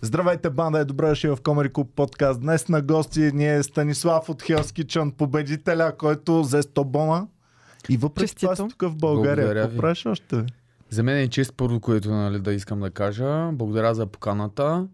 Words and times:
Здравейте, 0.00 0.50
банда 0.50 0.78
е 0.78 0.84
добре 0.84 1.08
дошли 1.08 1.28
в 1.28 1.38
Комери 1.44 1.72
Клуб 1.72 1.90
подкаст. 1.96 2.40
Днес 2.40 2.68
на 2.68 2.82
гости 2.82 3.20
ни 3.20 3.54
е 3.54 3.62
Станислав 3.62 4.28
от 4.28 4.42
Hell's 4.42 4.82
Kitchen, 4.82 5.12
победителя, 5.12 5.96
който 5.96 6.42
взе 6.42 6.62
100 6.62 6.84
бона. 6.84 7.26
И 7.88 7.96
въпреки 7.96 8.36
това 8.36 8.56
си 8.56 8.62
Честито. 8.62 8.78
тук 8.78 8.92
в 8.92 8.96
България. 8.96 9.54
Какво 9.54 10.10
още? 10.10 10.44
За 10.90 11.02
мен 11.02 11.18
е 11.18 11.28
чест 11.28 11.54
първо, 11.56 11.80
което 11.80 12.10
нали, 12.10 12.40
да 12.40 12.52
искам 12.52 12.80
да 12.80 12.90
кажа. 12.90 13.50
Благодаря 13.52 13.94
за 13.94 14.06
поканата. 14.06 14.86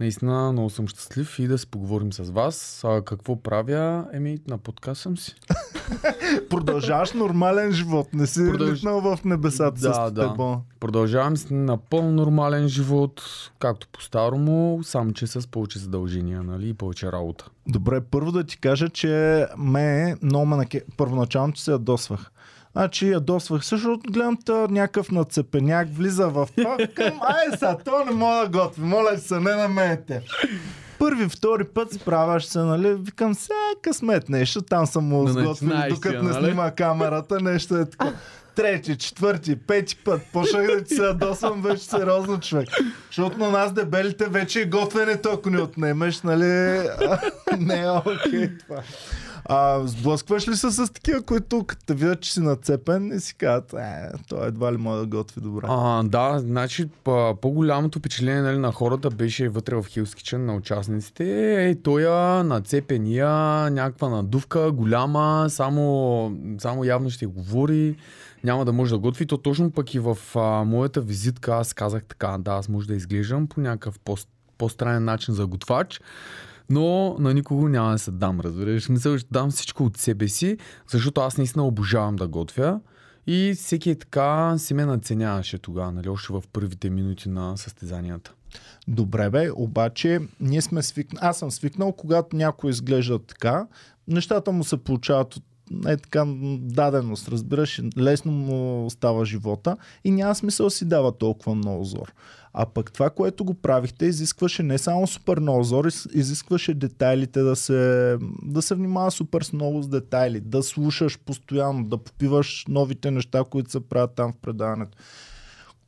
Наистина 0.00 0.52
много 0.52 0.70
съм 0.70 0.88
щастлив 0.88 1.38
и 1.38 1.46
да 1.46 1.58
си 1.58 1.66
поговорим 1.66 2.12
с 2.12 2.30
вас. 2.30 2.84
А, 2.84 3.02
какво 3.02 3.42
правя? 3.42 4.06
Еми, 4.12 4.38
на 4.48 4.58
подкаст 4.58 5.00
съм 5.00 5.18
си. 5.18 5.34
Продължаваш 6.50 7.12
нормален 7.12 7.72
живот. 7.72 8.08
Не 8.12 8.26
си 8.26 8.40
Продълж- 8.40 8.72
литнал 8.74 9.00
в 9.00 9.18
небесата 9.24 9.80
Да, 9.80 9.94
с 9.94 9.96
100 9.98 10.10
да. 10.10 10.28
бона. 10.28 10.58
Продължавам 10.80 11.36
с 11.36 11.46
напълно 11.50 12.12
нормален 12.12 12.68
живот, 12.68 13.22
както 13.58 13.88
по-старому, 13.92 14.80
само 14.82 15.12
че 15.12 15.26
с 15.26 15.48
повече 15.48 15.78
задължения 15.78 16.42
нали, 16.42 16.68
и 16.68 16.74
повече 16.74 17.12
работа. 17.12 17.44
Добре, 17.68 18.00
първо 18.00 18.32
да 18.32 18.44
ти 18.44 18.58
кажа, 18.58 18.88
че 18.88 19.46
ме 19.58 20.16
много 20.22 20.46
ме 20.46 20.56
наке... 20.56 20.82
първоначално 20.96 21.56
се 21.56 21.70
ядосвах. 21.70 22.30
Значи 22.72 23.10
ядосвах 23.10 23.64
също, 23.64 24.00
гледам 24.10 24.36
та 24.44 24.68
някакъв 24.70 25.10
нацепеняк, 25.10 25.88
влиза 25.92 26.28
в 26.28 26.48
това, 26.56 26.76
към, 26.94 27.20
ай 27.22 27.58
са, 27.58 27.76
то 27.84 28.04
не 28.04 28.10
мога 28.12 28.36
да 28.36 28.48
готви, 28.48 28.82
моля 28.82 29.18
се, 29.18 29.40
не 29.40 29.54
намерете. 29.54 30.22
Първи, 30.98 31.28
втори 31.28 31.64
път 31.64 31.92
справяш 31.92 32.44
се, 32.44 32.58
нали, 32.58 32.94
викам 32.94 33.34
се, 33.34 33.52
е, 33.52 33.80
късмет 33.82 34.28
нещо, 34.28 34.62
там 34.62 34.86
съм 34.86 35.04
му 35.04 35.28
сготвил, 35.28 35.70
докато 35.88 36.22
не 36.22 36.30
нали? 36.30 36.44
снима 36.44 36.70
камерата, 36.70 37.40
нещо 37.40 37.76
е 37.76 37.90
така. 37.90 38.12
Трети, 38.54 38.96
четвърти, 38.96 39.56
пети 39.56 39.96
път, 39.96 40.20
почнах 40.32 40.66
да 40.66 40.84
ти 40.84 40.94
се 40.94 41.02
ядосвам 41.02 41.62
вече 41.62 41.84
сериозно 41.84 42.40
човек. 42.40 42.68
Защото 43.06 43.38
на 43.38 43.50
нас 43.50 43.72
дебелите 43.72 44.26
вече 44.26 44.60
е 44.60 44.64
готвенето, 44.64 45.30
ако 45.32 45.50
ни 45.50 45.58
отнемеш, 45.58 46.22
нали, 46.22 46.44
не 47.58 47.80
е 47.80 47.90
окей 47.90 48.58
това. 48.58 48.82
А, 49.50 49.86
сблъскваш 49.86 50.48
ли 50.48 50.56
се 50.56 50.70
с 50.70 50.92
такива, 50.92 51.22
които 51.22 51.64
като 51.64 51.94
видят, 51.94 52.20
че 52.20 52.32
си 52.32 52.40
нацепен 52.40 53.12
и 53.16 53.20
си 53.20 53.34
казват, 53.34 53.72
е, 53.72 54.08
той 54.28 54.48
едва 54.48 54.72
ли 54.72 54.76
може 54.76 55.00
да 55.00 55.06
готви 55.06 55.40
добре. 55.40 55.66
А, 55.68 56.02
да, 56.02 56.38
значи 56.38 56.88
по- 57.04 57.36
по-голямото 57.36 57.98
впечатление 57.98 58.42
нали, 58.42 58.58
на 58.58 58.72
хората 58.72 59.10
беше 59.10 59.48
вътре 59.48 59.74
в 59.74 59.82
Kitchen 59.84 60.36
на 60.36 60.54
участниците. 60.54 61.24
Ей, 61.64 61.82
тоя 61.82 62.44
нацепения, 62.44 63.28
някаква 63.70 64.08
надувка, 64.08 64.72
голяма, 64.72 65.46
само, 65.48 66.36
само 66.58 66.84
явно 66.84 67.10
ще 67.10 67.26
говори, 67.26 67.96
няма 68.44 68.64
да 68.64 68.72
може 68.72 68.90
да 68.90 68.98
готви. 68.98 69.26
То 69.26 69.36
точно 69.38 69.70
пък 69.70 69.94
и 69.94 69.98
в 69.98 70.18
а, 70.34 70.64
моята 70.64 71.00
визитка 71.00 71.54
аз 71.54 71.72
казах 71.72 72.04
така, 72.04 72.36
да, 72.38 72.50
аз 72.50 72.68
може 72.68 72.88
да 72.88 72.94
изглеждам 72.94 73.46
по 73.46 73.60
някакъв 73.60 73.98
по- 73.98 74.16
по-странен 74.58 75.04
начин 75.04 75.34
за 75.34 75.46
готвач. 75.46 76.00
Но 76.70 77.16
на 77.18 77.34
никого 77.34 77.68
няма 77.68 77.92
да 77.92 77.98
се 77.98 78.10
дам, 78.10 78.40
разбираш. 78.40 78.84
Смисъл, 78.84 79.18
ще 79.18 79.28
дам 79.30 79.50
всичко 79.50 79.84
от 79.84 79.96
себе 79.96 80.28
си, 80.28 80.56
защото 80.90 81.20
аз 81.20 81.38
наистина 81.38 81.66
обожавам 81.66 82.16
да 82.16 82.28
готвя. 82.28 82.80
И 83.26 83.54
всеки 83.56 83.90
е 83.90 83.94
така 83.94 84.58
си 84.58 84.74
ме 84.74 84.84
наценяваше 84.84 85.58
тогава, 85.58 85.92
нали, 85.92 86.08
още 86.08 86.32
в 86.32 86.42
първите 86.52 86.90
минути 86.90 87.28
на 87.28 87.56
състезанията. 87.56 88.32
Добре 88.88 89.30
бе, 89.30 89.50
обаче 89.54 90.20
ние 90.40 90.62
сме 90.62 90.82
свикнали, 90.82 91.20
аз 91.22 91.38
съм 91.38 91.50
свикнал, 91.50 91.92
когато 91.92 92.36
някой 92.36 92.70
изглежда 92.70 93.18
така, 93.18 93.66
нещата 94.08 94.52
му 94.52 94.64
се 94.64 94.76
получават 94.76 95.36
от 95.36 95.44
е 95.86 95.96
така 95.96 96.24
даденост, 96.58 97.28
разбираш, 97.28 97.82
лесно 97.98 98.32
му 98.32 98.90
става 98.90 99.24
живота 99.24 99.76
и 100.04 100.10
няма 100.10 100.34
смисъл 100.34 100.66
да 100.66 100.70
си 100.70 100.84
дава 100.84 101.12
толкова 101.12 101.54
много 101.54 101.84
зор. 101.84 102.12
А 102.60 102.66
пък 102.66 102.92
това, 102.92 103.10
което 103.10 103.44
го 103.44 103.54
правихте, 103.54 104.06
изискваше 104.06 104.62
не 104.62 104.78
само 104.78 105.06
супер 105.06 105.38
много 105.38 105.64
зор, 105.64 105.84
из- 105.84 106.08
изискваше 106.14 106.74
детайлите 106.74 107.40
да 107.40 107.56
се, 107.56 108.16
да 108.42 108.62
се 108.62 108.74
внимава 108.74 109.10
супер 109.10 109.42
с 109.42 109.52
много 109.52 109.82
с 109.82 109.88
детайли, 109.88 110.40
да 110.40 110.62
слушаш 110.62 111.18
постоянно, 111.18 111.84
да 111.84 111.98
попиваш 111.98 112.64
новите 112.68 113.10
неща, 113.10 113.44
които 113.50 113.70
се 113.70 113.80
правят 113.80 114.14
там 114.14 114.32
в 114.32 114.36
предаването 114.42 114.98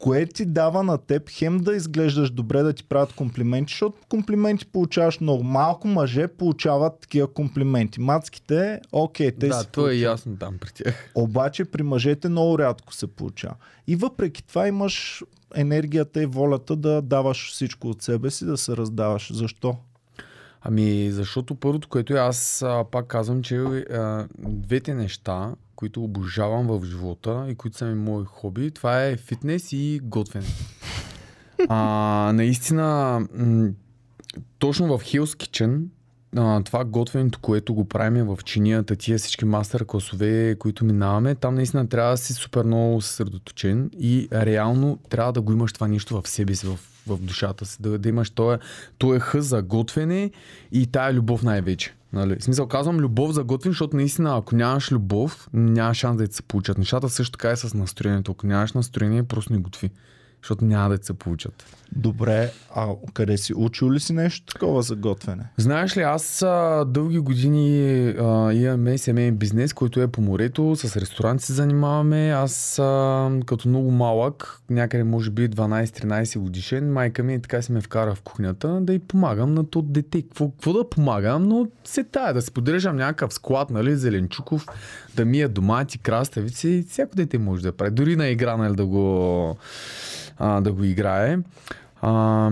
кое 0.01 0.27
ти 0.27 0.45
дава 0.45 0.83
на 0.83 0.99
теб 0.99 1.31
хем 1.31 1.59
да 1.59 1.77
изглеждаш 1.77 2.31
добре, 2.31 2.63
да 2.63 2.73
ти 2.73 2.85
правят 2.85 3.13
комплименти, 3.13 3.73
защото 3.73 3.99
комплименти 4.09 4.67
получаваш 4.67 5.21
много. 5.21 5.43
Малко 5.43 5.89
мъже 5.89 6.29
получават 6.29 7.01
такива 7.01 7.33
комплименти. 7.33 8.01
Мацките, 8.01 8.81
окей, 8.93 9.33
те 9.33 9.49
да, 9.49 9.55
си 9.55 9.67
то 9.73 9.89
е 9.89 9.95
ясно 9.95 10.37
там 10.37 10.59
при 10.61 10.71
тях. 10.73 11.11
Обаче 11.15 11.65
при 11.65 11.83
мъжете 11.83 12.29
много 12.29 12.59
рядко 12.59 12.95
се 12.95 13.07
получава. 13.07 13.55
И 13.87 13.97
въпреки 13.97 14.43
това 14.47 14.69
имаш 14.69 15.23
енергията 15.55 16.23
и 16.23 16.27
волята 16.27 16.77
да 16.77 17.03
даваш 17.03 17.53
всичко 17.53 17.89
от 17.89 18.03
себе 18.03 18.31
си, 18.31 18.45
да 18.45 18.57
се 18.57 18.77
раздаваш. 18.77 19.33
Защо? 19.33 19.77
Ами, 20.63 21.13
защото 21.13 21.55
първото, 21.55 21.89
което 21.89 22.15
аз 22.15 22.63
а, 22.63 22.85
пак 22.91 23.07
казвам, 23.07 23.43
че 23.43 23.57
а, 23.57 24.29
двете 24.39 24.95
неща, 24.95 25.55
които 25.77 26.05
обожавам 26.05 26.67
в 26.67 26.85
живота 26.85 27.47
и 27.49 27.55
които 27.55 27.77
са 27.77 27.87
ми 27.87 27.95
мои 27.95 28.25
хоби, 28.25 28.71
това 28.71 29.05
е 29.05 29.17
фитнес 29.17 29.73
и 29.73 30.01
готвене. 30.03 30.47
А, 31.69 32.33
наистина, 32.35 33.21
м- 33.35 33.71
точно 34.59 34.99
в 34.99 35.05
Hell's 35.05 35.45
Kitchen, 35.45 35.83
това 36.65 36.85
готвенето, 36.85 37.39
което 37.39 37.75
го 37.75 37.85
правим 37.85 38.27
в 38.27 38.39
чинията, 38.45 38.97
тия 38.97 39.19
всички 39.19 39.45
мастер 39.45 39.85
класове, 39.87 40.57
които 40.59 40.85
минаваме, 40.85 41.35
там 41.35 41.55
наистина 41.55 41.89
трябва 41.89 42.11
да 42.11 42.17
си 42.17 42.33
супер 42.33 42.65
много 42.65 43.01
съсредоточен 43.01 43.91
и 43.99 44.29
реално 44.33 44.99
трябва 45.09 45.33
да 45.33 45.41
го 45.41 45.53
имаш 45.53 45.73
това 45.73 45.89
нещо 45.89 46.23
в 46.23 46.29
себе 46.29 46.55
си, 46.55 46.67
в, 46.67 46.79
в 47.07 47.19
душата 47.19 47.67
си, 47.67 47.83
да, 47.83 47.99
да 47.99 48.09
имаш 48.09 48.31
този, 48.31 48.59
този 48.99 49.21
хъз 49.21 49.47
за 49.47 49.63
готвене 49.63 50.31
и 50.73 50.87
тая 50.87 51.15
любов 51.15 51.43
най-вече. 51.43 51.95
Нали? 52.13 52.37
В 52.37 52.45
смисъл 52.45 52.67
казвам 52.67 52.97
любов 52.97 53.33
за 53.33 53.45
готвене, 53.45 53.73
защото 53.73 53.97
наистина 53.97 54.37
ако 54.37 54.57
нямаш 54.57 54.93
любов, 54.93 55.49
няма 55.53 55.95
шанс 55.95 56.17
да 56.17 56.29
ти 56.29 56.35
се 56.35 56.43
получат. 56.43 56.79
Нещата 56.79 57.09
също 57.09 57.39
така 57.39 57.51
е 57.51 57.57
с 57.57 57.75
настроението. 57.75 58.33
Ако 58.33 58.47
нямаш 58.47 58.73
настроение, 58.73 59.23
просто 59.23 59.53
не 59.53 59.59
готви. 59.59 59.91
Защото 60.43 60.65
няма 60.65 60.97
да 60.97 61.05
се 61.05 61.15
получат. 61.15 61.65
Добре, 61.97 62.51
а 62.75 62.89
къде 63.15 63.39
си? 63.39 63.55
Учил 63.57 63.93
ли 63.93 64.01
си 64.01 64.13
нещо 64.13 64.53
такова 64.53 64.83
за 64.83 64.97
готвене? 64.97 65.45
Знаеш 65.57 65.97
ли, 65.97 66.01
аз 66.01 66.43
а, 66.43 66.85
дълги 66.89 67.19
години 67.19 68.09
а, 68.09 68.53
имаме 68.53 68.99
семейен 68.99 69.37
бизнес, 69.37 69.73
който 69.73 70.01
е 70.01 70.09
по 70.09 70.21
морето, 70.21 70.77
с 70.77 70.97
ресторант 70.97 71.41
се 71.41 71.53
занимаваме. 71.53 72.31
Аз 72.31 72.79
а, 72.79 73.31
като 73.47 73.69
много 73.69 73.91
малък, 73.91 74.61
някъде 74.71 75.05
може 75.05 75.31
би 75.31 75.49
12-13 75.49 76.39
годишен, 76.39 76.93
майка 76.93 77.23
ми 77.23 77.43
така 77.43 77.63
си 77.63 77.73
ме 77.73 77.81
вкара 77.81 78.15
в 78.15 78.23
кухнята 78.23 78.81
да 78.81 78.95
й 78.95 78.99
помагам 78.99 79.55
на 79.55 79.71
то 79.71 79.83
дете. 79.83 80.23
Какво, 80.23 80.51
какво 80.51 80.73
да 80.73 80.91
помагам, 80.91 81.43
но 81.43 81.67
се 81.85 82.05
тая 82.05 82.35
да 82.35 82.43
си 82.43 82.53
поддържам 82.53 82.97
някакъв 82.97 83.35
склад, 83.35 83.71
нали, 83.71 83.97
зеленчуков, 83.97 84.67
да 85.17 85.25
мия 85.25 85.49
домати, 85.49 85.99
краставици, 85.99 86.87
всяко 86.89 87.17
дете 87.17 87.39
може 87.39 87.63
да 87.63 87.73
прави. 87.73 87.91
Дори 87.91 88.17
на 88.17 88.29
игра, 88.29 88.57
нали, 88.57 88.77
да 88.77 88.87
го, 88.87 89.57
а, 90.39 90.61
да 90.61 90.73
го 90.73 90.85
играе. 90.85 91.39
А, 92.01 92.51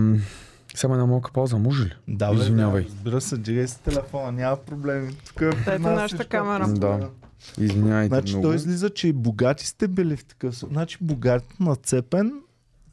само 0.75 0.93
една 0.93 1.05
малка 1.05 1.31
пауза, 1.31 1.57
може 1.57 1.83
ли? 1.83 1.93
Да, 2.07 2.33
бе, 2.33 2.41
Извинявай. 2.41 2.83
Да, 2.83 2.89
разбира 2.89 3.21
се, 3.21 3.37
дигай 3.37 3.67
си 3.67 3.81
телефона, 3.81 4.31
няма 4.31 4.57
проблеми. 4.57 5.15
Тук 5.27 5.41
е 5.41 5.49
при 5.49 5.73
Ето 5.73 5.81
нас 5.81 5.95
нашата 5.95 6.25
камера. 6.25 6.67
Да. 6.67 7.09
Извинявайте 7.57 8.07
Значи 8.07 8.33
много. 8.33 8.47
той 8.47 8.55
излиза, 8.55 8.89
че 8.89 9.07
и 9.07 9.13
богати 9.13 9.67
сте 9.67 9.87
били 9.87 10.15
в 10.15 10.25
такъв 10.25 10.57
случай. 10.57 10.73
Значи 10.73 10.97
богат, 11.01 11.43
нацепен 11.59 12.33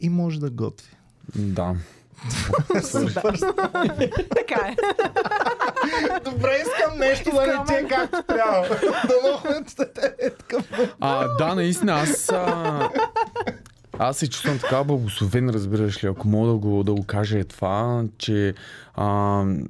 и 0.00 0.08
може 0.08 0.40
да 0.40 0.50
готви. 0.50 0.90
Да. 1.36 1.74
Така 4.36 4.68
е. 4.68 4.76
Добре, 6.24 6.62
искам 6.62 6.98
нещо 6.98 7.30
да 7.30 7.46
не 7.46 7.64
ти 7.66 7.74
е 7.74 7.88
както 7.88 8.22
трябва. 8.22 8.68
Да 8.82 9.14
мога 9.32 9.62
е 10.18 10.30
такъв. 10.30 10.70
А, 11.00 11.28
да, 11.28 11.54
наистина, 11.54 11.92
аз... 11.92 12.32
Аз 13.98 14.16
се 14.16 14.30
чувствам 14.30 14.58
така 14.58 14.84
благословен, 14.84 15.50
разбираш 15.50 16.04
ли, 16.04 16.08
ако 16.08 16.28
мога 16.28 16.48
да 16.48 16.54
го, 16.54 16.84
да 16.84 16.94
го 16.94 17.04
кажа 17.04 17.38
е 17.38 17.44
това, 17.44 18.04
че 18.18 18.54
а, 18.94 19.06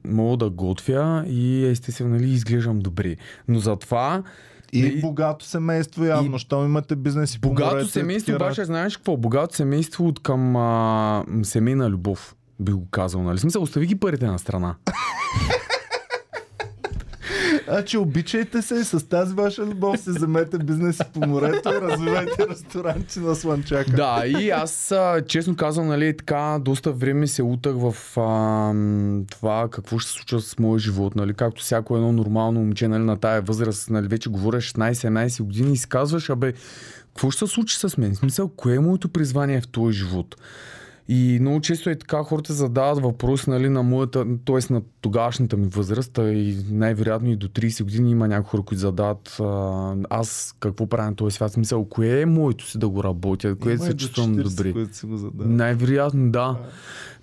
мога 0.05 0.37
да 0.37 0.51
готвя 0.51 1.25
и 1.27 1.67
естествено 1.67 2.11
нали, 2.11 2.31
изглеждам 2.31 2.79
добре. 2.79 3.17
Но 3.49 3.59
затова 3.59 4.23
И 4.79 4.87
И- 4.89 5.01
богато 5.01 5.45
семейство 5.45 6.05
явно, 6.05 6.37
и- 6.37 6.39
щом 6.39 6.65
имате 6.65 6.97
бизнес 6.97 7.35
и 7.35 7.39
богато 7.39 7.87
семейство, 7.87 8.27
такива 8.27 8.47
обаче 8.47 8.65
знаеш 8.65 8.97
какво? 8.97 9.17
Богато 9.17 9.55
семейство 9.55 10.07
от 10.07 10.23
към 10.23 10.57
а, 10.57 11.25
семейна 11.43 11.91
любов, 11.91 12.37
би 12.61 12.73
го 12.73 12.87
казал, 12.87 13.23
нали? 13.23 13.39
Смисъл, 13.39 13.63
остави 13.63 13.87
ги 13.87 13.97
парите 13.97 14.27
на 14.27 14.39
страна. 14.39 14.75
Значи 17.69 17.97
обичайте 17.97 18.63
се 18.63 18.75
и 18.75 18.85
с 18.85 19.09
тази 19.09 19.35
ваша 19.35 19.67
любов 19.67 20.01
се 20.01 20.11
вземете 20.11 20.59
бизнес 20.59 21.01
по 21.15 21.27
морето 21.27 21.69
и 21.69 21.81
развивайте 21.81 22.49
ресторанти 22.51 23.21
на 23.21 23.35
Слънчака. 23.35 23.91
Да, 23.91 24.23
и 24.27 24.51
аз 24.51 24.95
честно 25.27 25.57
казвам, 25.57 25.87
нали, 25.87 26.17
така 26.17 26.59
доста 26.61 26.93
време 26.93 27.27
се 27.27 27.43
утах 27.43 27.75
в 27.77 28.19
а, 28.21 28.73
това 29.31 29.69
какво 29.71 29.99
ще 29.99 30.11
се 30.11 30.17
случва 30.17 30.41
с 30.41 30.59
моя 30.59 30.79
живот, 30.79 31.17
нали, 31.17 31.35
както 31.35 31.63
всяко 31.63 31.97
едно 31.97 32.13
нормално 32.13 32.61
момче, 32.61 32.89
нали, 32.89 33.03
на 33.03 33.17
тая 33.17 33.43
възраст, 33.43 33.91
нали, 33.91 34.09
вече 34.09 34.31
говоря 34.31 34.57
16-17 34.57 35.43
години 35.43 35.75
и 35.75 35.89
казваш, 35.89 36.31
абе, 36.31 36.53
какво 37.17 37.31
ще 37.31 37.47
се 37.47 37.53
случи 37.53 37.77
с 37.77 37.97
мен? 37.97 38.15
В 38.15 38.19
смисъл, 38.19 38.49
кое 38.49 38.75
е 38.75 38.81
моето 38.81 39.09
призвание 39.09 39.61
в 39.61 39.69
този 39.69 39.99
живот? 39.99 40.37
И 41.09 41.39
много 41.41 41.61
често 41.61 41.91
е 41.91 41.99
така, 41.99 42.23
хората 42.23 42.53
задават 42.53 43.03
въпрос 43.03 43.47
нали, 43.47 43.69
на 43.69 43.83
моята, 43.83 44.27
т.е. 44.45 44.73
на 44.73 44.83
тогавашната 45.01 45.57
ми 45.57 45.67
възраст, 45.67 46.19
и 46.19 46.57
най-вероятно 46.71 47.31
и 47.31 47.37
до 47.37 47.49
30 47.49 47.83
години 47.83 48.11
има 48.11 48.29
някои 48.29 48.51
хора, 48.51 48.63
които 48.63 48.81
задават 48.81 49.37
а, 49.41 49.95
аз 50.11 50.55
какво 50.61 50.87
правя 50.87 51.11
на 51.11 51.17
този 51.17 51.35
свят. 51.35 51.53
Смисъл, 51.53 51.85
кое 51.85 52.21
е 52.21 52.27
моето 52.27 52.67
си 52.67 52.79
да 52.79 52.89
го 52.89 53.05
работя, 53.05 53.57
кое 53.57 53.73
Има 53.73 53.85
се 53.85 53.97
чувствам 53.97 54.37
40, 54.37 55.21
добре. 55.21 55.45
Най-вероятно, 55.47 56.31
да. 56.31 56.59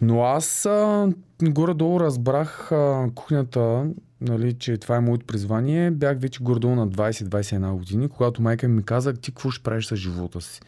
Но 0.01 0.23
аз 0.23 0.65
а, 0.65 1.09
горе-долу 1.41 1.99
разбрах 1.99 2.71
а, 2.71 3.09
кухнята, 3.15 3.85
нали, 4.21 4.53
че 4.53 4.77
това 4.77 4.95
е 4.95 4.99
моето 4.99 5.25
призвание. 5.25 5.91
Бях 5.91 6.19
вече 6.19 6.43
горе-долу 6.43 6.75
на 6.75 6.87
20-21 6.87 7.71
години, 7.71 8.09
когато 8.09 8.41
майка 8.41 8.67
ми 8.67 8.83
каза, 8.83 9.13
ти 9.13 9.31
какво 9.31 9.51
ще 9.51 9.63
правиш 9.63 9.85
с 9.85 9.95
живота 9.95 10.41
си? 10.41 10.61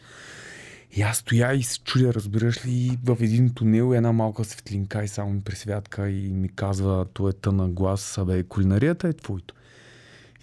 И 0.95 1.01
аз 1.01 1.17
стоя 1.17 1.53
и 1.53 1.63
се 1.63 1.79
чудя, 1.79 2.13
разбираш 2.13 2.65
ли, 2.65 2.97
в 3.03 3.17
един 3.19 3.53
тунел 3.53 3.93
една 3.93 4.11
малка 4.11 4.43
светлинка 4.43 5.03
и 5.03 5.07
само 5.07 5.33
ми 5.33 5.41
пресвятка 5.41 6.09
и 6.09 6.33
ми 6.33 6.49
казва, 6.49 7.05
то 7.13 7.29
е 7.29 7.33
тъна 7.33 7.69
глас, 7.69 8.17
абе, 8.17 8.43
кулинарията 8.43 9.07
е 9.07 9.13
твоето. 9.13 9.55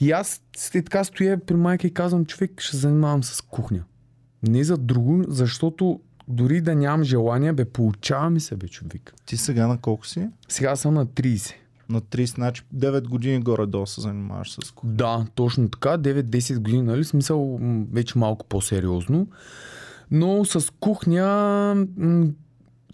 И 0.01 0.11
аз 0.11 0.43
след 0.57 0.85
така 0.85 1.05
стоя 1.05 1.41
при 1.47 1.57
майка 1.57 1.87
и 1.87 1.95
казвам, 1.95 2.25
човек, 2.25 2.61
ще 2.61 2.77
занимавам 2.77 3.25
с 3.25 3.41
кухня. 3.41 3.85
Не 4.43 4.65
за 4.65 4.77
друго, 4.77 5.25
защото 5.29 6.01
дори 6.29 6.61
да 6.61 6.75
нямам 6.75 7.05
желание, 7.05 7.53
бе, 7.53 7.65
получава 7.65 8.31
ми 8.31 8.41
се, 8.41 8.57
бе, 8.57 8.69
човек. 8.69 9.15
Ти 9.27 9.37
сега 9.37 9.67
на 9.67 9.79
колко 9.79 10.07
си? 10.07 10.29
Сега 10.49 10.77
съм 10.77 10.95
на 10.95 11.07
30. 11.07 11.55
На 11.89 12.01
30, 12.01 12.35
значи 12.35 12.63
9 12.75 13.09
години 13.09 13.41
горе-долу 13.41 13.87
се 13.87 14.01
занимаваш 14.01 14.53
с 14.65 14.71
кухня. 14.71 14.95
Да, 14.95 15.27
точно 15.35 15.69
така. 15.69 15.89
9-10 15.89 16.59
години, 16.59 16.83
нали? 16.83 17.05
Смисъл 17.05 17.61
вече 17.93 18.19
малко 18.19 18.47
по-сериозно. 18.47 19.29
Но 20.15 20.45
с 20.45 20.73
кухня, 20.81 21.87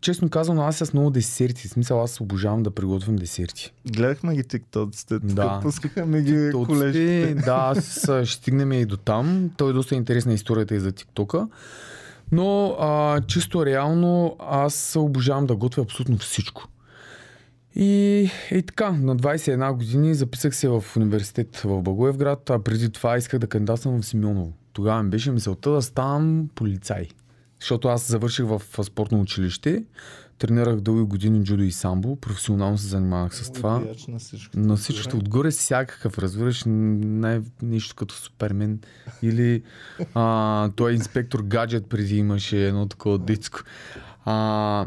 честно 0.01 0.31
казано, 0.31 0.63
аз 0.63 0.77
с 0.77 0.93
много 0.93 1.11
десерти. 1.11 1.69
В 1.69 1.71
смисъл, 1.71 2.03
аз 2.03 2.21
обожавам 2.21 2.63
да 2.63 2.71
приготвям 2.71 3.17
десерти. 3.17 3.73
Гледахме 3.93 4.35
ги 4.35 4.45
тиктоците, 4.45 5.19
Да. 5.19 5.61
пускаха 5.63 6.07
ги. 6.07 6.51
Колежките, 6.53 7.35
да, 7.35 7.75
а, 8.09 8.25
ще 8.25 8.37
стигнем 8.37 8.73
и 8.73 8.87
до 8.87 8.97
там. 8.97 9.51
Той 9.57 9.71
е 9.71 9.73
доста 9.73 9.95
интересна 9.95 10.33
историята 10.33 10.75
и 10.75 10.81
за 10.81 10.93
ТикТока. 10.93 11.49
Но 12.33 12.77
а, 12.81 13.21
чисто 13.27 13.67
реално 13.67 14.37
аз 14.39 14.97
обожавам 14.97 15.47
да 15.47 15.57
готвя 15.57 15.83
абсолютно 15.83 16.19
всичко. 16.19 16.69
И, 17.75 18.31
и 18.51 18.63
така, 18.63 18.93
на 18.93 19.17
21 19.17 19.73
години 19.73 20.15
записах 20.15 20.57
се 20.57 20.69
в 20.69 20.85
университет 20.97 21.57
в 21.57 21.83
Благоевград, 21.83 22.51
а 22.51 22.59
преди 22.59 22.91
това 22.91 23.17
исках 23.17 23.41
да 23.41 23.47
кандидатствам 23.47 24.03
в 24.03 24.07
Симеоново. 24.07 24.53
Тогава 24.79 25.03
ми 25.03 25.11
беше 25.11 25.31
мисълта 25.31 25.71
да 25.71 25.83
ставам 25.83 26.49
полицай. 26.55 27.09
Защото 27.61 27.89
аз 27.89 28.09
завърших 28.09 28.47
в 28.47 28.63
спортно 28.83 29.21
училище, 29.21 29.85
тренирах 30.39 30.81
дълги 30.81 31.03
години 31.03 31.45
джудо 31.45 31.63
и 31.63 31.73
самбо, 31.73 32.17
професионално 32.17 32.79
се 32.79 32.87
занимавах 32.87 33.35
с 33.35 33.53
това. 33.53 33.83
На 34.09 34.19
всичко. 34.19 34.59
На 34.59 34.77
всичко 34.77 35.17
отгоре 35.17 35.51
всякакъв, 35.51 36.19
разбираш, 36.19 36.63
най- 36.67 37.41
нещо 37.63 37.95
като 37.95 38.15
Супермен 38.15 38.81
или 39.23 39.63
а, 40.15 40.71
той 40.77 40.93
инспектор 40.93 41.41
гаджет 41.43 41.87
преди 41.87 42.17
имаше 42.17 42.67
едно 42.67 42.87
такова 42.87 43.19
детско. 43.19 43.61
А, 44.25 44.87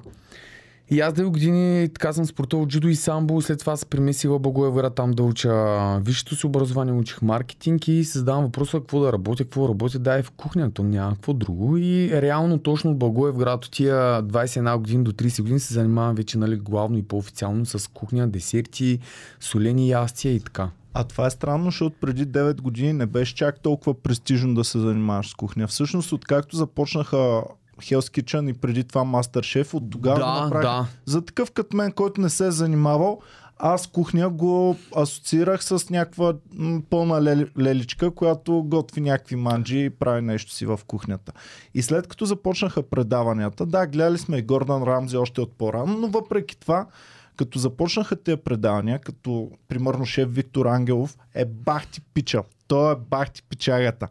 и 0.92 1.00
аз 1.00 1.14
дълги 1.14 1.32
години 1.32 1.90
така 1.94 2.14
съм 2.14 2.26
спортувал 2.26 2.68
джудо 2.68 2.88
и 2.88 2.96
самбо, 2.96 3.42
след 3.42 3.60
това 3.60 3.78
се 3.78 3.86
премесих 3.86 4.30
в 4.30 4.40
Благоевград 4.40 4.96
там 4.96 5.12
да 5.12 5.24
уча 5.24 5.54
висшето 6.00 6.36
си 6.36 6.46
образование, 6.46 6.94
учих 6.94 7.22
маркетинг 7.22 7.88
и 7.88 8.04
се 8.04 8.20
задавам 8.20 8.44
въпроса 8.44 8.78
какво 8.80 9.00
да 9.00 9.14
работя, 9.14 9.44
какво 9.44 9.70
работя, 9.70 10.00
да 10.00 10.20
е 10.20 10.24
в 10.24 10.32
кухнята, 10.32 10.84
няма 10.84 11.14
какво 11.14 11.34
друго. 11.34 11.78
И 11.78 12.22
реално 12.22 12.60
точно 12.60 12.92
от 12.92 12.98
Благоевград 12.98 13.66
от 13.66 13.72
тия 13.72 14.24
21 14.24 14.78
години 14.78 15.04
до 15.04 15.12
30 15.12 15.42
години 15.42 15.60
се 15.60 15.74
занимавам 15.74 16.16
вече 16.16 16.38
нали, 16.38 16.56
главно 16.56 16.98
и 16.98 17.04
по-официално 17.04 17.66
с 17.66 17.92
кухня, 17.92 18.28
десерти, 18.28 19.00
солени 19.40 19.90
ястия 19.90 20.34
и 20.34 20.40
така. 20.40 20.70
А 20.94 21.04
това 21.04 21.28
е 21.28 21.30
странно, 21.30 21.66
защото 21.66 21.96
преди 22.02 22.28
9 22.28 22.62
години 22.62 22.94
не 22.94 23.06
беше 23.06 23.36
чак 23.36 23.60
толкова 23.60 23.94
престижно 23.94 24.54
да 24.54 24.64
се 24.64 24.80
занимаваш 24.80 25.30
с 25.30 25.34
кухня. 25.34 25.68
Всъщност, 25.68 26.12
откакто 26.12 26.56
започнаха 26.56 27.44
Hell's 27.82 28.22
Kitchen 28.22 28.50
и 28.50 28.54
преди 28.54 28.84
това 28.84 29.02
Masterchef, 29.02 29.74
от 29.74 29.92
тогава 29.92 30.20
да, 30.20 30.44
направих. 30.44 30.62
да. 30.62 30.88
За 31.06 31.26
такъв 31.26 31.52
като 31.52 31.78
мен, 31.78 31.92
който 31.92 32.22
не 32.22 32.30
се 32.30 32.48
е 32.48 32.52
занимавал, 32.52 33.22
аз 33.64 33.88
кухня 33.88 34.30
го 34.30 34.78
асоциирах 34.96 35.64
с 35.64 35.90
някаква 35.90 36.34
м, 36.54 36.82
пълна 36.90 37.22
лели, 37.22 37.48
леличка, 37.60 38.12
която 38.12 38.64
готви 38.64 39.02
някакви 39.02 39.36
манджи 39.36 39.80
и 39.80 39.90
прави 39.90 40.22
нещо 40.22 40.52
си 40.52 40.66
в 40.66 40.80
кухнята. 40.88 41.32
И 41.74 41.82
след 41.82 42.08
като 42.08 42.26
започнаха 42.26 42.84
предаванията, 42.84 43.66
да, 43.66 43.88
гледали 43.88 44.18
сме 44.18 44.38
и 44.38 44.42
Гордан 44.42 44.84
Рамзи 44.84 45.18
още 45.18 45.42
от 45.42 45.58
по-рано, 45.58 45.98
но 45.98 46.08
въпреки 46.08 46.60
това, 46.60 46.86
като 47.36 47.60
започнаха 47.60 48.16
тези 48.16 48.38
предавания, 48.38 49.00
като 49.00 49.52
примерно 49.68 50.06
шеф 50.06 50.30
Виктор 50.32 50.66
Ангелов, 50.66 51.18
е 51.34 51.46
бахти 51.46 52.02
пича. 52.14 52.44
Той 52.68 52.94
е 52.94 52.96
бахти 53.10 53.44
пичагата. 53.44 54.08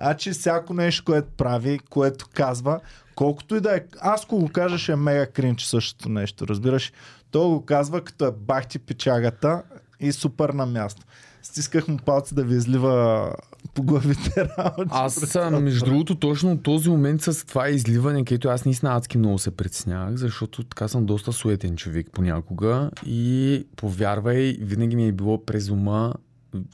Значи 0.00 0.30
всяко 0.30 0.74
нещо, 0.74 1.04
което 1.04 1.28
прави, 1.36 1.78
което 1.78 2.26
казва, 2.34 2.80
колкото 3.22 3.56
и 3.56 3.60
да 3.60 3.76
е... 3.76 3.80
Аз 4.00 4.26
го 4.26 4.48
кажа, 4.48 4.92
е 4.92 4.96
мега 4.96 5.26
кринч 5.26 5.64
същото 5.64 6.08
нещо, 6.08 6.48
разбираш? 6.48 6.92
Той 7.30 7.48
го 7.48 7.64
казва, 7.64 8.00
като 8.00 8.26
е 8.26 8.30
бахти 8.30 8.78
пичагата 8.78 9.62
и 10.00 10.12
супер 10.12 10.48
на 10.48 10.66
място. 10.66 11.02
Стисках 11.42 11.88
му 11.88 11.96
палци 11.96 12.34
да 12.34 12.44
ви 12.44 12.56
излива 12.56 13.28
по 13.74 13.82
главите 13.82 14.48
работи. 14.58 14.90
Аз 14.90 15.14
съм, 15.14 15.64
между 15.64 15.84
другото, 15.84 16.14
точно 16.14 16.58
този 16.58 16.90
момент 16.90 17.22
с 17.22 17.46
това 17.46 17.68
изливане, 17.68 18.24
където 18.24 18.48
аз 18.48 18.64
наистина 18.64 18.96
адски 18.96 19.18
много 19.18 19.38
се 19.38 19.50
притеснявах, 19.50 20.14
защото 20.14 20.64
така 20.64 20.88
съм 20.88 21.06
доста 21.06 21.32
суетен 21.32 21.76
човек 21.76 22.06
понякога 22.12 22.90
и 23.06 23.66
повярвай, 23.76 24.56
винаги 24.60 24.96
ми 24.96 25.08
е 25.08 25.12
било 25.12 25.44
през 25.44 25.70
ума, 25.70 26.14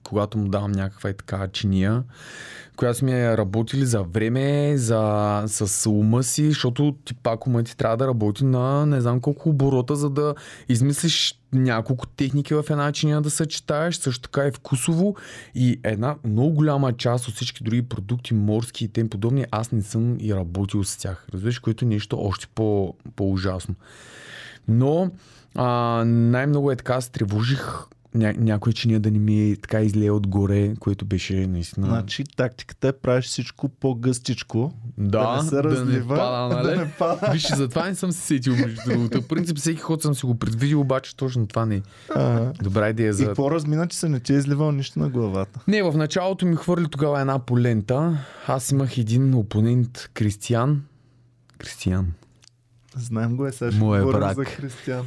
когато 0.02 0.38
му 0.38 0.48
давам 0.48 0.72
някаква 0.72 1.10
и 1.10 1.14
така 1.14 1.48
чиния, 1.48 2.02
която 2.78 2.98
сме 2.98 3.36
работили 3.36 3.86
за 3.86 4.02
време, 4.02 4.76
за, 4.76 5.42
с 5.46 5.90
ума 5.90 6.22
си, 6.22 6.48
защото 6.48 6.96
ти 7.04 7.14
пак 7.14 7.46
ума 7.46 7.62
ти 7.62 7.76
трябва 7.76 7.96
да 7.96 8.06
работи 8.06 8.44
на 8.44 8.86
не 8.86 9.00
знам 9.00 9.20
колко 9.20 9.48
оборота, 9.48 9.96
за 9.96 10.10
да 10.10 10.34
измислиш 10.68 11.40
няколко 11.52 12.06
техники 12.06 12.54
в 12.54 12.64
една 12.70 12.92
чиния 12.92 13.20
да 13.20 13.30
съчетаеш, 13.30 13.96
също 13.96 14.22
така 14.22 14.46
и 14.46 14.52
вкусово 14.52 15.16
и 15.54 15.80
една 15.84 16.16
много 16.24 16.50
голяма 16.50 16.92
част 16.92 17.28
от 17.28 17.34
всички 17.34 17.64
други 17.64 17.82
продукти, 17.82 18.34
морски 18.34 18.84
и 18.84 18.88
тем 18.88 19.08
подобни, 19.08 19.44
аз 19.50 19.72
не 19.72 19.82
съм 19.82 20.16
и 20.20 20.34
работил 20.34 20.84
с 20.84 20.96
тях. 20.96 21.26
Разбираш, 21.34 21.58
което 21.58 21.84
е 21.84 21.88
нещо 21.88 22.20
още 22.20 22.46
по, 22.54 22.94
по-ужасно. 23.16 23.74
Но 24.68 25.10
а, 25.54 26.04
най-много 26.06 26.70
е 26.70 26.76
така, 26.76 27.00
се 27.00 27.10
тревожих 27.10 27.88
ня, 28.14 28.34
някой 28.38 28.72
чиния 28.72 29.00
да 29.00 29.10
не 29.10 29.18
ми 29.18 29.50
е 29.50 29.56
така 29.56 29.80
излее 29.80 30.10
отгоре, 30.10 30.74
което 30.80 31.04
беше 31.04 31.46
наистина... 31.46 31.86
Значи 31.86 32.24
тактиката 32.36 32.88
е 32.88 32.92
правиш 32.92 33.24
всичко 33.24 33.68
по-гъстичко, 33.68 34.72
да, 34.98 35.36
да 35.36 35.42
не 35.42 35.48
се 35.48 35.62
разлива, 35.62 36.14
да 36.14 36.14
не 36.14 36.20
пада, 36.20 36.54
нали? 36.62 36.76
да 36.76 36.76
не 36.76 36.90
пада. 36.98 37.30
Виж, 37.32 37.54
затова 37.54 37.88
не 37.88 37.94
съм 37.94 38.12
се 38.12 38.20
сетил, 38.20 38.56
между 38.56 38.80
другото. 38.86 39.22
В 39.22 39.28
принцип, 39.28 39.56
всеки 39.56 39.80
ход 39.80 40.02
съм 40.02 40.14
си 40.14 40.26
го 40.26 40.38
предвидил, 40.38 40.80
обаче 40.80 41.16
точно 41.16 41.46
това 41.46 41.66
не 41.66 41.76
е 41.76 41.82
добра 42.62 42.88
идея 42.88 43.10
И 43.10 43.12
за... 43.12 43.26
какво 43.26 43.50
размина, 43.50 43.86
че 43.86 43.98
се 43.98 44.08
не 44.08 44.20
ти 44.20 44.34
е 44.34 44.36
изливал 44.36 44.72
нищо 44.72 44.98
на 44.98 45.08
главата? 45.08 45.60
Не, 45.68 45.82
в 45.82 45.96
началото 45.96 46.46
ми 46.46 46.56
хвърли 46.56 46.86
тогава 46.90 47.20
една 47.20 47.38
полента. 47.38 48.18
Аз 48.46 48.70
имах 48.70 48.98
един 48.98 49.34
опонент, 49.34 50.10
Кристиян. 50.14 50.82
Кристиян. 51.58 52.06
Знаем 52.98 53.36
го 53.36 53.46
е, 53.46 53.52
сега 53.52 53.70
ще 53.70 53.80
Моя 53.80 54.02
говорим 54.02 54.20
брак. 54.20 54.36
за 54.36 54.44
Кристиан. 54.44 55.06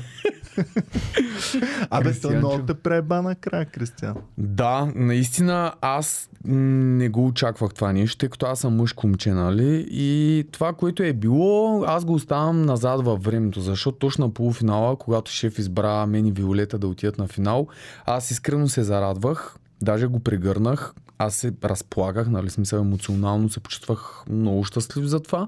Абе, 1.89 2.19
то 2.19 2.29
много 2.29 2.65
те 2.65 2.73
преба 2.73 3.21
накрая, 3.21 3.65
Кристиан. 3.65 4.15
Да, 4.37 4.91
наистина 4.95 5.73
аз 5.81 6.29
не 6.45 7.09
го 7.09 7.25
очаквах 7.25 7.73
това 7.73 7.93
нещо, 7.93 8.17
тъй 8.17 8.29
като 8.29 8.45
аз 8.45 8.59
съм 8.59 8.75
мъжко 8.75 9.07
момче, 9.07 9.31
нали? 9.31 9.87
И 9.89 10.43
това, 10.51 10.73
което 10.73 11.03
е 11.03 11.13
било, 11.13 11.83
аз 11.87 12.05
го 12.05 12.13
оставам 12.13 12.61
назад 12.61 13.05
във 13.05 13.23
времето, 13.23 13.61
защото 13.61 13.97
точно 13.97 14.25
на 14.25 14.33
полуфинала, 14.33 14.95
когато 14.95 15.31
шеф 15.31 15.59
избра 15.59 16.05
мен 16.05 16.25
и 16.25 16.31
Виолета 16.31 16.79
да 16.79 16.87
отидат 16.87 17.17
на 17.17 17.27
финал, 17.27 17.67
аз 18.05 18.31
искрено 18.31 18.67
се 18.67 18.83
зарадвах, 18.83 19.55
даже 19.81 20.07
го 20.07 20.19
прегърнах, 20.19 20.93
аз 21.25 21.35
се 21.35 21.53
разплагах, 21.63 22.29
нали, 22.29 22.49
смисъл 22.49 22.79
емоционално 22.79 23.49
се 23.49 23.59
почувствах 23.59 24.23
много 24.29 24.63
щастлив 24.63 25.05
за 25.05 25.19
това 25.19 25.47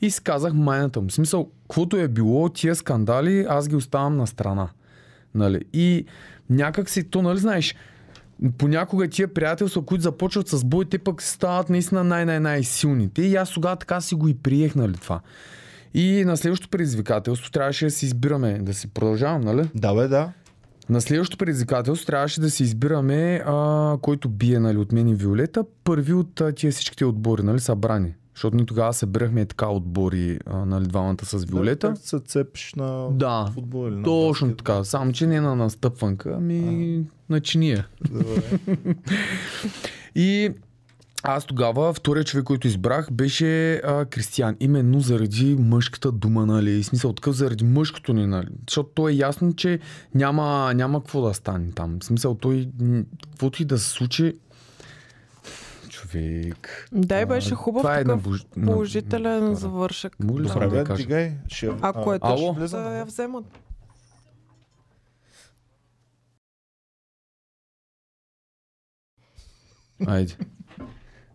и 0.00 0.10
си 0.10 0.22
казах 0.22 0.52
майната 0.52 1.00
му. 1.00 1.10
Смисъл, 1.10 1.50
каквото 1.62 1.96
е 1.96 2.08
било, 2.08 2.48
тия 2.48 2.74
скандали, 2.74 3.46
аз 3.48 3.68
ги 3.68 3.76
оставам 3.76 4.16
на 4.16 4.26
страна. 4.26 4.68
Нали? 5.34 5.64
И 5.72 6.06
някак 6.50 6.90
си, 6.90 7.04
то, 7.04 7.22
нали 7.22 7.38
знаеш, 7.38 7.74
понякога 8.58 9.08
тия 9.08 9.34
приятелства, 9.34 9.84
които 9.84 10.02
започват 10.02 10.48
с 10.48 10.64
бой, 10.64 10.84
те 10.84 10.98
пък 10.98 11.22
стават 11.22 11.70
наистина 11.70 12.04
най-най-най-силните. 12.04 13.22
И 13.22 13.36
аз 13.36 13.50
тогава 13.50 13.76
така 13.76 14.00
си 14.00 14.14
го 14.14 14.28
и 14.28 14.34
приех, 14.34 14.74
нали 14.74 14.92
това. 14.92 15.20
И 15.94 16.24
на 16.24 16.36
следващото 16.36 16.70
предизвикателство 16.70 17.50
трябваше 17.50 17.84
да 17.84 17.90
си 17.90 18.06
избираме, 18.06 18.58
да 18.58 18.74
си 18.74 18.88
продължавам, 18.88 19.40
нали? 19.40 19.70
Да, 19.74 19.94
бе, 19.94 20.08
да. 20.08 20.32
На 20.92 21.00
следващото 21.00 21.38
предизвикателство 21.38 22.06
трябваше 22.06 22.40
да 22.40 22.50
си 22.50 22.62
избираме, 22.62 23.42
а, 23.46 23.96
който 24.00 24.28
бие 24.28 24.58
нали, 24.60 24.76
от 24.78 24.92
мен 24.92 25.08
и 25.08 25.14
Виолета, 25.14 25.64
първи 25.84 26.12
от 26.12 26.40
а, 26.40 26.52
тия 26.52 26.72
всичките 26.72 27.04
отбори, 27.04 27.42
нали, 27.42 27.60
събрани. 27.60 28.14
Защото 28.34 28.56
ние 28.56 28.66
тогава 28.66 28.92
събирахме 28.92 29.46
така 29.46 29.68
отбори, 29.68 30.38
а, 30.46 30.64
нали, 30.64 30.86
двамата 30.86 31.16
с 31.24 31.44
Виолета. 31.44 31.90
Да, 31.90 31.96
се 31.96 32.18
цепиш 32.18 32.74
на 32.76 33.08
Да, 33.10 33.50
футбол 33.54 33.88
или 33.88 33.96
на 33.96 34.02
точно 34.02 34.46
баскет. 34.46 34.58
така. 34.58 34.84
Само, 34.84 35.12
че 35.12 35.26
не 35.26 35.40
на 35.40 35.56
настъпванка, 35.56 36.34
ами 36.36 37.04
на 37.28 37.40
чиния. 37.40 37.86
Добре. 38.10 38.42
И 40.14 40.50
аз 41.22 41.44
тогава, 41.44 41.92
втория 41.92 42.24
човек, 42.24 42.44
който 42.44 42.66
избрах, 42.66 43.12
беше 43.12 43.74
а, 43.74 44.04
Кристиян. 44.04 44.56
Именно 44.60 45.00
заради 45.00 45.56
мъжката 45.56 46.12
дума, 46.12 46.46
нали? 46.46 46.82
В 46.82 46.86
смисъл 46.86 47.12
такъв 47.12 47.36
заради 47.36 47.64
мъжкото 47.64 48.12
ни, 48.12 48.26
нали? 48.26 48.48
Защото 48.68 48.88
то 48.88 49.08
е 49.08 49.12
ясно, 49.12 49.54
че 49.54 49.78
няма, 50.14 50.72
няма 50.74 51.00
какво 51.00 51.20
да 51.20 51.34
стане 51.34 51.70
там. 51.70 51.98
В 52.00 52.04
смисъл 52.04 52.34
той, 52.34 52.68
каквото 53.22 53.62
и 53.62 53.66
да 53.66 53.78
се 53.78 53.88
случи, 53.88 54.32
човек. 55.88 56.88
Да, 56.92 57.20
и 57.20 57.26
беше 57.26 57.54
хубав 57.54 57.82
това 57.82 57.94
е 57.94 58.04
такъв 58.04 58.22
набож- 58.22 58.56
на- 58.56 58.66
положителен 58.66 59.44
на- 59.44 59.54
завършък. 59.54 60.16
Може 60.20 60.44
ли 60.44 60.48
Добре, 60.48 60.68
да 60.68 60.84
кажа? 60.84 61.02
дигай. 61.02 61.32
Ще... 61.48 61.70
Ако 61.80 62.14
е 62.14 62.18
влизаме. 62.52 62.84
Да 62.84 62.96
я 62.96 63.04
вземат. 63.04 63.44
Айде. 70.06 70.36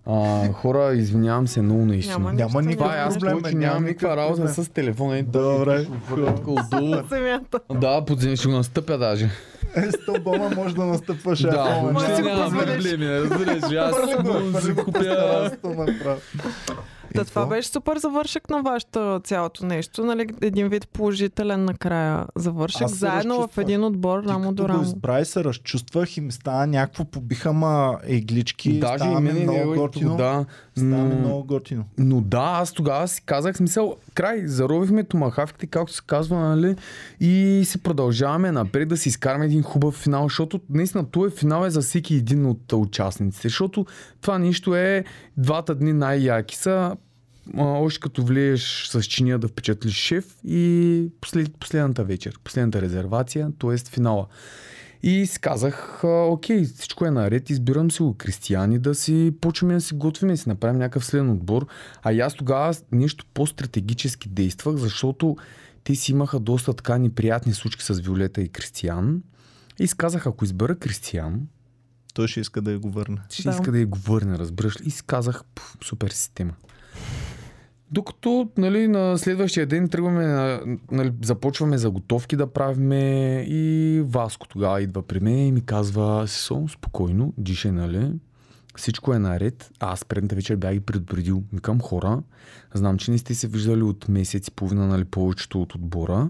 А, 0.10 0.52
хора, 0.54 0.94
извинявам 0.94 1.48
се 1.48 1.62
много 1.62 1.86
наистина. 1.86 2.20
Няма 2.20 2.34
Няма 2.34 2.62
никакъв 2.62 2.78
Това 2.78 2.98
е 2.98 3.00
аз 3.00 3.14
проблем, 3.14 3.32
повече 3.34 3.56
бе, 3.56 3.60
нямам 3.60 3.76
няма 3.76 3.88
никаква 3.88 4.18
работа 4.18 4.48
с 4.48 4.70
телефона. 4.70 5.18
и 5.18 5.24
Добре. 5.24 5.88
Да, 7.74 8.06
подзем 8.06 8.36
ще 8.36 8.48
го 8.48 8.54
настъпя 8.54 8.98
даже. 8.98 9.30
Е, 9.76 9.82
с 9.82 10.06
тълбома 10.06 10.50
може 10.56 10.76
да 10.76 10.86
настъпваш. 10.86 11.42
Да, 11.42 11.80
въобще 11.84 12.10
да 12.10 12.16
си 12.16 12.22
го 12.22 12.28
няма 12.28 12.44
позволиш. 12.44 12.76
проблеми, 12.76 13.12
разбираш. 13.12 13.64
Аз 13.74 13.96
си 14.64 14.72
го 14.72 14.84
купя... 14.86 15.48
Та 17.16 17.22
И 17.22 17.26
това 17.26 17.42
какво? 17.42 17.46
беше 17.46 17.70
супер 17.70 17.98
завършък 17.98 18.50
на 18.50 18.62
вашето 18.62 19.22
цялото 19.24 19.66
нещо. 19.66 20.06
Нали? 20.06 20.28
Един 20.42 20.70
вид 20.70 20.88
положителен 20.88 21.66
накрая 21.66 22.26
завършък. 22.36 22.82
Аз 22.82 22.96
Заедно 22.96 23.48
в 23.48 23.58
един 23.58 23.84
отбор, 23.84 24.22
Ти 24.22 24.28
рамо 24.30 24.54
до 24.54 24.64
го 24.64 24.70
рамо. 24.70 24.84
избра 24.84 25.20
и 25.20 25.26
се 25.26 25.44
разчувствах 25.44 26.18
и 26.18 26.22
ми 26.22 26.32
стана 26.32 26.68
някакво, 26.68 27.06
побиха 27.06 27.54
ма 27.54 27.98
еглички, 28.04 28.80
Даже 28.80 28.94
и 28.96 28.98
стана 28.98 29.20
ми 29.20 29.28
мене 29.28 29.44
много 29.44 29.72
не 29.72 29.78
готино. 29.78 30.16
да. 30.18 30.46
Стана 30.78 31.04
ми 31.06 31.16
много 31.16 31.44
готино. 31.44 31.84
Но 31.98 32.22
да, 32.22 32.52
аз 32.54 32.72
тогава 32.74 33.08
си 33.08 33.22
казах 33.22 33.58
смисъл, 33.58 33.96
край, 34.14 34.42
заровихме 34.46 35.04
томахавките, 35.04 35.68
както 35.68 35.94
се 35.94 36.02
казва, 36.08 36.40
нали, 36.40 36.76
и 37.20 37.62
се 37.66 37.78
продължаваме 37.78 38.52
напред 38.52 38.88
да 38.90 38.98
си 38.98 39.10
изкараме 39.10 39.46
един 39.46 39.62
хубав 39.62 39.94
финал, 39.94 40.24
защото 40.24 40.60
наистина 40.70 41.06
този 41.06 41.36
финал 41.36 41.66
е 41.66 41.70
за 41.70 41.82
всеки 41.82 42.16
един 42.16 42.46
от 42.46 42.74
участниците, 42.74 43.48
защото 43.48 43.86
това 44.22 44.40
нищо 44.40 44.76
е 44.76 45.04
двата 45.38 45.76
дни 45.76 45.94
най-яки 45.94 46.56
са, 46.56 46.96
а, 47.58 47.64
още 47.64 48.00
като 48.00 48.24
влиеш 48.24 48.88
с 48.88 49.04
чиния 49.04 49.40
да 49.40 49.48
впечатлиш 49.48 49.94
шеф 49.94 50.36
и 50.48 51.10
послед, 51.22 51.58
последната 51.60 52.04
вечер, 52.04 52.40
последната 52.44 52.82
резервация, 52.82 53.52
т.е. 53.60 53.78
финала. 53.78 54.28
И 55.04 55.26
си 55.26 55.40
казах, 55.40 56.04
а, 56.04 56.08
окей, 56.08 56.64
всичко 56.64 57.06
е 57.06 57.12
наред, 57.12 57.50
избирам 57.50 57.92
си 57.92 58.02
го 58.02 58.14
Кристияни 58.18 58.80
да 58.80 58.96
си 58.96 59.34
почваме 59.42 59.74
да 59.74 59.82
си 59.82 59.94
готвим 59.94 60.30
и 60.30 60.38
си 60.38 60.50
направим 60.50 60.78
някакъв 60.78 61.06
следен 61.06 61.30
отбор. 61.30 61.68
А 62.04 62.14
аз 62.14 62.34
тогава 62.34 62.76
нещо 62.92 63.26
по-стратегически 63.34 64.30
действах, 64.30 64.76
защото 64.76 65.36
те 65.84 65.96
си 65.96 66.12
имаха 66.12 66.40
доста 66.40 66.74
така 66.74 66.98
неприятни 66.98 67.54
случки 67.54 67.84
с 67.84 68.00
Виолета 68.00 68.42
и 68.42 68.50
Кристиян. 68.50 69.22
И 69.80 69.88
си 69.88 69.98
казах, 69.98 70.28
ако 70.28 70.46
избера 70.46 70.76
Кристиян, 70.76 71.42
Той 72.14 72.28
ще 72.28 72.40
иска 72.40 72.62
да 72.62 72.72
я 72.72 72.80
го 72.80 72.92
върне. 72.92 73.18
ще 73.30 73.44
Да. 73.44 73.50
иска 73.50 73.72
да 73.72 73.80
я 73.80 73.88
го 73.88 73.98
върне, 73.98 74.38
разбираш 74.38 74.82
ли? 74.82 74.86
И 74.86 74.92
си 74.92 75.04
казах, 75.08 75.42
супер 75.84 76.10
система. 76.10 76.54
Докато 77.92 78.50
нали, 78.58 78.88
на 78.88 79.18
следващия 79.18 79.66
ден 79.66 79.90
тръгваме, 79.90 80.26
на- 80.26 80.78
нали, 80.92 81.14
започваме 81.24 81.78
заготовки 81.78 82.36
да 82.36 82.48
правиме 82.48 83.34
и 83.48 84.02
Васко 84.06 84.48
тогава 84.48 84.82
идва 84.82 85.02
при 85.02 85.20
мен 85.20 85.48
и 85.48 85.52
ми 85.52 85.62
казва, 85.62 86.28
Сесо, 86.28 86.68
спокойно, 86.68 87.34
дишай, 87.38 87.72
нали? 87.72 88.12
Всичко 88.76 89.14
е 89.14 89.20
наред. 89.20 89.72
Аз 89.80 90.06
предната 90.06 90.36
вечер 90.36 90.56
бях 90.56 90.74
ги 90.74 90.80
предупредил. 90.80 91.44
Викам 91.54 91.82
хора, 91.82 92.22
знам, 92.74 92.98
че 92.98 93.12
не 93.12 93.18
сте 93.18 93.36
се 93.36 93.48
виждали 93.48 93.82
от 93.82 94.10
месец 94.10 94.48
и 94.48 94.52
половина, 94.52 94.88
нали, 94.88 95.04
повечето 95.04 95.62
от 95.62 95.76
отбора. 95.76 96.30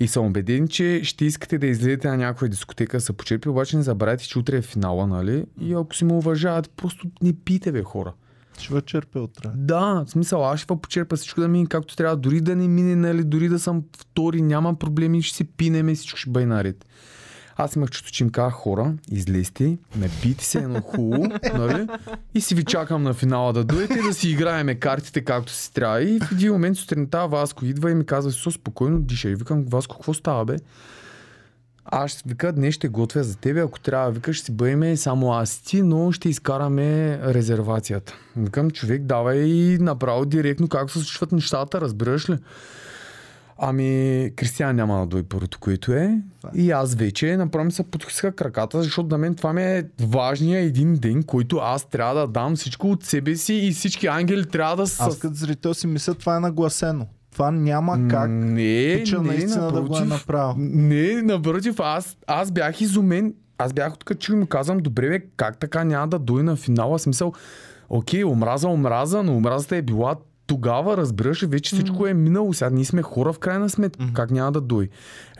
И 0.00 0.08
съм 0.08 0.26
убеден, 0.26 0.68
че 0.68 1.00
ще 1.04 1.24
искате 1.24 1.58
да 1.58 1.66
излезете 1.66 2.08
на 2.08 2.16
някоя 2.16 2.48
дискотека 2.48 3.00
се 3.00 3.12
почерпи, 3.12 3.48
обаче 3.48 3.76
не 3.76 3.82
забравяйте, 3.82 4.24
че 4.24 4.38
утре 4.38 4.56
е 4.56 4.62
финала, 4.62 5.06
нали? 5.06 5.44
И 5.60 5.72
ако 5.72 5.94
си 5.94 6.04
ме 6.04 6.12
уважавате, 6.12 6.70
просто 6.76 7.08
не 7.22 7.32
пийте, 7.32 7.72
бе, 7.72 7.82
хора. 7.82 8.12
Ще 8.58 8.74
ви 8.74 8.80
черпя 8.82 9.20
утре. 9.20 9.50
Да, 9.54 10.04
в 10.06 10.10
смисъл, 10.10 10.50
аз 10.50 10.60
ще 10.60 10.66
почерпя 10.66 11.16
всичко 11.16 11.40
да 11.40 11.48
мине 11.48 11.66
както 11.66 11.96
трябва, 11.96 12.16
дори 12.16 12.40
да 12.40 12.56
не 12.56 12.68
мине, 12.68 12.96
нали, 12.96 13.24
дори 13.24 13.48
да 13.48 13.58
съм 13.58 13.82
втори, 13.98 14.42
няма 14.42 14.74
проблеми, 14.74 15.22
ще 15.22 15.36
се 15.36 15.44
пинеме, 15.44 15.94
всичко 15.94 16.18
ще 16.18 16.30
бъде 16.30 16.46
наред. 16.46 16.86
Аз 17.56 17.76
имах 17.76 17.90
чувство, 17.90 18.12
че 18.12 18.24
им 18.24 18.30
казах 18.30 18.54
хора, 18.54 18.94
излезте, 19.10 19.78
напийте 19.96 20.44
се 20.44 20.58
едно 20.58 20.80
хубаво, 20.80 21.26
нали? 21.54 21.86
И 22.34 22.40
си 22.40 22.54
ви 22.54 22.64
чакам 22.64 23.02
на 23.02 23.14
финала 23.14 23.52
да 23.52 23.64
дойдете 23.64 24.02
да 24.02 24.14
си 24.14 24.30
играеме 24.30 24.74
картите 24.74 25.20
както 25.20 25.52
си 25.52 25.72
трябва. 25.72 26.02
И 26.02 26.20
в 26.20 26.32
един 26.32 26.52
момент 26.52 26.76
сутринта 26.76 27.26
Васко 27.26 27.64
идва 27.64 27.90
и 27.90 27.94
ми 27.94 28.06
казва, 28.06 28.32
Со, 28.32 28.50
спокойно 28.50 29.00
дишай. 29.00 29.34
Викам, 29.34 29.64
Васко, 29.64 29.96
какво 29.96 30.14
става, 30.14 30.44
бе? 30.44 30.56
Аз 31.88 32.22
вика, 32.26 32.52
днес 32.52 32.74
ще 32.74 32.88
готвя 32.88 33.22
за 33.22 33.36
тебе, 33.36 33.60
ако 33.60 33.80
трябва, 33.80 34.10
вика, 34.10 34.32
ще 34.32 34.44
си 34.44 34.52
бъдеме 34.52 34.96
само 34.96 35.32
аз 35.32 35.58
ти, 35.58 35.82
но 35.82 36.12
ще 36.12 36.28
изкараме 36.28 37.18
резервацията. 37.34 38.14
Викам, 38.36 38.70
човек, 38.70 39.02
давай 39.02 39.38
и 39.38 39.78
направо 39.78 40.24
директно 40.24 40.68
как 40.68 40.90
се 40.90 40.98
случват 40.98 41.32
нещата, 41.32 41.80
разбираш 41.80 42.30
ли? 42.30 42.36
Ами, 43.58 44.30
Кристиан 44.36 44.76
няма 44.76 45.00
да 45.00 45.06
дойде 45.06 45.28
първото, 45.28 45.58
което 45.58 45.92
е. 45.92 46.20
И 46.54 46.70
аз 46.70 46.94
вече 46.94 47.36
направо 47.36 47.64
ми 47.64 47.72
се 47.72 47.82
потухиха 47.82 48.32
краката, 48.32 48.82
защото 48.82 49.08
на 49.08 49.18
мен 49.18 49.34
това 49.34 49.52
ми 49.52 49.62
е 49.62 49.84
важният 50.00 50.68
един 50.68 50.94
ден, 50.94 51.22
който 51.22 51.56
аз 51.56 51.84
трябва 51.84 52.14
да 52.14 52.26
дам 52.26 52.56
всичко 52.56 52.90
от 52.90 53.04
себе 53.04 53.36
си 53.36 53.54
и 53.54 53.72
всички 53.72 54.06
ангели 54.06 54.46
трябва 54.46 54.76
да 54.76 54.86
са... 54.86 55.04
Аз 55.04 55.18
като 55.18 55.34
зрител 55.34 55.74
си 55.74 55.86
мисля, 55.86 56.14
това 56.14 56.36
е 56.36 56.40
нагласено. 56.40 57.06
Това 57.36 57.50
няма 57.50 58.08
как 58.08 58.30
не, 58.30 58.96
пича 58.98 59.22
не, 59.22 59.28
наистина 59.28 59.72
да 59.72 59.82
го 59.82 59.96
е 59.96 60.00
напротив. 60.00 60.08
направил. 60.08 60.54
Не, 60.58 61.22
напротив, 61.22 61.80
аз, 61.80 62.16
аз 62.26 62.50
бях 62.50 62.80
изумен. 62.80 63.34
Аз 63.58 63.72
бях 63.72 63.94
откачил 63.94 64.32
и 64.32 64.36
му 64.36 64.46
казвам, 64.46 64.78
добре, 64.78 65.08
бе, 65.08 65.20
как 65.36 65.58
така 65.58 65.84
няма 65.84 66.08
да 66.08 66.18
дойде 66.18 66.42
на 66.42 66.56
финала? 66.56 66.98
Смисъл, 66.98 67.32
окей, 67.88 68.24
омраза, 68.24 68.68
омраза, 68.68 69.22
но 69.22 69.36
омразата 69.36 69.76
е 69.76 69.82
била 69.82 70.16
тогава, 70.46 70.96
разбираш, 70.96 71.44
вече 71.44 71.74
всичко 71.74 72.06
е 72.06 72.14
минало. 72.14 72.54
Сега 72.54 72.70
ние 72.70 72.84
сме 72.84 73.02
хора 73.02 73.32
в 73.32 73.38
крайна 73.38 73.70
сметка. 73.70 74.04
Как 74.14 74.30
няма 74.30 74.52
да 74.52 74.60
дойде? 74.60 74.90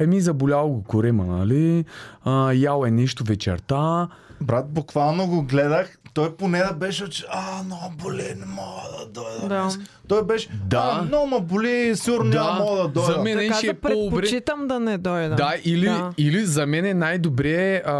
Еми, 0.00 0.20
заболял 0.20 0.68
го 0.68 0.82
корема, 0.82 1.24
нали? 1.26 1.84
А, 2.24 2.52
ял 2.52 2.84
е 2.86 2.90
нещо 2.90 3.24
вечерта. 3.24 4.08
Брат, 4.40 4.68
буквално 4.70 5.26
го 5.26 5.42
гледах. 5.42 5.98
Той 6.16 6.36
поне 6.36 6.58
да 6.58 6.72
беше, 6.72 7.10
че 7.10 7.24
а, 7.30 7.62
много 7.62 7.82
боли, 7.96 8.34
не 8.36 8.46
мога 8.46 8.80
да 8.98 9.06
дойда. 9.06 9.48
Да. 9.48 9.62
днес». 9.62 9.78
Той 10.08 10.24
беше, 10.24 10.48
Да. 10.64 10.90
а, 10.92 11.02
много 11.02 11.26
ме 11.28 11.40
боли, 11.42 11.92
сигурно 11.94 12.30
Да, 12.30 12.44
няма 12.44 12.60
мога 12.60 12.76
да 12.78 12.88
дойда. 12.90 13.12
за 13.12 13.18
мен- 13.18 13.38
Така 13.38 13.54
ще 13.54 13.66
е 13.66 13.72
да 13.72 13.80
по-добре. 13.80 14.10
предпочитам 14.12 14.68
да 14.68 14.80
не 14.80 14.98
дойда. 14.98 15.34
Да, 15.34 15.54
или, 15.64 15.86
Да. 15.86 16.12
или 16.18 16.44
за 16.44 16.66
мен 16.66 16.84
е 16.84 16.94
най-добре 16.94 17.82
а, 17.86 17.94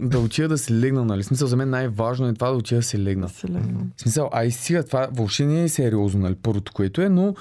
да 0.00 0.18
отида 0.18 0.48
да 0.48 0.58
се 0.58 0.72
легна, 0.74 1.04
нали? 1.04 1.22
В 1.22 1.26
Смисъл, 1.26 1.48
за 1.48 1.56
мен 1.56 1.70
най-важно 1.70 2.28
е 2.28 2.34
това 2.34 2.48
да 2.48 2.54
отида 2.54 2.78
да 2.78 2.82
се 2.82 2.98
легна. 2.98 3.26
Да 3.26 3.32
се 3.32 3.46
легна. 3.46 3.80
В 3.96 4.00
смисъл, 4.00 4.30
а 4.32 4.44
и 4.44 4.50
сега 4.50 4.82
това 4.82 5.08
въобще 5.12 5.44
не 5.44 5.62
е 5.62 5.68
сериозно, 5.68 6.20
нали, 6.20 6.34
първото, 6.34 6.72
което 6.72 7.02
е, 7.02 7.08
но 7.08 7.34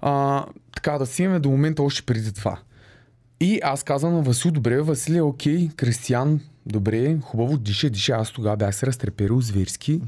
а, 0.00 0.44
така 0.74 0.92
да 0.92 1.06
си 1.06 1.22
имаме 1.22 1.38
до 1.38 1.50
момента 1.50 1.82
още 1.82 2.02
преди 2.02 2.32
това. 2.32 2.58
И 3.40 3.60
аз 3.64 3.82
казвам 3.82 4.12
на 4.14 4.22
Васил, 4.22 4.50
добре, 4.50 4.80
Василия, 4.80 5.24
окей, 5.24 5.68
Кристиян, 5.76 6.40
добре, 6.68 7.18
хубаво, 7.22 7.58
диша, 7.58 7.90
диша. 7.90 8.12
Аз 8.12 8.30
тогава 8.30 8.56
бях 8.56 8.74
се 8.74 8.86
разтреперил 8.86 9.40
зверски. 9.40 10.00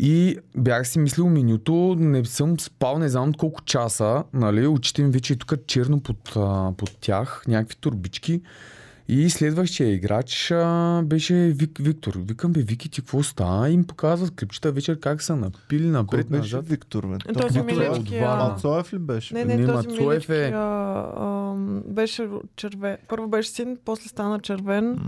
И 0.00 0.38
бях 0.56 0.88
си 0.88 0.98
мислил 0.98 1.28
менюто, 1.28 1.96
не 1.98 2.24
съм 2.24 2.60
спал 2.60 2.98
не 2.98 3.08
знам 3.08 3.34
колко 3.34 3.62
часа, 3.64 4.24
нали, 4.32 4.66
очите 4.66 5.02
ми 5.02 5.10
вече 5.10 5.36
тук 5.36 5.66
черно 5.66 6.00
под, 6.00 6.30
под 6.76 6.96
тях, 7.00 7.44
някакви 7.48 7.76
турбички. 7.76 8.40
И 9.08 9.30
следващия 9.30 9.88
играч 9.88 10.50
а, 10.50 11.02
беше 11.04 11.34
Вик, 11.34 11.78
Виктор. 11.78 12.14
Викам, 12.18 12.52
бе, 12.52 12.60
Вики, 12.60 12.88
ти 12.88 13.00
какво 13.00 13.22
става? 13.22 13.68
И 13.68 13.72
им 13.72 13.84
показват 13.84 14.34
клипчета 14.34 14.72
вечер 14.72 15.00
как 15.00 15.22
са 15.22 15.36
напили 15.36 15.82
Кой 15.82 15.90
напред, 15.90 16.28
беше 16.28 16.56
назад. 16.56 16.68
Виктор, 16.68 17.06
бе? 17.06 17.14
Е, 17.28 17.32
Този 17.32 17.60
Виктор 17.60 17.82
е 17.82 17.88
от 17.88 17.96
милички, 17.96 18.14
Варна. 18.14 18.44
а, 18.44 18.48
Мацоев 18.48 18.92
ли 18.92 18.98
беше? 18.98 19.34
Не, 19.34 19.44
Не, 19.44 19.56
не, 19.56 19.66
този 19.66 19.88
милички 19.88 20.32
е- 20.32 20.44
а, 20.46 20.58
а, 21.16 21.54
беше 21.86 22.28
червен. 22.56 22.96
Първо 23.08 23.28
беше 23.28 23.50
син, 23.50 23.78
после 23.84 24.08
стана 24.08 24.40
червен, 24.40 24.98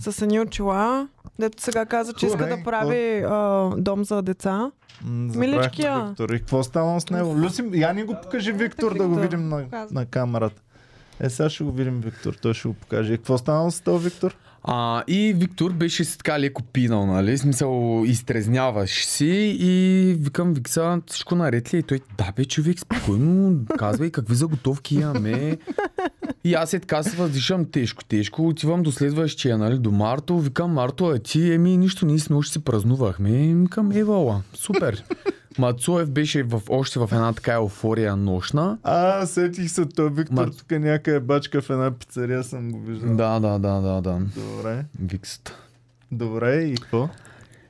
с 0.00 0.22
едни 0.22 0.40
очила. 0.40 1.08
Дето 1.38 1.62
сега 1.62 1.86
каза, 1.86 2.12
че 2.12 2.26
иска 2.26 2.46
да 2.46 2.58
прави 2.64 3.18
а, 3.20 3.70
дом 3.78 4.04
за 4.04 4.22
деца. 4.22 4.70
М, 5.02 5.30
Миличкия. 5.36 6.04
Виктор. 6.06 6.28
И 6.28 6.38
какво 6.38 6.62
стана 6.62 7.00
с 7.00 7.10
него? 7.10 7.34
Люси, 7.34 7.70
я 7.72 7.92
ни 7.92 8.04
го 8.04 8.16
покажи 8.22 8.52
Виктор 8.52 8.92
да 8.92 9.04
го 9.04 9.14
Виктор. 9.14 9.22
видим 9.22 9.48
на, 9.48 9.64
на 9.90 10.06
камерата. 10.06 10.62
Е, 11.20 11.30
сега 11.30 11.50
ще 11.50 11.64
го 11.64 11.72
видим 11.72 12.00
Виктор, 12.00 12.34
той 12.34 12.54
ще 12.54 12.68
го 12.68 12.74
покаже. 12.74 13.12
И 13.12 13.16
какво 13.16 13.38
стана 13.38 13.70
с 13.70 13.80
този 13.80 14.04
Виктор? 14.04 14.36
А, 14.68 15.04
и 15.08 15.32
Виктор 15.36 15.72
беше 15.72 16.04
си 16.04 16.18
така 16.18 16.40
леко 16.40 16.62
пинал, 16.62 17.06
нали? 17.06 17.38
Смисъл, 17.38 18.02
изтрезняваш 18.06 19.04
си 19.04 19.56
и 19.60 20.14
викам, 20.20 20.54
Викса, 20.54 21.00
всичко 21.06 21.34
наред 21.34 21.74
ли? 21.74 21.76
е? 21.76 21.80
И 21.80 21.82
той, 21.82 22.00
да 22.18 22.32
бе, 22.36 22.44
човек, 22.44 22.80
спокойно, 22.80 23.60
казвай 23.78 24.10
какви 24.10 24.34
заготовки 24.34 24.94
имаме. 24.94 25.58
И 26.44 26.54
аз 26.54 26.72
е 26.72 26.80
така 26.80 27.02
се 27.02 27.16
въздишам 27.16 27.64
тежко, 27.64 28.04
тежко. 28.04 28.48
Отивам 28.48 28.82
до 28.82 28.92
следващия, 28.92 29.58
нали, 29.58 29.78
до 29.78 29.90
Марто. 29.90 30.38
Викам, 30.38 30.72
Марто, 30.72 31.06
а 31.06 31.18
ти, 31.18 31.52
еми, 31.52 31.76
нищо, 31.76 32.06
ние 32.06 32.18
с 32.18 32.30
нощ 32.30 32.52
си 32.52 32.58
празнувахме. 32.64 33.30
И 33.30 33.54
Викам, 33.54 33.92
евала, 33.92 34.42
супер. 34.54 35.04
Мацуев 35.58 36.10
беше 36.10 36.42
в, 36.42 36.62
още 36.68 36.98
в 36.98 37.08
една 37.12 37.32
така 37.32 37.52
еуфория 37.52 38.16
нощна. 38.16 38.78
А, 38.82 39.26
сетих 39.26 39.70
се, 39.70 39.86
той 39.86 40.10
Виктор 40.10 40.34
Ма- 40.34 40.58
тук 40.58 40.70
някъде 40.70 41.20
бачка 41.20 41.60
в 41.62 41.70
една 41.70 41.90
пицария 41.90 42.44
съм 42.44 42.70
го 42.70 42.80
виждал. 42.80 43.16
Да, 43.16 43.40
да, 43.40 43.58
да, 43.58 43.80
да, 43.80 44.00
да. 44.00 44.18
Добре. 44.36 44.84
Виксата. 45.00 45.56
Добре, 46.12 46.54
и 46.62 46.74
какво? 46.74 47.08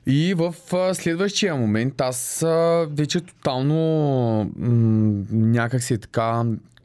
И 0.07 0.33
в 0.33 0.55
а, 0.73 0.93
следващия 0.93 1.55
момент 1.55 2.01
аз 2.01 2.43
а, 2.43 2.87
вече 2.91 3.21
тотално 3.21 3.75
м- 4.55 5.23
някак 5.31 5.83
си 5.83 5.93
е 5.93 5.97
така 5.97 6.43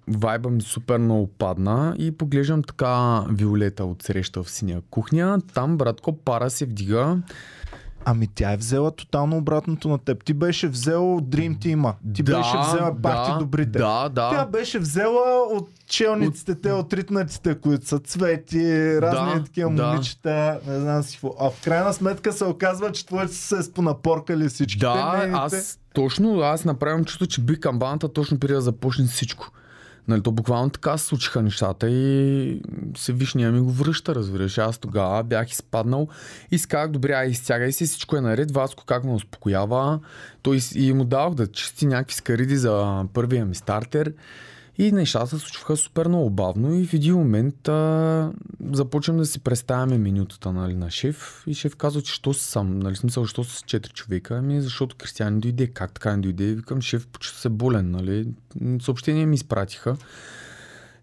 вайба 0.08 0.50
ми 0.50 0.62
супер 0.62 0.98
много 0.98 1.26
падна 1.26 1.96
и 1.98 2.10
поглеждам 2.10 2.62
така 2.62 3.20
Виолета 3.30 3.84
от 3.84 4.02
среща 4.02 4.42
в 4.42 4.50
синя 4.50 4.80
кухня. 4.90 5.38
Там, 5.54 5.76
братко, 5.76 6.16
пара 6.16 6.50
се 6.50 6.66
вдига. 6.66 7.18
Ами 8.04 8.28
тя 8.34 8.52
е 8.52 8.56
взела 8.56 8.90
тотално 8.90 9.36
обратното 9.36 9.88
на 9.88 9.98
теб. 9.98 10.24
Ти 10.24 10.34
беше 10.34 10.68
взел 10.68 11.02
Dream 11.02 11.58
Team. 11.58 11.94
Ти 12.14 12.22
да, 12.22 12.36
беше 12.36 12.58
взела 12.58 12.92
бахти 12.92 13.32
да, 13.32 13.38
добрите. 13.38 13.78
Да, 13.78 14.08
да. 14.08 14.30
Тя 14.30 14.46
беше 14.46 14.78
взела 14.78 15.42
от 15.50 15.68
челниците, 15.86 16.54
те 16.54 16.72
от 16.72 16.92
ритнатите, 16.92 17.54
които 17.54 17.88
са 17.88 17.98
цвети, 17.98 19.00
разни 19.00 19.34
Да, 19.40 19.44
такива 19.44 19.70
да. 19.70 19.86
момичета, 19.86 20.60
не 20.66 20.80
знам 20.80 21.02
си 21.02 21.12
какво. 21.12 21.34
А 21.40 21.50
в 21.50 21.64
крайна 21.64 21.92
сметка 21.92 22.32
се 22.32 22.44
оказва, 22.44 22.92
че 22.92 23.06
твоите 23.06 23.34
са 23.34 23.56
се 23.56 23.62
спонапоркали 23.62 24.48
всички. 24.48 24.78
Да, 24.78 25.30
аз 25.32 25.78
точно, 25.94 26.40
аз 26.40 26.64
направям 26.64 27.04
чувство, 27.04 27.26
че 27.26 27.40
бих 27.40 27.60
камбаната 27.60 28.12
точно 28.12 28.38
преди 28.38 28.54
да 28.54 28.60
започне 28.60 29.06
всичко. 29.06 29.50
Нали, 30.08 30.22
то 30.22 30.32
буквално 30.32 30.70
така 30.70 30.98
се 30.98 31.06
случиха 31.06 31.42
нещата 31.42 31.90
и 31.90 32.62
се 32.96 33.12
вишния 33.12 33.52
ми 33.52 33.60
го 33.60 33.72
връща, 33.72 34.14
разбираш. 34.14 34.58
Аз 34.58 34.78
тогава 34.78 35.22
бях 35.22 35.50
изпаднал 35.50 36.08
и 36.50 36.58
си 36.58 36.68
казах, 36.68 36.90
добре, 36.90 37.12
ай, 37.12 37.28
изтягай 37.28 37.72
се, 37.72 37.84
всичко 37.84 38.16
е 38.16 38.20
наред. 38.20 38.50
Васко 38.50 38.84
как 38.84 39.04
ме 39.04 39.12
успокоява. 39.12 40.00
Той 40.42 40.58
и 40.74 40.92
му 40.92 41.04
дадох 41.04 41.34
да 41.34 41.46
чисти 41.46 41.86
някакви 41.86 42.14
скариди 42.14 42.56
за 42.56 43.04
първия 43.12 43.46
ми 43.46 43.54
стартер. 43.54 44.12
И 44.78 44.92
нещата 44.92 45.26
се 45.26 45.38
случваха 45.38 45.76
супер 45.76 46.08
много 46.08 46.30
бавно 46.30 46.74
и 46.74 46.86
в 46.86 46.94
един 46.94 47.14
момент 47.14 47.68
а, 47.68 48.32
започвам 48.72 49.16
да 49.16 49.26
си 49.26 49.40
представяме 49.40 49.98
менютата 49.98 50.52
нали, 50.52 50.74
на 50.74 50.90
шеф. 50.90 51.44
И 51.46 51.54
шеф 51.54 51.76
казва, 51.76 52.02
че 52.02 52.14
що 52.14 52.34
съм, 52.34 52.78
нали, 52.78 52.96
смисъл, 52.96 53.26
що 53.26 53.44
са 53.44 53.64
4 53.64 53.92
човека, 53.92 54.34
ами 54.34 54.60
защото 54.60 54.96
Кристиан 54.96 55.40
дойде, 55.40 55.66
как 55.66 55.92
така 55.92 56.16
не 56.16 56.22
дойде, 56.22 56.54
викам, 56.54 56.82
шеф, 56.82 57.06
почти 57.06 57.38
се 57.38 57.48
болен, 57.48 57.90
нали, 57.90 58.28
М, 58.60 58.80
съобщения 58.80 59.26
ми 59.26 59.34
изпратиха. 59.34 59.96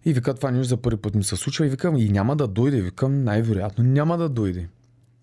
И 0.04 0.12
вика, 0.12 0.34
това 0.34 0.50
нещо 0.50 0.68
за 0.68 0.76
първи 0.76 0.96
път 0.96 1.14
ми 1.14 1.24
се 1.24 1.36
случва 1.36 1.66
и 1.66 1.68
викам, 1.68 1.96
и 1.96 2.08
няма 2.08 2.36
да 2.36 2.46
дойде, 2.46 2.80
викам, 2.80 3.24
най-вероятно 3.24 3.84
няма 3.84 4.18
да 4.18 4.28
дойде. 4.28 4.68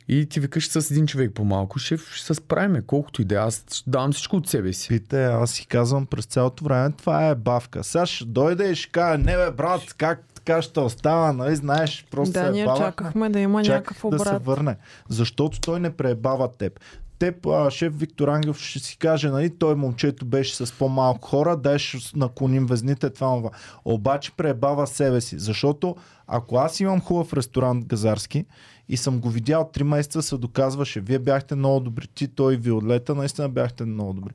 И 0.09 0.25
ти 0.25 0.39
викаш 0.39 0.69
с 0.69 0.91
един 0.91 1.07
човек 1.07 1.31
по-малко, 1.33 1.79
шеф, 1.79 2.13
ще 2.13 2.25
се 2.25 2.33
справиме, 2.33 2.81
колкото 2.81 3.21
и 3.21 3.25
да 3.25 3.35
е. 3.35 3.37
Аз 3.37 3.65
ще 3.73 3.89
давам 3.89 4.11
всичко 4.11 4.35
от 4.35 4.49
себе 4.49 4.73
си. 4.73 4.87
Пите, 4.87 5.25
аз 5.25 5.51
си 5.51 5.65
казвам 5.65 6.05
през 6.05 6.25
цялото 6.25 6.63
време, 6.63 6.91
това 6.97 7.27
е 7.27 7.35
бавка. 7.35 7.83
Сега 7.83 8.05
ще 8.05 8.25
дойде 8.25 8.71
и 8.71 8.75
ще 8.75 8.91
каже, 8.91 9.17
не 9.17 9.37
бе, 9.37 9.51
брат, 9.51 9.93
как 9.97 10.23
така 10.47 10.61
ще 10.61 10.79
остава, 10.79 11.33
нали, 11.33 11.55
знаеш, 11.55 12.05
просто 12.11 12.33
Да, 12.33 12.45
се 12.45 12.51
ние 12.51 12.65
бавахме. 12.65 12.85
чакахме 12.85 13.29
да 13.29 13.39
има 13.39 13.63
Чак 13.63 13.73
някакъв 13.75 14.11
да 14.11 14.19
се 14.19 14.29
обрат. 14.29 14.45
върне. 14.45 14.75
Защото 15.09 15.61
той 15.61 15.79
не 15.79 15.89
пребава 15.89 16.51
теб. 16.51 16.79
Теб, 17.19 17.45
а, 17.45 17.71
шеф 17.71 17.93
Виктор 17.95 18.27
Ангелов 18.27 18.59
ще 18.59 18.79
си 18.79 18.97
каже, 18.97 19.29
нали, 19.29 19.57
той 19.57 19.75
момчето 19.75 20.25
беше 20.25 20.55
с 20.55 20.73
по-малко 20.73 21.27
хора, 21.27 21.57
дай 21.57 21.79
ще 21.79 21.97
наклоним 22.15 22.65
везните, 22.65 23.09
това, 23.09 23.35
това. 23.37 23.49
Обаче 23.85 24.31
пребава 24.31 24.87
себе 24.87 25.21
си. 25.21 25.39
Защото 25.39 25.95
ако 26.27 26.57
аз 26.57 26.79
имам 26.79 27.01
хубав 27.01 27.33
ресторант 27.33 27.85
газарски 27.85 28.45
и 28.89 28.97
съм 28.97 29.19
го 29.19 29.29
видял 29.29 29.69
3 29.73 29.83
месеца, 29.83 30.21
се 30.21 30.37
доказваше, 30.37 31.01
вие 31.01 31.19
бяхте 31.19 31.55
много 31.55 31.79
добри, 31.79 32.07
ти, 32.07 32.27
той 32.27 32.55
Виолета, 32.55 33.15
наистина 33.15 33.49
бяхте 33.49 33.85
много 33.85 34.13
добри. 34.13 34.33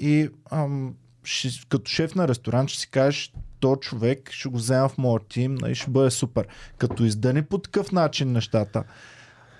И 0.00 0.28
ам, 0.50 0.94
ще, 1.24 1.48
като 1.68 1.90
шеф 1.90 2.14
на 2.14 2.28
ресторант 2.28 2.70
ще 2.70 2.80
си 2.80 2.90
кажеш, 2.90 3.32
то 3.60 3.76
човек 3.76 4.30
ще 4.30 4.48
го 4.48 4.56
взема 4.56 4.88
в 4.88 4.98
моят 4.98 5.22
тим, 5.28 5.54
нали, 5.54 5.74
ще 5.74 5.90
бъде 5.90 6.10
супер. 6.10 6.46
Като 6.78 7.04
издъни 7.04 7.42
по 7.42 7.58
такъв 7.58 7.92
начин 7.92 8.32
нещата, 8.32 8.84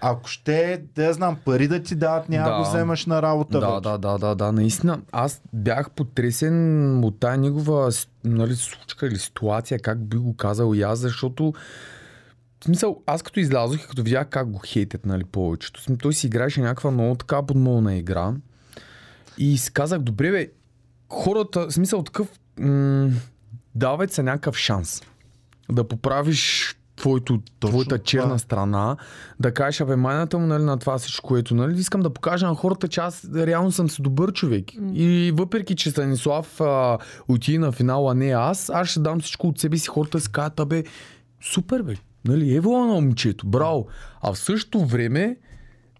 ако 0.00 0.28
ще, 0.28 0.82
да 0.94 1.12
знам, 1.12 1.36
пари 1.44 1.68
да 1.68 1.82
ти 1.82 1.94
дадат, 1.94 2.28
няма 2.28 2.50
да 2.50 2.56
го 2.56 2.68
вземаш 2.68 3.06
на 3.06 3.22
работа. 3.22 3.60
Да, 3.60 3.70
вече. 3.70 3.80
да, 3.82 3.98
да, 3.98 4.18
да, 4.18 4.34
да, 4.34 4.52
наистина. 4.52 5.00
Аз 5.12 5.42
бях 5.52 5.90
потресен 5.90 7.04
от 7.04 7.20
тая 7.20 7.38
негова 7.38 7.90
нали, 8.24 8.56
случка 8.56 9.06
или 9.06 9.18
ситуация, 9.18 9.78
как 9.78 10.04
би 10.04 10.16
го 10.16 10.36
казал 10.36 10.74
и 10.74 10.82
аз, 10.82 10.98
защото 10.98 11.52
в 12.60 12.64
смисъл, 12.64 13.02
аз 13.06 13.22
като 13.22 13.40
излязох 13.40 13.84
и 13.84 13.86
като 13.86 14.02
видях 14.02 14.28
как 14.28 14.50
го 14.50 14.60
хейтят, 14.66 15.06
нали, 15.06 15.24
повечето, 15.24 15.96
той 15.96 16.14
си 16.14 16.26
играеше 16.26 16.60
някаква 16.60 16.90
много 16.90 17.14
така 17.14 17.42
подмолна 17.42 17.96
игра 17.96 18.32
и 19.38 19.58
си 19.58 19.72
казах, 19.72 19.98
добре 19.98 20.30
бе, 20.30 20.48
хората, 21.08 21.66
в 21.66 21.72
смисъл 21.72 22.02
такъв, 22.02 22.38
м- 22.60 23.10
давай 23.78 24.08
се 24.08 24.22
някакъв 24.22 24.56
шанс 24.56 25.02
да 25.72 25.84
поправиш 25.84 26.74
твоето, 26.96 27.40
Точно 27.60 27.70
твоята 27.70 27.94
това 27.94 28.04
черна 28.04 28.34
е. 28.34 28.38
страна, 28.38 28.96
да 29.40 29.54
кажеш, 29.54 29.80
абе, 29.80 29.96
майната 29.96 30.38
му 30.38 30.46
нали, 30.46 30.62
на 30.62 30.78
това 30.78 30.98
всичко, 30.98 31.28
което, 31.28 31.54
нали, 31.54 31.78
искам 31.78 32.00
да 32.00 32.10
покажа 32.10 32.46
на 32.46 32.54
хората, 32.54 32.88
че 32.88 33.00
аз 33.00 33.28
реално 33.34 33.72
съм 33.72 33.90
си 33.90 34.02
добър 34.02 34.32
човек. 34.32 34.64
И 34.92 35.32
въпреки, 35.36 35.76
че 35.76 35.90
Станислав 35.90 36.60
а, 36.60 36.98
отиде 37.28 37.58
на 37.58 37.72
финала, 37.72 38.14
не 38.14 38.30
аз, 38.30 38.70
аз 38.70 38.88
ще 38.88 39.00
дам 39.00 39.20
всичко 39.20 39.48
от 39.48 39.58
себе 39.58 39.78
си, 39.78 39.88
хората 39.88 40.20
си 40.20 40.32
казват, 40.32 40.60
абе, 40.60 40.84
супер 41.52 41.82
бе, 41.82 41.94
нали, 42.24 42.54
ево 42.54 42.78
на 42.78 42.86
момчето, 42.86 43.46
браво. 43.46 43.86
А 44.22 44.32
в 44.32 44.38
същото 44.38 44.84
време, 44.84 45.36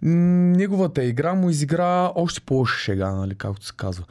неговата 0.03 1.05
игра 1.05 1.35
му 1.35 1.51
изигра 1.51 2.13
още 2.15 2.41
по-лоша 2.41 2.79
шега, 2.79 3.11
нали, 3.11 3.35
както 3.35 3.67
се 3.67 3.73
казва. 3.77 4.05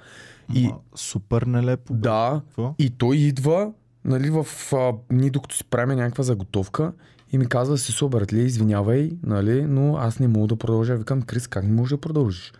И, 0.55 0.69
супер 0.95 1.41
нелепо. 1.41 1.93
бе. 1.93 1.99
да, 1.99 2.41
Какво? 2.47 2.75
и 2.79 2.89
той 2.89 3.17
идва, 3.17 3.71
нали, 4.05 4.29
в... 4.29 4.47
А, 4.73 4.93
ние 5.11 5.29
докато 5.29 5.55
си 5.55 5.63
правим 5.63 5.97
някаква 5.97 6.23
заготовка 6.23 6.93
и 7.31 7.37
ми 7.37 7.45
казва, 7.45 7.77
си 7.77 8.05
братле, 8.05 8.39
извинявай, 8.39 9.11
нали, 9.23 9.61
но 9.61 9.97
аз 9.97 10.19
не 10.19 10.27
мога 10.27 10.47
да 10.47 10.55
продължа. 10.55 10.95
Викам, 10.95 11.21
Крис, 11.21 11.47
как 11.47 11.63
не 11.63 11.71
можеш 11.71 11.89
да 11.89 12.01
продължиш? 12.01 12.53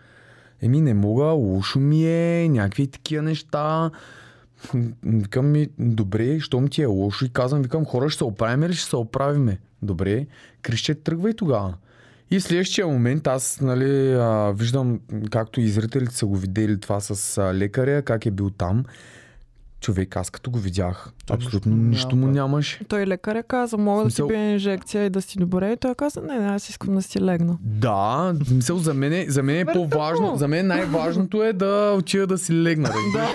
Еми, 0.62 0.80
не 0.80 0.94
мога, 0.94 1.24
лошо 1.24 1.78
ми 1.78 2.06
е, 2.06 2.48
някакви 2.48 2.86
такива 2.86 3.22
неща. 3.22 3.90
Викам 5.02 5.50
ми, 5.50 5.68
добре, 5.78 6.40
щом 6.40 6.68
ти 6.68 6.82
е 6.82 6.86
лошо 6.86 7.24
и 7.24 7.28
казвам, 7.28 7.62
викам, 7.62 7.84
хора, 7.84 8.10
ще 8.10 8.18
се 8.18 8.24
оправим 8.24 8.62
или 8.62 8.72
ще 8.74 8.90
се 8.90 8.96
оправиме? 8.96 9.58
Добре, 9.82 10.26
Крисче, 10.62 10.94
тръгвай 10.94 11.34
тогава. 11.34 11.74
И 12.30 12.38
в 12.38 12.42
следващия 12.42 12.86
момент 12.86 13.26
аз 13.26 13.60
нали, 13.60 14.12
а, 14.12 14.52
виждам, 14.52 15.00
както 15.30 15.60
и 15.60 15.68
зрителите 15.68 16.14
са 16.14 16.26
го 16.26 16.36
видели 16.36 16.80
това 16.80 17.00
с 17.00 17.38
а, 17.38 17.54
лекаря, 17.54 18.02
как 18.02 18.26
е 18.26 18.30
бил 18.30 18.50
там. 18.50 18.84
Човек, 19.80 20.16
аз 20.16 20.30
като 20.30 20.50
го 20.50 20.58
видях, 20.58 21.10
Той 21.26 21.34
абсолютно 21.36 21.72
нищо 21.72 21.78
му 21.78 21.88
нищо 21.88 22.16
му 22.16 22.22
няма. 22.22 22.32
нямаше. 22.32 22.84
Той 22.84 23.06
лекаря 23.06 23.42
каза, 23.42 23.76
мога 23.78 24.04
да 24.04 24.10
си 24.10 24.14
Смисъл- 24.14 24.28
бия 24.28 24.52
инжекция 24.52 25.04
и 25.04 25.10
да 25.10 25.22
си 25.22 25.38
добре. 25.38 25.72
И 25.72 25.76
той 25.76 25.94
каза, 25.94 26.20
не, 26.22 26.38
не, 26.38 26.46
аз 26.46 26.68
искам 26.68 26.94
да 26.94 27.02
си 27.02 27.20
легна. 27.20 27.56
Да, 27.60 28.32
в 28.34 28.48
смисъл 28.48 28.78
за 28.78 28.94
мен, 28.94 29.12
е- 29.12 29.26
за 29.28 29.42
мен 29.42 29.56
е 29.56 29.60
Супер 29.62 29.72
по-важно. 29.74 30.36
За 30.36 30.48
мен 30.48 30.66
най-важното 30.66 31.42
е 31.42 31.52
да 31.52 31.94
отида 31.98 32.26
да 32.26 32.38
си 32.38 32.54
легна. 32.54 32.90
Да. 33.14 33.28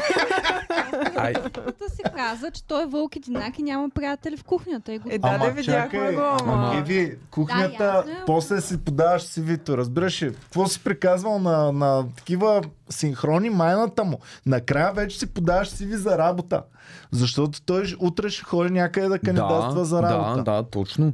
Ай, 1.16 1.34
Та 1.34 1.90
се 1.90 2.04
каза, 2.16 2.52
че 2.52 2.64
той 2.64 2.84
е 2.84 2.86
вълк 2.86 3.16
единак 3.16 3.60
и 3.60 3.64
няма 3.64 3.90
приятели 3.90 4.38
в 4.38 4.44
кухнята. 4.44 4.94
И 4.94 5.00
го... 5.00 5.10
Е, 5.12 5.18
да, 5.18 5.38
да, 5.38 5.52
видяхме 5.52 6.12
го, 6.12 6.22
ама... 6.22 6.38
ама- 6.54 6.78
Еви, 6.78 7.18
кухнята, 7.32 7.78
Да, 7.78 7.86
ясно 7.98 8.12
е. 8.12 8.24
после 8.26 8.62
си 8.62 8.78
подаваш 8.78 9.24
си 9.24 9.42
вито, 9.42 9.78
разбираш 9.78 10.22
ли? 10.24 10.34
Какво 10.34 10.68
си 10.68 10.84
приказвал 10.84 11.40
на, 11.40 11.72
на 11.72 12.06
такива 12.18 12.62
синхрони 12.90 13.50
майната 13.50 14.04
му? 14.04 14.20
Накрая 14.46 14.94
вече 14.94 15.20
си 15.20 15.28
подаваш 15.28 15.68
си 15.70 15.86
ви 15.86 15.96
за 15.96 16.18
работа. 16.18 16.64
Защото 17.12 17.62
той 17.62 17.96
утре 18.00 18.30
ще 18.30 18.44
ходи 18.44 18.70
някъде 18.70 19.08
да 19.08 19.20
кандидатства 19.20 19.86
за 19.86 20.02
работа. 20.02 20.44
Да, 20.44 20.52
да, 20.52 20.64
точно. 20.64 21.14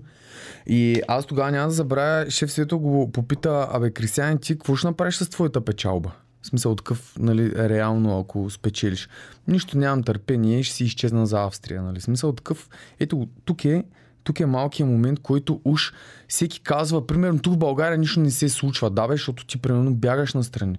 И 0.68 1.02
аз 1.08 1.26
тогава 1.26 1.52
няма 1.52 1.68
да 1.68 1.74
забравя, 1.74 2.30
шеф 2.30 2.52
Свето 2.52 2.80
го 2.80 3.12
попита, 3.12 3.68
абе, 3.72 3.92
Кристиан, 3.92 4.38
ти 4.38 4.54
какво 4.54 4.76
ще 4.76 4.88
направиш 4.88 5.16
с 5.16 5.30
твоята 5.30 5.62
печалба? 5.62 6.12
В 6.42 6.48
смисъл 6.48 6.76
такъв, 6.76 7.16
нали, 7.20 7.70
реално, 7.70 8.20
ако 8.20 8.50
спечелиш. 8.50 9.10
Нищо 9.48 9.78
нямам 9.78 10.04
търпение, 10.04 10.64
ще 10.64 10.76
си 10.76 10.84
изчезна 10.84 11.28
за 11.28 11.44
Австрия, 11.44 11.82
нали? 11.82 12.00
В 12.00 12.04
смисъл 12.04 12.34
такъв, 12.34 12.70
ето, 13.00 13.28
тук 13.46 13.66
е, 13.66 13.84
тук 14.24 14.40
е 14.40 14.46
малкият 14.46 14.90
момент, 14.90 15.20
който 15.20 15.62
уж 15.66 15.94
всеки 16.28 16.60
казва, 16.60 17.08
примерно 17.08 17.40
тук 17.40 17.54
в 17.54 17.58
България 17.58 17.98
нищо 17.98 18.20
не 18.20 18.32
се 18.32 18.50
случва, 18.50 18.90
да 18.90 19.08
бе, 19.08 19.14
защото 19.14 19.46
ти 19.46 19.58
примерно 19.58 19.96
бягаш 19.96 20.34
настрани. 20.34 20.78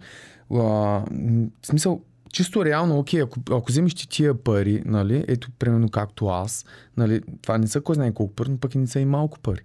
А, 0.52 0.56
в 0.56 1.66
смисъл, 1.66 2.02
чисто 2.32 2.64
реално, 2.64 2.98
окей, 2.98 3.22
ако, 3.22 3.40
ако 3.50 3.64
вземеш 3.68 3.94
ти 3.94 4.08
тия 4.08 4.34
пари, 4.34 4.82
нали, 4.86 5.24
ето, 5.28 5.48
примерно 5.58 5.88
както 5.88 6.26
аз, 6.26 6.64
нали, 6.96 7.20
това 7.42 7.58
не 7.58 7.66
са 7.66 7.80
кой 7.80 7.94
знае 7.94 8.12
колко 8.12 8.34
пари, 8.34 8.50
но 8.50 8.58
пък 8.58 8.74
и 8.74 8.78
не 8.78 8.86
са 8.86 9.00
и 9.00 9.04
малко 9.04 9.38
пари. 9.38 9.60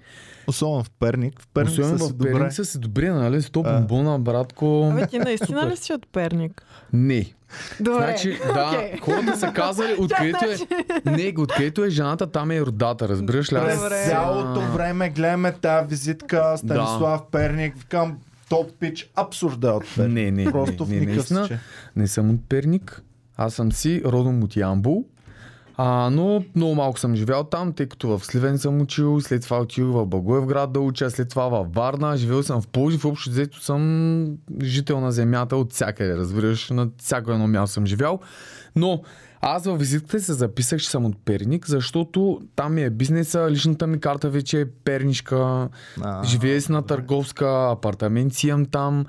Особено 0.48 0.84
в 0.84 0.90
Перник. 1.00 1.42
В 1.42 1.48
Перник 1.54 1.72
Особено 1.72 2.00
са 2.00 2.06
в 2.06 2.14
добре. 2.14 2.32
Перник 2.32 2.54
са 2.54 2.66
си 2.66 2.80
добре, 2.80 3.10
нали, 3.10 3.42
с 3.42 3.50
то 3.50 3.64
А. 3.66 3.80
бомбона, 3.80 4.20
братко. 4.20 4.90
Абе, 4.92 5.08
ти 5.08 5.20
наистина 5.20 5.68
ли 5.68 5.78
си 5.78 5.94
от 5.94 6.08
Перник? 6.12 6.66
Не. 6.94 7.34
Добре. 7.80 8.04
Значи, 8.04 8.40
да, 8.54 8.72
окей. 8.76 9.00
хората 9.00 9.38
са 9.38 9.52
казали, 9.56 9.96
откъдето 10.00 10.46
е, 10.46 10.58
не, 11.06 11.34
откъдето 11.38 11.84
е 11.84 11.90
жената, 11.90 12.28
там 12.28 12.52
е 12.52 12.62
родата, 12.62 13.10
разбираш 13.10 13.52
ли? 13.54 13.56
През 13.56 13.76
Добре. 13.76 14.06
цялото 14.10 14.62
време 14.62 15.10
гледаме 15.10 15.52
тази 15.52 15.88
визитка 15.88 16.54
Станислав 16.58 17.22
Перник. 17.32 17.78
Викам, 17.78 18.18
топ 18.50 18.72
пич, 18.80 19.12
абсурда 19.16 19.72
от 19.72 19.84
Перник. 19.96 20.14
Не, 20.14 20.32
не, 20.32 20.52
Просто 20.52 20.86
не, 20.86 21.00
не, 21.00 21.06
наистина. 21.06 21.50
Не 21.96 22.08
съм 22.08 22.30
от 22.30 22.50
Перник. 22.50 23.02
Аз 23.38 23.54
съм 23.54 23.72
си 23.72 24.02
родом 24.06 24.44
от 24.44 24.56
Ямбул. 24.56 25.06
А, 25.78 26.10
но 26.10 26.44
много 26.56 26.76
малко 26.76 27.00
съм 27.00 27.16
живял 27.16 27.44
там, 27.44 27.74
тъй 27.74 27.86
като 27.86 28.18
в 28.18 28.26
Сливен 28.26 28.58
съм 28.58 28.82
учил, 28.82 29.22
след 29.22 29.42
това 29.42 29.60
отидох 29.60 29.96
в 29.96 30.06
Благоевград 30.06 30.72
да 30.72 30.80
уча, 30.80 31.12
след 31.12 31.30
това 31.30 31.48
във 31.48 31.74
Варна, 31.74 32.18
живел 32.18 32.44
съм 32.44 32.62
в 32.62 32.68
Пловдив, 32.68 33.06
общо 33.06 33.30
взето 33.30 33.64
съм 33.64 34.38
жител 34.64 35.00
на 35.00 35.12
земята 35.12 35.58
от 35.58 35.74
всякъде, 35.74 36.18
разбираш, 36.18 36.70
на 36.70 36.90
всяко 36.98 37.32
едно 37.32 37.48
място 37.48 37.74
съм 37.74 37.86
живял. 37.86 38.20
Но 38.76 39.02
аз 39.48 39.66
във 39.66 39.80
визитката 39.80 40.20
се 40.20 40.34
записах, 40.34 40.80
че 40.80 40.90
съм 40.90 41.06
от 41.06 41.26
Перник, 41.26 41.68
защото 41.68 42.42
там 42.56 42.74
ми 42.74 42.84
е 42.84 42.90
бизнеса, 42.90 43.48
личната 43.50 43.88
ми 43.88 44.00
карта 44.00 44.30
вече 44.30 44.62
е 44.62 44.66
пернишка, 44.66 45.70
А, 46.02 46.24
Живее 46.24 46.62
си 46.62 46.72
на 46.72 46.82
търговска, 46.82 47.72
апартамент 47.72 48.34
си 48.34 48.48
имам 48.48 48.66
там, 48.66 49.06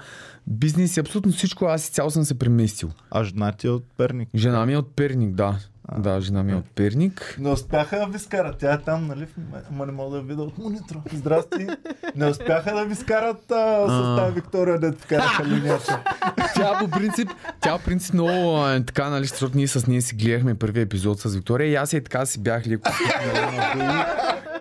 бизнес 0.46 0.96
и 0.96 1.00
абсолютно 1.00 1.32
всичко, 1.32 1.64
аз 1.64 1.88
цяло 1.88 2.10
съм 2.10 2.24
се 2.24 2.38
преместил. 2.38 2.90
А 3.10 3.24
жена 3.24 3.52
ти 3.52 3.66
е 3.66 3.70
от 3.70 3.84
Перник. 3.96 4.28
Жена 4.34 4.66
ми 4.66 4.72
е 4.72 4.76
от 4.76 4.96
Перник, 4.96 5.34
да. 5.34 5.58
Да, 5.98 6.20
жена 6.20 6.42
ми 6.42 6.52
е 6.52 6.54
от 6.54 6.64
Перник. 6.74 7.36
Не 7.40 7.50
успяха 7.50 7.98
да 7.98 8.06
ви 8.06 8.18
скарат. 8.18 8.56
Тя 8.58 8.72
е 8.72 8.78
там, 8.78 9.06
нали? 9.06 9.26
Ама 9.70 9.86
не 9.86 9.92
мога 9.92 10.16
да 10.16 10.22
видя 10.22 10.42
от 10.42 10.58
монитора. 10.58 11.00
Здрасти. 11.12 11.66
Не 12.16 12.26
успяха 12.26 12.74
да 12.74 12.84
ви 12.84 12.94
скарат 12.94 13.52
а, 13.52 13.86
с 13.88 14.16
тази 14.16 14.34
Виктория, 14.34 14.78
да 14.78 14.92
вкараха 14.92 15.44
линията. 15.44 16.02
Тя 16.54 16.78
по 16.78 16.88
принцип, 16.88 17.28
тя 17.60 17.78
по 17.78 17.84
принцип 17.84 18.14
много 18.14 18.66
е 18.68 18.84
така, 18.84 19.10
нали, 19.10 19.24
защото 19.26 19.56
ние 19.56 19.68
с 19.68 19.86
нея 19.86 20.02
си 20.02 20.14
гледахме 20.14 20.54
първия 20.54 20.82
епизод 20.82 21.20
с 21.20 21.34
Виктория 21.34 21.70
и 21.70 21.74
аз 21.74 21.92
и 21.92 22.00
така 22.00 22.26
си 22.26 22.42
бях 22.42 22.66
леко 22.66 22.90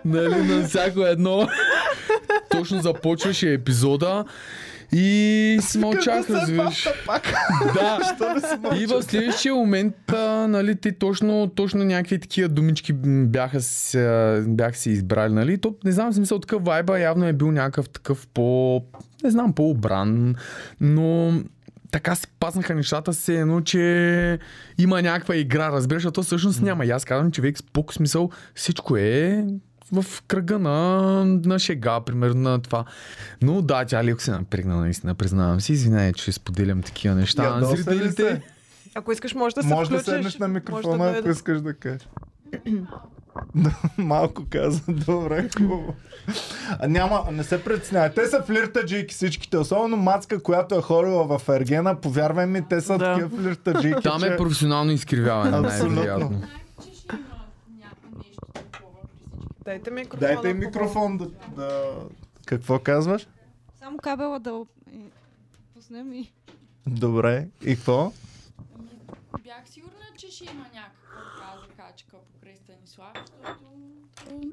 нали, 0.04 0.28
нали, 0.28 0.54
на 0.54 0.68
всяко 0.68 1.00
едно. 1.00 1.48
Точно 2.50 2.80
започваше 2.80 3.52
епизода 3.52 4.24
и 4.92 5.58
си 5.60 5.78
мълчах, 5.78 6.30
разбираш. 6.30 6.88
Да, 7.74 8.00
си 8.74 8.82
И 8.82 8.86
в 8.86 9.02
следващия 9.02 9.54
момент, 9.54 10.12
а, 10.12 10.46
нали, 10.48 10.76
те 10.76 10.92
точно, 10.92 11.52
точно 11.56 11.84
някакви 11.84 12.20
такива 12.20 12.48
думички 12.48 12.92
бяха, 12.92 13.60
се, 13.60 14.44
бяха 14.46 14.78
се 14.78 14.90
избрали, 14.90 15.32
нали? 15.32 15.58
То, 15.58 15.74
не 15.84 15.92
знам, 15.92 16.12
смисъл 16.12 16.38
такъв 16.38 16.64
вайба 16.64 17.00
явно 17.00 17.26
е 17.26 17.32
бил 17.32 17.52
някакъв 17.52 17.88
такъв 17.88 18.26
по, 18.26 18.82
не 19.24 19.30
знам, 19.30 19.52
по-обран, 19.52 20.34
но 20.80 21.32
така 21.90 22.14
се 22.14 22.26
паснаха 22.40 22.74
нещата 22.74 23.14
се 23.14 23.40
едно, 23.40 23.60
че 23.60 24.38
има 24.78 25.02
някаква 25.02 25.36
игра, 25.36 25.72
разбираш, 25.72 26.04
а 26.04 26.10
то 26.10 26.22
всъщност 26.22 26.62
няма. 26.62 26.84
И 26.84 26.90
аз 26.90 27.04
казвам, 27.04 27.32
човек 27.32 27.58
с 27.58 27.62
пук 27.62 27.94
смисъл, 27.94 28.30
всичко 28.54 28.96
е 28.96 29.44
в 29.92 30.22
кръга 30.22 30.58
на, 30.58 31.00
на 31.24 31.58
шега, 31.58 32.00
примерно 32.00 32.40
на 32.40 32.58
това. 32.60 32.84
Но 33.42 33.62
да, 33.62 33.84
тя 33.84 34.04
леко 34.04 34.20
се 34.20 34.30
напрегна, 34.30 34.76
наистина, 34.76 35.14
признавам 35.14 35.60
си. 35.60 35.72
Извинявай, 35.72 36.12
че 36.12 36.32
споделям 36.32 36.82
такива 36.82 37.14
неща. 37.14 37.42
на 37.42 37.48
Ядоса 37.48 37.72
ли 37.74 37.82
зрителите. 37.82 38.14
се? 38.14 38.42
Ако 38.94 39.12
искаш, 39.12 39.34
може 39.34 39.54
да 39.54 39.62
се 39.62 39.68
Може 39.68 39.90
да 39.90 39.96
включиш. 39.96 40.14
седнеш 40.14 40.38
на 40.38 40.48
микрофона, 40.48 41.04
да 41.04 41.18
ако 41.18 41.28
искаш 41.30 41.60
да 41.60 41.74
кажеш. 41.74 42.08
Малко 43.98 44.42
каза, 44.50 44.80
добре, 44.88 45.48
хубаво. 45.58 45.94
А 46.70 46.88
няма, 46.88 47.24
не 47.32 47.44
се 47.44 47.64
притеснявай. 47.64 48.10
Те 48.10 48.26
са 48.26 48.42
флиртаджийки 48.42 49.14
всичките, 49.14 49.58
особено 49.58 49.96
Мацка, 49.96 50.42
която 50.42 50.74
е 50.74 50.82
ходила 50.82 51.24
в 51.28 51.48
Ергена, 51.48 51.96
повярвай 51.96 52.46
ми, 52.46 52.62
те 52.62 52.80
са 52.80 52.92
Да. 52.92 53.14
такива 53.14 53.28
флиртаджийки. 53.38 54.02
Там 54.02 54.20
че... 54.20 54.26
е 54.26 54.36
професионално 54.36 54.90
изкривяване, 54.90 55.56
Абсолютно. 55.58 55.94
най-вероятно. 55.94 56.28
Знаете, 56.28 56.52
че 56.82 56.98
ще 56.98 57.06
има 57.10 57.22
някакво 57.74 58.18
нещо 58.18 58.40
такова 58.54 58.98
при 59.02 59.38
всички. 59.38 59.55
Дайте 59.66 59.90
микрофон. 59.90 60.20
Дайте 60.20 60.48
им 60.48 60.58
микрофон 60.58 61.18
да, 61.18 61.28
да... 61.56 61.94
Какво 62.46 62.78
казваш? 62.78 63.28
Само 63.78 63.98
кабела 63.98 64.40
да 64.40 64.64
пуснем 65.74 66.12
и... 66.12 66.32
Добре. 66.86 67.48
И 67.62 67.76
какво? 67.76 68.12
Ами, 68.78 68.90
бях 69.42 69.68
сигурна, 69.68 70.04
че 70.16 70.30
ще 70.30 70.44
има 70.44 70.66
някаква 70.74 71.22
така 71.34 71.66
закачка 71.68 72.16
покрай 72.32 72.56
Станислав, 72.56 73.12
защото 73.14 73.64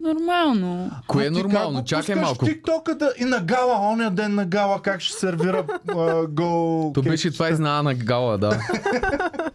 нормално. 0.03 0.91
Кое 1.07 1.25
е 1.25 1.29
нормално? 1.29 1.83
Чакай 1.83 2.15
малко. 2.15 2.45
TikTok 2.45 2.97
да 2.97 3.13
и 3.19 3.25
на 3.25 3.41
гала, 3.41 3.91
оня 3.91 4.11
ден 4.11 4.35
на 4.35 4.45
гала, 4.45 4.81
как 4.81 5.01
ще 5.01 5.17
сервира 5.17 5.65
гол... 6.29 6.91
То 6.93 7.01
беше 7.01 7.31
това 7.31 7.49
изнана 7.49 7.83
на 7.83 7.95
гала, 7.95 8.37
да. 8.37 8.49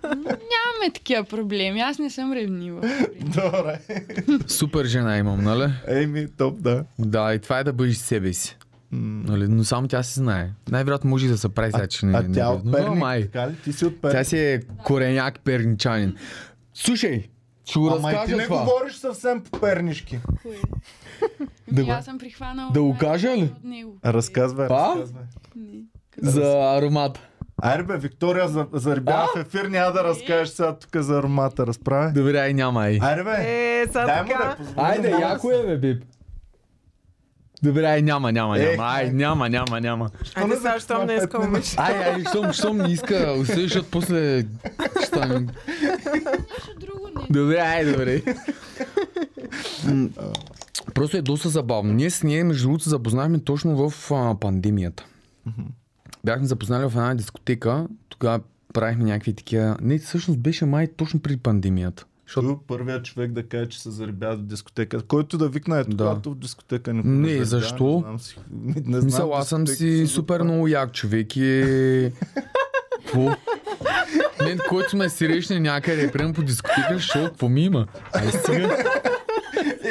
Нямаме 0.04 0.90
такива 0.94 1.24
проблеми, 1.24 1.80
аз 1.80 1.98
не 1.98 2.10
съм 2.10 2.32
ревнива. 2.32 2.80
Добре. 3.20 3.80
Супер 4.46 4.84
жена 4.84 5.18
имам, 5.18 5.44
нали? 5.44 5.72
Ейми, 5.88 6.26
топ, 6.36 6.62
да. 6.62 6.84
Да, 6.98 7.34
и 7.34 7.38
това 7.38 7.58
е 7.58 7.64
да 7.64 7.72
бъдеш 7.72 7.96
себе 7.96 8.32
си. 8.32 8.56
Нали? 8.92 9.48
Но 9.48 9.64
само 9.64 9.88
тя 9.88 10.02
си 10.02 10.14
знае. 10.14 10.50
Най-вероятно 10.70 11.10
може 11.10 11.26
и 11.26 11.28
да 11.28 11.38
се 11.38 11.48
прави 11.48 11.72
сега, 11.72 11.86
че 11.86 12.06
не, 12.06 12.18
а 12.18 12.32
тя 12.34 12.48
не, 12.48 12.56
от 12.56 12.64
но 12.64 12.72
Перник, 12.72 12.98
май. 12.98 13.22
така 13.22 13.48
ли? 13.48 13.54
Ти 13.64 13.72
си 13.72 13.84
от 13.84 14.00
Перник. 14.02 14.16
Тя 14.18 14.24
си 14.24 14.38
е 14.38 14.62
кореняк 14.84 15.40
перничанин. 15.44 16.16
Слушай, 16.74 17.28
ще 17.68 17.78
го 17.78 17.88
Ама 17.88 18.12
и 18.12 18.26
ти 18.26 18.34
не 18.34 18.44
това. 18.44 18.58
говориш 18.58 18.94
съвсем 18.94 19.42
по 19.42 19.60
пернишки. 19.60 20.18
Кое? 20.42 20.54
Да 21.72 21.84
го- 21.84 21.90
аз 21.90 22.04
съм 22.04 22.18
прихванала 22.18 22.70
да 22.72 22.82
го 22.82 22.88
най- 22.88 22.98
кажа 22.98 23.28
ли? 23.28 23.42
От 23.56 23.64
него. 23.64 23.96
Разказвай, 24.06 24.68
Па? 24.68 24.74
разказвай. 24.88 25.22
Не. 25.56 25.80
За 26.22 26.42
аромат. 26.70 27.18
Айде 27.62 27.82
бе, 27.82 27.96
Виктория 27.96 28.48
за, 28.48 28.66
зарибя 28.72 29.26
в 29.36 29.38
ефир, 29.38 29.64
няма 29.64 29.92
да 29.92 30.04
разкажеш 30.04 30.48
сега 30.48 30.74
тук 30.74 30.96
за 30.96 31.18
аромата, 31.18 31.66
разправя. 31.66 32.12
Добре, 32.12 32.38
ай 32.38 32.54
няма 32.54 32.80
ай. 32.80 32.98
Айде 33.02 33.24
бе, 33.24 33.30
Е, 33.32 33.86
сега 33.86 34.04
дай 34.06 34.22
му 34.22 34.28
да 34.28 34.34
така. 34.34 34.56
позволи. 34.56 34.74
Айде, 34.80 35.10
яко 35.10 35.50
е, 35.52 35.66
бе, 35.66 35.76
бип. 35.78 36.04
Добре, 37.62 37.84
ай 37.84 38.02
няма, 38.02 38.32
няма, 38.32 38.58
Ех, 38.58 38.70
няма. 38.70 38.90
Ай, 38.92 39.10
няма, 39.12 39.48
няма, 39.48 39.80
няма. 39.80 40.10
Айде 40.34 40.48
не 40.48 40.56
сега, 40.56 40.80
щом 40.80 41.06
не 41.06 41.18
пет 41.18 41.32
вече. 41.50 41.74
Ай, 41.78 41.94
ай, 41.94 42.24
щом, 42.30 42.52
щом 42.52 42.78
не 42.78 42.92
иска, 42.92 43.34
усещаш, 43.40 43.62
защото 43.62 43.90
после 43.90 44.44
ще 44.96 45.06
стане. 45.06 45.46
Добре, 47.30 47.56
ай, 47.56 47.92
добре. 47.92 48.22
Просто 50.94 51.16
е 51.16 51.22
доста 51.22 51.48
забавно. 51.48 51.92
Ние 51.92 52.10
с 52.10 52.22
нея, 52.22 52.44
между 52.44 52.62
другото, 52.62 52.84
се 52.84 52.90
запознахме 52.90 53.38
точно 53.38 53.90
в 53.90 54.12
а, 54.12 54.34
пандемията. 54.40 55.04
Бяхме 56.24 56.46
запознали 56.46 56.88
в 56.88 56.96
една 56.96 57.14
дискотека, 57.14 57.86
тогава 58.08 58.40
правихме 58.74 59.04
някакви 59.04 59.34
такива... 59.34 59.76
Не, 59.80 59.98
всъщност 59.98 60.40
беше 60.40 60.64
май 60.64 60.86
точно 60.86 61.20
преди 61.20 61.36
пандемията. 61.36 62.04
Защото 62.28 62.60
първият 62.66 63.04
човек 63.04 63.32
да 63.32 63.42
каже, 63.42 63.66
че 63.66 63.82
се 63.82 63.90
зарибя 63.90 64.36
до 64.36 64.42
дискотека. 64.42 65.02
Който 65.02 65.38
да 65.38 65.48
викне 65.48 65.80
ето, 65.80 65.96
Да. 65.96 66.04
когато 66.04 66.30
в 66.30 66.34
дискотека 66.34 66.94
не 66.94 67.02
Не, 67.04 67.28
зарибя, 67.28 67.44
защо? 67.44 67.94
Не 67.94 68.00
знам 68.00 68.18
си. 68.18 68.36
Не 68.74 68.82
знам, 68.82 69.04
Мисъл, 69.04 69.34
аз 69.34 69.48
съм 69.48 69.66
си 69.66 70.06
супер 70.06 70.42
много 70.42 70.68
як 70.68 70.92
човек 70.92 71.36
и... 71.36 72.12
Какво? 73.04 73.36
Мен, 74.42 74.58
който 74.68 74.90
сме 74.90 75.08
срещне 75.08 75.60
някъде, 75.60 76.12
примерно 76.12 76.34
по 76.34 76.42
дискотека, 76.42 76.98
шо, 76.98 77.24
какво 77.24 77.48
ми 77.48 77.64
има? 77.64 77.86
Ай, 78.12 78.28
стига. 78.32 78.76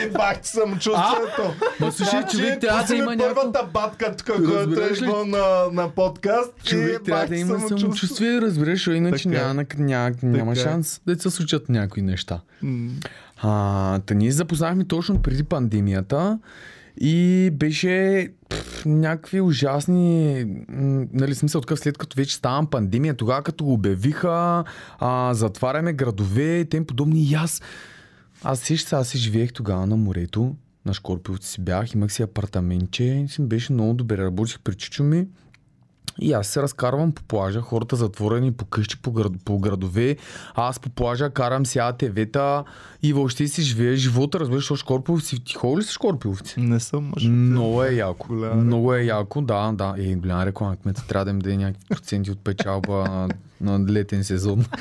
Е, 0.08 0.12
бах 0.12 0.42
ти 0.42 0.50
самочувствието. 0.50 1.54
Ма 1.80 1.92
слушай, 1.92 2.20
Значи, 2.20 2.38
човек 2.38 2.62
трябва 2.62 2.84
да 2.84 2.96
има 2.96 3.16
някакво... 3.16 3.36
първата 3.36 3.64
батка 3.74 4.16
тук, 4.16 4.26
която 4.26 4.82
е 4.82 4.88
идвал 4.88 5.26
на, 5.26 5.66
на 5.72 5.90
подкаст. 5.90 6.54
Човек 6.64 7.02
трябва 7.06 7.28
да 7.28 7.36
има 7.36 7.60
самочувствие, 7.60 8.42
разбираш, 8.42 8.88
иначе 8.88 9.30
е. 9.30 9.32
няма, 9.32 9.66
няма, 9.78 10.16
няма 10.24 10.52
е. 10.52 10.56
шанс 10.56 11.02
да 11.08 11.20
се 11.20 11.30
случат 11.30 11.70
някои 11.70 12.02
неща. 12.02 12.40
А, 13.42 14.00
та 14.00 14.14
ние 14.14 14.32
запознахме 14.32 14.84
точно 14.84 15.22
преди 15.22 15.44
пандемията 15.44 16.40
и 17.02 17.50
беше 17.54 18.28
пф, 18.50 18.86
някакви 18.86 19.42
ужасни, 19.42 20.46
нали, 21.14 21.36
смисъл 21.36 21.62
такъв 21.62 21.80
след 21.80 21.98
като 21.98 22.18
вече 22.18 22.36
ставам 22.36 22.68
пандемия, 22.68 23.14
тогава 23.14 23.42
като 23.42 23.64
го 23.64 23.74
обявиха, 23.74 24.64
а, 25.00 25.34
затваряме 25.34 25.94
градове 25.94 26.58
и 26.58 26.66
тем 26.66 26.86
подобни 26.86 27.24
и 27.24 27.34
аз. 27.34 27.62
Аз 28.44 28.60
си, 28.60 28.86
аз 28.92 29.08
си 29.08 29.18
живеех 29.18 29.54
тогава 29.54 29.88
на 29.88 29.98
морето, 29.98 30.56
на 30.86 30.94
Шкорпиловци 30.94 31.50
си 31.50 31.62
бях, 31.62 31.94
имах 31.94 32.14
си 32.14 32.22
апартаментче, 32.22 33.26
си 33.30 33.42
беше 33.42 33.74
много 33.74 33.94
добре, 33.94 34.18
работих 34.18 34.60
при 34.60 34.76
чичо 34.76 35.04
ми. 35.04 35.28
И 36.20 36.34
аз 36.34 36.48
се 36.48 36.62
разкарвам 36.62 37.12
по 37.12 37.24
плажа, 37.24 37.62
хората 37.62 37.96
затворени 37.96 38.52
по 38.52 38.66
къщи, 38.66 39.02
по, 39.02 39.12
град, 39.12 39.32
по 39.46 39.60
градове. 39.60 40.18
Аз 40.56 40.80
по 40.80 40.90
плажа 40.90 41.30
карам 41.30 41.66
си 41.66 41.80
АТВ-та 41.80 42.64
и 43.04 43.14
въобще 43.14 43.48
си 43.48 43.62
живея 43.62 43.96
живота, 43.96 44.40
разбираш, 44.40 44.64
защото 44.64 44.80
Шкорпиловци, 44.80 45.44
ти 45.44 45.54
ходи 45.54 45.78
ли 45.78 45.84
си 45.84 45.94
Шкорпиловци? 45.94 46.60
Не 46.60 46.80
съм 46.80 47.12
мъж. 47.16 47.24
Много 47.24 47.84
е 47.84 47.94
яко. 47.94 48.28
Голяма 48.28 48.64
Много 48.64 48.94
е 48.94 49.04
яко, 49.04 49.42
да, 49.42 49.72
да. 49.72 49.96
Е, 49.98 50.16
голяма 50.16 50.46
реклама. 50.46 50.76
Кмета 50.76 51.08
трябва 51.08 51.26
да 51.26 51.32
им 51.32 51.40
даде 51.40 51.58
някакви 51.58 51.88
проценти 51.90 52.32
от 52.32 52.40
печалба 52.44 53.28
на, 53.62 53.80
на 53.80 53.92
летен 53.92 54.24
сезон. 54.24 54.66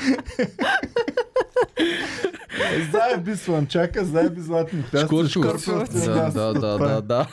Заеби 2.92 3.36
слънчака, 3.36 4.04
заеби 4.04 4.40
златни 4.40 4.82
пясъци. 4.92 5.30
Шкорпиловци, 5.30 6.04
Да, 6.04 6.30
да, 6.30 6.52
да, 6.52 6.76
това 6.76 6.92
е. 6.92 6.94
да, 6.94 7.02
да. 7.02 7.26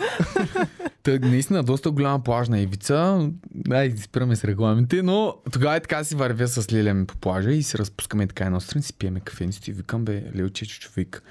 Та, 1.03 1.19
наистина, 1.19 1.63
доста 1.63 1.91
голяма 1.91 2.23
плажна 2.23 2.59
ивица. 2.59 3.29
Ай, 3.71 3.93
спираме 3.97 4.36
с 4.36 4.43
рекламите, 4.43 5.01
но 5.03 5.36
тогава 5.51 5.75
е 5.75 5.79
така 5.79 6.03
си 6.03 6.15
вървя 6.15 6.47
с 6.47 6.73
Лилия 6.73 6.93
ми 6.93 7.05
по 7.05 7.17
плажа 7.17 7.51
и 7.51 7.63
се 7.63 7.77
разпускаме 7.77 8.27
така 8.27 8.45
едно 8.45 8.59
страни, 8.59 8.83
си 8.83 8.93
пиеме 8.93 9.19
кафенцето 9.19 9.69
и 9.69 9.73
викам, 9.73 10.05
бе, 10.05 10.23
Лилче, 10.36 10.65
човек. 10.65 11.23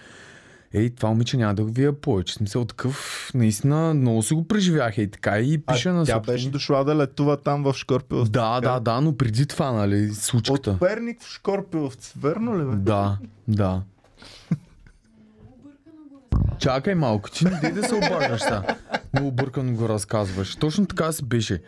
Ей, 0.75 0.91
това 0.91 1.09
момиче 1.09 1.37
няма 1.37 1.55
да 1.55 1.65
го 1.65 1.71
вия 1.73 1.93
повече. 1.93 2.35
Смисъл 2.35 2.65
такъв, 2.65 3.31
наистина, 3.35 3.95
много 3.95 4.23
си 4.23 4.35
го 4.35 4.49
преживях 4.49 4.99
и 4.99 5.11
така 5.11 5.39
и 5.39 5.59
пиша 5.59 5.89
а 5.89 5.93
на 5.93 6.05
тя 6.05 6.13
собствени- 6.15 6.35
беше 6.35 6.51
дошла 6.51 6.85
да 6.85 6.97
летува 6.97 7.37
там 7.37 7.63
в 7.63 7.75
Шкорпиловци. 7.75 8.33
Да, 8.33 8.61
да, 8.61 8.81
да, 8.81 9.01
но 9.01 9.17
преди 9.17 9.47
това, 9.47 9.73
нали, 9.73 10.15
случката. 10.15 10.71
От 10.71 10.81
Перник 10.81 11.23
в 11.23 11.29
Шкорпиловци, 11.29 12.13
верно 12.21 12.59
ли 12.59 12.65
бе? 12.65 12.77
Да, 12.77 13.19
да. 13.49 13.83
Чакай 16.59 16.95
малко, 16.95 17.31
ти 17.31 17.45
не 17.45 17.71
да 17.71 17.89
се 17.89 17.95
обаждаш 17.95 18.41
сега. 18.41 18.63
Много 19.15 19.33
бъркано 19.33 19.75
го 19.75 19.89
разказваш. 19.89 20.57
Точно 20.57 20.87
така 20.87 21.13
си 21.13 21.25
беше. 21.25 21.63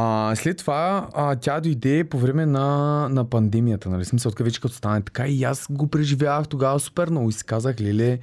А, 0.00 0.36
след 0.36 0.58
това 0.58 1.08
а, 1.14 1.36
тя 1.36 1.60
дойде 1.60 2.04
по 2.04 2.18
време 2.18 2.46
на, 2.46 3.08
на 3.08 3.24
пандемията, 3.24 3.88
нали? 3.88 4.04
Смисъл, 4.04 4.30
така 4.30 4.44
вече 4.44 4.60
като 4.60 4.74
стане 4.74 5.02
така 5.02 5.26
и 5.26 5.44
аз 5.44 5.66
го 5.70 5.86
преживявах 5.88 6.48
тогава 6.48 6.80
супер 6.80 7.10
много 7.10 7.28
и 7.28 7.32
си 7.32 7.44
казах, 7.44 7.80
леле, 7.80 8.18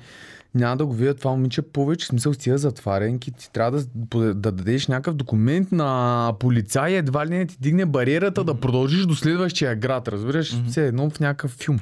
няма 0.56 0.78
да 0.78 0.86
го 0.86 0.94
видя 0.94 1.14
това 1.14 1.32
момиче 1.32 1.62
повече, 1.62 2.08
смисъл 2.08 2.34
с 2.34 2.38
тия 2.38 2.58
затварянки, 2.58 3.32
ти 3.32 3.52
трябва 3.52 3.80
да, 3.80 3.86
да, 3.96 4.34
да 4.34 4.52
дадеш 4.52 4.88
някакъв 4.88 5.16
документ 5.16 5.72
на 5.72 6.34
полицай, 6.40 6.94
едва 6.94 7.26
ли 7.26 7.30
не 7.30 7.46
ти 7.46 7.58
дигне 7.60 7.86
бариерата 7.86 8.44
да 8.44 8.60
продължиш 8.60 9.06
до 9.06 9.16
следващия 9.16 9.76
град, 9.76 10.08
разбираш? 10.08 10.56
Mm-hmm. 10.56 10.68
Все 10.68 10.88
едно 10.88 11.10
в 11.10 11.20
някакъв 11.20 11.52
филм. 11.52 11.80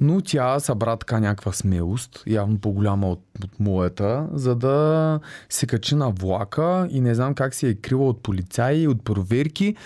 Но 0.00 0.20
тя 0.20 0.60
събра 0.60 0.96
така 0.96 1.20
някаква 1.20 1.52
смелост, 1.52 2.22
явно 2.26 2.58
по-голяма 2.58 3.10
от, 3.10 3.22
от 3.44 3.60
моята, 3.60 4.28
за 4.32 4.54
да 4.54 5.20
се 5.48 5.66
качи 5.66 5.94
на 5.94 6.10
влака 6.10 6.88
и 6.90 7.00
не 7.00 7.14
знам 7.14 7.34
как 7.34 7.54
се 7.54 7.68
е 7.68 7.74
крила 7.74 8.08
от 8.08 8.22
полицаи, 8.22 8.88
от 8.88 9.04
проверки, 9.04 9.76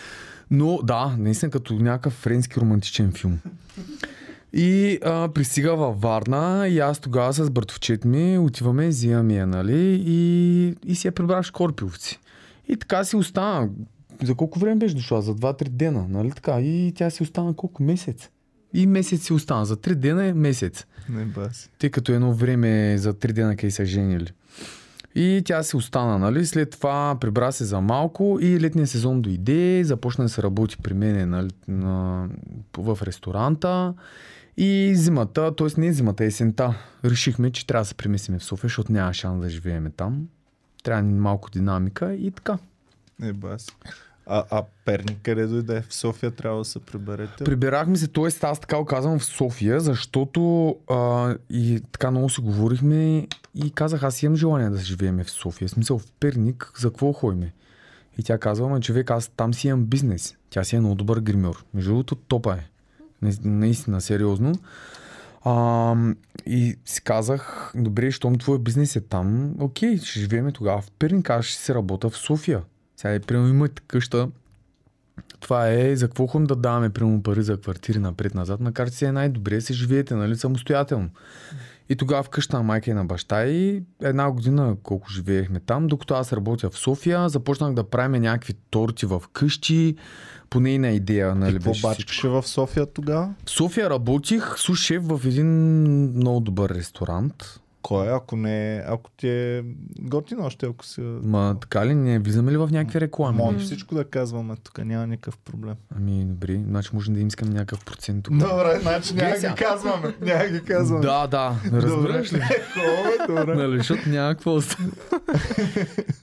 но 0.50 0.78
да, 0.82 1.16
наистина 1.18 1.50
като 1.50 1.74
някакъв 1.74 2.12
френски 2.12 2.60
романтичен 2.60 3.12
филм. 3.12 3.38
И 4.52 4.98
а, 5.04 5.28
пристига 5.28 5.76
във 5.76 6.00
Варна 6.00 6.68
и 6.68 6.78
аз 6.78 6.98
тогава 6.98 7.32
с 7.32 7.50
братовчет 7.50 8.04
ми 8.04 8.38
отиваме, 8.38 8.88
взимаме 8.88 9.34
я, 9.34 9.46
нали, 9.46 10.02
и, 10.06 10.74
и 10.86 10.94
си 10.94 11.06
я 11.06 11.12
прибрах 11.12 11.44
в 11.44 11.46
Шкорпиловци. 11.46 12.20
И 12.68 12.76
така 12.76 13.04
си 13.04 13.16
остана. 13.16 13.68
За 14.22 14.34
колко 14.34 14.58
време 14.58 14.76
беше 14.76 14.94
дошла? 14.94 15.22
За 15.22 15.34
2-3 15.34 15.68
дена, 15.68 16.06
нали 16.08 16.30
така? 16.30 16.60
И 16.60 16.92
тя 16.96 17.10
си 17.10 17.22
остана 17.22 17.54
колко 17.54 17.82
месец? 17.82 18.30
И 18.74 18.86
месец 18.86 19.22
си 19.22 19.32
остана. 19.32 19.64
За 19.64 19.76
3 19.76 19.94
дена 19.94 20.24
е 20.24 20.32
месец. 20.34 20.86
Не 21.08 21.24
баси. 21.24 21.70
Тъй 21.78 21.90
като 21.90 22.12
едно 22.12 22.34
време 22.34 22.98
за 22.98 23.14
3 23.14 23.32
дена 23.32 23.56
къде 23.56 23.70
са 23.70 23.84
женили. 23.84 24.32
И 25.14 25.42
тя 25.44 25.62
си 25.62 25.76
остана, 25.76 26.18
нали? 26.18 26.46
След 26.46 26.70
това 26.70 27.16
прибра 27.20 27.52
се 27.52 27.64
за 27.64 27.80
малко 27.80 28.38
и 28.40 28.60
летния 28.60 28.86
сезон 28.86 29.22
дойде, 29.22 29.84
започна 29.84 30.24
да 30.24 30.28
се 30.28 30.42
работи 30.42 30.76
при 30.82 30.94
мен 30.94 31.30
нали, 31.30 31.50
на, 31.68 32.28
в 32.76 32.98
ресторанта. 33.02 33.94
И 34.56 34.92
зимата, 34.94 35.56
т.е. 35.56 35.80
не 35.80 35.92
зимата, 35.92 36.24
есента, 36.24 36.74
решихме, 37.04 37.50
че 37.50 37.66
трябва 37.66 37.82
да 37.82 37.88
се 37.88 37.94
преместиме 37.94 38.38
в 38.38 38.44
София, 38.44 38.68
защото 38.68 38.92
няма 38.92 39.14
шанс 39.14 39.40
да 39.40 39.50
живееме 39.50 39.90
там. 39.90 40.28
Трябва 40.82 41.02
ни 41.02 41.14
малко 41.14 41.50
динамика 41.50 42.14
и 42.14 42.30
така. 42.30 42.58
Не 43.20 43.32
баси. 43.32 43.70
А, 44.26 44.44
а 44.50 44.64
Перник 44.84 45.18
къде 45.22 45.46
дойде? 45.46 45.82
В 45.88 45.94
София 45.94 46.30
трябва 46.30 46.58
да 46.58 46.64
се 46.64 46.78
приберете. 46.78 47.44
Прибирахме 47.44 47.96
се, 47.96 48.08
т.е. 48.08 48.46
аз 48.46 48.60
така 48.60 48.76
го 48.76 48.84
казвам 48.84 49.18
в 49.18 49.24
София, 49.24 49.80
защото 49.80 50.68
а, 50.90 51.34
и 51.50 51.82
така 51.92 52.10
много 52.10 52.30
си 52.30 52.40
говорихме 52.40 53.26
и 53.54 53.70
казах, 53.74 54.02
аз 54.02 54.22
имам 54.22 54.36
желание 54.36 54.70
да 54.70 54.78
живееме 54.78 55.24
в 55.24 55.30
София. 55.30 55.68
В 55.68 55.70
смисъл 55.70 55.98
в 55.98 56.12
Перник, 56.20 56.72
за 56.78 56.88
какво 56.88 57.12
ходиме? 57.12 57.52
И 58.18 58.22
тя 58.22 58.38
казва, 58.38 58.68
ма 58.68 58.80
човек, 58.80 59.10
аз 59.10 59.28
там 59.28 59.54
си 59.54 59.68
имам 59.68 59.84
бизнес. 59.84 60.36
Тя 60.50 60.64
си 60.64 60.76
е 60.76 60.80
много 60.80 60.94
добър 60.94 61.20
гримьор. 61.20 61.64
Между 61.74 61.90
другото, 61.90 62.14
топа 62.14 62.54
е. 62.54 62.68
Наистина, 63.44 64.00
сериозно. 64.00 64.52
А, 65.44 65.94
и 66.46 66.76
си 66.84 67.02
казах, 67.02 67.72
добре, 67.74 68.10
щом 68.10 68.38
твой 68.38 68.58
бизнес 68.58 68.96
е 68.96 69.00
там, 69.00 69.54
окей, 69.60 69.98
ще 69.98 70.20
живееме 70.20 70.52
тогава 70.52 70.80
в 70.80 70.90
Перник, 70.90 71.30
аз 71.30 71.44
ще 71.44 71.62
се 71.62 71.74
работя 71.74 72.10
в 72.10 72.16
София. 72.16 72.62
Сега, 73.02 73.20
примерно, 73.20 73.48
имате 73.48 73.82
къща, 73.86 74.28
това 75.40 75.68
е 75.68 75.96
за 75.96 76.06
какво 76.08 76.26
ходим 76.26 76.46
да 76.46 76.56
даваме 76.56 76.90
прямо 76.90 77.22
пари 77.22 77.42
за 77.42 77.60
квартири 77.60 77.98
напред-назад, 77.98 78.60
макар 78.60 78.90
че 78.90 78.96
си 78.96 79.04
е 79.04 79.12
най-добре 79.12 79.60
се 79.60 79.72
живеете, 79.72 80.14
нали, 80.14 80.36
самостоятелно. 80.36 81.08
И 81.88 81.96
тогава 81.96 82.22
в 82.22 82.28
къща 82.28 82.56
на 82.56 82.62
майка 82.62 82.90
и 82.90 82.94
на 82.94 83.04
баща 83.04 83.46
и 83.46 83.82
една 84.02 84.30
година 84.30 84.76
колко 84.82 85.10
живеехме 85.10 85.60
там, 85.60 85.86
докато 85.86 86.14
аз 86.14 86.32
работя 86.32 86.70
в 86.70 86.78
София, 86.78 87.28
започнах 87.28 87.74
да 87.74 87.84
правим 87.84 88.22
някакви 88.22 88.54
торти 88.70 89.06
в 89.06 89.22
къщи, 89.32 89.96
по 90.50 90.60
нейна 90.60 90.88
идея, 90.88 91.34
нали, 91.34 91.52
какво 91.52 91.72
бачкаше 91.82 92.28
в 92.28 92.42
София 92.42 92.86
тогава? 92.86 93.34
В 93.44 93.50
София 93.50 93.90
работих 93.90 94.58
сушеф 94.58 95.02
в 95.04 95.20
един 95.24 95.46
много 96.16 96.40
добър 96.40 96.70
ресторант. 96.70 97.61
Кой 97.82 98.06
е, 98.06 98.10
ако 98.10 98.36
не 98.36 98.84
ако 98.86 99.10
ти 99.10 99.28
е 99.28 99.64
готино 100.00 100.44
още, 100.44 100.66
ако 100.66 100.84
си... 100.84 101.00
Ма 101.00 101.56
така 101.60 101.86
ли, 101.86 101.94
не 101.94 102.18
влизаме 102.18 102.52
ли 102.52 102.56
в 102.56 102.68
някакви 102.72 103.00
реклами? 103.00 103.38
Може 103.38 103.58
всичко 103.58 103.94
да 103.94 104.04
казваме, 104.04 104.54
тук 104.62 104.84
няма 104.84 105.06
никакъв 105.06 105.38
проблем. 105.38 105.74
Ами, 105.96 106.24
добре, 106.24 106.60
значи 106.68 106.90
може 106.92 107.10
да 107.10 107.20
им 107.20 107.28
искам 107.28 107.48
някакъв 107.48 107.84
процент 107.84 108.24
тук. 108.24 108.34
Добре, 108.34 108.78
значи 108.82 109.14
няма 109.14 109.36
ги 109.36 109.54
казваме. 109.56 110.14
Няма 110.20 110.44
ги 110.44 110.62
казваме. 110.62 111.06
Да, 111.06 111.26
да, 111.26 111.56
разбираш 111.72 112.32
ли? 112.32 112.36
Добре, 112.76 113.40
добре. 113.40 113.54
Нали, 113.54 113.78
защото 113.78 114.08
няма 114.08 114.34
какво 114.34 114.58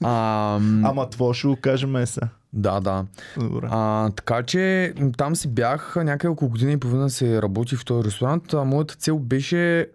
Ама 0.02 1.10
това 1.10 1.34
ще 1.34 1.48
го 1.48 1.56
кажем 1.56 1.96
еса. 1.96 2.20
да, 2.52 2.80
да. 2.80 3.04
Добре. 3.36 3.68
А, 3.70 4.10
така 4.10 4.42
че 4.42 4.94
там 5.16 5.36
си 5.36 5.48
бях 5.48 5.96
някъде 5.96 6.28
около 6.28 6.50
година 6.50 6.72
и 6.72 6.76
половина 6.76 7.10
се 7.10 7.42
работи 7.42 7.76
в 7.76 7.84
този 7.84 8.04
ресторант. 8.04 8.54
А 8.54 8.64
моята 8.64 8.94
цел 8.94 9.18
беше, 9.18 9.86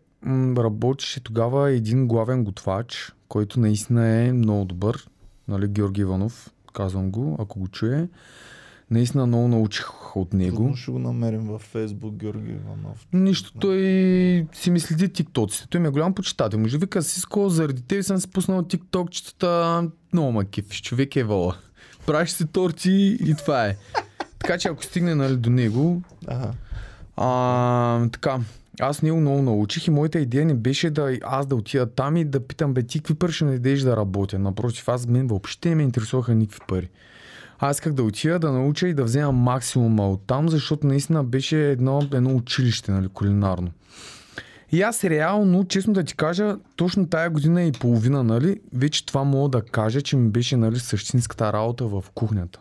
работеше 0.57 1.19
тогава 1.19 1.71
един 1.71 2.07
главен 2.07 2.43
готвач, 2.43 3.13
който 3.27 3.59
наистина 3.59 4.07
е 4.07 4.31
много 4.31 4.65
добър. 4.65 5.07
Нали, 5.47 5.67
Георги 5.67 6.01
Иванов, 6.01 6.51
казвам 6.73 7.11
го, 7.11 7.37
ако 7.39 7.59
го 7.59 7.67
чуе. 7.67 8.07
Наистина 8.91 9.25
много 9.25 9.47
научих 9.47 10.15
от 10.15 10.33
него. 10.33 10.57
Трудно 10.57 10.75
ще 10.75 10.91
го 10.91 10.99
намерим 10.99 11.47
във 11.47 11.61
Фейсбук, 11.61 12.15
Георги 12.15 12.51
Иванов. 12.51 13.07
Нищо, 13.13 13.53
той 13.59 13.77
си 14.53 14.71
ми 14.71 14.79
следи 14.79 15.09
тиктоците. 15.09 15.67
Той 15.69 15.81
ми 15.81 15.87
е 15.87 15.91
голям 15.91 16.13
почитател. 16.13 16.59
Може 16.59 16.77
вика, 16.77 17.03
Сиско, 17.03 17.49
заради 17.49 17.81
тебе 17.81 18.03
съм 18.03 18.17
си 18.17 18.31
пуснал 18.31 18.63
тиктокчетата. 18.63 19.83
Много 20.13 20.31
ма 20.31 20.45
кефиш. 20.45 20.81
Човек 20.81 21.15
е 21.15 21.23
вала. 21.23 21.55
Правиш 22.05 22.29
си 22.29 22.45
торти 22.47 23.17
и 23.21 23.35
това 23.35 23.65
е. 23.65 23.77
Така 24.39 24.57
че 24.57 24.67
ако 24.67 24.83
стигне 24.83 25.15
нали, 25.15 25.37
до 25.37 25.49
него, 25.49 26.01
Ага. 26.27 26.51
а, 27.17 28.09
така, 28.09 28.39
аз 28.79 29.01
него 29.01 29.19
много 29.19 29.41
научих 29.41 29.87
и 29.87 29.91
моята 29.91 30.19
идея 30.19 30.45
не 30.45 30.53
беше 30.53 30.89
да 30.89 31.17
аз 31.23 31.47
да 31.47 31.55
отида 31.55 31.85
там 31.85 32.17
и 32.17 32.25
да 32.25 32.39
питам, 32.39 32.73
бе, 32.73 32.83
ти 32.83 32.99
какви 32.99 33.13
пари 33.13 33.31
ще 33.31 33.45
ми 33.45 33.59
да 33.59 33.97
работя. 33.97 34.39
Напротив, 34.39 34.89
аз 34.89 35.07
мен 35.07 35.27
въобще 35.27 35.69
не 35.69 35.75
ме 35.75 35.83
интересуваха 35.83 36.35
никакви 36.35 36.59
пари. 36.67 36.89
Аз 37.59 37.77
исках 37.77 37.93
да 37.93 38.03
отида, 38.03 38.39
да 38.39 38.51
науча 38.51 38.87
и 38.87 38.93
да 38.93 39.03
взема 39.03 39.31
максимума 39.31 40.09
от 40.09 40.21
там, 40.27 40.49
защото 40.49 40.87
наистина 40.87 41.23
беше 41.23 41.71
едно, 41.71 42.01
едно 42.13 42.35
училище, 42.35 42.91
нали, 42.91 43.07
кулинарно. 43.07 43.71
И 44.71 44.81
аз 44.81 45.03
реално, 45.03 45.67
честно 45.67 45.93
да 45.93 46.03
ти 46.03 46.15
кажа, 46.15 46.57
точно 46.75 47.07
тая 47.07 47.29
година 47.29 47.63
и 47.63 47.71
половина, 47.71 48.23
нали, 48.23 48.59
вече 48.73 49.05
това 49.05 49.23
мога 49.23 49.49
да 49.49 49.65
кажа, 49.65 50.01
че 50.01 50.17
ми 50.17 50.29
беше 50.29 50.57
нали, 50.57 50.79
същинската 50.79 51.53
работа 51.53 51.85
в 51.85 52.03
кухнята, 52.15 52.59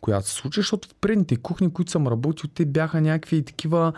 която 0.00 0.28
се 0.28 0.34
случи, 0.34 0.60
защото 0.60 0.88
в 0.88 0.94
предните 1.00 1.36
кухни, 1.36 1.72
които 1.72 1.90
съм 1.90 2.08
работил, 2.08 2.50
те 2.54 2.66
бяха 2.66 3.00
някакви 3.00 3.44
такива, 3.44 3.92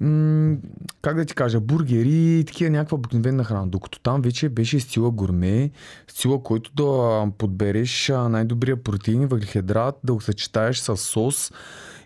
м- 0.00 0.56
как 1.02 1.16
да 1.16 1.24
ти 1.24 1.34
кажа, 1.34 1.60
бургери 1.60 2.38
и 2.38 2.44
такива 2.44 2.70
някаква 2.70 2.94
обикновена 2.94 3.44
храна. 3.44 3.66
Докато 3.66 4.00
там 4.00 4.22
вече 4.22 4.48
беше 4.48 4.80
стила 4.80 5.10
гурме, 5.10 5.70
стила, 6.08 6.42
който 6.42 6.70
да 6.74 7.26
подбереш 7.38 8.08
най-добрия 8.08 8.82
протеин 8.82 9.26
въглехидрат, 9.26 9.94
да 10.04 10.14
го 10.14 10.20
съчетаеш 10.20 10.78
с 10.78 10.96
сос 10.96 11.52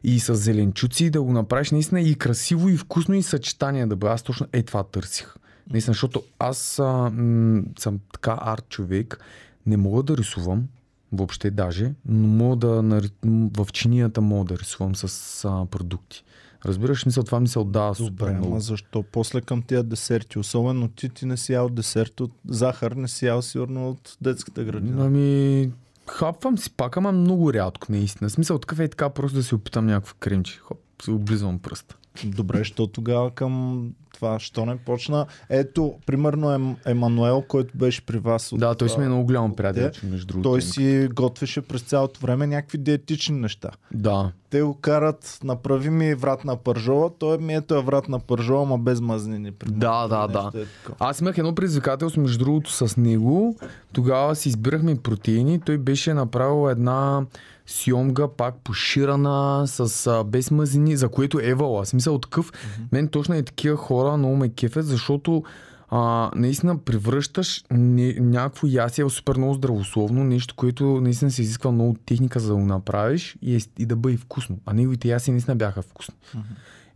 и 0.05 0.21
с 0.21 0.35
зеленчуци, 0.35 1.11
да 1.11 1.23
го 1.23 1.33
направиш 1.33 1.71
наистина 1.71 2.01
и 2.01 2.15
красиво, 2.15 2.69
и 2.69 2.77
вкусно, 2.77 3.15
и 3.15 3.23
съчетание 3.23 3.87
да 3.87 3.97
бъде. 3.97 4.13
Аз 4.13 4.23
точно 4.23 4.47
е 4.53 4.63
това 4.63 4.83
търсих. 4.83 5.35
Наистина, 5.71 5.93
защото 5.93 6.23
аз 6.39 6.79
а, 6.79 7.11
м- 7.11 7.63
съм 7.79 7.99
така 8.13 8.39
арт 8.41 8.69
човек, 8.69 9.19
не 9.67 9.77
мога 9.77 10.03
да 10.03 10.17
рисувам, 10.17 10.65
въобще 11.13 11.51
даже, 11.51 11.93
но 12.07 12.29
мога 12.29 12.57
да 12.57 13.01
в 13.25 13.67
чинията 13.73 14.21
мога 14.21 14.45
да 14.45 14.59
рисувам 14.59 14.97
с 14.97 15.45
а, 15.45 15.67
продукти. 15.67 16.25
Разбираш, 16.65 17.07
мисъл, 17.07 17.23
това 17.23 17.41
ми 17.41 17.49
се 17.49 17.59
отдава 17.59 17.95
супер 17.95 18.11
Добре, 18.11 18.33
много. 18.33 18.47
ама 18.47 18.61
защо 18.61 19.05
после 19.13 19.41
към 19.41 19.63
тия 19.63 19.83
десерти? 19.83 20.39
Особено 20.39 20.89
ти, 20.89 21.09
ти 21.09 21.27
не 21.27 21.37
си 21.37 21.53
ял 21.53 21.69
десерт 21.69 22.21
от 22.21 22.33
захар, 22.49 22.93
не 22.93 23.09
си 23.09 23.27
ял 23.27 23.43
сигурно 23.43 23.91
от 23.91 24.17
детската 24.21 24.65
градина. 24.65 25.07
Ами, 25.07 25.71
хапвам 26.07 26.59
си 26.59 26.71
пак, 26.77 26.97
ама 26.97 27.13
много 27.13 27.53
рядко, 27.53 27.93
наистина. 27.93 28.31
Смисъл, 28.31 28.59
такъв 28.59 28.81
е 28.81 28.89
така, 28.89 29.11
просто 29.11 29.37
да 29.37 29.43
си 29.43 29.55
опитам 29.55 29.87
някакво 29.87 30.15
кремче. 30.21 30.59
Хоп, 30.59 30.79
си 31.05 31.11
облизвам 31.11 31.59
пръста. 31.59 31.97
Добре, 32.25 32.65
що 32.65 32.87
тогава 32.87 33.31
към 33.31 33.83
това, 34.15 34.39
що 34.39 34.67
не 34.67 34.77
почна? 34.77 35.27
Ето, 35.51 35.95
примерно 36.07 36.53
Ем, 36.53 36.77
Емануел, 36.87 37.45
който 37.49 37.79
беше 37.79 38.07
при 38.07 38.19
вас. 38.19 38.53
От, 38.53 38.61
Да, 38.61 38.75
той 38.75 38.89
е 38.89 38.91
а, 38.97 39.01
много 39.01 39.25
голям 39.25 39.51
те, 39.51 39.57
приятел, 39.57 39.91
между 40.11 40.27
другото. 40.27 40.51
Той 40.51 40.63
си 40.63 41.09
готвеше 41.15 41.61
през 41.63 41.83
цялото 41.83 42.21
време 42.21 42.47
някакви 42.47 42.79
диетични 42.79 43.41
неща. 43.41 43.71
Да. 43.95 44.33
Те 44.51 44.63
го 44.63 44.75
карат, 44.75 45.39
направи 45.45 45.91
ми 45.91 46.15
врат 46.15 46.45
на 46.45 46.57
пържола, 46.57 47.11
той 47.19 47.39
ми 47.39 47.55
ето 47.55 47.75
е 47.75 47.83
врат 47.83 48.09
на 48.09 48.19
пържола, 48.19 48.67
ма 48.67 48.79
без 48.79 49.01
мазнини. 49.01 49.53
примерно. 49.53 49.81
Да, 49.81 50.09
да, 50.09 50.27
да. 50.27 50.61
Е 50.61 50.65
такова. 50.65 51.09
Аз 51.09 51.21
имах 51.21 51.39
едно 51.39 51.55
предизвикателство, 51.55 52.21
между 52.21 52.39
другото, 52.39 52.73
с 52.73 52.97
него. 52.97 53.57
Тогава 53.93 54.37
си 54.37 54.49
избирахме 54.49 54.97
протеини. 54.97 55.61
Той 55.61 55.79
беше 55.79 56.15
направил 56.15 56.71
една 56.71 57.27
сьомга, 57.69 58.29
пак 58.29 58.55
поширана, 58.65 59.67
с 59.67 60.07
а, 60.07 60.25
без 60.25 60.51
мазнини, 60.51 60.97
за 60.97 61.09
което 61.09 61.41
евала. 61.43 61.87
Смисъл 61.87 62.19
такъв. 62.19 62.53
Мен 62.93 63.09
точно 63.09 63.35
е 63.35 63.43
такива 63.43 63.77
хора 63.77 64.17
много 64.17 64.37
ме 64.37 64.49
кефят, 64.49 64.87
защото 64.87 65.43
а, 65.91 66.31
наистина 66.35 66.79
превръщаш 66.79 67.65
не, 67.71 68.13
някакво 68.13 68.67
ясие 68.67 69.05
в 69.05 69.11
супер 69.11 69.37
много 69.37 69.55
здравословно, 69.55 70.25
нещо, 70.25 70.55
което 70.55 71.01
наистина 71.01 71.31
се 71.31 71.43
изисква 71.43 71.71
много 71.71 71.97
техника 72.07 72.41
за 72.41 72.49
да 72.49 72.55
го 72.55 72.65
направиш 72.65 73.37
и, 73.43 73.57
е, 73.57 73.61
и 73.79 73.87
да 73.87 73.97
бъде 73.97 74.17
вкусно. 74.17 74.59
А 74.67 74.73
неговите 74.73 75.09
яси 75.09 75.31
наистина 75.31 75.57
бяха 75.57 75.83
вкусни. 75.83 76.15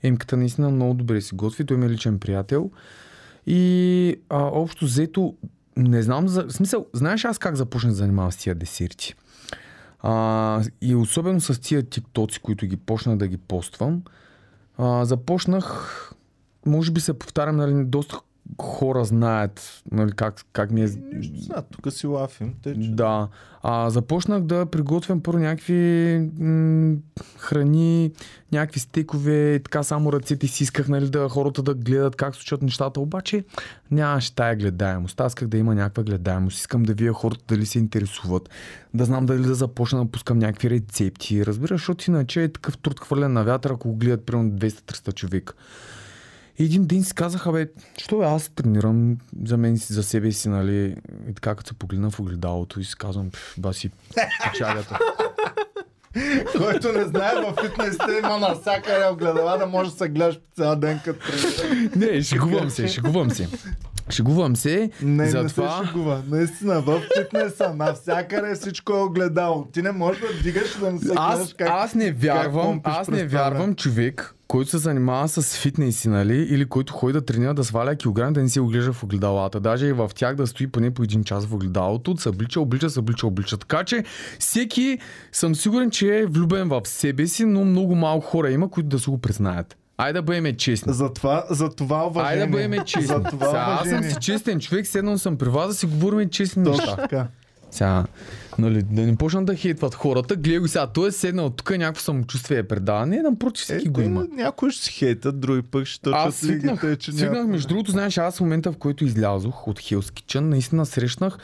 Емката 0.02 0.36
наистина 0.36 0.70
много 0.70 0.94
добре 0.94 1.20
си 1.20 1.34
готви, 1.34 1.64
той 1.64 1.76
ми 1.76 1.86
е 1.86 1.90
личен 1.90 2.18
приятел. 2.18 2.70
И 3.46 4.16
а, 4.28 4.38
общо 4.38 4.84
взето, 4.84 5.34
не 5.76 6.02
знам 6.02 6.28
за... 6.28 6.44
В 6.44 6.52
смисъл, 6.52 6.86
знаеш 6.92 7.24
аз 7.24 7.38
как 7.38 7.56
започнах 7.56 7.92
да 7.92 7.96
занимавам 7.96 8.32
с 8.32 8.36
тия 8.36 8.54
десерти? 8.54 9.14
А, 10.02 10.62
и 10.80 10.94
особено 10.94 11.40
с 11.40 11.60
тия 11.60 11.82
тиктоци, 11.82 12.40
които 12.40 12.66
ги 12.66 12.76
почнах 12.76 13.16
да 13.16 13.28
ги 13.28 13.36
поствам, 13.36 14.02
а, 14.78 15.04
започнах, 15.04 16.12
може 16.66 16.90
би 16.90 17.00
се 17.00 17.18
повтарям, 17.18 17.56
нали, 17.56 17.84
доста 17.84 18.20
хора 18.60 19.04
знаят 19.04 19.82
нали, 19.92 20.12
как, 20.12 20.44
как 20.52 20.70
ми 20.70 20.82
е... 20.82 20.88
Нищо 21.12 21.42
сега, 21.42 21.62
тук 21.62 21.92
си 21.92 22.06
лафим. 22.06 22.54
Те, 22.62 22.74
че... 22.74 22.90
Да. 22.90 23.28
А, 23.62 23.90
започнах 23.90 24.42
да 24.42 24.66
приготвям 24.66 25.20
първо 25.20 25.38
някакви 25.38 26.30
м- 26.38 26.96
храни, 27.38 28.12
някакви 28.52 28.80
стекове, 28.80 29.60
така 29.64 29.82
само 29.82 30.12
ръцете 30.12 30.46
си 30.46 30.62
исках 30.62 30.88
нали, 30.88 31.10
да 31.10 31.28
хората 31.28 31.62
да 31.62 31.74
гледат 31.74 32.16
как 32.16 32.34
случат 32.34 32.62
нещата, 32.62 33.00
обаче 33.00 33.44
нямаше 33.90 34.34
тая 34.34 34.56
гледаемост. 34.56 35.20
Аз 35.20 35.30
исках 35.30 35.48
да 35.48 35.56
има 35.56 35.74
някаква 35.74 36.02
гледаемост. 36.02 36.58
Искам 36.58 36.82
да 36.82 36.94
вия 36.94 37.12
хората 37.12 37.44
дали 37.48 37.66
се 37.66 37.78
интересуват, 37.78 38.50
да 38.94 39.04
знам 39.04 39.26
дали 39.26 39.42
да 39.42 39.54
започна 39.54 40.04
да 40.04 40.10
пускам 40.10 40.38
някакви 40.38 40.70
рецепти. 40.70 41.46
Разбираш, 41.46 41.80
защото 41.80 42.10
иначе 42.10 42.42
е 42.42 42.52
такъв 42.52 42.78
труд 42.78 43.00
хвърлен 43.00 43.32
на 43.32 43.44
вятъра, 43.44 43.74
ако 43.74 43.96
гледат 43.96 44.26
примерно 44.26 44.50
200-300 44.50 45.14
човека. 45.14 45.54
И 46.58 46.64
един 46.64 46.86
ден 46.86 47.04
си 47.04 47.14
казаха, 47.14 47.52
бе, 47.52 47.66
що 47.98 48.18
бе, 48.18 48.24
аз 48.24 48.48
тренирам 48.48 49.16
за 49.44 49.56
мен 49.56 49.78
си, 49.78 49.92
за 49.92 50.02
себе 50.02 50.32
си, 50.32 50.48
нали, 50.48 50.96
и 51.28 51.34
така 51.34 51.54
като 51.54 51.68
се 51.68 51.74
погледна 51.74 52.10
в 52.10 52.20
огледалото 52.20 52.80
и 52.80 52.84
си 52.84 52.94
казвам, 52.98 53.30
«Пф, 53.30 53.54
баси 53.58 53.90
печалята. 54.44 54.98
Който 56.58 56.92
не 56.92 57.04
знае, 57.04 57.32
в 57.34 57.54
фитнесите 57.62 58.18
има 58.18 58.38
навсякъде 58.38 59.06
огледала 59.06 59.58
да 59.58 59.66
може 59.66 59.90
да 59.90 59.96
се 59.96 60.08
гледаш 60.08 60.40
цял 60.56 60.76
ден 60.76 61.00
като 61.04 61.26
тренираш. 61.26 61.94
Не, 61.96 62.22
шегувам 62.22 62.70
се, 62.70 62.88
шегувам 62.88 63.30
се. 63.30 63.48
Шегувам 64.12 64.56
се, 64.56 64.90
Не, 65.02 65.30
затова... 65.30 65.78
не 65.78 65.84
се 65.84 65.86
шегува. 65.86 66.22
Наистина, 66.28 66.80
в 66.80 67.02
фитнеса, 67.18 67.74
навсякъде 67.76 68.54
всичко 68.54 68.92
е 68.92 69.02
огледало. 69.02 69.64
Ти 69.72 69.82
не 69.82 69.92
можеш 69.92 70.20
да 70.20 70.42
дигаш 70.42 70.78
да 70.80 70.92
не 70.92 70.98
се 70.98 71.12
Аз, 71.16 71.54
как... 71.54 71.68
аз 71.70 71.94
не 71.94 72.12
вярвам, 72.12 72.64
помпиш 72.66 72.92
аз 72.96 73.08
не 73.08 73.26
това 73.26 73.38
вярвам 73.38 73.74
човек, 73.74 74.34
който 74.48 74.70
се 74.70 74.78
занимава 74.78 75.28
с 75.28 75.58
фитнеси, 75.58 76.08
нали, 76.08 76.36
или 76.36 76.64
който 76.64 76.92
ходи 76.92 77.12
да 77.12 77.24
тренира 77.24 77.54
да 77.54 77.64
сваля 77.64 77.96
килограми, 77.96 78.32
да 78.32 78.42
не 78.42 78.48
се 78.48 78.60
оглежда 78.60 78.92
в 78.92 79.02
огледалата. 79.02 79.60
Даже 79.60 79.86
и 79.86 79.92
в 79.92 80.10
тях 80.14 80.34
да 80.34 80.46
стои 80.46 80.66
поне 80.66 80.90
по 80.90 81.02
един 81.02 81.24
час 81.24 81.46
в 81.46 81.54
огледалото, 81.54 82.16
се 82.16 82.28
облича, 82.28 82.60
облича, 82.60 82.90
се 82.90 83.00
облича, 83.00 83.26
облича. 83.26 83.56
Така 83.56 83.84
че 83.84 84.04
всеки 84.38 84.98
съм 85.32 85.54
сигурен, 85.54 85.90
че 85.90 86.18
е 86.18 86.26
влюбен 86.26 86.68
в 86.68 86.80
себе 86.84 87.26
си, 87.26 87.44
но 87.44 87.64
много 87.64 87.94
малко 87.94 88.26
хора 88.26 88.50
има, 88.50 88.70
които 88.70 88.88
да 88.88 88.98
се 88.98 89.10
го 89.10 89.18
признаят. 89.18 89.76
Айде 89.98 90.12
да 90.12 90.22
бъдем 90.22 90.56
честни. 90.56 90.92
За 90.92 91.12
това, 91.12 91.44
за 91.50 91.68
това 91.70 92.06
уважение. 92.06 92.30
Айде 92.32 92.46
да 92.46 92.68
бъдем 92.68 92.84
честни. 92.84 93.06
За 93.06 93.22
това 93.22 93.46
Сега, 93.46 93.78
аз 93.80 93.88
съм 93.88 94.02
си 94.04 94.16
честен 94.16 94.60
човек, 94.60 94.86
седнал 94.86 95.18
съм 95.18 95.36
при 95.36 95.48
вас 95.48 95.68
да 95.68 95.74
си 95.74 95.86
говорим 95.86 96.28
честни 96.28 96.62
неща. 96.62 96.96
така. 96.96 97.26
Сега, 97.70 98.04
нали, 98.58 98.82
да 98.82 99.02
не 99.02 99.16
почнат 99.16 99.44
да 99.44 99.54
хейтват 99.54 99.94
хората. 99.94 100.36
Гледай 100.36 100.58
го 100.58 100.68
сега, 100.68 100.86
той 100.86 101.08
е 101.08 101.12
седнал 101.12 101.50
тук, 101.50 101.70
някакво 101.70 102.02
самочувствие 102.02 102.58
е 102.58 102.62
предава. 102.62 103.06
Не, 103.06 103.16
напротив, 103.18 103.62
всеки 103.64 103.88
Е, 103.88 103.90
го 103.90 104.00
има. 104.00 104.26
някои 104.32 104.70
ще 104.70 104.84
си 104.84 104.92
хейтат, 104.92 105.40
други 105.40 105.62
пък 105.62 105.86
ще 105.86 106.02
точат 106.02 106.44
лигите, 106.44 106.96
че 106.96 107.12
свикнах 107.12 107.32
няма- 107.32 107.46
между 107.46 107.68
другото, 107.68 107.90
знаеш, 107.90 108.18
аз 108.18 108.36
в 108.36 108.40
момента, 108.40 108.72
в 108.72 108.76
който 108.76 109.04
излязох 109.04 109.68
от 109.68 109.80
Hell's 109.80 110.00
Kitchen, 110.12 110.40
наистина 110.40 110.86
срещнах 110.86 111.38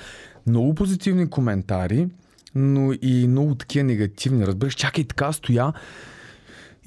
много 0.47 0.75
позитивни 0.75 1.31
коментари, 1.31 2.09
но 2.55 2.93
и 2.93 3.27
много 3.29 3.55
такива 3.55 3.85
негативни. 3.85 4.47
Разбираш, 4.47 4.75
чакай, 4.75 5.05
така 5.05 5.33
стоя. 5.33 5.73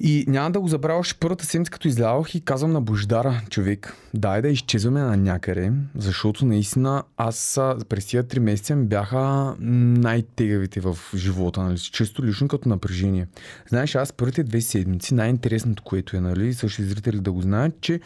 И 0.04 0.24
няма 0.28 0.50
да 0.50 0.60
го 0.60 0.68
забравя 0.68 0.98
още 0.98 1.18
първата 1.20 1.46
седмица, 1.46 1.70
като 1.70 1.88
излязох 1.88 2.34
и 2.34 2.40
казвам 2.40 2.72
на 2.72 2.80
Бождара, 2.80 3.40
човек, 3.50 3.96
дай 4.14 4.42
да 4.42 4.48
изчезваме 4.48 5.00
на 5.00 5.16
някъде, 5.16 5.72
защото 5.94 6.46
наистина 6.46 7.02
аз 7.16 7.60
през 7.88 8.06
тия 8.06 8.22
три 8.22 8.40
месеца 8.40 8.76
ми 8.76 8.86
бяха 8.86 9.54
най-тегавите 9.60 10.80
в 10.80 10.98
живота, 11.14 11.62
нали, 11.62 11.78
често 11.78 12.24
лично 12.24 12.48
като 12.48 12.68
напрежение. 12.68 13.26
Знаеш, 13.68 13.94
аз 13.94 14.12
първите 14.12 14.42
две 14.42 14.60
седмици, 14.60 15.14
най-интересното, 15.14 15.82
което 15.82 16.16
е, 16.16 16.20
нали, 16.20 16.54
също 16.54 16.82
зрители 16.82 17.20
да 17.20 17.32
го 17.32 17.40
знаят, 17.40 17.80
че 17.80 18.00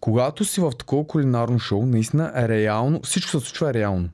когато 0.00 0.44
си 0.44 0.60
в 0.60 0.72
такова 0.78 1.06
кулинарно 1.06 1.58
шоу, 1.58 1.86
наистина 1.86 2.48
реално, 2.48 3.00
всичко 3.02 3.30
се 3.30 3.46
случва 3.46 3.74
реално. 3.74 4.08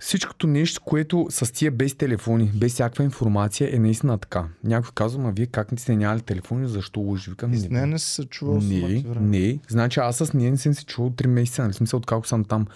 Всичкото 0.00 0.46
нещо, 0.46 0.80
което 0.80 1.26
с 1.30 1.52
тия 1.52 1.70
без 1.70 1.94
телефони, 1.94 2.50
без 2.54 2.72
всякаква 2.72 3.04
информация 3.04 3.76
е 3.76 3.78
наистина 3.78 4.18
така. 4.18 4.44
Някой 4.64 4.90
казва, 4.94 5.22
ма 5.22 5.32
вие 5.36 5.46
как 5.46 5.72
не 5.72 5.78
сте 5.78 5.96
нямали 5.96 6.20
телефони, 6.20 6.68
защо 6.68 7.00
лъжи? 7.00 7.30
Викам, 7.30 7.50
нея 7.50 7.86
не 7.86 7.98
си 7.98 8.12
се 8.12 8.24
чувал 8.24 8.60
не, 8.60 9.04
не. 9.20 9.58
Значи 9.68 10.00
аз 10.00 10.16
с 10.16 10.32
нея 10.32 10.50
не 10.50 10.56
съм 10.56 10.74
се 10.74 10.84
чувал 10.84 11.10
3 11.10 11.26
месеца, 11.26 11.62
нали 11.62 11.72
смисъл, 11.72 11.98
откако 11.98 12.26
съм 12.26 12.44
там. 12.44 12.66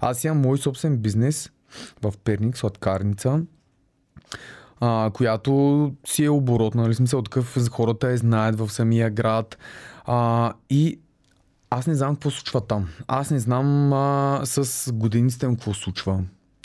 Аз 0.00 0.24
имам 0.24 0.40
мой 0.40 0.58
собствен 0.58 0.96
бизнес 0.96 1.50
в 2.02 2.12
Перник, 2.24 2.56
сладкарница, 2.56 3.42
а, 4.80 5.10
която 5.14 5.92
си 6.06 6.24
е 6.24 6.30
оборот, 6.30 6.74
нали 6.74 6.94
смисъл, 6.94 7.22
такъв 7.22 7.68
хората 7.70 8.10
я 8.10 8.16
знаят 8.16 8.58
в 8.58 8.72
самия 8.72 9.10
град. 9.10 9.58
А, 10.04 10.52
и 10.70 10.98
аз 11.70 11.86
не 11.86 11.94
знам 11.94 12.14
какво 12.14 12.30
случва 12.30 12.60
там. 12.60 12.88
Аз 13.06 13.30
не 13.30 13.38
знам 13.38 13.92
а, 13.92 14.40
с 14.44 14.92
годиниците 14.92 15.48
му 15.48 15.56
какво 15.56 15.74
случва. 15.74 16.22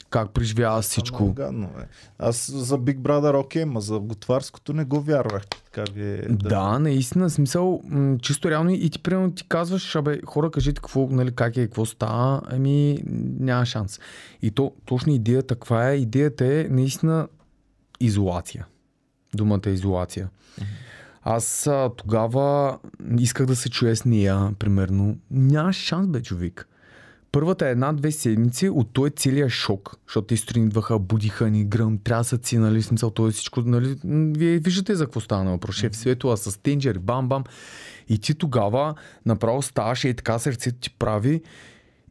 Как 0.09 0.31
преживява 0.31 0.81
всичко. 0.81 1.23
Много 1.23 1.33
гадно, 1.35 1.69
бе. 1.77 1.83
Аз 2.19 2.51
за 2.51 2.79
Big 2.79 2.97
Brother 2.97 3.39
окей, 3.39 3.65
ма 3.65 3.81
за 3.81 3.99
готварското 3.99 4.73
не 4.73 4.85
го 4.85 5.01
вярвах. 5.01 5.43
Така 5.47 5.91
ви 5.91 6.03
е, 6.03 6.21
Да, 6.29 6.79
наистина, 6.79 7.29
смисъл, 7.29 7.81
м- 7.83 8.17
чисто 8.17 8.49
реално 8.51 8.69
и 8.69 8.89
ти 8.89 8.99
примерно 8.99 9.31
ти 9.31 9.47
казваш, 9.47 9.95
абе, 9.95 10.19
хора, 10.25 10.51
кажете 10.51 10.75
какво, 10.75 11.07
нали, 11.07 11.31
как 11.35 11.57
е, 11.57 11.65
какво 11.65 11.85
става, 11.85 12.41
ами 12.45 12.97
няма 13.39 13.65
шанс. 13.65 13.99
И 14.41 14.51
то, 14.51 14.73
точно 14.85 15.13
идеята, 15.13 15.55
каква 15.55 15.89
е? 15.89 15.95
Идеята 15.95 16.45
е 16.45 16.67
наистина 16.69 17.27
изолация. 17.99 18.65
Думата 19.35 19.61
е 19.65 19.69
изолация. 19.69 20.29
Аз 21.23 21.67
а, 21.67 21.89
тогава 21.97 22.77
исках 23.19 23.45
да 23.45 23.55
се 23.55 23.69
чуя 23.69 23.95
с 23.95 24.05
нея, 24.05 24.51
примерно. 24.59 25.17
Нямаш 25.31 25.75
шанс, 25.75 26.07
бе, 26.07 26.21
човек. 26.21 26.68
Първата 27.31 27.67
една-две 27.67 28.11
седмици 28.11 28.69
от 28.69 28.93
този 28.93 29.11
целия 29.11 29.49
шок, 29.49 29.95
защото 30.07 30.27
те 30.27 30.37
сутрин 30.37 30.63
идваха, 30.63 30.99
будиха 30.99 31.49
ни, 31.49 31.65
гръм, 31.65 31.97
трясъци, 31.97 32.57
нали, 32.57 32.81
смисъл, 32.81 33.09
това 33.09 33.29
е 33.29 33.31
всичко, 33.31 33.61
нали, 33.61 33.97
вие 34.37 34.57
виждате 34.57 34.95
за 34.95 35.05
какво 35.05 35.19
стана 35.19 35.51
въпрос. 35.51 35.75
Шеф 35.75 35.95
Светова 35.95 36.37
с 36.37 36.57
тенджери, 36.57 36.99
бам-бам. 36.99 37.43
И 38.09 38.19
ти 38.19 38.35
тогава 38.35 38.95
направо 39.25 39.61
ставаш 39.61 40.03
и 40.03 40.13
така 40.13 40.39
сърцето 40.39 40.79
ти 40.79 40.89
прави. 40.99 41.41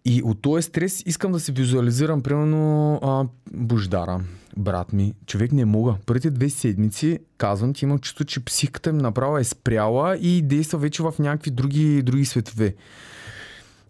И 0.04 0.22
от 0.22 0.42
този 0.42 0.62
стрес 0.62 1.02
искам 1.06 1.32
да 1.32 1.40
се 1.40 1.52
визуализирам, 1.52 2.22
примерно, 2.22 2.94
а, 3.02 3.24
Бождара, 3.52 4.20
брат 4.56 4.92
ми. 4.92 5.14
Човек 5.26 5.52
не 5.52 5.64
мога. 5.64 5.94
Първите 6.06 6.30
две 6.30 6.50
седмици, 6.50 7.18
казвам 7.38 7.72
ти, 7.72 7.84
имам 7.84 7.98
чувство, 7.98 8.24
че 8.24 8.44
психиката 8.44 8.92
ми 8.92 9.02
направо 9.02 9.38
е 9.38 9.44
спряла 9.44 10.16
и 10.16 10.42
действа 10.42 10.78
вече 10.78 11.02
в 11.02 11.14
някакви 11.18 11.50
други, 11.50 12.02
други 12.02 12.24
светове. 12.24 12.74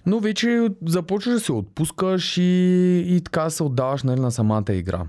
Но 0.09 0.21
вече 0.21 0.69
започваш 0.87 1.35
да 1.35 1.41
се 1.41 1.53
отпускаш 1.53 2.37
и, 2.37 2.43
и 3.07 3.21
така 3.25 3.51
се 3.51 3.63
отдаваш 3.63 4.03
нали, 4.03 4.21
на 4.21 4.31
самата 4.31 4.65
игра. 4.73 5.03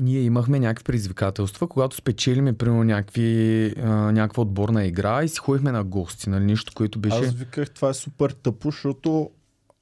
ние 0.00 0.20
имахме 0.20 0.60
някакви 0.60 0.84
предизвикателства, 0.84 1.66
когато 1.66 1.96
спечелиме, 1.96 2.52
примерно, 2.52 2.84
някакви, 2.84 3.74
а, 3.82 3.88
някаква 3.88 4.42
отборна 4.42 4.84
игра 4.84 5.22
и 5.24 5.28
си 5.28 5.38
ходихме 5.38 5.72
на 5.72 5.84
гости, 5.84 6.30
нали, 6.30 6.44
нещо, 6.44 6.72
което 6.76 6.98
беше... 6.98 7.16
Аз 7.18 7.32
виках, 7.32 7.70
това 7.70 7.88
е 7.88 7.94
супер 7.94 8.30
тъпо, 8.30 8.70
защото 8.70 9.30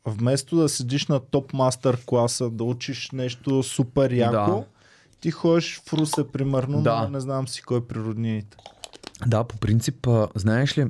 вместо 0.07 0.57
да 0.57 0.68
седиш 0.68 1.07
на 1.07 1.20
топ 1.20 1.53
мастер 1.53 1.99
класа, 2.07 2.51
да 2.51 2.64
учиш 2.64 3.11
нещо 3.11 3.62
супер 3.62 4.12
яко, 4.12 4.32
Да. 4.32 4.64
ти 5.20 5.30
ходиш 5.30 5.80
в 5.87 5.93
Русе, 5.93 6.28
примерно, 6.32 6.82
Да. 6.82 7.03
на 7.03 7.09
не 7.11 7.20
знам 7.20 7.49
си 7.49 7.62
кой 7.62 7.87
природнините. 7.87 8.57
Да, 9.26 9.45
по 9.45 9.57
принцип, 9.57 10.07
знаеш 10.34 10.78
ли, 10.78 10.87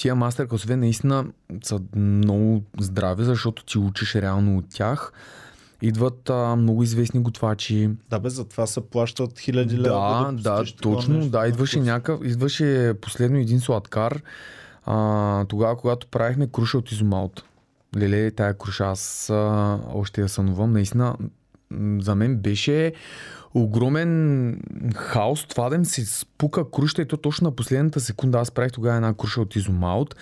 тия 0.00 0.14
мастер 0.14 0.46
класове 0.46 0.76
наистина 0.76 1.26
са 1.62 1.80
много 1.96 2.62
здрави, 2.80 3.24
защото 3.24 3.64
ти 3.64 3.78
учиш 3.78 4.14
реално 4.14 4.58
от 4.58 4.64
тях. 4.68 5.12
Идват 5.82 6.30
а, 6.30 6.56
много 6.56 6.82
известни 6.82 7.20
готвачи. 7.20 7.90
Да 8.10 8.20
бе, 8.20 8.30
затова 8.30 8.66
се 8.66 8.80
плащат 8.80 9.38
хиляди 9.38 9.78
лева. 9.78 10.32
Да, 10.32 10.32
да, 10.32 10.64
да, 10.64 10.72
точно. 10.82 11.14
нещо 11.14 11.30
Да, 11.30 11.48
идваше 11.48 11.80
някакъв, 11.80 12.20
идваше 12.24 12.94
последно 13.00 13.38
един 13.38 13.60
сладкар. 13.60 14.22
А, 14.84 15.44
тогава, 15.44 15.76
когато 15.76 16.06
правихме 16.06 16.46
круша 16.46 16.78
от 16.78 16.92
изумалт. 16.92 17.44
Леле, 17.96 18.30
тая 18.30 18.54
круша, 18.54 18.84
аз 18.84 19.30
а, 19.30 19.78
още 19.94 20.20
я 20.20 20.28
сънувам. 20.28 20.72
Наистина, 20.72 21.16
за 21.98 22.14
мен 22.14 22.36
беше 22.36 22.92
огромен 23.54 24.62
хаос. 24.94 25.46
Това 25.46 25.68
да 25.68 25.76
им 25.76 25.84
се 25.84 26.06
спука 26.06 26.70
крушата 26.70 27.02
и 27.02 27.08
то 27.08 27.16
точно 27.16 27.44
на 27.44 27.56
последната 27.56 28.00
секунда. 28.00 28.38
Аз 28.38 28.50
правих 28.50 28.72
тогава 28.72 28.96
една 28.96 29.14
круша 29.14 29.40
от 29.40 29.56
изумалт. 29.56 30.16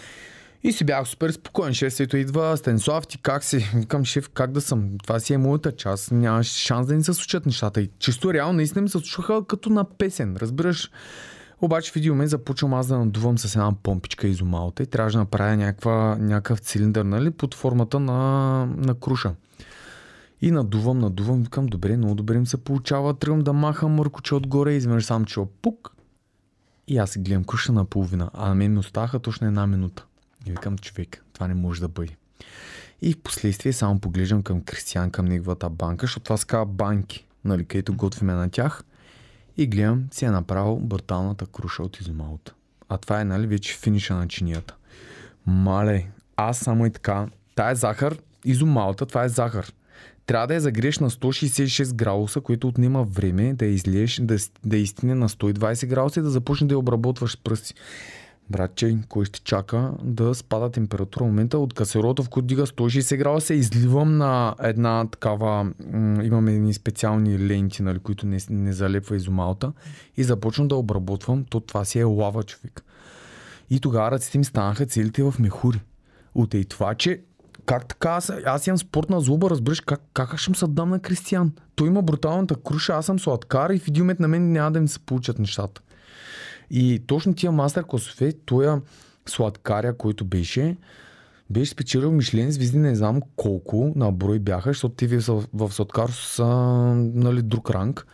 И 0.63 0.73
си 0.73 0.85
бях 0.85 1.09
супер 1.09 1.31
спокоен. 1.31 1.75
Шефството 1.75 2.17
идва, 2.17 2.57
Станислав, 2.57 3.07
ти 3.07 3.19
как 3.23 3.45
си? 3.45 3.71
Викам, 3.75 4.05
шеф, 4.05 4.29
как 4.29 4.53
да 4.53 4.61
съм? 4.61 4.99
Това 5.03 5.21
си 5.21 5.35
е 5.35 5.39
моята 5.39 5.73
част. 5.77 6.13
Нямаш 6.13 6.47
шанс 6.47 6.87
да 6.87 6.95
ни 6.95 7.05
се 7.05 7.15
случат 7.15 7.47
нещата. 7.47 7.81
И 7.81 7.91
чисто 7.99 8.35
реално 8.35 8.53
наистина 8.53 8.83
ми 8.83 8.89
се 8.89 8.99
случваха 8.99 9.47
като 9.47 9.71
на 9.71 9.85
песен. 9.85 10.37
Разбираш? 10.37 10.91
Обаче 11.61 11.93
в 11.93 11.97
един 11.97 12.13
момент 12.13 12.31
започвам 12.31 12.75
аз 12.75 12.87
да 12.87 12.99
надувам 12.99 13.39
с 13.39 13.55
една 13.55 13.73
помпичка 13.83 14.29
изумалта 14.29 14.83
и 14.83 14.87
трябваше 14.87 15.17
да 15.17 15.19
направя 15.19 15.57
някаква, 15.57 16.17
някакъв 16.21 16.59
цилиндър, 16.59 17.05
нали, 17.05 17.31
под 17.31 17.55
формата 17.55 18.01
на, 18.01 18.67
на 18.67 18.95
круша. 18.95 19.33
И 20.41 20.51
надувам, 20.51 20.99
надувам, 20.99 21.43
викам, 21.43 21.67
добре, 21.67 21.97
много 21.97 22.15
добре 22.15 22.39
ми 22.39 22.47
се 22.47 22.65
получава, 22.65 23.15
тръгвам 23.15 23.41
да 23.41 23.53
махам 23.53 23.93
мъркоче 23.93 24.35
отгоре, 24.35 24.73
изведнъж 24.73 25.05
сам 25.05 25.25
чува 25.25 25.47
пук. 25.63 25.95
И 26.89 26.99
аз 26.99 27.11
си 27.11 27.19
гледам 27.19 27.45
круша 27.45 27.73
наполовина, 27.73 28.31
а 28.35 28.49
на 28.49 28.55
мен 28.55 28.73
ми 28.73 28.79
оставаха 28.79 29.19
точно 29.19 29.47
една 29.47 29.67
минута. 29.67 30.07
И 30.47 30.51
викам, 30.51 30.79
човек, 30.79 31.25
това 31.33 31.49
не 31.49 31.55
може 31.55 31.81
да 31.81 31.89
бъде. 31.89 32.17
И 33.03 33.13
в 33.13 33.23
последствие 33.23 33.73
само 33.73 34.01
поглеждам 34.01 34.43
към 34.43 34.63
Кристиян, 34.63 35.11
към 35.11 35.27
неговата 35.27 35.71
банка, 35.71 36.07
защото 36.07 36.25
това 36.25 36.37
са 36.37 36.65
банки, 36.65 37.27
нали, 37.45 37.65
където 37.65 37.95
готвиме 37.95 38.33
на 38.33 38.51
тях. 38.51 38.85
И 39.57 39.67
гледам, 39.67 40.07
си 40.11 40.25
е 40.25 40.31
направил 40.31 40.77
бруталната 40.77 41.47
круша 41.47 41.83
от 41.83 42.01
изумалта. 42.01 42.55
А 42.89 42.99
това 42.99 43.21
е, 43.21 43.25
нали, 43.25 43.47
вече 43.47 43.77
финиша 43.77 44.15
на 44.15 44.29
чинията. 44.29 44.75
Мале, 45.47 46.07
аз 46.37 46.59
само 46.59 46.87
и 46.87 46.91
така. 46.91 47.27
Тая 47.55 47.73
е 47.73 47.75
захар, 47.75 48.19
изумалта, 48.45 49.07
това 49.07 49.25
е 49.25 49.29
захар. 49.29 49.73
Трябва 50.29 50.47
да 50.47 50.55
я 50.55 50.61
загреш 50.61 50.99
на 50.99 51.11
166 51.11 51.95
градуса, 51.95 52.41
което 52.41 52.69
отнема 52.69 53.05
време 53.05 53.55
да 53.55 53.65
я 53.65 53.73
излиеш, 53.73 54.21
да, 54.23 54.37
да 54.65 54.77
изтине 54.77 55.15
на 55.15 55.29
120 55.29 55.87
градуса 55.87 56.21
и 56.21 56.23
да 56.23 56.31
започне 56.31 56.67
да 56.67 56.75
я 56.75 56.79
обработваш 56.79 57.33
с 57.33 57.37
пръсти. 57.37 57.75
Братче, 58.51 58.99
кой 59.09 59.25
ще 59.25 59.41
чака 59.41 59.93
да 60.03 60.35
спада 60.35 60.71
температура 60.71 61.25
в 61.25 61.29
момента 61.29 61.59
от 61.59 61.75
касеролата, 61.75 62.23
в 62.23 62.29
който 62.29 62.47
дига 62.47 62.67
160 62.67 63.17
градуса, 63.17 63.55
изливам 63.55 64.17
на 64.17 64.55
една 64.63 65.07
такава, 65.11 65.73
имаме 66.23 66.55
едни 66.55 66.75
специални 66.75 67.39
ленти, 67.39 67.83
нали, 67.83 67.99
които 67.99 68.27
не, 68.27 68.39
не 68.51 68.73
залепва 68.73 69.17
изумалта 69.17 69.73
и 70.17 70.25
започвам 70.25 70.69
да 70.69 70.77
обработвам, 70.77 71.45
то 71.51 71.61
това 71.61 71.85
си 71.85 71.99
е 71.99 72.05
лава 72.05 72.43
човек. 72.43 72.85
И 73.71 73.81
тогава 73.81 74.11
ръцете 74.11 74.39
ми 74.39 74.45
станаха 74.45 74.87
целите 74.87 75.23
в 75.23 75.35
мехури. 75.39 75.81
От 76.35 76.55
и 76.55 76.65
това, 76.65 76.95
че 76.95 77.21
как 77.69 77.87
така, 77.87 78.09
аз, 78.09 78.33
аз 78.47 78.67
имам 78.67 78.79
спортна 78.79 79.21
злоба, 79.21 79.51
разбираш, 79.51 79.81
как, 79.81 80.01
как 80.15 80.39
ще 80.39 80.51
му 80.51 80.55
се 80.55 80.67
дам 80.67 80.91
на 80.91 81.01
Кристиян? 81.01 81.53
Той 81.75 81.89
има 81.89 82.03
бруталната 82.03 82.55
круша, 82.55 82.93
аз 82.93 83.07
съм 83.07 83.19
сладкар 83.19 83.71
и 83.71 83.79
в 83.79 83.89
един 83.89 84.03
момент 84.03 84.21
на 84.21 84.29
мен 84.29 84.53
няма 84.53 84.73
да 84.73 84.81
ми 84.81 84.89
се 84.89 84.99
получат 84.99 85.39
нещата. 85.39 85.81
И 86.71 87.03
точно 87.07 87.35
тия 87.35 87.53
мастер 87.53 87.85
класове, 87.85 88.33
тоя 88.33 88.81
сладкаря, 89.27 89.97
който 89.97 90.25
беше, 90.25 90.77
беше 91.51 91.71
спечелил 91.71 92.13
Мишлен 92.13 92.51
звезди, 92.51 92.79
не 92.79 92.95
знам 92.95 93.23
колко 93.37 93.93
на 93.97 94.13
брой 94.13 94.39
бяха, 94.39 94.71
защото 94.71 94.95
те 94.95 95.07
в, 95.07 95.45
в 95.53 95.73
сладкарство 95.73 96.25
са 96.25 96.47
нали, 97.15 97.43
друг 97.43 97.71
ранг. 97.71 98.07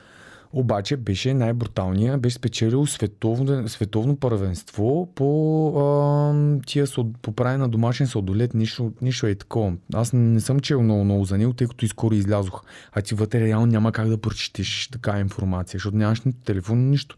Обаче 0.56 0.96
беше 0.96 1.34
най-бруталния, 1.34 2.18
беше 2.18 2.36
спечелил 2.36 2.86
световно, 2.86 3.68
световно 3.68 4.16
първенство 4.16 5.08
по, 5.14 6.60
тия, 6.66 6.86
по 7.22 7.32
правене 7.32 7.58
на 7.58 7.68
домашен 7.68 8.06
сладолет, 8.06 8.54
нищо, 8.54 8.92
нищо 9.02 9.26
е 9.26 9.34
такова. 9.34 9.72
Аз 9.94 10.12
не 10.12 10.40
съм 10.40 10.60
чел 10.60 10.82
много, 10.82 11.04
много 11.04 11.24
за 11.24 11.38
него, 11.38 11.52
тъй 11.52 11.66
като 11.66 11.84
и 11.84 11.88
скоро 11.88 12.14
излязох. 12.14 12.62
А 12.92 13.02
ти 13.02 13.14
вътре 13.14 13.40
реално 13.40 13.66
няма 13.66 13.92
как 13.92 14.08
да 14.08 14.20
прочетеш 14.20 14.88
такава 14.92 15.20
информация, 15.20 15.78
защото 15.78 15.96
нямаш 15.96 16.20
нито 16.20 16.38
телефон, 16.44 16.90
нищо. 16.90 17.16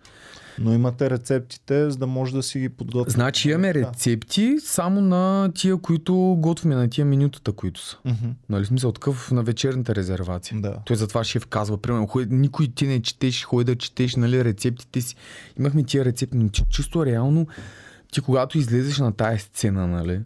Но 0.59 0.73
имате 0.73 1.11
рецептите, 1.11 1.91
за 1.91 1.99
да 1.99 2.07
може 2.07 2.35
да 2.35 2.43
си 2.43 2.59
ги 2.59 2.69
подготвите. 2.69 3.15
Значи 3.15 3.51
имаме 3.51 3.75
рецепти 3.75 4.57
само 4.61 5.01
на 5.01 5.53
тия, 5.55 5.77
които 5.77 6.37
готвиме, 6.39 6.75
на 6.75 6.91
тия 6.91 7.05
менютата, 7.05 7.53
които 7.53 7.81
са. 7.81 7.97
Мгм. 8.05 8.29
Нали 8.49 8.65
смисъл 8.65 8.93
такъв 8.93 9.33
на 9.33 9.43
вечерната 9.43 9.95
резервация. 9.95 10.61
Да. 10.61 10.79
Той 10.85 10.97
затова 10.97 11.25
шеф 11.25 11.47
казва, 11.47 11.79
примерно, 11.79 12.07
ходи, 12.07 12.35
никой 12.35 12.69
ти 12.69 12.87
не 12.87 13.03
четеш, 13.03 13.45
ходи 13.45 13.65
да 13.65 13.77
четеш, 13.77 14.17
нали, 14.17 14.45
рецептите 14.45 15.01
си. 15.01 15.17
Имахме 15.59 15.85
тия 15.85 16.05
рецепти, 16.05 16.37
но 16.37 16.49
чисто 16.49 17.07
реално, 17.07 17.47
ти 18.13 18.21
когато 18.21 18.59
излезеш 18.59 18.99
на 18.99 19.13
тая 19.13 19.39
сцена, 19.39 19.87
нали, 19.87 20.21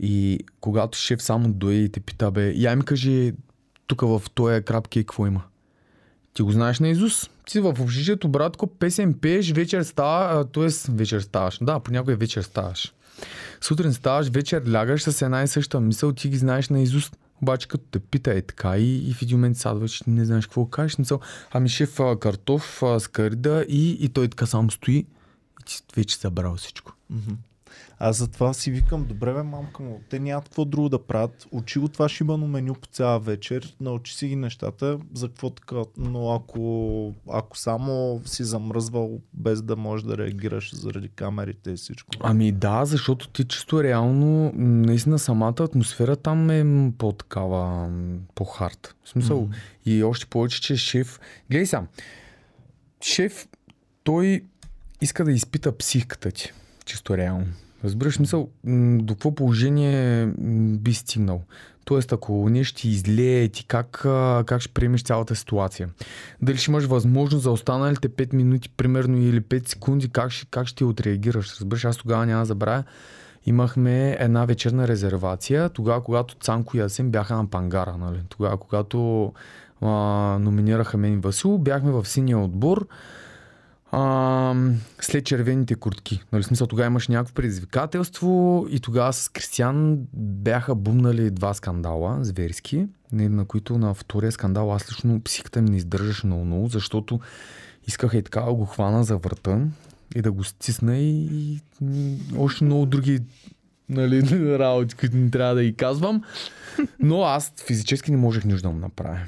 и 0.00 0.38
когато 0.60 0.98
шеф 0.98 1.22
само 1.22 1.48
дойде 1.48 1.80
и 1.80 1.88
те 1.88 2.00
пита, 2.00 2.30
бе, 2.30 2.52
я 2.56 2.76
ми 2.76 2.84
кажи, 2.84 3.32
тук 3.86 4.00
в 4.00 4.22
този 4.34 4.62
крапкейк 4.62 5.06
какво 5.06 5.26
има? 5.26 5.42
Ти 6.40 6.44
го 6.44 6.52
знаеш 6.52 6.80
на 6.80 6.88
Изус. 6.88 7.30
Ти 7.46 7.60
в 7.60 7.66
общежитието, 7.68 8.28
братко, 8.28 8.66
песен 8.66 9.14
пееш, 9.14 9.52
вечер 9.52 9.82
става, 9.82 10.44
т.е. 10.44 10.92
вечер 10.92 11.20
ставаш. 11.20 11.58
Да, 11.62 11.80
понякога 11.80 12.16
вечер 12.16 12.42
ставаш. 12.42 12.92
Сутрин 13.60 13.92
ставаш, 13.92 14.28
вечер 14.28 14.62
лягаш 14.72 15.02
с 15.02 15.22
една 15.22 15.42
и 15.42 15.48
съща 15.48 15.80
мисъл, 15.80 16.12
ти 16.12 16.28
ги 16.28 16.36
знаеш 16.36 16.68
на 16.68 16.80
Изус. 16.80 17.12
Обаче 17.42 17.68
като 17.68 17.84
те 17.90 17.98
пита 17.98 18.34
е 18.34 18.42
така 18.42 18.78
и, 18.78 19.10
и 19.10 19.14
в 19.14 19.22
един 19.22 19.38
момент 19.38 19.56
садваш, 19.56 19.92
че 19.92 20.04
не 20.06 20.24
знаеш 20.24 20.46
какво 20.46 20.66
кажеш. 20.66 20.98
Мисъл, 20.98 21.20
ами 21.52 21.68
шеф 21.68 22.00
картоф 22.20 22.82
с 22.98 23.08
карида 23.12 23.64
и, 23.68 23.90
и 23.90 24.08
той 24.08 24.28
така 24.28 24.46
само 24.46 24.70
стои 24.70 24.96
и 24.96 25.06
ти 25.64 25.82
вече 25.96 26.16
забрал 26.16 26.56
всичко. 26.56 26.92
Мгм. 27.10 27.34
Аз 28.02 28.16
затова 28.16 28.52
си 28.52 28.70
викам, 28.70 29.04
добре 29.04 29.34
бе, 29.34 29.42
мамка 29.42 29.82
му, 29.82 30.00
те 30.10 30.18
нямат 30.18 30.44
какво 30.44 30.64
друго 30.64 30.88
да 30.88 31.06
правят. 31.06 31.46
Учи 31.52 31.78
го 31.78 31.88
това 31.88 32.08
шибано 32.08 32.46
меню 32.46 32.74
по 32.74 32.88
цяла 32.88 33.18
вечер, 33.18 33.76
научи 33.80 34.14
си 34.14 34.28
ги 34.28 34.36
нещата, 34.36 34.98
за 35.14 35.28
какво 35.28 35.50
така. 35.50 35.76
Но 35.96 36.32
ако, 36.34 37.14
ако 37.30 37.58
само 37.58 38.20
си 38.24 38.44
замръзвал 38.44 39.20
без 39.34 39.62
да 39.62 39.76
можеш 39.76 40.04
да 40.06 40.18
реагираш 40.18 40.74
заради 40.74 41.08
камерите 41.08 41.70
и 41.70 41.76
всичко. 41.76 42.10
Ами 42.20 42.52
да, 42.52 42.84
защото 42.84 43.28
ти 43.28 43.44
чисто 43.44 43.82
реално, 43.82 44.52
наистина 44.56 45.18
самата 45.18 45.54
атмосфера 45.60 46.16
там 46.16 46.50
е 46.50 46.92
по-такава, 46.98 47.90
по-хард. 48.34 48.94
В 49.04 49.08
смисъл, 49.08 49.40
Мгм. 49.40 49.52
и 49.86 50.02
още 50.02 50.26
повече, 50.26 50.60
че 50.62 50.76
шеф... 50.76 51.20
Гледай 51.50 51.66
сам, 51.66 51.86
шеф, 53.02 53.48
той 54.04 54.44
иска 55.00 55.24
да 55.24 55.32
изпита 55.32 55.76
психиката 55.76 56.30
ти, 56.30 56.52
чисто 56.84 57.16
реално. 57.16 57.46
Разбираш 57.84 58.14
смисъл, 58.14 58.48
м, 58.64 58.98
до 59.02 59.14
какво 59.14 59.34
положение 59.34 60.26
би 60.76 60.94
стигнал. 60.94 61.42
Тоест, 61.84 62.12
ако 62.12 62.48
нещо 62.50 62.80
ти 62.80 62.88
излее, 62.88 63.48
ти 63.48 63.66
как, 63.66 63.90
как 64.46 64.60
ще 64.60 64.72
приемеш 64.72 65.02
цялата 65.02 65.34
ситуация. 65.36 65.88
Дали 66.42 66.56
ще 66.56 66.70
имаш 66.70 66.84
възможност 66.84 67.42
за 67.42 67.50
останалите 67.50 68.08
5 68.08 68.32
минути, 68.32 68.68
примерно, 68.68 69.18
или 69.18 69.40
5 69.40 69.68
секунди, 69.68 70.08
как 70.08 70.30
ще, 70.30 70.46
как 70.50 70.66
ще 70.66 70.84
отреагираш. 70.84 71.60
Разбираш, 71.60 71.84
аз 71.84 71.96
тогава 71.96 72.26
няма 72.26 72.40
да 72.40 72.46
забравя. 72.46 72.84
Имахме 73.46 74.16
една 74.20 74.44
вечерна 74.44 74.88
резервация, 74.88 75.68
тогава, 75.68 76.04
когато 76.04 76.34
Цанко 76.34 76.76
и 76.76 76.80
Асен 76.80 77.10
бяха 77.10 77.36
на 77.36 77.46
пангара. 77.46 77.96
Нали? 77.96 78.18
Тогава, 78.28 78.56
когато 78.56 79.32
а, 79.80 79.88
номинираха 80.40 80.96
мен 80.96 81.14
и 81.14 81.16
Васил, 81.16 81.58
бяхме 81.58 81.90
в 81.90 82.06
синия 82.06 82.38
отбор 82.38 82.86
а, 83.92 84.54
след 85.00 85.24
червените 85.24 85.74
куртки. 85.74 86.22
Нали, 86.32 86.42
смисъл, 86.42 86.66
тогава 86.66 86.86
имаш 86.86 87.08
някакво 87.08 87.34
предизвикателство 87.34 88.66
и 88.70 88.80
тогава 88.80 89.12
с 89.12 89.28
Кристиян 89.28 89.98
бяха 90.14 90.74
бумнали 90.74 91.30
два 91.30 91.54
скандала, 91.54 92.18
зверски, 92.24 92.86
на 93.12 93.44
които 93.44 93.78
на 93.78 93.94
втория 93.94 94.32
скандал 94.32 94.74
аз 94.74 94.90
лично 94.90 95.20
психиката 95.20 95.62
ми 95.62 95.70
не 95.70 95.76
издържаше 95.76 96.26
много, 96.26 96.44
много, 96.44 96.68
защото 96.68 97.20
искаха 97.86 98.18
и 98.18 98.22
така 98.22 98.40
го 98.40 98.64
хвана 98.64 99.04
за 99.04 99.16
врата 99.16 99.60
и 100.14 100.22
да 100.22 100.32
го 100.32 100.44
стисна 100.44 100.98
и, 100.98 101.26
и, 101.26 101.60
и 101.92 102.18
още 102.38 102.64
много 102.64 102.86
други 102.86 103.20
нали, 103.88 104.58
работи, 104.58 104.94
които 104.94 105.16
не 105.16 105.30
трябва 105.30 105.54
да 105.54 105.62
ги 105.62 105.74
казвам. 105.74 106.22
Но 107.00 107.22
аз 107.22 107.52
физически 107.66 108.10
не 108.10 108.16
можех 108.16 108.44
нищо 108.44 108.62
да 108.62 108.74
му 108.74 108.78
направя. 108.78 109.20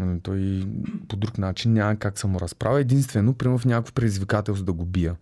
Ами, 0.00 0.20
Той 0.20 0.66
по 1.08 1.16
друг 1.16 1.38
начин 1.38 1.72
няма 1.72 1.96
как 1.96 2.24
му 2.24 2.40
разправя. 2.40 2.80
Единствено, 2.80 3.34
примерно 3.34 3.58
в 3.58 3.64
някакво 3.64 3.92
предизвикателство 3.92 4.64
да 4.64 4.72
го 4.72 4.84
бия. 4.84 5.16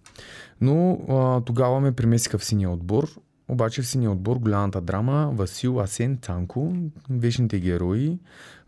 Но 0.61 0.99
а, 1.09 1.41
тогава 1.41 1.81
ме 1.81 1.93
премесиха 1.93 2.39
в 2.39 2.45
синия 2.45 2.71
отбор. 2.71 3.09
Обаче 3.49 3.83
в 3.83 3.87
синия 3.87 4.11
отбор 4.11 4.37
голямата 4.37 4.81
драма 4.81 5.31
Васил, 5.33 5.81
Асен, 5.81 6.19
Цанко, 6.23 6.73
вечните 7.11 7.61
герои, 7.61 8.19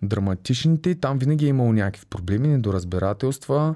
драматичните. 0.03 0.95
Там 0.95 1.19
винаги 1.19 1.47
е 1.47 1.49
имало 1.49 1.73
някакви 1.73 2.07
проблеми, 2.11 2.49
недоразбирателства. 2.49 3.75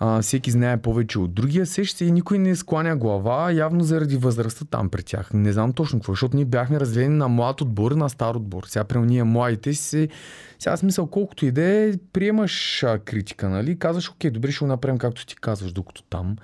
А, 0.00 0.22
всеки 0.22 0.50
знае 0.50 0.76
повече 0.76 1.18
от 1.18 1.34
другия. 1.34 1.66
Сеща 1.66 1.98
се 1.98 2.04
и 2.04 2.12
никой 2.12 2.38
не 2.38 2.56
скланя 2.56 2.96
глава, 2.96 3.52
явно 3.52 3.84
заради 3.84 4.16
възрастта 4.16 4.64
там 4.64 4.90
при 4.90 5.02
тях. 5.02 5.30
Не 5.34 5.52
знам 5.52 5.72
точно 5.72 5.98
какво, 5.98 6.12
защото 6.12 6.36
ние 6.36 6.44
бяхме 6.44 6.80
разделени 6.80 7.16
на 7.16 7.28
млад 7.28 7.60
отбор 7.60 7.92
и 7.92 7.96
на 7.96 8.08
стар 8.08 8.34
отбор. 8.34 8.64
Сега 8.66 8.84
при 8.84 8.98
ние 8.98 9.24
младите 9.24 9.74
си, 9.74 10.08
сега 10.58 10.76
смисъл 10.76 11.06
колкото 11.06 11.46
и 11.46 11.50
да 11.50 11.62
е, 11.62 11.92
приемаш 12.12 12.82
а, 12.82 12.98
критика, 12.98 13.48
нали? 13.48 13.78
Казваш, 13.78 14.10
окей, 14.10 14.30
добре, 14.30 14.52
ще 14.52 14.64
го 14.64 14.68
направим 14.68 14.98
както 14.98 15.26
ти 15.26 15.36
казваш, 15.36 15.72
докато 15.72 16.02
там 16.02 16.36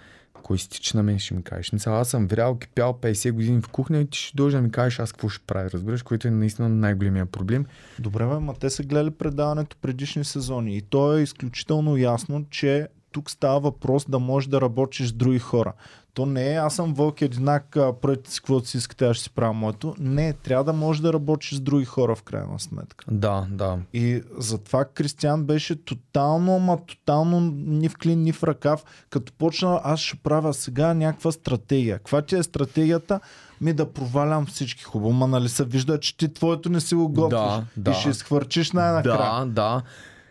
кой 0.44 0.59
си 0.59 0.68
тича 0.68 0.96
на 0.96 1.02
мен, 1.02 1.18
ще 1.18 1.34
ми 1.34 1.42
кажеш. 1.42 1.72
Мисля, 1.72 1.92
аз 1.92 2.09
съм 2.09 2.26
врял, 2.26 2.59
кипял 2.59 2.98
50 3.02 3.32
години 3.32 3.62
в 3.62 3.68
кухня 3.68 3.98
и 3.98 4.07
ти 4.07 4.18
ще 4.18 4.36
дойдеш 4.36 4.55
да 4.55 4.61
ми 4.62 4.70
кажеш 4.70 4.98
аз 4.98 5.12
какво 5.12 5.28
ще 5.28 5.46
правя, 5.46 5.70
разбираш, 5.70 6.02
което 6.02 6.28
е 6.28 6.30
наистина 6.30 6.68
най-големия 6.68 7.26
проблем. 7.26 7.66
Добре, 7.98 8.24
ма 8.24 8.55
те 8.55 8.70
са 8.70 8.82
гледали 8.82 9.11
предаването 9.11 9.76
предишни 9.76 10.24
сезони 10.24 10.76
и 10.76 10.82
то 10.82 11.16
е 11.16 11.22
изключително 11.22 11.96
ясно, 11.96 12.44
че 12.50 12.88
тук 13.14 13.30
става 13.30 13.60
въпрос 13.60 14.04
да 14.08 14.18
можеш 14.18 14.48
да 14.48 14.60
работиш 14.60 15.08
с 15.08 15.12
други 15.12 15.38
хора. 15.38 15.72
То 16.14 16.26
не 16.26 16.52
е, 16.52 16.56
аз 16.56 16.74
съм 16.74 16.94
вълк 16.94 17.22
единак, 17.22 17.76
а, 17.76 17.92
правете 17.92 18.30
си 18.30 18.40
каквото 18.40 18.68
си 18.68 18.76
искате, 18.76 19.06
аз 19.06 19.16
ще 19.16 19.24
си 19.24 19.30
правя 19.30 19.52
моето. 19.52 19.94
Не, 19.98 20.32
трябва 20.32 20.64
да 20.64 20.72
можеш 20.72 21.02
да 21.02 21.12
работиш 21.12 21.54
с 21.54 21.60
други 21.60 21.84
хора 21.84 22.14
в 22.14 22.22
крайна 22.22 22.60
сметка. 22.60 23.04
Да, 23.10 23.46
да. 23.50 23.78
И 23.92 24.22
затова 24.38 24.84
Кристиан 24.84 25.44
беше 25.44 25.84
тотално, 25.84 26.58
ма 26.58 26.78
тотално 26.86 27.40
ни 27.56 27.88
в 27.88 27.96
клин, 27.96 28.22
ни 28.22 28.32
в 28.32 28.42
ръкав. 28.42 28.84
Като 29.10 29.32
почна, 29.32 29.80
аз 29.84 30.00
ще 30.00 30.16
правя 30.16 30.54
сега 30.54 30.94
някаква 30.94 31.32
стратегия. 31.32 31.98
Каква 31.98 32.22
ти 32.22 32.36
е 32.36 32.42
стратегията? 32.42 33.20
Ми 33.60 33.72
да 33.72 33.92
провалям 33.92 34.46
всички 34.46 34.84
хубаво. 34.84 35.12
Ма 35.12 35.26
нали 35.26 35.48
се 35.48 35.64
вижда, 35.64 36.00
че 36.00 36.16
ти 36.16 36.34
твоето 36.34 36.68
не 36.68 36.80
си 36.80 36.94
го 36.94 37.08
готвиш. 37.08 37.40
Да, 37.40 37.64
да. 37.76 37.90
И 37.90 37.94
ще 37.94 38.08
изхвърчиш 38.08 38.72
най-накрая. 38.72 39.46
Да, 39.46 39.46
да. 39.46 39.82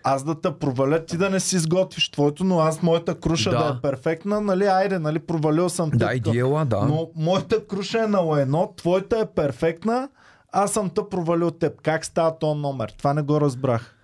Аз 0.04 0.24
да 0.24 0.42
те 0.42 0.52
проваля, 0.52 1.06
ти 1.06 1.18
да 1.18 1.30
не 1.30 1.40
си 1.40 1.56
изготвиш 1.56 2.10
твоето, 2.10 2.44
но 2.44 2.60
аз 2.60 2.82
моята 2.82 3.16
круша 3.16 3.50
да, 3.50 3.58
Да. 3.58 3.78
е 3.78 3.82
перфектна, 3.82 4.42
нали, 4.42 4.66
айде, 4.66 5.00
нали, 5.00 5.20
провалил 5.20 5.70
съм 5.70 5.90
Да, 5.90 6.08
тук. 6.08 6.16
идеала, 6.18 6.66
да. 6.66 6.82
Но 6.82 7.10
моята 7.16 7.68
круша 7.68 8.04
е 8.04 8.08
на 8.08 8.20
лайно, 8.20 8.74
твоята 8.78 9.20
е 9.20 9.26
перфектна, 9.26 10.10
аз 10.52 10.72
съм 10.72 10.90
те 10.90 11.02
провалил 11.12 11.52
теб. 11.52 11.82
Как 11.82 12.06
става 12.06 12.40
този 12.40 12.60
номер? 12.60 12.94
Това 12.98 13.14
не 13.14 13.22
го 13.22 13.42
разбрах. 13.42 13.96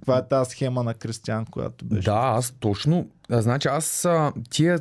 Това 0.00 0.18
е 0.18 0.28
тази 0.28 0.50
схема 0.50 0.82
на 0.82 0.94
Кристиан, 0.94 1.46
която 1.46 1.84
беше. 1.84 2.04
Да, 2.04 2.16
аз 2.36 2.50
точно. 2.50 3.06
Значи 3.30 3.68
аз 3.68 4.08
тия 4.50 4.78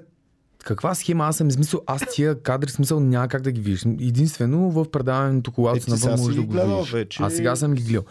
каква 0.68 0.95
схема 0.95 1.26
аз 1.26 1.38
съм 1.38 1.47
измислил, 1.47 1.82
аз 1.86 2.01
тия 2.11 2.41
кадри 2.41 2.72
смисъл 2.72 2.99
няма 2.99 3.28
как 3.28 3.41
да 3.41 3.51
ги 3.51 3.61
видиш. 3.61 3.86
Единствено 3.86 4.72
в 4.72 4.91
предаването, 4.91 5.51
когато 5.51 5.78
Е, 5.78 5.91
навън 5.91 6.20
можеш 6.20 6.36
да 6.36 6.41
го 6.41 6.53
видиш. 6.53 6.91
вече. 6.91 7.24
Аз 7.24 7.34
сега 7.34 7.55
съм 7.55 7.74
ги 7.74 7.84
гледал. 7.84 8.03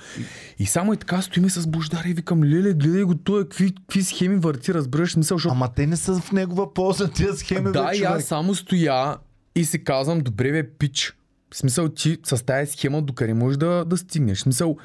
И 0.58 0.66
само 0.66 0.92
и 0.92 0.96
така 0.96 1.22
стоиме 1.22 1.50
с 1.50 1.66
Бождар 1.66 2.04
и 2.04 2.14
викам, 2.14 2.44
леле, 2.44 2.72
гледай 2.72 3.02
го, 3.02 3.14
той 3.14 3.42
какви, 3.42 3.74
какви 3.74 4.02
схеми 4.02 4.36
върти, 4.36 4.74
разбираш 4.74 5.12
смисъл, 5.12 5.36
защото 5.36 5.52
Ама 5.52 5.68
те 5.76 5.86
не 5.86 5.96
са 5.96 6.20
в 6.20 6.32
негова 6.32 6.74
полза 6.74 7.08
тия 7.08 7.34
схеми, 7.34 7.72
да, 7.72 7.90
бе, 7.90 7.96
и 7.96 8.02
аз 8.02 8.24
само 8.24 8.54
стоя 8.54 9.16
и 9.54 9.64
си 9.64 9.84
казвам, 9.84 10.20
добре 10.20 10.52
бе, 10.52 10.70
пич. 10.70 11.16
В 11.54 11.56
смисъл 11.56 11.88
ти 11.88 12.18
с 12.24 12.44
тази 12.44 12.72
схема 12.72 13.02
докъде 13.02 13.34
можеш 13.34 13.56
да, 13.56 13.84
да 13.84 13.96
стигнеш. 13.96 14.38
В 14.38 14.42
смисъл, 14.42 14.76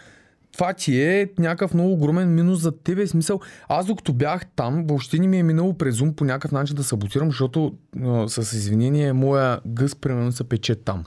това 0.53 0.73
ти 0.73 1.01
е 1.01 1.29
някакъв 1.39 1.73
много 1.73 1.93
огромен 1.93 2.35
минус 2.35 2.59
за 2.59 2.71
тебе. 2.71 3.07
Смисъл, 3.07 3.39
аз 3.67 3.85
докато 3.85 4.13
бях 4.13 4.45
там, 4.55 4.85
въобще 4.87 5.19
не 5.19 5.27
ми 5.27 5.37
е 5.37 5.43
минало 5.43 5.77
през 5.77 6.01
ум 6.01 6.13
по 6.15 6.25
някакъв 6.25 6.51
начин 6.51 6.75
да 6.75 6.83
саботирам, 6.83 7.27
защото 7.27 7.73
с 8.27 8.37
извинение 8.37 9.13
моя 9.13 9.59
гъс 9.67 9.95
примерно 9.95 10.31
се 10.31 10.43
пече 10.43 10.75
там. 10.75 11.03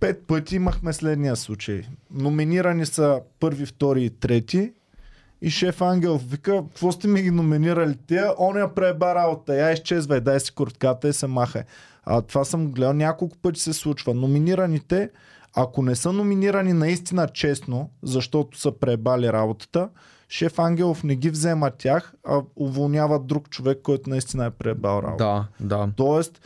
Пет 0.00 0.26
пъти 0.26 0.56
имахме 0.56 0.92
следния 0.92 1.36
случай. 1.36 1.82
Номинирани 2.10 2.86
са 2.86 3.20
първи, 3.40 3.66
втори 3.66 4.04
и 4.04 4.10
трети. 4.10 4.72
И 5.42 5.50
шеф 5.50 5.80
Ангелов 5.80 6.30
вика, 6.30 6.62
какво 6.68 6.92
сте 6.92 7.08
ми 7.08 7.22
ги 7.22 7.30
номинирали 7.30 7.96
тия? 8.06 8.34
Он 8.38 8.58
я 8.58 8.74
преба 8.74 9.14
работа, 9.14 9.56
я 9.56 9.72
изчезвай, 9.72 10.20
дай 10.20 10.40
си 10.40 10.54
куртката 10.54 11.08
и 11.08 11.12
се 11.12 11.26
махай. 11.26 11.62
А 12.04 12.22
това 12.22 12.44
съм 12.44 12.72
гледал 12.72 12.92
няколко 12.92 13.36
пъти 13.36 13.60
се 13.60 13.72
случва. 13.72 14.14
Номинираните, 14.14 15.10
ако 15.54 15.82
не 15.82 15.96
са 15.96 16.12
номинирани 16.12 16.72
наистина 16.72 17.28
честно, 17.28 17.90
защото 18.02 18.58
са 18.58 18.72
пребали 18.72 19.32
работата, 19.32 19.88
шеф 20.28 20.58
Ангелов 20.58 21.04
не 21.04 21.16
ги 21.16 21.30
взема 21.30 21.70
тях, 21.70 22.14
а 22.26 22.40
уволнява 22.56 23.20
друг 23.20 23.48
човек, 23.48 23.78
който 23.82 24.10
наистина 24.10 24.46
е 24.46 24.50
пребал 24.50 25.02
работа. 25.02 25.48
Да, 25.60 25.76
да. 25.76 25.88
Тоест, 25.96 26.40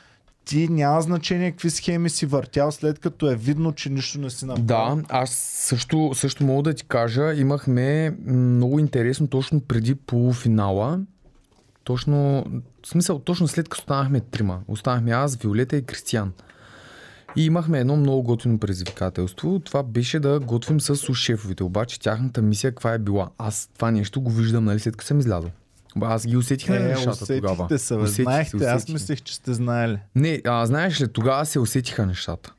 ти 0.44 0.68
няма 0.68 1.00
значение 1.00 1.50
какви 1.50 1.70
схеми 1.70 2.10
си 2.10 2.26
въртял, 2.26 2.72
след 2.72 2.98
като 2.98 3.30
е 3.30 3.36
видно, 3.36 3.72
че 3.72 3.90
нищо 3.90 4.20
не 4.20 4.30
си 4.30 4.46
направил. 4.46 4.66
Да, 4.96 5.02
аз 5.08 5.30
също, 5.30 6.10
също 6.14 6.44
мога 6.44 6.62
да 6.62 6.74
ти 6.74 6.84
кажа, 6.84 7.34
имахме 7.34 8.16
много 8.26 8.78
интересно 8.78 9.26
точно 9.26 9.60
преди 9.60 9.94
полуфинала. 9.94 11.00
Точно, 11.84 12.44
в 12.82 12.88
смисъл, 12.88 13.18
точно 13.18 13.48
след 13.48 13.68
като 13.68 13.82
станахме 13.82 14.20
трима. 14.20 14.60
Останахме 14.68 15.10
аз, 15.10 15.36
Виолета 15.36 15.76
и 15.76 15.82
Кристиян. 15.82 16.32
И 17.36 17.44
имахме 17.44 17.78
едно 17.80 17.96
много 17.96 18.22
готино 18.22 18.58
предизвикателство. 18.58 19.60
Това 19.64 19.82
беше 19.82 20.20
да 20.20 20.40
готвим 20.40 20.80
с 20.80 21.14
шефовете. 21.14 21.64
Обаче 21.64 22.00
тяхната 22.00 22.42
мисия 22.42 22.70
каква 22.70 22.92
е 22.92 22.98
била? 22.98 23.30
Аз 23.38 23.70
това 23.74 23.90
нещо 23.90 24.20
го 24.20 24.30
виждам, 24.30 24.64
нали, 24.64 24.78
след 24.80 24.96
като 24.96 25.06
съм 25.06 25.18
излязъл. 25.18 25.50
Аз 26.00 26.26
ги 26.26 26.36
усетих 26.36 26.68
на 26.68 26.76
Е, 26.76 26.78
нещата 26.78 27.10
усетихте 27.10 27.40
тогава. 27.48 27.78
се. 27.78 27.94
Усетих 27.94 28.16
се, 28.16 28.22
Знаехте, 28.22 28.64
аз 28.64 28.88
мислех, 28.88 29.22
че 29.22 29.34
сте 29.34 29.54
знаели. 29.54 29.98
Не, 30.14 30.40
а, 30.46 30.66
знаеш 30.66 31.00
ли, 31.00 31.08
тогава 31.08 31.46
се 31.46 31.58
усетиха 31.58 32.06
нещата. 32.06 32.52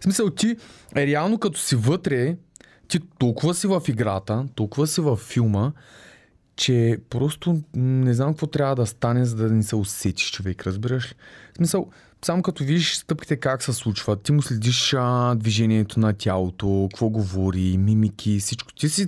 В 0.00 0.04
смисъл, 0.04 0.30
ти 0.30 0.56
е 0.96 1.06
реално 1.06 1.38
като 1.38 1.60
си 1.60 1.76
вътре, 1.76 2.36
ти 2.88 3.00
толкова 3.18 3.54
си 3.54 3.66
в 3.66 3.82
играта, 3.88 4.44
толкова 4.54 4.86
си 4.86 5.00
в 5.00 5.16
филма, 5.16 5.72
че 6.56 6.98
просто 7.10 7.60
не 7.74 8.14
знам 8.14 8.32
какво 8.32 8.46
трябва 8.46 8.76
да 8.76 8.86
стане, 8.86 9.24
за 9.24 9.36
да 9.36 9.50
не 9.50 9.62
се 9.62 9.76
усетиш 9.76 10.30
човек, 10.30 10.66
разбираш 10.66 11.10
ли? 11.10 11.14
В 11.52 11.56
смисъл, 11.56 11.90
само 12.24 12.42
като 12.42 12.64
видиш 12.64 12.96
стъпките 12.96 13.36
как 13.36 13.62
се 13.62 13.72
случват, 13.72 14.22
ти 14.22 14.32
му 14.32 14.42
следиш 14.42 14.94
а, 14.98 15.34
движението 15.34 16.00
на 16.00 16.12
тялото, 16.12 16.88
какво 16.90 17.08
говори, 17.08 17.78
мимики, 17.78 18.38
всичко. 18.38 18.72
Ти 18.72 18.88
си 18.88 19.06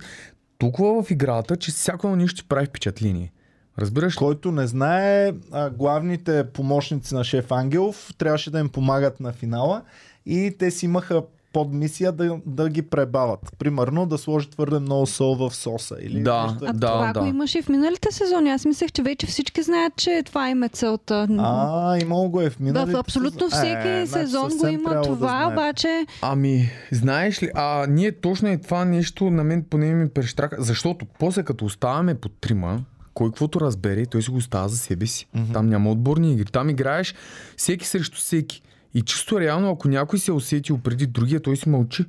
толкова 0.58 1.02
в 1.02 1.10
играта, 1.10 1.56
че 1.56 1.70
всяко 1.70 2.06
едно 2.06 2.16
нещо 2.16 2.42
ти 2.42 2.48
прави 2.48 2.66
впечатление. 2.66 3.32
Разбираш 3.78 4.14
ли? 4.14 4.18
Който 4.18 4.52
не 4.52 4.66
знае, 4.66 5.32
главните 5.72 6.44
помощници 6.52 7.14
на 7.14 7.24
шеф 7.24 7.52
Ангелов 7.52 8.14
трябваше 8.18 8.50
да 8.50 8.58
им 8.58 8.68
помагат 8.68 9.20
на 9.20 9.32
финала 9.32 9.82
и 10.26 10.56
те 10.58 10.70
си 10.70 10.84
имаха 10.84 11.22
под 11.52 11.72
мисия 11.72 12.12
да, 12.12 12.38
да 12.46 12.68
ги 12.68 12.82
пребават. 12.82 13.40
Примерно 13.58 14.06
да 14.06 14.18
сложи 14.18 14.50
твърде 14.50 14.78
много 14.78 15.06
сол 15.06 15.34
в 15.36 15.50
соса. 15.52 15.96
Или 16.00 16.22
Да. 16.22 16.42
нещо 16.42 16.58
А 16.62 16.72
Да, 16.72 16.86
това 16.88 17.12
да. 17.12 17.20
го 17.20 17.26
имаше 17.26 17.58
и 17.58 17.62
в 17.62 17.68
миналите 17.68 18.08
сезони. 18.12 18.50
Аз 18.50 18.64
мислех, 18.64 18.92
че 18.92 19.02
вече 19.02 19.26
всички 19.26 19.62
знаят, 19.62 19.96
че 19.96 20.22
това 20.24 20.48
им 20.48 20.62
е 20.62 20.68
целта. 20.68 21.26
А, 21.32 21.98
имало 21.98 22.28
го 22.28 22.40
е 22.40 22.50
в 22.50 22.60
миналите. 22.60 22.92
в 22.92 22.98
абсолютно 22.98 23.40
сезон- 23.40 23.58
всеки 23.58 23.88
Е, 23.88 24.06
значи 24.06 24.26
сезон 24.26 24.48
го 24.50 24.66
има 24.66 24.90
да 24.90 25.02
това, 25.02 25.16
знаете. 25.18 25.52
обаче 25.52 26.06
Ами, 26.22 26.70
знаеш 26.92 27.42
ли, 27.42 27.50
а 27.54 27.86
ние 27.86 28.12
точно 28.12 28.48
е 28.48 28.58
това 28.58 28.84
нещо 28.84 29.24
на 29.24 29.44
мен 29.44 29.64
поне 29.64 29.86
ми 29.86 30.08
прещрака, 30.08 30.56
защото 30.58 31.06
после 31.18 31.42
като 31.42 31.64
оставаме 31.64 32.14
по 32.14 32.28
трима, 32.28 32.80
кой 33.14 33.28
каквото 33.28 33.60
разбере, 33.60 34.06
той 34.06 34.22
си 34.22 34.30
го 34.30 34.36
остава 34.36 34.68
за 34.68 34.76
себе 34.76 35.06
си. 35.06 35.26
Mm-hmm. 35.28 35.52
Там 35.52 35.66
няма 35.66 35.90
отборни 35.90 36.32
игри. 36.32 36.44
Там 36.44 36.70
играеш 36.70 37.14
всеки 37.56 37.86
срещу 37.86 38.16
всеки. 38.16 38.62
И 38.94 39.02
чисто 39.02 39.40
реално, 39.40 39.70
ако 39.70 39.88
някой 39.88 40.18
се 40.18 40.30
е 40.30 40.34
усетил 40.34 40.78
преди 40.78 41.06
другия, 41.06 41.40
той 41.40 41.56
си 41.56 41.68
мълчи. 41.68 42.04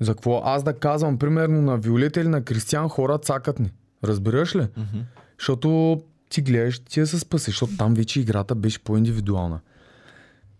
За 0.00 0.14
какво? 0.14 0.42
Аз 0.44 0.62
да 0.62 0.78
казвам, 0.78 1.18
примерно 1.18 1.62
на 1.62 1.78
Виолета 1.78 2.20
или 2.20 2.28
на 2.28 2.44
Кристиан, 2.44 2.88
хора 2.88 3.18
цакат 3.18 3.58
ни. 3.58 3.72
Разбираш 4.04 4.56
ли? 4.56 4.60
Mm-hmm. 4.60 5.02
Защото 5.38 6.00
ти 6.28 6.42
гледаш, 6.42 6.78
ти 6.78 7.00
да 7.00 7.06
се 7.06 7.18
спаси, 7.18 7.50
защото 7.50 7.76
там 7.76 7.94
вече 7.94 8.20
играта 8.20 8.54
беше 8.54 8.84
по-индивидуална. 8.84 9.60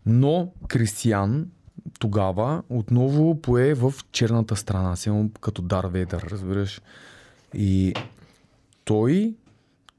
Но 0.06 0.52
Кристиян 0.68 1.46
тогава 1.98 2.62
отново 2.68 3.42
пое 3.42 3.74
в 3.74 3.94
черната 4.12 4.56
страна, 4.56 4.96
само 4.96 5.30
като 5.40 5.62
Дар 5.62 5.84
Вейдър, 5.84 6.26
разбираш. 6.30 6.80
И 7.54 7.94
той 8.84 9.34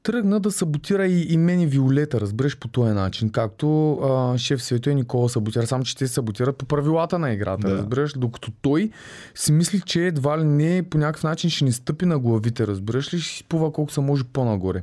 тръгна 0.06 0.40
да 0.40 0.50
саботира 0.50 1.06
и, 1.06 1.32
и 1.32 1.36
мен 1.36 1.60
и 1.60 1.66
Виолета, 1.66 2.20
разбираш 2.20 2.58
по 2.58 2.68
този 2.68 2.92
начин, 2.92 3.30
както 3.30 3.92
а, 3.92 4.38
шеф 4.38 4.62
Свето 4.62 4.90
и 4.90 4.94
Никола 4.94 5.28
саботира, 5.28 5.66
само 5.66 5.84
че 5.84 5.96
те 5.96 6.08
саботират 6.08 6.56
по 6.56 6.64
правилата 6.66 7.18
на 7.18 7.32
играта, 7.32 7.68
Да. 7.68 7.74
разбираш, 7.76 8.12
докато 8.12 8.50
той 8.62 8.90
си 9.34 9.52
мисли, 9.52 9.80
че 9.80 10.06
едва 10.06 10.38
ли 10.38 10.44
не 10.44 10.82
по 10.90 10.98
някакъв 10.98 11.24
начин 11.24 11.50
ще 11.50 11.64
ни 11.64 11.72
стъпи 11.72 12.06
на 12.06 12.18
главите, 12.18 12.66
разбираш 12.66 13.14
ли, 13.14 13.20
ще 13.20 13.36
си 13.36 13.44
пува 13.44 13.72
колко 13.72 13.92
се 13.92 14.00
може 14.00 14.24
по-нагоре. 14.24 14.82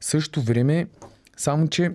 В 0.00 0.04
същото 0.04 0.42
време, 0.42 0.86
само 1.36 1.68
че 1.68 1.92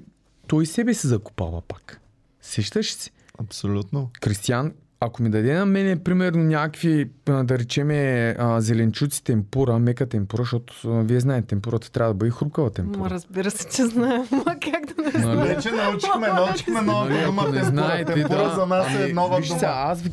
той 0.47 0.66
себе 0.66 0.93
се 0.93 1.08
закопава 1.08 1.62
пак. 1.62 2.01
Сещаш 2.41 2.93
си? 2.93 3.12
Абсолютно. 3.39 4.10
Кристиян, 4.22 4.74
ако 5.04 5.24
ми 5.24 5.30
даде 5.30 5.54
на 5.54 5.66
мене, 5.66 5.95
примерно, 5.97 6.43
някакви, 6.43 7.10
да 7.26 7.60
речеме, 7.60 7.95
а, 8.39 8.62
зеленчуци 8.62 9.24
темпура, 9.24 9.80
мека 9.80 10.06
темпура, 10.06 10.43
защото 10.43 10.74
вие 10.86 11.20
знаете, 11.20 11.47
темпурата 11.47 11.91
трябва 11.91 12.10
да 12.10 12.18
бъде 12.18 12.32
хрупкава 12.32 12.68
Ма 12.68 12.72
темпура. 12.72 13.10
разбира 13.10 13.51
се, 13.51 13.68
че 13.68 13.84
знаем. 13.84 14.26
Ма 14.32 14.43
как 14.62 14.86
да 14.88 15.20
не 15.20 15.26
Нали? 15.26 15.47
Вече 15.47 15.72
научихме, 15.72 16.28
научихме 16.30 16.82
нова 16.84 17.10
Нали, 17.10 17.26
дума. 17.26 17.41
не 17.41 17.51
Темпура. 17.51 17.66
знаете, 17.66 18.14
Темпура 18.14 18.38
да. 18.39 18.49
за 18.51 18.66
нас 18.66 18.88
е 18.89 19.04
Ами, 19.04 19.14
нова 19.14 19.41
дума. 19.41 19.60
Сега, 19.60 19.74
аз, 19.78 20.04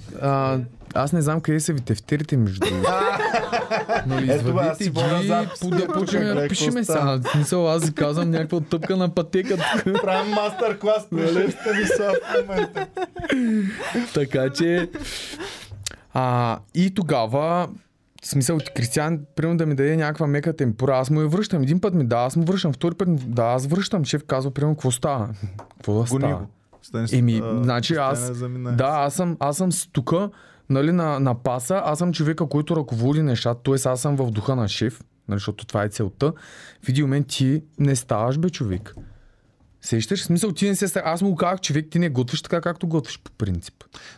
аз 0.95 1.13
не 1.13 1.23
знам 1.23 1.41
къде 1.41 1.61
са 1.61 1.73
ви 1.73 1.81
тефтерите 1.81 2.37
между 2.37 2.61
другото. 2.61 2.91
Нали, 4.07 4.35
извадите 4.35 4.85
си 4.85 4.91
водя 4.91 5.21
ги, 5.23 5.49
по- 5.61 5.71
да 5.71 5.87
почнем 5.87 6.35
да 6.35 6.49
пишеме 6.49 6.85
сега. 6.85 7.21
Смисъл, 7.33 7.71
аз 7.71 7.91
казвам 7.91 8.31
някаква 8.31 8.61
тъпка 8.61 8.97
на 8.97 9.15
пътека. 9.15 9.57
Правим 10.03 10.35
мастер-клас 10.35 11.07
при 11.11 11.33
шеф 11.33 11.57
Станислав 11.61 12.17
в 12.35 12.49
момента. 12.49 12.87
така 14.15 14.51
че... 14.51 14.91
А, 16.15 16.59
и 16.75 16.95
тогава, 16.95 17.69
в 18.23 18.27
смисъл, 18.27 18.59
Кристиан, 18.77 19.21
примерно 19.37 19.59
да 19.59 19.67
ми 19.67 19.75
даде 19.75 19.97
някаква 19.97 20.27
мека 20.27 20.57
темпура, 20.57 20.99
аз 20.99 21.11
му 21.11 21.21
я 21.21 21.29
връщам. 21.29 21.63
Един 21.63 21.81
път 21.81 21.95
ми 21.95 22.05
да, 22.07 22.17
аз 22.17 22.37
му 22.37 22.45
връщам, 22.45 22.73
втори 22.73 22.95
път 22.95 23.09
ми 23.09 23.17
да, 23.27 23.43
аз 23.43 23.67
връщам. 23.67 24.05
Шеф 24.05 24.25
казва, 24.27 24.51
примерно, 24.51 24.75
какво 24.75 24.91
става? 24.91 25.29
Какво 25.77 26.01
да 26.01 26.07
става? 26.07 26.47
Еми, 27.13 27.43
значи 27.63 27.95
аз-. 27.95 28.33
Да, 28.77 28.89
аз 28.89 29.15
съм, 29.15 29.37
аз 29.41 29.57
съм 29.57 29.71
тука, 29.93 30.31
нали, 30.71 30.93
на, 30.93 31.21
на 31.21 31.43
паса, 31.43 31.83
аз 31.85 31.99
съм 31.99 32.13
човека, 32.13 32.47
който 32.47 32.77
ръководи 32.77 33.23
нещата, 33.23 33.63
т.е. 33.63 33.89
аз 33.89 34.01
съм 34.01 34.17
в 34.17 34.31
духа 34.31 34.57
на 34.57 34.69
шеф, 34.69 35.01
нали, 35.29 35.39
защото 35.39 35.67
това 35.67 35.85
е 35.85 35.89
целта. 35.89 36.33
В 36.83 36.89
един 36.89 37.05
момент 37.05 37.27
ти 37.27 37.63
не 37.79 37.97
ставаш 37.97 38.39
бе 38.39 38.51
човек. 38.51 38.95
Сещаш? 39.83 40.21
В 40.21 40.25
смисъл, 40.25 40.53
ти 40.53 40.69
не 40.69 40.77
се 40.77 40.87
ста- 40.87 41.03
Аз 41.05 41.23
му 41.23 41.37
казах, 41.37 41.61
човек, 41.61 41.87
ти 41.91 41.99
не 41.99 42.09
готвиш 42.09 42.43
така, 42.43 42.61
както 42.61 42.87
готвиш 42.89 43.19
по 43.19 43.31
принцип. 43.31 43.75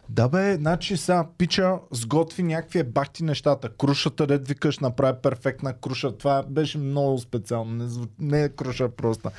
Да 0.08 0.28
бе, 0.28 0.54
значи 0.54 0.96
сега 0.96 1.26
пича 1.38 1.74
сготви 1.90 2.42
някакви 2.42 2.82
бахти 2.82 3.24
нещата. 3.24 3.68
Крушата, 3.70 4.26
дед 4.26 4.48
викаш, 4.48 4.78
направи 4.78 5.18
перфектна 5.22 5.72
круша. 5.72 6.12
Това 6.12 6.42
беше 6.42 6.78
много 6.78 7.18
специално. 7.18 7.72
Не, 7.72 7.84
зву- 7.84 8.08
не 8.18 8.42
е 8.42 8.48
круша 8.48 8.88
просто. 8.88 9.30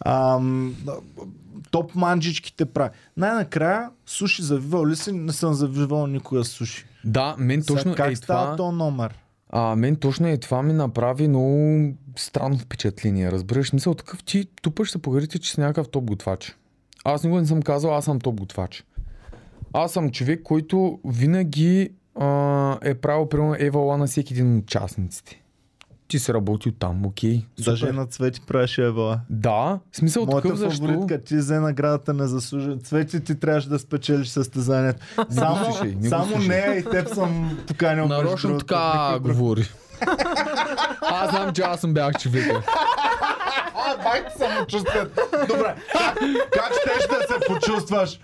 Ам, 0.00 0.76
топ 1.70 1.94
манджичките 1.94 2.64
прави. 2.64 2.90
Най-накрая, 3.16 3.90
суши 4.06 4.42
завивал 4.42 4.86
ли 4.86 4.96
си? 4.96 5.12
Не 5.12 5.32
съм 5.32 5.54
завивал 5.54 6.06
никога 6.06 6.44
суши. 6.44 6.84
Да, 7.04 7.34
мен 7.38 7.62
Сега, 7.62 7.74
точно 7.74 7.94
как 7.94 8.12
е 8.12 8.16
става 8.16 8.44
това. 8.44 8.56
то 8.56 8.72
номер? 8.72 9.14
А, 9.50 9.76
мен 9.76 9.96
точно 9.96 10.28
е 10.28 10.36
това 10.36 10.62
ми 10.62 10.72
направи 10.72 11.28
много 11.28 11.92
странно 12.16 12.58
впечатление. 12.58 13.30
Разбираш, 13.30 13.72
мисъл 13.72 13.94
такъв, 13.94 14.24
ти 14.24 14.46
тупаш 14.62 14.90
се 14.90 15.02
поверите, 15.02 15.38
че 15.38 15.50
си 15.50 15.60
някакъв 15.60 15.88
топ 15.88 16.04
готвач. 16.04 16.56
Аз 17.04 17.24
никога 17.24 17.40
не 17.40 17.46
съм 17.46 17.62
казал, 17.62 17.96
аз 17.96 18.04
съм 18.04 18.20
топ 18.20 18.40
готвач. 18.40 18.84
Аз 19.72 19.92
съм 19.92 20.10
човек, 20.10 20.42
който 20.42 20.98
винаги 21.04 21.90
а, 22.14 22.78
е 22.82 22.94
правил 22.94 23.28
примерно 23.28 23.56
евала 23.58 23.96
на 23.96 24.06
всеки 24.06 24.34
един 24.34 24.58
от 24.58 24.62
участниците. 24.62 25.42
Ти 26.08 26.18
си 26.18 26.34
работил 26.34 26.72
там, 26.72 27.06
окей. 27.06 27.44
Даже 27.58 27.80
супер. 27.80 27.94
на 27.94 28.06
Цвети 28.06 28.40
правеше 28.40 28.84
Евала. 28.86 29.20
Да, 29.30 29.78
в 29.92 29.96
смисъл 29.96 30.26
Моята 30.26 30.42
такъв 30.42 30.58
защо. 30.58 30.86
фаворитка, 30.86 31.24
ти 31.24 31.36
взе 31.36 31.60
наградата 31.60 32.14
не 32.14 32.26
заслужен. 32.26 32.80
Цвети, 32.84 33.24
ти 33.24 33.40
трябваше 33.40 33.68
да 33.68 33.78
спечелиш 33.78 34.28
състезанието. 34.28 35.00
Само, 35.30 35.64
слушай, 35.64 35.96
само 36.08 36.38
нея 36.38 36.78
и 36.78 36.84
теб 36.84 37.08
съм 37.14 37.58
поканил. 37.66 38.06
Нарочно 38.06 38.58
така 38.58 39.18
говори. 39.20 39.64
аз 41.00 41.30
знам, 41.30 41.52
че 41.52 41.62
аз 41.62 41.80
съм 41.80 41.94
бях 41.94 42.18
човека. 42.18 42.62
А, 43.74 43.96
байк 44.04 44.26
самочувствието. 44.38 45.20
Добре, 45.48 45.74
как, 45.92 46.18
как 46.52 46.72
щеш 46.80 47.08
да 47.08 47.34
се 47.34 47.40
почувстваш, 47.54 48.20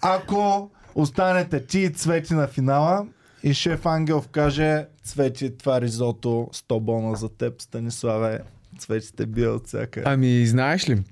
ако 0.00 0.70
останете 0.94 1.66
ти 1.66 1.78
и 1.80 1.92
Цвети 1.92 2.34
на 2.34 2.46
финала 2.46 3.06
и 3.46 3.54
шеф 3.54 3.86
Ангелов 3.86 4.28
каже 4.28 4.86
Цвети, 5.04 5.56
това 5.58 5.80
ризото 5.80 6.48
100 6.52 6.80
бона 6.80 7.16
за 7.16 7.28
теб, 7.28 7.62
Станиславе, 7.62 8.40
Цвети 8.78 9.16
те 9.16 9.26
бие 9.26 9.48
от 9.48 9.66
всяка. 9.66 10.02
Ами, 10.04 10.46
знаеш 10.46 10.88
ли, 10.88 11.02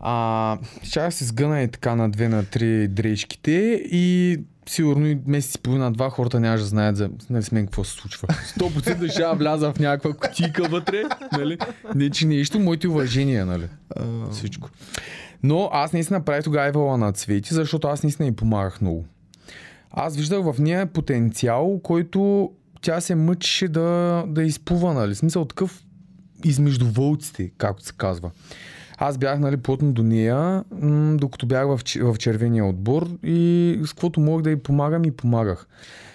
а, 0.00 0.58
ще 0.82 1.10
се 1.10 1.24
сгъна 1.24 1.62
и 1.62 1.68
така 1.68 1.94
на 1.94 2.10
две 2.10 2.28
на 2.28 2.44
три 2.44 2.88
дрежките 2.88 3.50
и 3.90 4.38
сигурно 4.68 5.06
и 5.06 5.18
месец 5.26 5.54
и 5.54 5.58
половина-два 5.58 6.10
хората 6.10 6.40
нямаше 6.40 6.62
да 6.62 6.68
знаят 6.68 6.96
за 6.96 7.10
нали, 7.30 7.42
с 7.42 7.52
мен 7.52 7.66
какво 7.66 7.84
се 7.84 7.92
случва. 7.92 8.28
100% 8.28 9.10
ще 9.10 9.38
вляза 9.38 9.72
в 9.72 9.78
някаква 9.78 10.12
кутийка 10.12 10.68
вътре, 10.68 11.02
нали? 11.32 11.58
Не, 11.94 12.10
че 12.10 12.26
нещо, 12.26 12.60
моите 12.60 12.88
уважения, 12.88 13.46
нали? 13.46 13.68
Всичко. 14.32 14.68
Но 15.42 15.70
аз 15.72 15.92
наистина 15.92 16.24
правих 16.24 16.44
тогава 16.44 16.66
Евала 16.66 16.98
на 16.98 17.12
цвети, 17.12 17.54
защото 17.54 17.88
аз 17.88 18.02
наистина 18.02 18.28
и 18.28 18.36
помагах 18.36 18.80
много. 18.80 19.04
Аз 19.98 20.16
виждах 20.16 20.42
в 20.44 20.54
нея 20.58 20.86
потенциал, 20.86 21.80
който 21.82 22.50
тя 22.80 23.00
се 23.00 23.14
мъчеше 23.14 23.68
да, 23.68 24.24
да 24.28 24.42
изплува, 24.42 24.94
нали? 24.94 25.14
Смисъл 25.14 25.44
такъв 25.44 25.84
измежду 26.44 26.86
вълците, 26.86 27.50
както 27.58 27.84
се 27.84 27.92
казва. 27.96 28.30
Аз 28.98 29.18
бях 29.18 29.38
нали, 29.38 29.56
плотно 29.56 29.92
до 29.92 30.02
нея, 30.02 30.64
докато 31.14 31.46
бях 31.46 31.66
в, 31.66 31.80
в 32.00 32.18
червения 32.18 32.66
отбор 32.66 33.08
и 33.22 33.80
с 33.84 33.92
каквото 33.92 34.20
мога 34.20 34.42
да 34.42 34.50
й 34.50 34.56
помагам 34.56 35.04
и 35.04 35.10
помагах. 35.10 35.66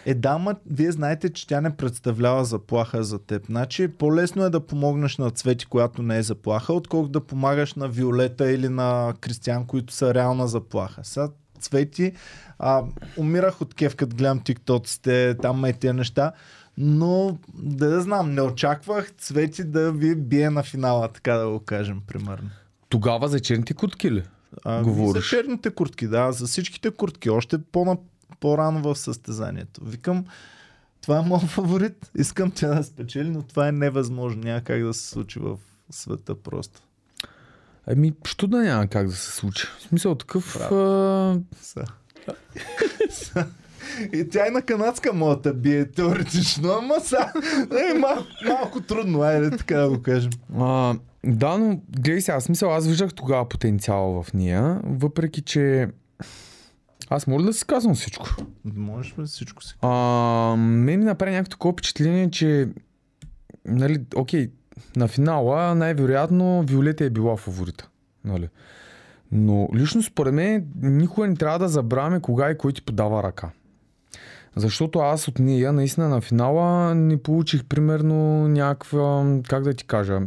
Е, 0.05 0.13
да, 0.13 0.37
ма, 0.37 0.55
вие 0.71 0.91
знаете, 0.91 1.29
че 1.29 1.47
тя 1.47 1.61
не 1.61 1.75
представлява 1.75 2.45
заплаха 2.45 3.03
за 3.03 3.19
теб. 3.19 3.45
Значи, 3.45 3.87
по-лесно 3.87 4.43
е 4.43 4.49
да 4.49 4.59
помогнеш 4.59 5.17
на 5.17 5.31
Цвети, 5.31 5.65
която 5.65 6.01
не 6.01 6.17
е 6.17 6.23
заплаха, 6.23 6.73
отколкото 6.73 7.11
да 7.11 7.21
помагаш 7.21 7.73
на 7.73 7.87
Виолета 7.87 8.51
или 8.51 8.69
на 8.69 9.13
Кристиан, 9.21 9.65
които 9.65 9.93
са 9.93 10.13
реална 10.13 10.47
заплаха. 10.47 11.03
Сега 11.03 11.27
Цвети, 11.61 12.13
а, 12.59 12.83
умирах 13.17 13.61
от 13.61 13.73
кеф, 13.73 13.95
като 13.95 14.15
гледам 14.15 14.39
тиктоците, 14.39 15.37
там 15.41 15.65
е 15.65 15.73
тия 15.73 15.93
неща, 15.93 16.31
но 16.77 17.37
да 17.53 17.85
я 17.93 18.01
знам, 18.01 18.33
не 18.33 18.41
очаквах 18.41 19.11
Цвети 19.17 19.63
да 19.63 19.91
ви 19.91 20.15
бие 20.15 20.49
на 20.49 20.63
финала, 20.63 21.07
така 21.07 21.33
да 21.33 21.49
го 21.49 21.59
кажем, 21.59 22.01
примерно. 22.07 22.49
Тогава 22.89 23.27
за 23.27 23.39
черните 23.39 23.73
кутки 23.73 24.11
ли? 24.11 24.23
А, 24.63 24.83
Говориш. 24.83 25.23
За 25.23 25.29
черните 25.29 25.69
куртки, 25.69 26.07
да, 26.07 26.31
за 26.31 26.47
всичките 26.47 26.91
куртки, 26.91 27.29
още 27.29 27.57
по 27.57 27.97
по-рано 28.39 28.81
в 28.81 28.95
състезанието. 28.95 29.81
Викам, 29.85 30.25
това 31.01 31.17
е 31.17 31.21
моят 31.21 31.43
фаворит, 31.49 32.11
искам 32.15 32.51
тя 32.51 32.67
да 32.67 32.83
спечели, 32.83 33.29
но 33.29 33.41
това 33.41 33.67
е 33.67 33.71
невъзможно, 33.71 34.43
няма 34.43 34.61
как 34.61 34.83
да 34.83 34.93
се 34.93 35.07
случи 35.07 35.39
в 35.39 35.57
света 35.89 36.35
просто. 36.35 36.81
Ами, 37.87 38.13
що 38.25 38.47
да 38.47 38.57
няма 38.57 38.87
как 38.87 39.07
да 39.07 39.15
се 39.15 39.31
случи? 39.31 39.67
В 39.77 39.81
смисъл 39.81 40.15
такъв... 40.15 40.57
Браво. 40.57 40.75
А... 41.75 43.45
И 44.13 44.29
тя 44.29 44.47
и 44.47 44.51
на 44.51 44.61
канадска 44.61 45.13
мога 45.13 45.35
да 45.35 45.53
бие 45.53 45.91
теоретично, 45.91 46.69
ама 46.71 46.95
са, 46.99 47.17
е, 47.89 47.93
мал, 47.93 48.25
малко 48.47 48.81
трудно, 48.81 49.21
айде 49.21 49.57
така 49.57 49.77
да 49.77 49.89
го 49.89 50.01
кажем. 50.01 50.31
А, 50.59 50.95
да, 51.25 51.57
но 51.57 51.81
гледай 51.89 52.21
сега, 52.21 52.39
смисъл, 52.39 52.75
аз 52.75 52.87
виждах 52.87 53.13
тогава 53.13 53.49
потенциал 53.49 54.23
в 54.23 54.33
нея, 54.33 54.81
въпреки 54.83 55.41
че 55.41 55.87
аз 57.09 57.27
мога 57.27 57.43
да 57.43 57.53
си 57.53 57.65
казвам 57.65 57.95
всичко. 57.95 58.29
Можеш 58.75 59.13
ли 59.19 59.25
всичко 59.25 59.63
си? 59.63 59.75
А, 59.81 60.55
мен 60.57 60.99
ми 60.99 61.05
направи 61.05 61.31
някакво 61.31 61.49
такова 61.49 61.73
впечатление, 61.73 62.31
че 62.31 62.69
нали, 63.65 63.99
окей, 64.15 64.51
на 64.95 65.07
финала 65.07 65.75
най-вероятно 65.75 66.63
Виолета 66.63 67.05
е 67.05 67.09
била 67.09 67.37
фаворита. 67.37 67.87
Нали. 68.25 68.49
Но 69.31 69.69
лично 69.75 70.03
според 70.03 70.33
мен 70.33 70.65
никога 70.81 71.27
не 71.27 71.35
трябва 71.35 71.59
да 71.59 71.67
забравяме 71.67 72.19
кога 72.19 72.51
и 72.51 72.57
кой 72.57 72.73
ти 72.73 72.81
подава 72.81 73.23
ръка. 73.23 73.49
Защото 74.55 74.99
аз 74.99 75.27
от 75.27 75.39
нея 75.39 75.73
наистина 75.73 76.09
на 76.09 76.21
финала 76.21 76.95
не 76.95 77.17
получих 77.17 77.65
примерно 77.65 78.47
някаква, 78.47 79.25
как 79.47 79.63
да 79.63 79.73
ти 79.73 79.85
кажа, 79.85 80.19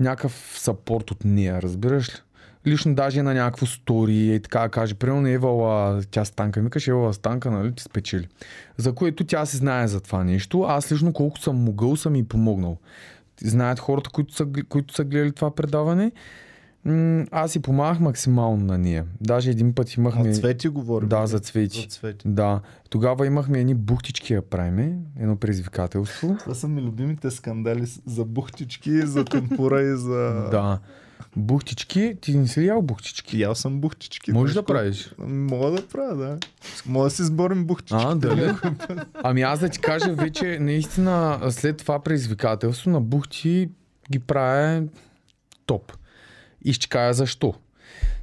някакъв 0.00 0.54
сапорт 0.56 1.10
от 1.10 1.24
нея, 1.24 1.62
разбираш 1.62 2.08
ли? 2.08 2.18
Лично 2.66 2.94
даже 2.94 3.22
на 3.22 3.34
някакво 3.34 3.66
стори 3.66 4.34
и 4.34 4.40
така 4.40 4.68
каже, 4.68 4.94
примерно 4.94 5.28
Евала, 5.28 6.02
тя 6.10 6.24
Станка, 6.24 6.62
ми 6.62 6.70
каже 6.70 6.90
Евала 6.90 7.14
Станка, 7.14 7.50
нали, 7.50 7.74
ти 7.74 7.82
спечели. 7.82 8.28
За 8.76 8.92
което 8.92 9.24
тя 9.24 9.46
се 9.46 9.56
знае 9.56 9.88
за 9.88 10.00
това 10.00 10.24
нещо. 10.24 10.62
Аз 10.62 10.92
лично 10.92 11.12
колко 11.12 11.38
съм 11.38 11.56
могъл, 11.56 11.96
съм 11.96 12.16
и 12.16 12.28
помогнал. 12.28 12.78
Знаят 13.44 13.78
хората, 13.78 14.10
които 14.10 14.34
са, 14.34 14.46
които 14.68 14.94
са 14.94 15.04
гледали 15.04 15.32
това 15.32 15.54
предаване. 15.54 16.12
Аз 17.30 17.52
си 17.52 17.62
помагах 17.62 18.00
максимално 18.00 18.64
на 18.64 18.78
нея. 18.78 19.04
Даже 19.20 19.50
един 19.50 19.74
път 19.74 19.94
имахме... 19.94 20.32
За 20.32 20.40
цвети 20.40 20.68
говорим. 20.68 21.08
Да, 21.08 21.26
за 21.26 21.38
цвети. 21.38 21.80
За 21.80 21.86
цвети. 21.86 22.28
Да. 22.28 22.60
Тогава 22.90 23.26
имахме 23.26 23.60
едни 23.60 23.74
бухтички 23.74 24.34
да 24.34 24.42
правиме, 24.42 24.98
едно 25.18 25.36
предизвикателство. 25.36 26.36
Това 26.40 26.54
са 26.54 26.68
ми 26.68 26.82
любимите 26.82 27.30
скандали 27.30 27.86
за 28.06 28.24
бухтички, 28.24 29.06
за 29.06 29.24
темпура 29.24 29.82
и 29.82 29.96
за... 29.96 30.48
Да. 30.50 30.78
Бухтички, 31.36 32.16
ти 32.20 32.36
не 32.36 32.48
си 32.48 32.66
ял 32.66 32.82
бухтички? 32.82 33.40
Ял 33.40 33.54
съм 33.54 33.80
бухтички. 33.80 34.30
Знаеш 34.30 34.52
да 34.52 34.62
правиш. 34.62 35.14
Мога 35.18 35.70
да 35.70 35.88
правя, 35.88 36.16
да. 36.16 36.38
Мога 36.86 37.04
да 37.04 37.10
си 37.10 37.24
сборим 37.24 37.66
бухтички. 37.66 38.04
А, 38.06 38.14
дали? 38.14 38.52
Ами 39.22 39.42
аз 39.42 39.60
да 39.60 39.68
ти 39.68 39.78
кажа 39.78 40.12
вече, 40.14 40.58
наистина, 40.60 41.40
след 41.50 41.76
това 41.76 42.02
предизвикателство 42.02 42.90
на 42.90 43.00
бухти 43.00 43.68
ги 44.10 44.18
правя 44.18 44.82
топ. 45.66 45.92
И 46.64 46.72
ще 46.72 46.88
кажа 46.88 47.12
защо. 47.12 47.54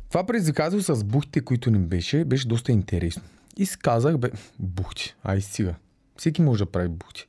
Това 0.09 0.25
предизвикателство 0.25 0.95
с 0.95 1.03
бухтите, 1.03 1.41
които 1.41 1.71
ни 1.71 1.79
беше, 1.79 2.25
беше 2.25 2.47
доста 2.47 2.71
интересно. 2.71 3.23
И 3.57 3.65
си 3.65 3.79
казах, 3.79 4.17
бе, 4.17 4.31
бухти, 4.59 5.15
ай 5.23 5.41
сега. 5.41 5.75
Всеки 6.17 6.41
може 6.41 6.65
да 6.65 6.71
прави 6.71 6.87
бухти. 6.87 7.27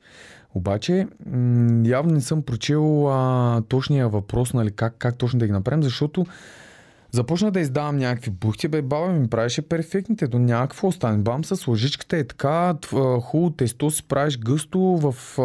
Обаче, 0.55 1.07
м- 1.25 1.81
явно 1.85 2.13
не 2.13 2.21
съм 2.21 2.41
прочел 2.41 3.09
а, 3.09 3.61
точния 3.61 4.09
въпрос, 4.09 4.53
нали, 4.53 4.71
как, 4.71 4.95
как 4.97 5.15
точно 5.15 5.39
да 5.39 5.45
ги 5.45 5.51
направим, 5.51 5.83
защото 5.83 6.25
започна 7.11 7.51
да 7.51 7.59
издавам 7.59 7.97
някакви 7.97 8.31
бухти, 8.31 8.67
бе, 8.67 8.81
баба 8.81 9.07
ми 9.07 9.27
правеше 9.27 9.61
перфектните, 9.61 10.27
до 10.27 10.39
някакво 10.39 10.87
остане. 10.87 11.17
Бам 11.17 11.45
с 11.45 11.67
лъжичката 11.67 12.17
е 12.17 12.23
така, 12.23 12.73
хубаво 13.21 13.49
тесто 13.49 13.91
си 13.91 14.03
правиш 14.03 14.37
гъсто 14.37 14.79
в 14.79 15.39
а, 15.39 15.43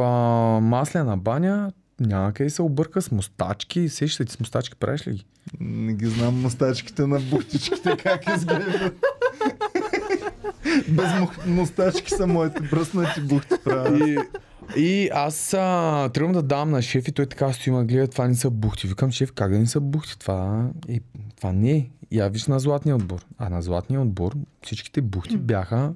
маслена 0.61 1.17
баня, 1.17 1.73
няма 2.01 2.33
къде 2.33 2.51
се 2.51 2.63
обърка 2.63 3.03
с 3.03 3.11
мустачки. 3.11 3.89
Сещате 3.89 4.25
ти 4.25 4.33
с 4.33 4.41
мустачки, 4.41 4.77
правиш 4.77 5.07
ли 5.07 5.13
ги? 5.13 5.27
Не 5.61 5.95
ги 5.95 6.07
знам 6.07 6.41
мустачките 6.41 7.07
на 7.07 7.21
бухтичките 7.21 7.97
как 7.97 8.23
изглеждат. 8.37 8.97
Без 10.89 11.07
мух- 11.07 11.47
мустачки 11.47 12.11
са 12.11 12.27
моите 12.27 12.61
бръснати 12.61 13.21
бухти 13.21 13.55
правят. 13.65 13.99
И, 13.99 14.19
и 14.77 15.11
аз 15.13 15.55
а, 15.55 16.09
тръгвам 16.15 16.33
да 16.33 16.43
дам 16.43 16.71
на 16.71 16.83
шеф 16.83 17.09
и 17.09 17.13
той 17.13 17.27
така 17.27 17.53
стои 17.53 17.73
ма 17.73 17.85
гледа, 17.85 18.09
това 18.09 18.29
не 18.29 18.35
са 18.35 18.51
бухти. 18.51 18.87
Викам, 18.87 19.13
шеф, 19.13 19.33
как 19.33 19.53
да 19.53 19.59
не 19.59 19.67
са 19.67 19.81
бухти? 19.81 20.19
Това, 20.19 20.69
и, 20.89 21.01
това 21.37 21.53
не 21.53 21.71
е. 21.71 21.91
Я 22.13 22.29
виж 22.29 22.47
на 22.47 22.59
златния 22.59 22.97
отбор. 22.97 23.27
А 23.39 23.49
на 23.49 23.63
златния 23.63 24.01
отбор 24.01 24.37
всичките 24.63 25.01
бухти 25.01 25.37
бяха 25.37 25.93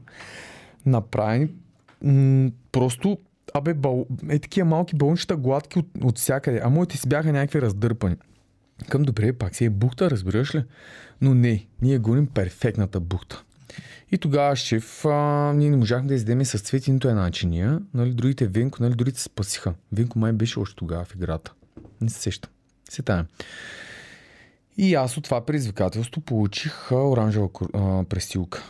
направени 0.86 1.48
м- 2.02 2.50
просто 2.72 3.18
Абе, 3.54 3.74
бал... 3.74 4.06
е 4.28 4.38
такива 4.38 4.68
малки 4.68 4.96
балончета 4.96 5.36
гладки 5.36 5.78
от, 5.78 5.86
от 6.02 6.18
всякъде, 6.18 6.60
а 6.64 6.68
моите 6.68 6.96
си 6.96 7.08
бяха 7.08 7.32
някакви 7.32 7.62
раздърпани. 7.62 8.16
Към 8.88 9.02
добре, 9.02 9.32
пак 9.32 9.56
си 9.56 9.64
е 9.64 9.70
бухта, 9.70 10.10
разбираш 10.10 10.54
ли? 10.54 10.64
Но 11.20 11.34
не, 11.34 11.66
ние 11.82 11.98
гоним 11.98 12.26
перфектната 12.26 13.00
бухта. 13.00 13.44
И 14.12 14.18
тогава 14.18 14.56
шеф, 14.56 15.04
а, 15.04 15.52
ние 15.52 15.70
не 15.70 15.76
можахме 15.76 16.08
да 16.08 16.14
издеме 16.14 16.44
с 16.44 16.58
цвети 16.58 16.92
нито 16.92 17.08
една 17.08 17.30
чиния, 17.30 17.80
нали, 17.94 18.14
другите 18.14 18.46
Венко, 18.46 18.82
нали, 18.82 18.94
другите 18.94 19.20
спасиха. 19.20 19.74
Венко 19.92 20.18
май 20.18 20.32
беше 20.32 20.58
още 20.58 20.76
тогава 20.76 21.04
в 21.04 21.14
играта. 21.14 21.52
Не 22.00 22.08
се 22.10 22.20
сещам. 22.20 22.50
Се 22.90 23.02
тая. 23.02 23.26
И 24.76 24.94
аз 24.94 25.16
от 25.16 25.24
това 25.24 25.46
предизвикателство 25.46 26.20
получих 26.20 26.92
оранжева 26.92 27.48
а, 27.74 28.04
престилка. 28.04 28.62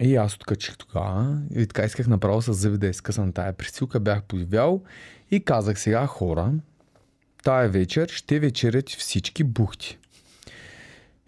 И 0.00 0.16
аз 0.16 0.34
откачих 0.34 0.76
тогава 0.76 1.38
и 1.54 1.66
така 1.66 1.84
исках 1.84 2.06
направо 2.06 2.42
с 2.42 2.52
зъби 2.52 2.78
да 2.78 2.86
изкъсам 2.86 3.32
тая 3.32 3.52
престилка, 3.52 4.00
бях 4.00 4.22
подивял 4.22 4.82
и 5.30 5.44
казах 5.44 5.78
сега 5.78 6.06
хора, 6.06 6.52
тая 7.42 7.68
вечер 7.68 8.08
ще 8.08 8.40
вечерят 8.40 8.90
всички 8.90 9.44
бухти. 9.44 9.98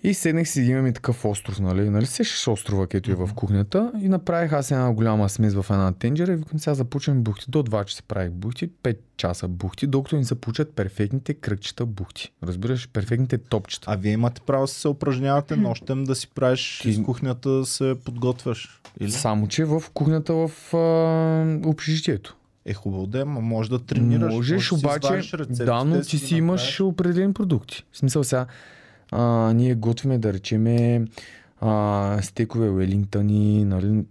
И 0.06 0.14
седнах 0.14 0.48
си, 0.48 0.62
имаме 0.62 0.92
такъв 0.92 1.24
остров, 1.24 1.60
нали? 1.60 1.90
Нали 1.90 2.06
сещаш 2.06 2.48
острова, 2.48 2.86
където 2.86 3.10
е 3.10 3.14
в 3.14 3.30
кухнята 3.34 3.92
и 4.00 4.08
направих 4.08 4.52
аз 4.52 4.70
една 4.70 4.92
голяма 4.92 5.28
смес 5.28 5.54
в 5.54 5.66
една 5.70 5.92
тенджера 5.92 6.32
и 6.32 6.36
викам 6.36 6.58
сега 6.58 6.74
започваме 6.74 7.20
бухти. 7.20 7.44
До 7.48 7.62
2 7.62 7.84
часа 7.84 8.02
правих 8.08 8.30
бухти, 8.30 8.70
5 8.82 8.96
часа 9.16 9.48
бухти, 9.48 9.86
докато 9.86 10.16
ни 10.16 10.24
се 10.24 10.34
получат 10.34 10.72
перфектните 10.72 11.34
кръгчета 11.34 11.86
бухти. 11.86 12.32
Разбираш, 12.42 12.88
перфектните 12.88 13.38
топчета. 13.38 13.86
А 13.90 13.96
вие 13.96 14.12
имате 14.12 14.40
право 14.46 14.62
да 14.64 14.68
се 14.68 14.88
упражнявате 14.88 15.56
нощем 15.56 16.04
да 16.04 16.14
си 16.14 16.28
правиш 16.34 16.78
Ти- 16.82 16.90
из 16.90 17.02
кухнята 17.02 17.50
да 17.50 17.66
се 17.66 17.94
подготвяш. 18.04 18.80
Или? 19.00 19.10
Само, 19.10 19.48
че 19.48 19.64
в 19.64 19.82
кухнята 19.94 20.34
в 20.34 20.74
а, 20.74 21.68
общежитието. 21.68 22.36
Е 22.66 22.74
хубаво 22.74 23.06
да 23.06 23.20
е, 23.20 23.24
ма 23.24 23.40
може 23.40 23.70
да 23.70 23.78
тренираш. 23.78 24.32
Можеш, 24.32 24.52
можеш 24.52 24.72
обаче, 24.72 25.22
да, 25.50 25.84
но 25.84 26.00
ти 26.00 26.18
си 26.18 26.36
имаш 26.36 26.60
направиш. 26.60 26.80
определени 26.80 27.32
продукти. 27.32 27.84
В 27.92 27.98
смисъл 27.98 28.24
сега, 28.24 28.46
а, 29.14 29.52
ние 29.52 29.74
готвиме 29.74 30.18
да 30.18 30.32
речеме 30.32 31.04
а, 31.60 32.18
стекове 32.22 32.68
уелингтъни, 32.70 33.64
нали, 33.64 34.04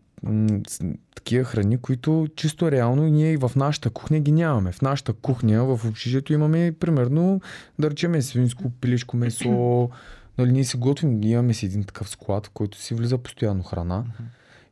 такива 1.15 1.45
храни, 1.45 1.77
които 1.77 2.27
чисто 2.35 2.71
реално 2.71 3.03
ние 3.03 3.31
и 3.31 3.37
в 3.37 3.51
нашата 3.55 3.89
кухня 3.89 4.19
ги 4.19 4.31
нямаме. 4.31 4.71
В 4.71 4.81
нашата 4.81 5.13
кухня, 5.13 5.65
в 5.65 5.85
общежитието 5.87 6.33
имаме 6.33 6.73
примерно, 6.79 7.41
да 7.79 7.91
речеме 7.91 8.21
свинско, 8.21 8.71
пилешко 8.81 9.17
месо, 9.17 9.89
нали, 10.37 10.51
ние 10.51 10.63
си 10.63 10.77
готвим, 10.77 11.23
имаме 11.23 11.53
си 11.53 11.65
един 11.65 11.83
такъв 11.83 12.09
склад, 12.09 12.47
в 12.47 12.49
който 12.49 12.77
си 12.77 12.93
влиза 12.93 13.17
постоянно 13.17 13.63
храна. 13.63 14.03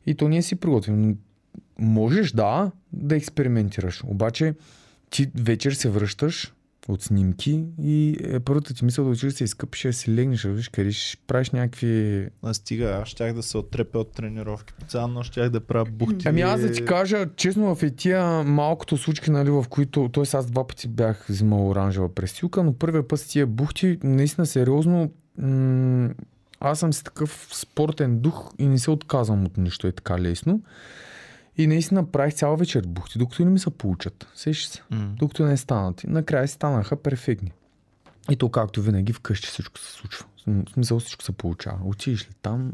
И 0.06 0.14
то 0.14 0.28
ние 0.28 0.42
си 0.42 0.56
приготвим. 0.56 1.18
Можеш, 1.78 2.32
да, 2.32 2.70
да 2.92 3.16
експериментираш. 3.16 4.02
Обаче 4.06 4.54
ти 5.10 5.30
вечер 5.34 5.72
се 5.72 5.88
връщаш 5.88 6.54
от 6.88 7.02
снимки 7.02 7.64
и 7.82 8.16
е, 8.20 8.40
първата 8.40 8.74
ти 8.74 8.84
мисъл 8.84 9.04
да 9.04 9.10
отидеш 9.10 9.32
да 9.32 9.36
се 9.36 9.44
изкъпиш, 9.44 9.82
да 9.82 9.92
си 9.92 10.14
легнеш, 10.14 10.42
да 10.42 10.48
видиш 10.48 10.68
къде 10.68 10.92
ще 10.92 11.16
правиш 11.26 11.50
някакви... 11.50 12.28
А 12.42 12.54
стига, 12.54 12.98
аз 13.02 13.08
щях 13.08 13.34
да 13.34 13.42
се 13.42 13.58
отрепя 13.58 13.98
от 13.98 14.12
тренировки. 14.12 14.74
Цяла 14.88 15.08
нощ 15.08 15.32
щях 15.32 15.50
да 15.50 15.60
правя 15.60 15.90
бухти. 15.90 16.28
Ами 16.28 16.40
аз 16.40 16.60
да 16.60 16.72
ти 16.72 16.84
кажа, 16.84 17.26
честно 17.36 17.74
в 17.74 17.90
тия 17.90 18.42
малкото 18.42 18.96
случки, 18.96 19.30
нали, 19.30 19.50
в 19.50 19.64
които, 19.70 20.08
т.е. 20.08 20.36
аз 20.36 20.46
два 20.46 20.66
пъти 20.66 20.88
бях 20.88 21.26
взимал 21.28 21.68
оранжева 21.68 22.14
престилка, 22.14 22.62
но 22.62 22.72
първия 22.72 23.08
път 23.08 23.20
с 23.20 23.28
тия 23.28 23.46
бухти, 23.46 23.98
наистина 24.02 24.46
сериозно, 24.46 25.12
м- 25.38 26.10
аз 26.60 26.78
съм 26.78 26.92
си 26.92 27.04
такъв 27.04 27.48
спортен 27.52 28.20
дух 28.20 28.52
и 28.58 28.66
не 28.66 28.78
се 28.78 28.90
отказвам 28.90 29.44
от 29.44 29.56
нищо 29.56 29.86
е 29.86 29.92
така 29.92 30.18
лесно. 30.18 30.62
И 31.56 31.66
наистина 31.66 32.06
правих 32.06 32.34
цяла 32.34 32.56
вечер 32.56 32.82
бухти, 32.86 33.18
докато 33.18 33.44
не 33.44 33.50
ми 33.50 33.58
се 33.58 33.70
получат. 33.70 34.28
Сещаш 34.34 34.68
се. 34.68 34.82
М. 34.90 35.14
докато 35.18 35.44
не 35.44 35.56
станат. 35.56 36.04
И 36.04 36.06
накрая 36.06 36.48
станаха 36.48 36.96
перфектни. 36.96 37.52
И 38.30 38.36
то 38.36 38.48
както 38.48 38.82
винаги 38.82 39.12
вкъщи 39.12 39.48
всичко 39.48 39.78
се 39.78 39.92
случва. 39.92 40.26
В 40.46 40.70
смисъл 40.72 41.00
всичко 41.00 41.24
се 41.24 41.32
получава. 41.32 41.78
Отидеш 41.84 42.28
ли 42.28 42.32
там, 42.42 42.72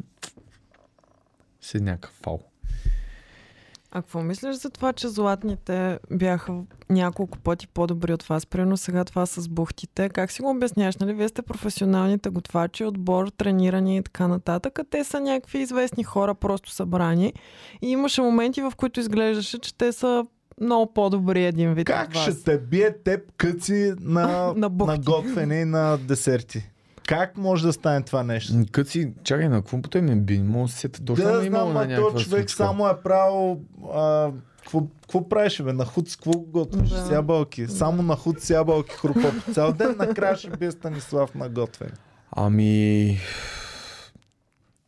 си 1.61 1.81
някакъв 1.81 2.11
фал. 2.23 2.48
А 3.91 4.03
какво 4.03 4.23
мислиш 4.23 4.57
за 4.57 4.71
това, 4.71 4.93
че 4.93 5.09
златните 5.09 5.99
бяха 6.11 6.53
няколко 6.91 7.39
пъти 7.39 7.69
по-добри 7.69 8.13
от 8.13 8.23
вас? 8.23 8.47
Примерно 8.47 8.77
сега 8.77 9.05
това 9.05 9.27
с 9.27 9.49
бухтите. 9.49 10.09
Как 10.09 10.31
си 10.31 10.43
го 10.43 10.51
обясняваш? 10.51 10.97
Нали? 10.97 11.15
Вие 11.15 11.29
сте 11.29 11.43
професионалните 11.43 12.29
готвачи, 12.29 12.85
отбор, 12.85 13.29
тренирани 13.29 13.97
и 13.97 14.03
така 14.03 14.29
нататък. 14.29 14.79
А 14.79 14.85
те 14.85 15.05
са 15.05 15.21
някакви 15.21 15.59
известни 15.59 16.05
хора, 16.05 16.35
просто 16.35 16.71
събрани. 16.71 17.33
И 17.83 17.91
имаше 17.91 18.23
моменти, 18.23 18.63
в 18.63 18.73
които 18.77 19.01
изглеждаше, 19.01 19.59
че 19.59 19.75
те 19.75 19.93
са 19.93 20.25
много 20.61 20.93
по-добри 20.93 21.45
един 21.45 21.75
вид 21.75 21.87
Как 21.87 22.15
ще 22.15 22.43
те 22.43 22.59
бие 22.59 23.03
теб 23.03 23.21
къци 23.37 23.95
на, 24.01 24.53
На 24.57 24.69
на, 24.69 24.99
готвене 24.99 25.61
и 25.61 25.65
на 25.65 25.99
десерти? 25.99 26.71
Как 27.09 27.37
може 27.37 27.67
да 27.67 27.73
стане 27.73 28.03
това 28.03 28.23
нещо? 28.23 28.53
Кът 28.73 28.89
си, 28.89 29.13
чакай, 29.25 29.49
на 29.49 29.57
какво 29.57 29.81
той 29.81 30.01
ме 30.01 30.17
би? 30.17 30.39
Да 30.39 30.69
се 30.69 30.79
сета 30.79 31.05
точно 31.05 31.25
да, 31.25 31.43
знам, 31.43 31.73
на 31.73 31.87
някаква 31.87 32.11
то 32.11 32.19
човек 32.19 32.51
случка. 32.51 32.57
само 32.57 32.89
е 32.89 33.03
правил... 33.05 33.61
А, 33.95 34.31
какво, 34.61 35.29
правиш, 35.29 35.63
бе? 35.63 35.73
На 35.73 35.85
худ 35.85 36.09
с 36.09 36.17
какво 36.17 36.31
готвиш? 36.31 36.89
Да. 36.89 37.07
С 37.07 37.11
ябълки. 37.11 37.67
Само 37.67 38.03
на 38.03 38.17
худ 38.17 38.41
с 38.41 38.51
ябълки 38.51 38.95
хрупа 38.95 39.33
по 39.45 39.53
цял 39.53 39.73
ден. 39.73 39.97
Накрая 39.99 40.37
ще 40.37 40.51
бие 40.51 40.71
Станислав 40.71 41.35
на 41.35 41.49
готвене. 41.49 41.93
Ами... 42.31 43.19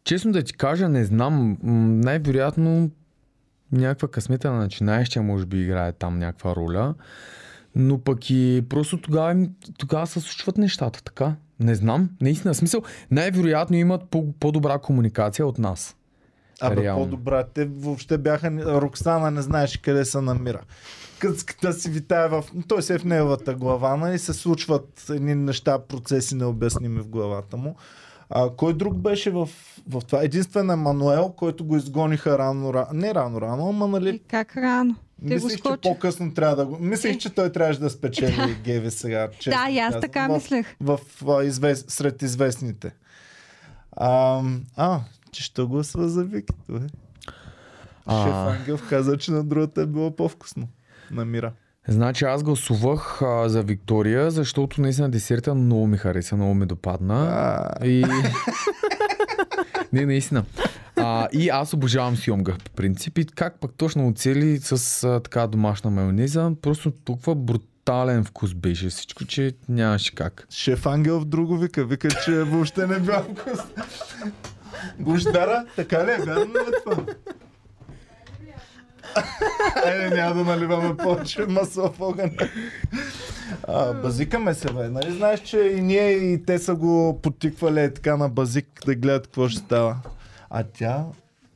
Честно 0.05 0.33
да 0.33 0.43
ти 0.43 0.53
кажа, 0.53 0.89
не 0.89 1.05
знам. 1.05 1.59
Най-вероятно 2.01 2.91
някаква 3.73 4.09
късмета 4.09 4.51
на 4.51 4.59
начинаещия 4.59 5.23
може 5.23 5.47
би 5.47 5.63
играе 5.63 5.93
там 5.93 6.19
някаква 6.19 6.57
роля. 6.57 6.95
Но 7.75 7.99
пък 7.99 8.31
и 8.31 8.65
просто 8.69 9.01
тогава, 9.01 9.47
тогава 9.79 10.07
се 10.07 10.21
случват 10.21 10.59
нещата, 10.59 11.03
така. 11.03 11.35
Не 11.61 11.75
знам, 11.75 12.11
наистина. 12.21 12.55
Смисъл, 12.55 12.83
най-вероятно 13.11 13.77
имат 13.77 14.05
по- 14.05 14.33
по-добра 14.33 14.79
комуникация 14.79 15.47
от 15.47 15.59
нас. 15.59 15.97
Абе, 16.61 16.83
Реално. 16.83 17.05
по-добра. 17.05 17.45
Те 17.45 17.65
въобще 17.65 18.19
бяха... 18.19 18.51
Роксана 18.81 19.31
не 19.31 19.43
знаеше 19.43 19.83
къде 19.83 20.05
се 20.05 20.21
намира. 20.21 20.61
Къцката 21.19 21.73
си 21.73 21.91
витае 21.91 22.29
в... 22.29 22.45
Той 22.69 22.83
се 22.83 22.95
е 22.95 22.99
в 22.99 23.05
неговата 23.05 23.55
глава, 23.55 23.97
нали? 23.97 24.19
Се 24.19 24.33
случват 24.33 25.07
едни 25.11 25.35
неща, 25.35 25.79
процеси 25.79 26.35
необясними 26.35 27.01
в 27.01 27.09
главата 27.09 27.57
му. 27.57 27.77
А, 28.31 28.51
кой 28.57 28.75
друг 28.75 28.95
беше 28.97 29.31
в, 29.31 29.49
в 29.89 30.01
това? 30.07 30.23
Единствен 30.23 30.71
е 30.71 30.77
Мануел, 30.77 31.29
който 31.37 31.65
го 31.65 31.77
изгониха 31.77 32.39
рано, 32.39 32.75
рано. 32.75 32.89
Не 32.93 33.15
рано, 33.15 33.41
рано, 33.41 33.69
ама 33.69 33.87
И 33.87 33.91
нали... 33.91 34.19
как 34.29 34.57
рано? 34.57 34.97
Те 35.29 35.35
Мислих, 35.35 35.63
че 35.63 35.77
по-късно 35.83 36.35
трябва 36.35 36.57
да 36.57 36.67
го... 36.67 36.79
Мислех, 36.81 37.19
че 37.19 37.31
той 37.31 37.53
трябваше 37.53 37.81
да 37.81 37.91
спечели 37.91 38.57
Геви 38.65 38.91
сега. 38.91 39.29
честно 39.39 39.63
Да, 39.63 39.71
и 39.71 39.79
аз 39.79 40.01
така 40.01 40.29
в, 40.29 40.35
мислех. 40.35 40.77
В, 40.81 41.01
в, 41.23 41.45
извест, 41.45 41.91
сред 41.91 42.23
известните. 42.23 42.93
А, 43.93 44.43
а, 44.77 45.01
че 45.33 45.43
ще 45.43 45.63
гласува 45.63 46.09
за 46.09 46.25
Вики. 46.25 46.53
Добре. 46.69 46.87
А. 48.07 48.25
Шеф 48.25 48.61
Ангелов 48.61 48.89
каза, 48.89 49.19
че 49.19 49.33
на 49.33 49.45
другата 49.45 49.83
е 49.83 49.87
било 49.87 50.17
по-вкусно. 50.17 50.69
Намира. 51.11 51.53
Значи 51.89 52.25
аз 52.25 52.43
гласувах 52.43 53.23
а, 53.23 53.49
за 53.49 53.63
Виктория, 53.63 54.31
защото 54.31 54.81
наистина 54.81 55.11
десерта 55.11 55.55
много 55.55 55.87
ми 55.87 55.97
хареса, 55.97 56.37
много 56.37 56.55
ми 56.55 56.67
допадна. 56.67 57.29
А, 57.31 57.87
И... 57.87 58.05
не, 59.93 60.07
наистина. 60.07 60.45
А, 61.03 61.29
и 61.33 61.49
аз 61.49 61.73
обожавам 61.73 62.17
сьомга, 62.17 62.57
по 62.65 62.71
принцип. 62.71 63.19
И 63.19 63.27
как 63.27 63.61
пък 63.61 63.73
точно 63.77 64.09
оцели 64.09 64.59
с 64.59 65.05
а, 65.05 65.21
така 65.21 65.47
домашна 65.47 65.91
майонеза, 65.91 66.53
просто 66.63 66.91
толкова 66.91 67.35
брутален 67.35 68.25
вкус 68.25 68.55
беше 68.55 68.89
всичко, 68.89 69.25
че 69.25 69.53
нямаше 69.69 70.15
как. 70.15 70.47
шеф 70.51 70.87
Ангелов 70.87 71.25
друго 71.25 71.57
вика. 71.57 71.85
Вика, 71.85 72.09
че 72.25 72.33
въобще 72.33 72.87
не 72.87 72.99
бил 72.99 73.15
вкусно. 73.15 73.85
Бождара, 74.99 75.65
така 75.77 76.07
ли 76.07 76.11
е? 76.11 76.17
Вярно 76.17 76.45
ли 76.45 76.59
е 76.59 76.83
това? 76.85 77.05
Айде, 79.85 80.17
няма 80.17 80.35
да 80.35 80.45
наливаме 80.45 80.97
повече 80.97 81.47
масло 81.47 81.93
в 81.93 82.01
огъня. 82.01 82.33
А, 83.69 83.93
базикаме 83.93 84.55
се, 84.55 84.73
бе. 84.73 84.89
Нали 84.89 85.13
знаеш, 85.13 85.41
че 85.41 85.59
и 85.59 85.83
ние 85.83 86.11
и 86.11 86.45
те 86.45 86.59
са 86.59 86.75
го 86.75 87.21
потиквали 87.23 87.81
е 87.81 87.95
така 87.95 88.17
на 88.17 88.29
базик 88.29 88.67
да 88.87 88.95
гледат 88.95 89.27
какво 89.27 89.49
ще 89.49 89.59
става. 89.59 89.97
А 90.51 90.63
тя, 90.65 91.07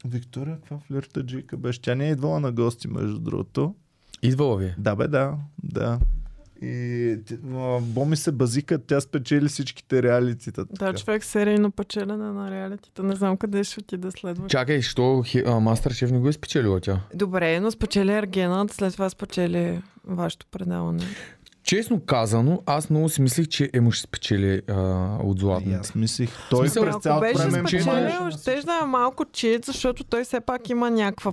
Виктория, 0.04 0.56
каква 0.56 0.78
флиртаджика 0.78 1.56
беше? 1.56 1.80
Тя 1.80 1.94
не 1.94 2.08
е 2.08 2.12
идвала 2.12 2.40
на 2.40 2.52
гости, 2.52 2.88
между 2.88 3.18
другото. 3.18 3.74
Идвала 4.22 4.56
ви. 4.56 4.66
е. 4.66 4.74
Да, 4.78 4.96
бе, 4.96 5.08
да. 5.08 5.34
Да. 5.62 5.98
И 6.62 7.16
Боми 7.80 8.16
се 8.16 8.32
базика, 8.32 8.78
тя 8.78 9.00
спечели 9.00 9.48
всичките 9.48 10.02
реалитита. 10.02 10.64
Да, 10.64 10.74
така. 10.74 10.98
човек 10.98 11.24
серийно 11.24 11.70
печелене 11.70 12.32
на 12.32 12.50
реалитета. 12.50 13.02
Не 13.02 13.16
знам 13.16 13.36
къде 13.36 13.64
ще 13.64 13.80
отида 13.80 14.12
следва. 14.12 14.48
Чакай, 14.48 14.82
що 14.82 15.22
Мастер 15.60 15.90
Шеф 15.90 16.10
не 16.10 16.18
го 16.18 16.28
е 16.28 16.32
спечелила 16.32 16.80
тя? 16.80 17.00
Добре, 17.14 17.60
но 17.60 17.70
спечели 17.70 18.12
Ергена, 18.12 18.66
след 18.70 18.92
това 18.92 19.10
спечели 19.10 19.82
вашето 20.04 20.46
предаване. 20.46 21.02
Честно 21.64 22.00
казано, 22.00 22.62
аз 22.66 22.90
много 22.90 23.08
си 23.08 23.22
мислих, 23.22 23.48
че 23.48 23.70
Емо 23.72 23.90
ще 23.92 24.02
спечели 24.02 24.62
а, 24.68 24.74
от 25.22 25.36
И 25.36 25.40
златните. 25.40 25.78
аз 25.78 25.94
мислих, 25.94 26.30
той 26.50 26.58
Смисъл, 26.58 26.82
през 26.82 26.94
Ако 26.94 27.02
цялото 27.02 27.20
беше 27.22 27.38
време 27.38 27.58
спечелил, 27.58 28.30
ще 28.30 28.60
да 28.62 28.80
е 28.82 28.86
малко 28.86 29.24
чит, 29.24 29.64
защото 29.64 30.04
той 30.04 30.24
все 30.24 30.40
пак 30.40 30.70
има 30.70 30.90
някаква 30.90 31.32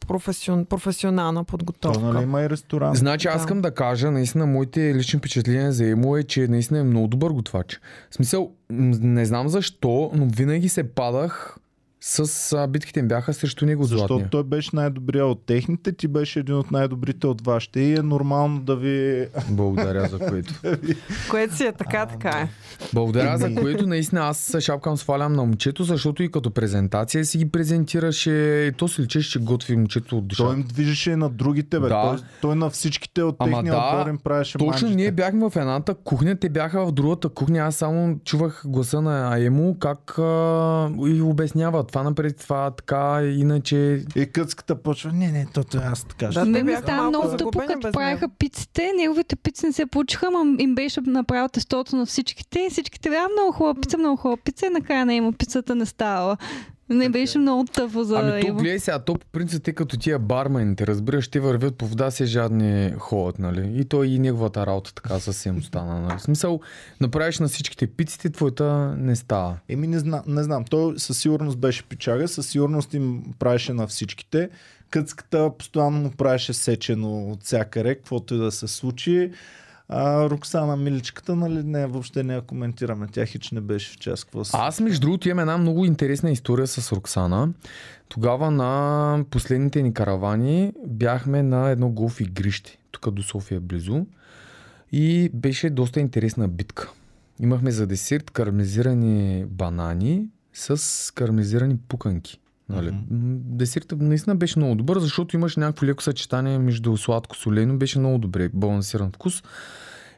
професион, 0.00 0.64
професионална 0.64 1.40
То, 1.40 1.46
подготовка. 1.46 2.00
нали, 2.00 2.22
има 2.22 2.42
и 2.42 2.50
ресторант. 2.50 2.96
Значи 2.96 3.28
аз 3.28 3.34
Да. 3.34 3.40
искам 3.40 3.60
да 3.60 3.70
кажа, 3.70 4.10
наистина, 4.10 4.46
моите 4.46 4.94
лични 4.94 5.18
впечатления 5.18 5.72
за 5.72 5.86
Емо 5.86 6.16
е, 6.16 6.22
че 6.22 6.48
наистина 6.48 6.80
е 6.80 6.84
много 6.84 7.06
добър 7.06 7.30
готвач. 7.30 7.80
В 8.10 8.14
смисъл, 8.14 8.52
не 8.70 9.24
знам 9.24 9.48
защо, 9.48 10.10
но 10.14 10.26
винаги 10.26 10.68
се 10.68 10.84
падах 10.84 11.56
с 12.00 12.52
а, 12.52 12.66
битките 12.66 13.00
им 13.00 13.08
бяха 13.08 13.34
срещу 13.34 13.66
него 13.66 13.84
Защото 13.84 14.06
златния. 14.08 14.30
той 14.30 14.44
беше 14.44 14.70
най-добрия 14.72 15.26
от 15.26 15.46
техните, 15.46 15.92
ти 15.92 16.08
беше 16.08 16.38
един 16.40 16.54
от 16.54 16.70
най-добрите 16.70 17.26
от 17.26 17.46
вашите 17.46 17.80
и 17.80 17.94
е 17.94 18.02
нормално 18.02 18.60
да 18.60 18.76
ви... 18.76 19.26
Благодаря 19.50 20.08
за 20.08 20.18
което. 20.28 20.54
Което 21.30 21.56
си 21.56 21.64
е 21.64 21.72
така, 21.72 22.06
така 22.06 22.28
е. 22.28 22.48
Благодаря 22.94 23.38
за 23.38 23.54
което 23.54 23.86
наистина 23.86 24.20
аз 24.20 24.56
шапкам 24.60 24.96
свалям 24.96 25.32
на 25.32 25.42
момчето, 25.44 25.84
защото 25.84 26.22
и 26.22 26.30
като 26.30 26.50
презентация 26.50 27.24
си 27.24 27.38
ги 27.38 27.48
презентираше 27.48 28.30
и 28.68 28.72
то 28.76 28.88
се 28.88 29.02
личеше, 29.02 29.30
че 29.30 29.38
готви 29.38 29.76
момчето 29.76 30.18
от 30.18 30.26
душа. 30.26 30.44
Той 30.44 30.54
им 30.54 30.62
движеше 30.62 31.10
и 31.10 31.16
на 31.16 31.28
другите, 31.30 31.80
бе. 31.80 31.88
Да. 31.88 32.02
Той, 32.02 32.18
той 32.40 32.56
на 32.56 32.70
всичките 32.70 33.22
от 33.22 33.36
Ама 33.38 33.50
техния 33.56 33.74
да, 33.74 33.78
отбор 33.98 34.10
им 34.10 34.18
правеше 34.18 34.58
Точно 34.58 34.66
манджите. 34.66 34.94
ние 34.94 35.10
бяхме 35.10 35.50
в 35.50 35.56
едната 35.56 35.94
кухня, 35.94 36.36
те 36.36 36.48
бяха 36.48 36.86
в 36.86 36.92
другата 36.92 37.28
кухня. 37.28 37.58
Аз 37.58 37.76
само 37.76 38.18
чувах 38.24 38.62
гласа 38.66 39.00
на 39.00 39.34
Аемо 39.34 39.76
как 39.78 40.18
а, 40.18 40.90
и 41.06 41.20
обяснява 41.22 41.85
това 41.86 42.02
напред, 42.02 42.36
това 42.38 42.70
така, 42.70 43.22
иначе. 43.22 44.04
И 44.16 44.26
къцката 44.26 44.82
почва, 44.82 45.12
не, 45.12 45.32
не, 45.32 45.46
то, 45.54 45.64
то 45.64 45.78
аз 45.78 46.04
така 46.04 46.32
ще. 46.32 46.40
Да, 46.40 46.46
мен 46.46 46.66
ми 46.66 46.72
малко 46.72 47.08
много 47.08 47.36
тъпо, 47.36 47.58
като 47.58 47.92
правиха 47.92 48.26
него. 48.26 48.34
пиците. 48.38 48.92
Неговите 48.96 49.36
пици 49.36 49.66
не 49.66 49.72
се 49.72 49.86
получиха, 49.86 50.26
ама 50.26 50.56
им 50.58 50.74
беше 50.74 51.00
направил 51.00 51.48
тестото 51.48 51.96
на 51.96 52.06
всичките. 52.06 52.60
И 52.60 52.70
всичките 52.70 53.10
бяха 53.10 53.28
много 53.32 53.52
хубава 53.52 53.80
пица, 53.80 53.98
много 53.98 54.16
хубава 54.16 54.36
пица. 54.44 54.66
И 54.66 54.70
накрая 54.70 55.06
на 55.06 55.14
има 55.14 55.32
пицата 55.32 55.74
не 55.74 55.86
ставала. 55.86 56.36
Не 56.88 57.08
беше 57.08 57.38
много 57.38 57.64
тъпо 57.64 58.04
за 58.04 58.18
Ами 58.18 58.42
то 58.46 58.54
гледай 58.54 58.78
сега, 58.78 58.98
то 58.98 59.14
по 59.14 59.26
принцип 59.32 59.62
те 59.62 59.72
като 59.72 59.96
тия 59.96 60.18
бармените, 60.18 60.86
разбираш, 60.86 61.28
те 61.28 61.40
вървят 61.40 61.76
по 61.76 61.86
вода, 61.86 62.10
се 62.10 62.24
жадни 62.24 62.92
ходят, 62.98 63.38
нали? 63.38 63.80
И 63.80 63.84
той 63.84 64.06
и 64.06 64.18
неговата 64.18 64.66
работа 64.66 64.94
така 64.94 65.18
съвсем 65.18 65.62
стана, 65.62 66.00
нали? 66.00 66.18
В 66.18 66.22
смисъл, 66.22 66.60
направиш 67.00 67.38
на 67.38 67.48
всичките 67.48 67.86
пиците, 67.86 68.30
твоята 68.30 68.94
не 68.98 69.16
става. 69.16 69.58
Еми 69.68 69.86
не, 69.86 69.98
зна, 69.98 70.22
не 70.26 70.42
знам, 70.42 70.64
той 70.64 70.98
със 70.98 71.18
сигурност 71.18 71.58
беше 71.58 71.82
пичага, 71.82 72.28
със 72.28 72.46
сигурност 72.46 72.94
им 72.94 73.22
правеше 73.38 73.72
на 73.72 73.86
всичките. 73.86 74.48
Къцката 74.90 75.50
постоянно 75.58 75.98
му 75.98 76.10
правеше 76.10 76.52
сечено 76.52 77.30
от 77.30 77.42
всякъде, 77.42 77.94
каквото 77.94 78.34
и 78.34 78.38
да 78.38 78.52
се 78.52 78.68
случи. 78.68 79.30
А 79.88 80.30
Роксана 80.30 80.76
Миличката, 80.76 81.36
нали, 81.36 81.62
не, 81.62 81.86
въобще 81.86 82.22
не 82.22 82.34
я 82.34 82.42
коментираме. 82.42 83.06
Тя 83.12 83.26
хич 83.26 83.50
не 83.50 83.60
беше 83.60 83.92
в 83.92 83.98
час. 83.98 84.24
Какво. 84.24 84.42
Аз, 84.52 84.80
между 84.80 85.00
другото, 85.00 85.28
имам 85.28 85.40
една 85.40 85.58
много 85.58 85.84
интересна 85.84 86.30
история 86.30 86.66
с 86.66 86.92
Роксана. 86.92 87.48
Тогава 88.08 88.50
на 88.50 89.24
последните 89.30 89.82
ни 89.82 89.94
каравани 89.94 90.72
бяхме 90.86 91.42
на 91.42 91.70
едно 91.70 91.88
голф 91.88 92.20
игрище, 92.20 92.78
тук 92.90 93.10
до 93.10 93.22
София 93.22 93.60
близо. 93.60 94.06
И 94.92 95.30
беше 95.34 95.70
доста 95.70 96.00
интересна 96.00 96.48
битка. 96.48 96.90
Имахме 97.40 97.70
за 97.70 97.86
десерт 97.86 98.30
карамелизирани 98.30 99.44
банани 99.48 100.28
с 100.52 101.14
карамелизирани 101.14 101.76
пуканки. 101.88 102.40
Нали? 102.68 102.90
М, 102.90 103.00
Десертът 103.40 104.00
наистина 104.00 104.36
беше 104.36 104.58
много 104.58 104.74
добър, 104.74 104.98
защото 104.98 105.36
имаш 105.36 105.56
някакво 105.56 105.86
леко 105.86 106.02
съчетание 106.02 106.58
между 106.58 106.96
сладко-солено. 106.96 107.76
Беше 107.76 107.98
много 107.98 108.18
добре, 108.18 108.48
балансиран 108.48 109.12
вкус. 109.12 109.42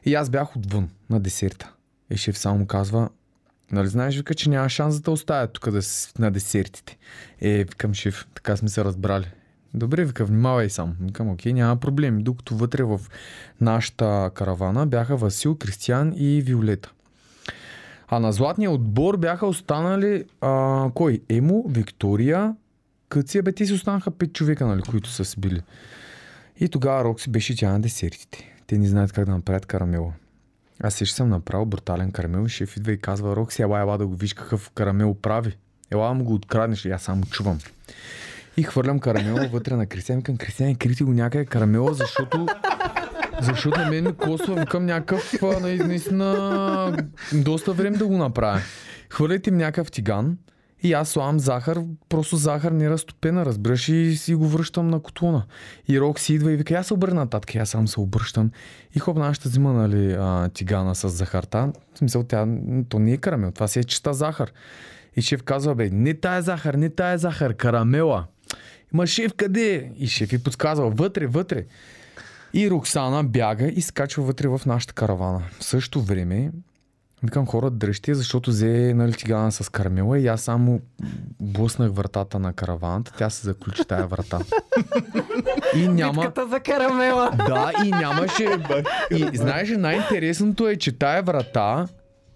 И 0.05 0.15
аз 0.15 0.29
бях 0.29 0.55
отвън 0.55 0.89
на 1.09 1.19
десерта. 1.19 1.71
И 2.09 2.17
шеф 2.17 2.37
само 2.37 2.65
казва, 2.65 3.09
нали 3.71 3.87
знаеш, 3.87 4.17
вика, 4.17 4.33
че 4.33 4.49
няма 4.49 4.69
шанс 4.69 4.97
да 4.97 5.03
те 5.03 5.09
оставят 5.09 5.53
тук 5.53 5.71
да 5.71 5.81
си 5.81 6.11
на 6.19 6.31
десертите. 6.31 6.97
Е, 7.41 7.57
викам 7.57 7.93
шеф, 7.93 8.27
така 8.35 8.57
сме 8.57 8.69
се 8.69 8.83
разбрали. 8.83 9.25
Добре, 9.73 10.05
вика, 10.05 10.25
внимавай 10.25 10.69
сам. 10.69 10.95
Викам, 11.01 11.29
окей, 11.29 11.53
няма 11.53 11.77
проблем. 11.77 12.23
Докато 12.23 12.55
вътре 12.55 12.83
в 12.83 12.99
нашата 13.61 14.31
каравана 14.33 14.87
бяха 14.87 15.17
Васил, 15.17 15.55
Кристиян 15.55 16.13
и 16.15 16.41
Виолета. 16.41 16.91
А 18.11 18.19
на 18.19 18.31
златния 18.31 18.71
отбор 18.71 19.17
бяха 19.17 19.47
останали 19.47 20.25
а, 20.41 20.85
кой? 20.93 21.21
Емо, 21.29 21.63
Виктория, 21.67 22.55
Къция, 23.09 23.43
бе, 23.43 23.51
те 23.51 23.65
си 23.65 23.73
останаха 23.73 24.11
пет 24.11 24.33
човека, 24.33 24.65
нали, 24.65 24.81
които 24.81 25.09
са 25.09 25.25
си 25.25 25.39
били. 25.39 25.61
И 26.59 26.69
тогава 26.69 27.03
Рокси 27.03 27.29
беше 27.29 27.55
тя 27.55 27.71
на 27.71 27.81
десертите. 27.81 28.53
Те 28.67 28.77
не 28.77 28.87
знаят 28.87 29.11
как 29.11 29.25
да 29.25 29.31
направят 29.31 29.65
карамела. 29.65 30.13
Аз 30.83 30.95
ще 30.95 31.05
съм 31.05 31.29
направил 31.29 31.65
брутален 31.65 32.11
карамел 32.11 32.45
и 32.45 32.49
шеф 32.49 32.77
идва 32.77 32.91
и 32.91 32.97
казва, 32.97 33.35
Рокси, 33.35 33.61
ела, 33.61 33.79
ела 33.79 33.97
да 33.97 34.07
го 34.07 34.15
виж 34.15 34.33
какъв 34.33 34.69
карамел 34.69 35.13
прави. 35.13 35.57
Ела 35.91 36.13
му 36.13 36.23
го 36.23 36.33
откраднеш 36.33 36.85
и 36.85 36.91
аз 36.91 37.01
само 37.01 37.25
чувам. 37.25 37.59
И 38.57 38.63
хвърлям 38.63 38.99
карамела 38.99 39.47
вътре 39.47 39.75
на 39.75 39.85
Кристиан. 39.85 40.21
Към 40.21 40.37
Кристиан, 40.37 40.75
крити 40.75 41.03
го 41.03 41.13
някъде 41.13 41.45
карамела, 41.45 41.93
защото 41.93 42.47
защото 43.41 43.79
на 43.79 43.89
мен 43.89 44.03
ми 44.03 44.13
косва, 44.13 44.55
викам 44.55 44.85
някакъв, 44.85 45.33
наистина, 45.61 46.97
доста 47.33 47.73
време 47.73 47.97
да 47.97 48.07
го 48.07 48.17
направя. 48.17 48.59
Хвърляйте 49.09 49.49
им 49.49 49.57
някакъв 49.57 49.91
тиган 49.91 50.37
и 50.83 50.93
аз 50.93 51.09
слагам 51.09 51.39
захар, 51.39 51.79
просто 52.09 52.35
захар 52.35 52.71
не 52.71 52.89
разтопена, 52.89 53.45
разбираш, 53.45 53.89
и 53.89 54.15
си 54.15 54.35
го 54.35 54.47
връщам 54.47 54.87
на 54.87 54.99
котлона. 54.99 55.45
И 55.87 55.99
Рок 55.99 56.19
си 56.19 56.33
идва 56.33 56.51
и 56.51 56.55
вика, 56.55 56.73
аз 56.73 56.87
се 56.87 56.93
обърна 56.93 57.15
нататък, 57.15 57.55
аз 57.55 57.69
сам 57.69 57.87
се 57.87 57.99
обръщам. 57.99 58.51
И 58.95 58.99
хоп, 58.99 59.17
нашата 59.17 59.49
взима, 59.49 59.73
нали, 59.73 60.15
а, 60.19 60.49
тигана 60.49 60.95
с 60.95 61.09
захарта. 61.09 61.71
В 61.93 61.97
смисъл, 61.97 62.23
тя, 62.23 62.47
то 62.89 62.99
не 62.99 63.11
е 63.11 63.17
карамел, 63.17 63.51
това 63.51 63.67
си 63.67 63.79
е 63.79 63.83
чиста 63.83 64.13
захар. 64.13 64.51
И 65.15 65.21
шеф 65.21 65.43
казва, 65.43 65.75
бе, 65.75 65.89
не 65.89 66.13
тая 66.13 66.41
захар, 66.41 66.73
не 66.73 66.89
тая 66.89 67.17
захар, 67.17 67.53
карамела. 67.53 68.25
Ма 68.93 69.07
шеф 69.07 69.33
къде 69.33 69.75
е? 69.75 69.91
И 69.97 70.07
шеф 70.07 70.33
и 70.33 70.43
подсказва, 70.43 70.89
вътре, 70.89 71.27
вътре. 71.27 71.65
И 72.53 72.69
Роксана 72.69 73.23
бяга 73.23 73.67
и 73.67 73.81
скачва 73.81 74.23
вътре 74.23 74.47
в 74.47 74.61
нашата 74.65 74.93
каравана. 74.93 75.41
В 75.59 75.63
същото 75.63 76.01
време, 76.01 76.51
викам 77.23 77.45
хора, 77.45 77.69
дръжте, 77.69 78.13
защото 78.13 78.49
взе 78.49 78.93
нали, 78.95 79.13
тигана 79.13 79.51
с 79.51 79.69
карамела 79.69 80.19
и 80.19 80.27
аз 80.27 80.41
само 80.41 80.81
блъснах 81.39 81.91
вратата 81.91 82.39
на 82.39 82.53
караваната. 82.53 83.13
Тя 83.17 83.29
се 83.29 83.45
заключи 83.45 83.85
тая 83.85 84.07
врата. 84.07 84.39
И 85.75 85.87
няма... 85.87 86.21
Битката 86.21 86.47
за 86.47 86.59
карамела. 86.59 87.31
Да, 87.47 87.71
и 87.85 87.89
нямаше... 87.89 88.57
И 89.11 89.29
знаеш, 89.33 89.69
ли, 89.69 89.77
най-интересното 89.77 90.67
е, 90.67 90.75
че 90.75 90.91
тая 90.91 91.23
врата 91.23 91.87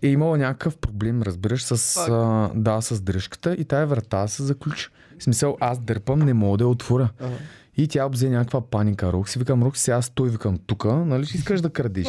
е 0.02 0.08
имала 0.08 0.38
някакъв 0.38 0.78
проблем, 0.78 1.22
разбираш, 1.22 1.64
с, 1.64 1.98
а, 1.98 2.52
да, 2.56 2.82
с 2.82 3.02
дръжката 3.02 3.54
и 3.54 3.66
тая 3.66 3.88
врата 3.88 4.28
се 4.28 4.44
заключи. 4.44 4.90
В 5.20 5.24
смисъл, 5.24 5.58
аз 5.60 5.80
дърпам, 5.80 6.20
не 6.20 6.34
мога 6.34 6.58
да 6.58 6.64
я 6.64 6.68
отворя. 6.68 7.10
Ага. 7.20 7.36
И 7.78 7.88
тя 7.88 8.06
обзе 8.06 8.30
някаква 8.30 8.62
паника. 8.62 9.14
Рокси, 9.14 9.40
викам, 9.40 9.64
Рокси, 9.64 9.84
сега 9.84 10.02
стой, 10.02 10.30
викам, 10.30 10.58
тука, 10.68 10.94
нали, 10.94 11.26
ще 11.26 11.38
искаш 11.38 11.62
да 11.62 11.70
крадеш. 11.70 12.08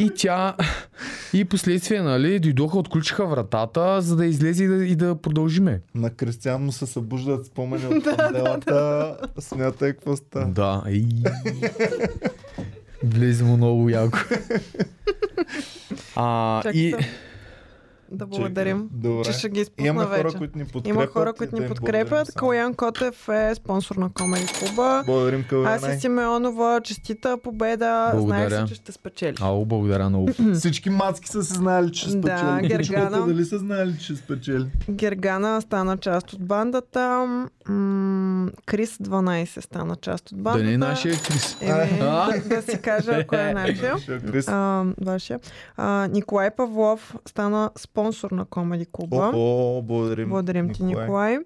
И 0.00 0.10
тя, 0.16 0.56
и 1.32 1.44
последствие, 1.44 2.02
нали, 2.02 2.38
дойдоха, 2.38 2.78
отключиха 2.78 3.26
вратата, 3.26 4.00
за 4.00 4.16
да 4.16 4.26
излезе 4.26 4.64
и 4.64 4.68
да, 4.68 4.84
и 4.84 4.96
да 4.96 5.14
продължиме. 5.14 5.80
На 5.94 6.10
Кристиан 6.10 6.64
му 6.64 6.72
се 6.72 6.86
събуждат 6.86 7.46
спомени 7.46 7.86
от 7.86 8.04
панделата. 8.16 9.16
Смятай 9.38 9.92
какво 9.92 10.16
става. 10.16 10.46
Да, 10.46 10.82
и... 10.88 11.24
Влезе 13.04 13.44
му 13.44 13.56
много 13.56 13.88
яко. 13.88 14.18
А, 16.16 16.62
Чакай 16.62 16.80
и... 16.80 16.94
Да 18.12 18.26
благодарим, 18.26 18.88
Добре. 18.92 19.24
че 19.24 19.32
ще 19.32 19.48
ги 19.48 19.60
изпусна 19.60 19.88
Имаме 19.88 20.06
вече. 20.08 20.22
хора, 20.22 20.32
които 20.32 20.58
ни 20.58 20.64
подкрепят. 20.64 20.86
Има 20.88 21.06
хора, 21.06 21.30
и 21.30 21.38
които 21.38 21.56
да 21.56 21.62
ни 21.62 21.68
подкрепят. 21.68 22.34
Калян 22.34 22.74
Котев 22.74 23.28
е 23.28 23.54
спонсор 23.54 23.96
на 23.96 24.10
Комери 24.10 24.46
Клуба. 24.58 25.02
Благодарим, 25.06 25.44
Калян. 25.44 25.74
Аси 25.74 26.00
Симеонова, 26.00 26.80
честита 26.80 27.38
победа. 27.38 28.10
Благодаря. 28.14 28.48
Знаеш 28.48 28.62
си, 28.62 28.68
че 28.68 28.74
ще 28.74 28.92
спечелиш. 28.92 29.40
Ало, 29.40 29.64
благодаря 29.66 30.08
много. 30.08 30.28
Всички 30.54 30.90
мацки 30.90 31.28
са 31.28 31.44
се 31.44 31.54
знали, 31.54 31.92
че 31.92 32.00
ще 32.00 32.16
Да, 32.16 32.38
спечели. 32.38 32.68
Гергана. 32.68 33.06
Чуката 33.08 33.26
Дали 33.26 33.44
са 33.44 33.58
знали, 33.58 33.94
че 33.98 34.04
ще 34.04 34.16
спечели? 34.16 34.66
Гергана 34.90 35.60
стана 35.62 35.96
част 35.96 36.32
от 36.32 36.46
бандата. 36.46 37.26
М- 37.64 38.50
Крис 38.66 38.98
12 38.98 39.60
стана 39.60 39.96
част 39.96 40.32
от 40.32 40.38
бандата. 40.38 40.58
Да 40.58 40.64
не 40.64 40.74
е 40.74 40.78
нашия 40.78 41.14
Крис. 41.16 41.56
Еми, 41.60 41.98
да, 41.98 42.28
да 42.46 42.62
си 42.62 42.78
кажа, 42.78 43.12
ако 43.12 43.34
е 43.36 43.54
нашия. 43.54 43.96
А, 44.48 44.84
вашия. 45.00 45.40
А, 45.76 46.08
Николай 46.08 46.50
Павлов 46.50 47.14
стана 47.26 47.70
спонсор 47.76 48.30
на 48.30 48.44
Комеди 48.44 48.86
клуба. 48.92 49.30
О, 49.34 49.82
благодарим. 49.82 50.28
Благодарим 50.28 50.68
ти, 50.70 50.84
Николай. 50.84 51.38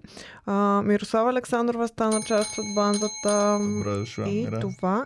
А, 0.45 0.53
Мирослава 0.81 1.29
Александрова 1.29 1.87
стана 1.87 2.21
част 2.21 2.57
от 2.57 2.65
бандата. 2.75 3.57
Добре 3.61 3.89
дошла, 3.91 4.25
И 4.25 4.41
Мира. 4.41 4.59
това 4.59 5.05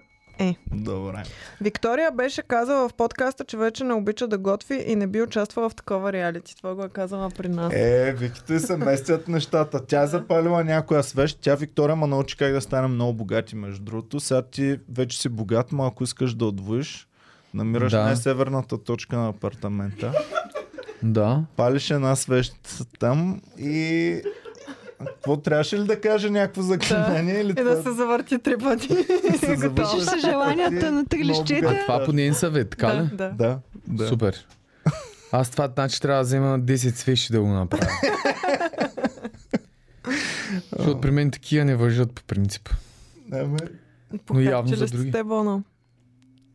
Добре. 0.71 1.23
Виктория 1.61 2.11
беше 2.11 2.41
казала 2.41 2.89
в 2.89 2.93
подкаста, 2.93 3.43
че 3.43 3.57
вече 3.57 3.83
не 3.83 3.93
обича 3.93 4.27
да 4.27 4.37
готви 4.37 4.83
и 4.87 4.95
не 4.95 5.07
би 5.07 5.21
участвала 5.21 5.69
в 5.69 5.75
такова 5.75 6.13
реалити. 6.13 6.55
Това 6.57 6.75
го 6.75 6.83
е 6.83 6.89
казала 6.89 7.29
при 7.29 7.47
нас. 7.49 7.73
Е, 7.73 8.13
Виките 8.17 8.59
се 8.59 8.77
местят 8.77 9.27
нещата. 9.27 9.85
Тя 9.85 10.01
е 10.01 10.07
запалила 10.07 10.63
някоя 10.63 11.03
свещ. 11.03 11.37
Тя 11.41 11.55
Виктория 11.55 11.95
ма 11.95 12.07
научи 12.07 12.37
как 12.37 12.53
да 12.53 12.61
стане 12.61 12.87
много 12.87 13.13
богати, 13.13 13.55
между 13.55 13.83
другото. 13.83 14.19
Сега 14.19 14.41
ти 14.41 14.79
вече 14.93 15.21
си 15.21 15.29
богат, 15.29 15.71
но 15.71 15.85
ако 15.85 16.03
искаш 16.03 16.33
да 16.33 16.45
отвоиш, 16.45 17.07
намираш 17.53 17.91
Да. 17.91 18.03
най-северната 18.03 18.83
точка 18.83 19.15
на 19.17 19.29
апартамента. 19.29 20.13
Да. 21.03 21.43
Палиш 21.55 21.91
една 21.91 22.15
свещ 22.15 22.53
там 22.99 23.41
и... 23.59 24.21
Какво 25.05 25.37
трябваше 25.37 25.79
ли 25.79 25.83
да 25.83 26.01
каже 26.01 26.29
някакво 26.29 26.61
заклинание? 26.61 27.39
или 27.41 27.49
И 27.51 27.53
да 27.53 27.83
се 27.83 27.91
завърти 27.91 28.39
три 28.39 28.57
пъти. 28.57 28.87
да 29.31 29.37
се 29.37 29.55
завърши 29.55 29.95
Пишеш 29.95 30.09
се 30.09 30.19
желанията 30.19 30.91
на 30.91 31.05
три 31.05 31.17
Много 31.19 31.41
лищета. 31.41 31.61
богат. 31.61 31.77
А 31.77 31.85
това 31.85 32.05
по 32.05 32.13
нейн 32.13 32.33
съвет, 32.33 32.69
така 32.69 32.87
Да, 32.87 33.03
ли? 33.03 33.07
да. 33.07 33.29
Да, 33.29 33.59
да. 33.87 34.07
Супер. 34.07 34.45
Аз 35.31 35.49
това 35.49 35.67
значи 35.67 36.01
трябва 36.01 36.17
да 36.17 36.23
взема 36.23 36.59
10 36.59 36.75
свещи 36.89 37.33
да 37.33 37.41
го 37.41 37.47
направя. 37.47 37.87
Защото 40.77 41.01
при 41.01 41.11
мен 41.11 41.31
такива 41.31 41.65
не 41.65 41.75
въжат 41.75 42.11
по 42.11 42.23
принцип. 42.23 42.69
Ами, 43.31 43.41
явно 43.41 43.57
Похарчили 44.25 44.75
за 44.75 44.87
сте 44.87 44.97
други. 44.97 45.11
те 45.11 45.23
бона? 45.23 45.61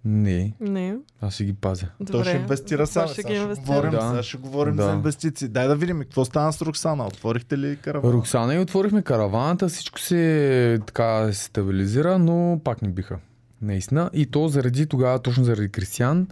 Не, 0.08 0.54
Не. 0.60 0.96
аз 1.20 1.34
си 1.34 1.44
ги 1.44 1.52
пазя. 1.52 1.86
Той 1.98 2.06
ще 2.06 2.12
Добре. 2.12 2.30
инвестира 2.32 2.86
сега. 2.86 3.06
ще 3.06 3.14
Сега 3.14 3.28
ги 3.28 3.54
ще, 3.54 3.60
говорим, 3.62 3.90
Да. 3.90 4.00
сега 4.00 4.22
ще 4.22 4.36
говорим 4.36 4.76
Да. 4.76 4.82
за 4.82 4.92
инвестиции. 4.92 5.48
Дай 5.48 5.68
да 5.68 5.76
видим 5.76 6.00
какво 6.00 6.24
стана 6.24 6.52
с 6.52 6.62
Роксана. 6.62 7.06
Отворихте 7.06 7.58
ли 7.58 7.76
каравана? 7.76 8.12
Роксана 8.12 8.54
и 8.54 8.58
отворихме 8.58 9.02
караваната, 9.02 9.68
всичко 9.68 10.00
се 10.00 10.80
така 10.86 11.32
се 11.32 11.44
стабилизира, 11.44 12.18
но 12.18 12.60
пак 12.64 12.82
не 12.82 12.88
биха. 12.88 13.18
Наистина. 13.62 14.10
И 14.12 14.26
то 14.26 14.48
заради 14.48 14.86
тогава, 14.86 15.18
точно 15.18 15.44
заради 15.44 15.68
Кристиян, 15.68 16.28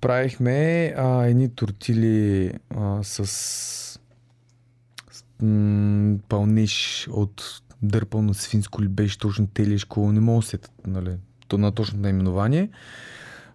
правихме 0.00 0.54
а, 0.96 1.24
едни 1.24 1.48
тортили 1.48 2.52
а, 2.70 3.02
с, 3.02 3.26
с 3.26 3.98
м- 5.42 6.18
пълнеж 6.28 7.08
от 7.10 7.42
дърпано 7.82 8.34
свинско 8.34 8.82
ли 8.82 8.88
беше 8.88 9.18
точно 9.18 9.46
телешко, 9.46 10.12
не 10.12 10.20
мога 10.20 10.38
да 10.38 10.42
се 10.42 10.50
сетя, 10.50 10.70
нали, 10.86 11.10
на 11.52 11.72
точно 11.72 12.00
наименование. 12.00 12.70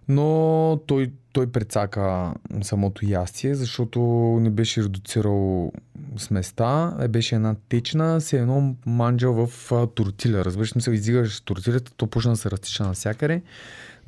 Но 0.08 0.80
той, 0.86 1.12
той 1.32 1.46
прецака 1.46 2.34
самото 2.62 3.06
ястие, 3.06 3.54
защото 3.54 4.00
не 4.40 4.50
беше 4.50 4.82
редуцирал 4.82 5.72
сместа, 6.16 6.96
е 7.00 7.08
беше 7.08 7.34
една 7.34 7.54
течна, 7.68 8.20
се 8.20 8.38
едно 8.38 8.74
манджа 8.86 9.28
в 9.30 9.48
тортиля. 9.94 10.44
Разбираш, 10.44 10.74
мисъл, 10.74 10.92
издигаш 10.92 11.40
тортилята, 11.40 11.92
то 11.96 12.06
почна 12.06 12.30
да 12.30 12.36
се 12.36 12.50
разтича 12.50 12.84
навсякъде, 12.84 13.42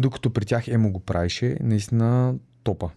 докато 0.00 0.30
при 0.30 0.44
тях 0.44 0.68
Емо 0.68 0.92
го 0.92 1.00
правеше, 1.00 1.56
наистина 1.60 2.34
топа. 2.62 2.90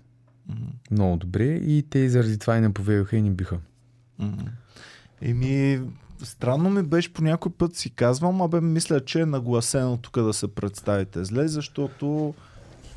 Мгм. 0.49 0.65
Много 0.91 1.17
добре 1.17 1.45
и 1.45 1.85
те 1.89 2.09
заради 2.09 2.37
това 2.37 2.57
и 2.57 2.61
не 2.61 2.73
поведаха 2.73 3.17
и 3.17 3.21
не 3.21 3.31
биха. 3.31 3.57
Мгм. 4.19 4.45
Еми, 5.21 5.81
странно 6.23 6.69
ми 6.69 6.83
беше 6.83 7.13
по 7.13 7.23
някой 7.23 7.51
път 7.51 7.75
си 7.75 7.89
казвам, 7.89 8.41
абе 8.41 8.61
мисля, 8.61 9.05
че 9.05 9.21
е 9.21 9.25
нагласено 9.25 9.97
тук 9.97 10.21
да 10.21 10.33
се 10.33 10.47
представите 10.47 11.23
зле, 11.23 11.47
защото 11.47 12.33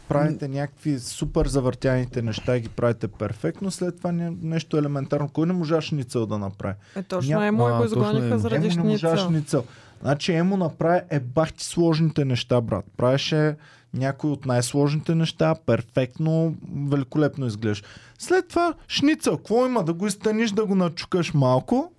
правите 0.09 0.49
някакви 0.49 0.99
супер 0.99 1.47
завъртяните 1.47 2.23
неща 2.23 2.57
и 2.57 2.61
ги 2.61 2.69
правите 2.69 3.09
перфектно, 3.09 3.71
след 3.71 3.97
това 3.97 4.13
не, 4.13 4.33
нещо 4.43 4.77
елементарно. 4.77 5.29
Кой 5.29 5.47
не 5.47 5.53
можа 5.53 5.81
шницел 5.81 6.27
да 6.27 6.39
направи? 6.39 6.75
Е, 6.97 7.03
точно 7.03 7.33
Ня- 7.37 7.49
Емо 7.49 7.79
го 7.79 7.85
изгониха 7.85 8.39
заради 8.39 8.67
Емо 8.67 8.85
не 8.85 8.91
можа 8.91 9.09
шницел. 9.09 9.29
шницел. 9.29 9.65
Значи 10.03 10.33
Емо 10.33 10.57
направи 10.57 11.01
е 11.11 11.21
бахти 11.21 11.65
сложните 11.65 12.25
неща, 12.25 12.61
брат. 12.61 12.85
Правеше 12.97 13.57
някои 13.95 14.31
от 14.31 14.47
най-сложните 14.47 15.15
неща, 15.15 15.55
перфектно, 15.67 16.55
великолепно 16.89 17.47
изглеждаш. 17.47 17.83
След 18.19 18.49
това 18.49 18.75
шницел, 18.89 19.37
какво 19.37 19.67
има? 19.67 19.85
Да 19.85 19.93
го 19.93 20.07
изтъниш, 20.07 20.51
да 20.51 20.67
го 20.67 20.75
начукаш 20.75 21.35
малко, 21.35 21.93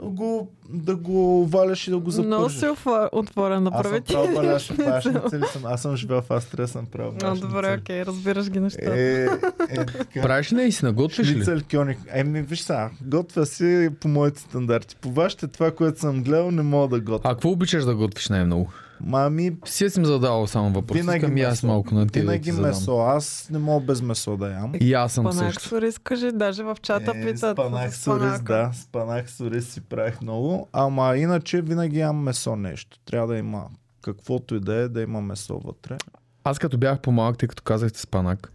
го, 0.00 0.48
да 0.68 0.96
го 0.96 1.46
валяш 1.46 1.86
и 1.86 1.90
да 1.90 1.98
го 1.98 2.10
Много 2.16 2.42
запържиш. 2.42 2.58
си 2.58 2.64
отвор- 2.66 3.08
отворен 3.12 3.64
да 3.64 3.70
Аз 3.74 3.86
съм 3.86 4.02
правил 4.02 4.34
баляш, 4.34 4.72
баш 4.76 5.02
шницели 5.02 5.44
съм. 5.52 5.62
Аз 5.64 5.82
съм 5.82 5.96
живял 5.96 6.22
в 6.22 6.30
Австрия, 6.30 6.68
съм 6.68 6.86
правил 6.86 7.12
А, 7.12 7.18
баляш 7.20 7.38
добре, 7.40 7.76
окей, 7.80 8.04
разбираш 8.04 8.50
ги 8.50 8.60
нещата. 8.60 8.94
Е, 8.94 9.24
е, 9.24 9.28
така. 9.86 10.22
Правиш 10.22 10.52
ли 10.52 10.56
наистина, 10.56 10.92
готвиш 10.92 11.18
ли? 11.20 11.32
Шницел 11.32 11.60
кьоник. 11.70 11.98
Еми, 12.08 12.42
виж 12.42 12.60
сега, 12.60 12.90
готвя 13.02 13.46
си 13.46 13.88
по 14.00 14.08
моите 14.08 14.40
стандарти. 14.40 14.96
По 14.96 15.10
вашите 15.10 15.46
това, 15.46 15.70
което 15.70 16.00
съм 16.00 16.22
гледал, 16.22 16.50
не 16.50 16.62
мога 16.62 16.88
да 16.88 17.00
готвя. 17.02 17.30
А 17.30 17.34
какво 17.34 17.50
обичаш 17.50 17.84
да 17.84 17.94
готвиш 17.94 18.28
най-много? 18.28 18.70
Мами, 19.00 19.56
Си 19.64 19.90
съм 19.90 20.04
задавал 20.04 20.46
само 20.46 20.70
въпрос. 20.70 20.96
Винаги 20.96 21.18
Искам 21.18 21.40
аз 21.42 21.62
малко 21.62 21.94
на 21.94 22.06
да 22.06 22.20
винаги 22.20 22.42
ти 22.42 22.52
задам. 22.52 22.68
месо. 22.68 22.98
Аз 22.98 23.48
не 23.50 23.58
мога 23.58 23.80
без 23.82 24.02
месо 24.02 24.36
да 24.36 24.50
ям. 24.50 24.72
И 24.80 24.94
аз 24.94 25.12
съм 25.12 25.24
Панак 25.24 25.44
също. 25.46 25.68
с 25.68 25.72
ориз, 25.72 25.98
кажи, 25.98 26.30
даже 26.32 26.62
в 26.62 26.76
чата 26.82 27.12
Е, 27.12 27.24
питат. 27.24 27.56
Спанах 27.56 27.90
за 27.90 27.96
с 27.96 28.06
ориз, 28.06 28.20
спанака. 28.20 28.42
да. 28.44 28.70
Спанах 28.74 29.30
с 29.30 29.40
ориз 29.40 29.68
си 29.68 29.80
правих 29.80 30.20
много. 30.20 30.68
Ама 30.72 31.16
иначе 31.16 31.62
винаги 31.62 31.98
ям 31.98 32.16
месо 32.16 32.56
нещо. 32.56 32.98
Трябва 33.00 33.26
да 33.26 33.38
има 33.38 33.64
каквото 34.02 34.54
и 34.54 34.60
да 34.60 34.74
е, 34.74 34.88
да 34.88 35.02
има 35.02 35.20
месо 35.20 35.58
вътре. 35.58 35.96
Аз 36.44 36.58
като 36.58 36.78
бях 36.78 37.00
по-малък, 37.00 37.38
тъй 37.38 37.48
като 37.48 37.62
казахте 37.62 38.00
спанак, 38.00 38.52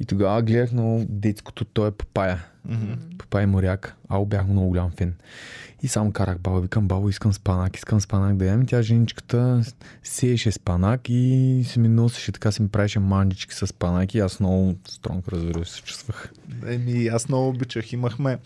и 0.00 0.04
тогава 0.04 0.42
гледах 0.42 0.72
много 0.72 1.04
детското, 1.08 1.64
той 1.64 1.88
е 1.88 1.92
папая. 1.92 2.44
Папая 3.18 3.42
и 3.42 3.46
моряк. 3.46 3.96
Ало 4.08 4.26
бях 4.26 4.46
много 4.46 4.68
голям 4.68 4.90
фен. 4.90 5.14
И 5.82 5.88
само 5.88 6.12
карах 6.12 6.38
баба, 6.38 6.60
викам, 6.60 6.88
бабо, 6.88 7.08
искам 7.08 7.32
спанак, 7.32 7.76
искам 7.76 8.00
спанак 8.00 8.36
да 8.36 8.46
ям. 8.46 8.62
И 8.62 8.66
Тя 8.66 8.82
женичката 8.82 9.62
сееше 10.02 10.52
спанак 10.52 11.00
и 11.08 11.62
се 11.66 11.80
ми 11.80 11.88
носеше, 11.88 12.32
така 12.32 12.52
се 12.52 12.62
ми 12.62 12.68
правеше 12.68 12.98
манджички 12.98 13.54
с 13.54 13.66
спанак 13.66 14.14
и 14.14 14.18
аз 14.18 14.40
много 14.40 14.74
стронг, 14.88 15.28
разбира 15.28 15.64
се, 15.64 15.82
чувствах. 15.82 16.32
Еми, 16.66 17.06
аз 17.06 17.28
много 17.28 17.48
обичах. 17.48 17.92
Имахме 17.92 18.38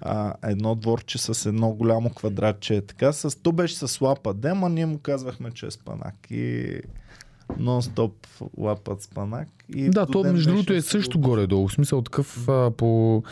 а, 0.00 0.34
едно 0.42 0.74
дворче 0.74 1.18
с 1.18 1.46
едно 1.46 1.70
голямо 1.70 2.10
квадратче. 2.10 2.80
Така, 2.80 3.12
с, 3.12 3.42
то 3.42 3.52
беше 3.52 3.76
с 3.76 4.00
лапа 4.00 4.34
дема, 4.34 4.68
ние 4.68 4.86
му 4.86 4.98
казвахме, 4.98 5.50
че 5.50 5.66
е 5.66 5.70
спанак. 5.70 6.14
И 6.30 6.74
нон-стоп 7.58 8.12
лапат 8.58 9.02
спанак. 9.02 9.48
И 9.68 9.90
да, 9.90 10.06
то 10.06 10.24
между 10.24 10.50
другото 10.50 10.72
е 10.72 10.80
си 10.80 10.88
също 10.88 11.20
го- 11.20 11.28
горе-долу. 11.28 11.68
В 11.68 11.72
смисъл 11.72 12.02
такъв 12.02 12.48
а, 12.48 12.70
по 12.70 13.22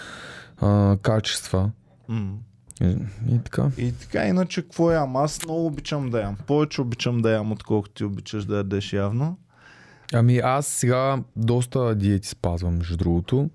а, 0.58 0.96
качества. 1.02 1.70
М. 2.08 2.32
И, 2.80 2.96
и 3.34 3.38
така. 3.44 3.70
И 3.78 3.92
така, 3.92 4.26
иначе 4.26 4.62
какво 4.62 4.90
ям? 4.90 5.16
Аз 5.16 5.44
много 5.44 5.66
обичам 5.66 6.10
да 6.10 6.20
ям. 6.20 6.36
Повече 6.46 6.80
обичам 6.80 7.18
да 7.18 7.30
ям, 7.30 7.52
отколкото 7.52 7.94
ти 7.94 8.04
обичаш 8.04 8.44
да 8.44 8.56
ядеш 8.56 8.92
явно. 8.92 9.36
Ами 10.12 10.38
аз 10.38 10.66
сега 10.66 11.18
доста 11.36 11.94
диети 11.94 12.28
спазвам, 12.28 12.76
между 12.76 12.96
другото. 12.96 13.50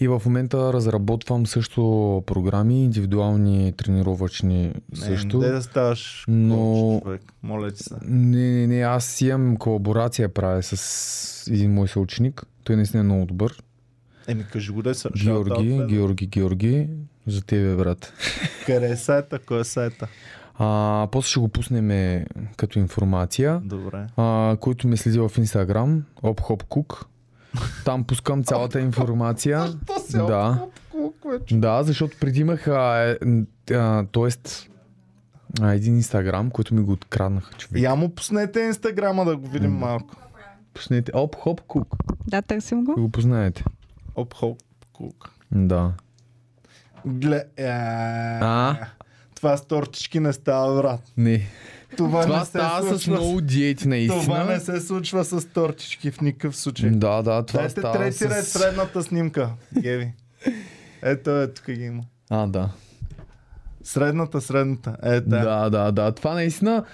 И 0.00 0.08
в 0.08 0.22
момента 0.26 0.72
разработвам 0.72 1.46
също 1.46 2.22
програми, 2.26 2.84
индивидуални 2.84 3.72
тренировъчни 3.72 4.74
също. 4.94 5.38
Не, 5.38 5.46
не 5.46 5.52
да 5.52 5.62
ставаш 5.62 6.24
Но- 6.28 7.00
човек. 7.04 7.22
Моля 7.42 7.70
ти 7.70 7.82
се. 7.82 7.94
Не, 8.02 8.50
не, 8.52 8.66
не, 8.66 8.80
аз 8.80 9.20
имам 9.20 9.56
колаборация 9.56 10.28
правя 10.28 10.62
с 10.62 11.48
един 11.50 11.72
мой 11.72 11.88
съученик. 11.88 12.46
Той 12.64 12.76
наистина 12.76 13.00
е 13.00 13.04
много 13.04 13.26
добър. 13.26 13.62
Еми, 14.28 14.44
кажи 14.52 14.72
го 14.72 14.82
да 14.82 14.94
са. 14.94 15.10
Георги, 15.24 15.82
Георги, 15.88 16.26
Георги. 16.26 16.88
За 17.26 17.42
тебе, 17.42 17.76
брат. 17.76 18.12
Къде 18.66 18.90
е 18.90 18.96
сайта? 18.96 19.38
Кой 19.38 19.60
е 19.60 19.64
сайта? 19.64 20.08
А, 20.62 21.08
после 21.12 21.28
ще 21.28 21.40
го 21.40 21.48
пуснем 21.48 22.24
като 22.56 22.78
информация. 22.78 23.60
Добре. 23.64 24.06
а, 24.16 24.56
който 24.60 24.88
ме 24.88 24.96
следи 24.96 25.18
в 25.18 25.30
Инстаграм, 25.38 26.04
Кук. 26.68 27.06
Там 27.84 28.04
пускам 28.04 28.44
цялата 28.44 28.80
информация. 28.80 29.74
да. 30.14 30.66
Да, 31.52 31.82
защото 31.82 32.16
преди 32.20 32.40
имах, 32.40 32.68
а, 32.68 33.16
е, 33.70 33.74
а, 33.74 34.06
тоест, 34.12 34.68
а, 35.60 35.72
един 35.72 35.96
Инстаграм, 35.96 36.50
който 36.50 36.74
ми 36.74 36.82
го 36.82 36.92
откраднаха, 36.92 37.54
човек. 37.54 37.82
Я 37.82 37.94
му 37.94 38.14
пуснете 38.14 38.60
инстаграма 38.60 39.24
да 39.24 39.36
го 39.36 39.48
видим 39.48 39.72
малко. 39.72 40.16
Пуснете 40.74 41.12
Оп 41.14 41.36
Хоп 41.36 41.60
Кук. 41.60 41.94
Да, 42.26 42.42
търсим 42.42 42.84
го. 42.84 42.94
Да 42.94 43.00
го 43.00 43.08
познаете. 43.08 43.64
Оп, 44.16 44.34
хоп, 44.34 44.58
кук. 44.92 45.30
Да. 45.52 45.92
Гле... 47.06 47.44
Е... 47.56 47.66
А? 47.66 48.76
Това 49.34 49.56
с 49.56 49.66
тортички 49.66 50.20
не 50.20 50.32
става, 50.32 50.82
брат. 50.82 51.00
Не. 51.16 51.46
Това, 51.96 52.22
Това 52.22 52.38
не 52.38 52.44
се 52.44 52.50
става 52.50 52.82
с 52.82 52.88
случва 52.88 53.12
много 53.12 53.40
диети, 53.40 53.82
Това 53.82 53.88
наистина. 53.88 54.44
не 54.44 54.60
се 54.60 54.80
случва 54.80 55.24
с 55.24 55.46
тортички 55.46 56.10
в 56.10 56.20
никакъв 56.20 56.56
случай. 56.56 56.90
Да, 56.90 57.22
да, 57.22 57.42
това 57.46 57.60
Дайте 57.60 57.80
става 57.80 57.94
трети 57.98 58.24
ред 58.28 58.44
с... 58.44 58.48
средната 58.48 59.02
снимка, 59.02 59.50
Геви. 59.80 60.12
Ето, 61.02 61.30
ето 61.30 61.54
тук 61.54 61.70
ги 61.74 61.84
има. 61.84 62.02
А, 62.30 62.46
да. 62.46 62.68
Средната, 63.82 64.40
средната. 64.40 64.96
Е, 65.02 65.20
да. 65.20 65.38
Да, 65.38 65.70
да, 65.70 65.92
да. 65.92 66.12
Това 66.12 66.34
наистина. 66.34 66.84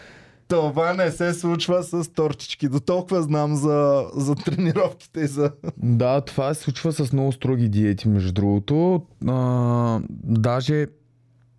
Това 0.48 0.94
не 0.94 1.10
се 1.10 1.34
случва 1.34 1.82
с 1.82 2.12
тортички. 2.12 2.68
До 2.68 2.80
толкова 2.80 3.22
знам 3.22 3.56
за, 3.56 4.04
за 4.16 4.34
тренировките 4.34 5.20
и 5.20 5.26
за... 5.26 5.52
Да, 5.76 6.20
това 6.20 6.54
се 6.54 6.62
случва 6.62 6.92
с 6.92 7.12
много 7.12 7.32
строги 7.32 7.68
диети, 7.68 8.08
между 8.08 8.32
другото. 8.32 9.02
А, 9.28 10.00
даже 10.24 10.86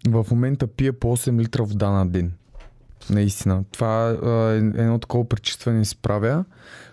в 0.07 0.25
момента 0.31 0.67
пия 0.67 0.99
по 0.99 1.17
8 1.17 1.41
литра 1.41 1.63
вода 1.63 1.89
на 1.89 2.07
ден. 2.07 2.31
Наистина. 3.09 3.63
Това 3.71 4.17
а, 4.23 4.29
е 4.53 4.57
едно 4.57 4.99
такова 4.99 5.29
пречистване 5.29 5.85
си 5.85 5.97
правя 5.97 6.45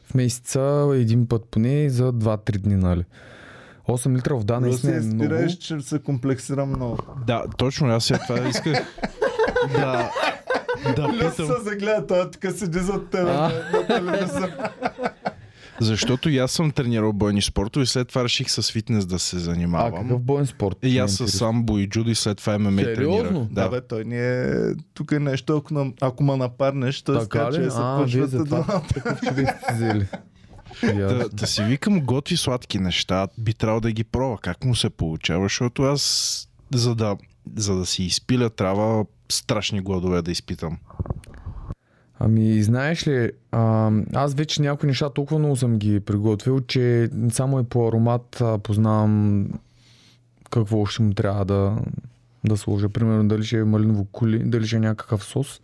в 0.04 0.14
месеца 0.14 0.90
един 0.94 1.28
път 1.28 1.44
поне 1.50 1.90
за 1.90 2.12
2-3 2.12 2.58
дни, 2.58 2.74
нали? 2.76 3.04
8 3.88 4.16
литра 4.16 4.34
вода 4.36 4.54
Да 4.54 4.60
наистина 4.60 4.92
се 4.92 4.98
е 4.98 5.00
много. 5.00 5.22
изпираеш, 5.22 5.52
че 5.52 5.80
се 5.80 5.98
комплексирам 5.98 6.68
много. 6.68 6.98
Да, 7.26 7.44
точно. 7.56 7.88
Аз 7.88 8.04
след 8.04 8.20
това 8.28 8.48
исках 8.48 8.78
да, 9.72 10.10
да 10.96 11.02
Люс 11.04 11.18
питам. 11.30 11.46
се 11.48 11.62
загледа, 11.62 12.06
той 12.06 12.30
тук 12.32 12.52
седи 12.52 12.78
зад 12.78 13.10
теб 13.10 13.22
на, 13.22 13.32
на 13.72 13.86
телевизора. 13.88 14.70
Защото 15.80 16.30
и 16.30 16.38
аз 16.38 16.52
съм 16.52 16.70
тренирал 16.70 17.12
бойни 17.12 17.42
спортове 17.42 17.82
и 17.82 17.86
след 17.86 18.08
това 18.08 18.24
реших 18.24 18.50
с 18.50 18.72
фитнес 18.72 19.06
да 19.06 19.18
се 19.18 19.36
А 19.36 19.38
занимавам. 19.38 20.02
какъв 20.02 20.20
боен 20.20 20.46
спорт? 20.46 20.76
И 20.82 20.92
ме 20.92 20.98
аз 20.98 21.10
с 21.10 21.14
интересува? 21.14 21.38
самбо 21.38 21.78
и 21.78 21.88
джудо 21.88 22.10
и 22.10 22.14
след 22.14 22.38
това 22.38 22.58
ММА 22.58 22.82
Сериозно? 22.82 23.22
тренирах. 23.24 23.44
Да, 23.44 23.68
бе, 23.68 23.80
той 23.80 24.04
ни 24.04 24.18
е... 24.18 24.54
Тук 24.94 25.12
е 25.12 25.18
нещо, 25.18 25.56
ако, 25.56 25.74
на, 25.74 25.92
ако 26.00 26.22
ме 26.24 26.36
напарнеш, 26.36 27.02
той 27.02 27.18
Така 27.18 27.24
ска, 27.40 27.52
ли? 27.52 27.56
че 27.56 27.70
се 27.70 27.76
А, 27.80 28.04
вие 28.04 28.26
двамата. 28.26 28.82
такъв 28.94 29.20
взели. 29.72 30.06
Да, 30.84 31.28
да 31.28 31.46
си 31.46 31.62
викам 31.62 32.00
готви 32.00 32.36
сладки 32.36 32.78
неща, 32.78 33.28
би 33.38 33.54
трябвало 33.54 33.80
да 33.80 33.92
ги 33.92 34.04
пробва. 34.04 34.38
Как 34.38 34.64
му 34.64 34.74
се 34.74 34.90
получава, 34.90 35.44
защото 35.44 35.82
аз 35.82 36.48
за 36.74 36.94
да, 36.94 37.16
за 37.56 37.76
да 37.76 37.86
си 37.86 38.02
изпиля 38.02 38.50
трябва 38.50 39.06
страшни 39.28 39.80
гладове 39.80 40.22
да 40.22 40.30
изпитам. 40.30 40.78
Ами, 42.18 42.62
знаеш 42.62 43.08
ли, 43.08 43.30
аз 44.14 44.34
вече 44.34 44.62
някои 44.62 44.86
неща 44.86 45.10
толкова 45.10 45.38
много 45.38 45.56
съм 45.56 45.78
ги 45.78 46.00
приготвил, 46.00 46.60
че 46.60 47.10
само 47.30 47.60
и 47.60 47.64
по 47.64 47.88
аромат 47.88 48.42
познавам 48.62 49.46
какво 50.50 50.80
още 50.80 51.02
му 51.02 51.14
трябва 51.14 51.44
да, 51.44 51.76
да 52.44 52.56
сложа. 52.56 52.88
Примерно 52.88 53.28
дали 53.28 53.44
ще 53.44 53.58
е 53.58 53.64
малиново 53.64 54.04
кули, 54.04 54.38
дали 54.38 54.66
ще 54.66 54.76
е 54.76 54.80
някакъв 54.80 55.24
сос. 55.24 55.60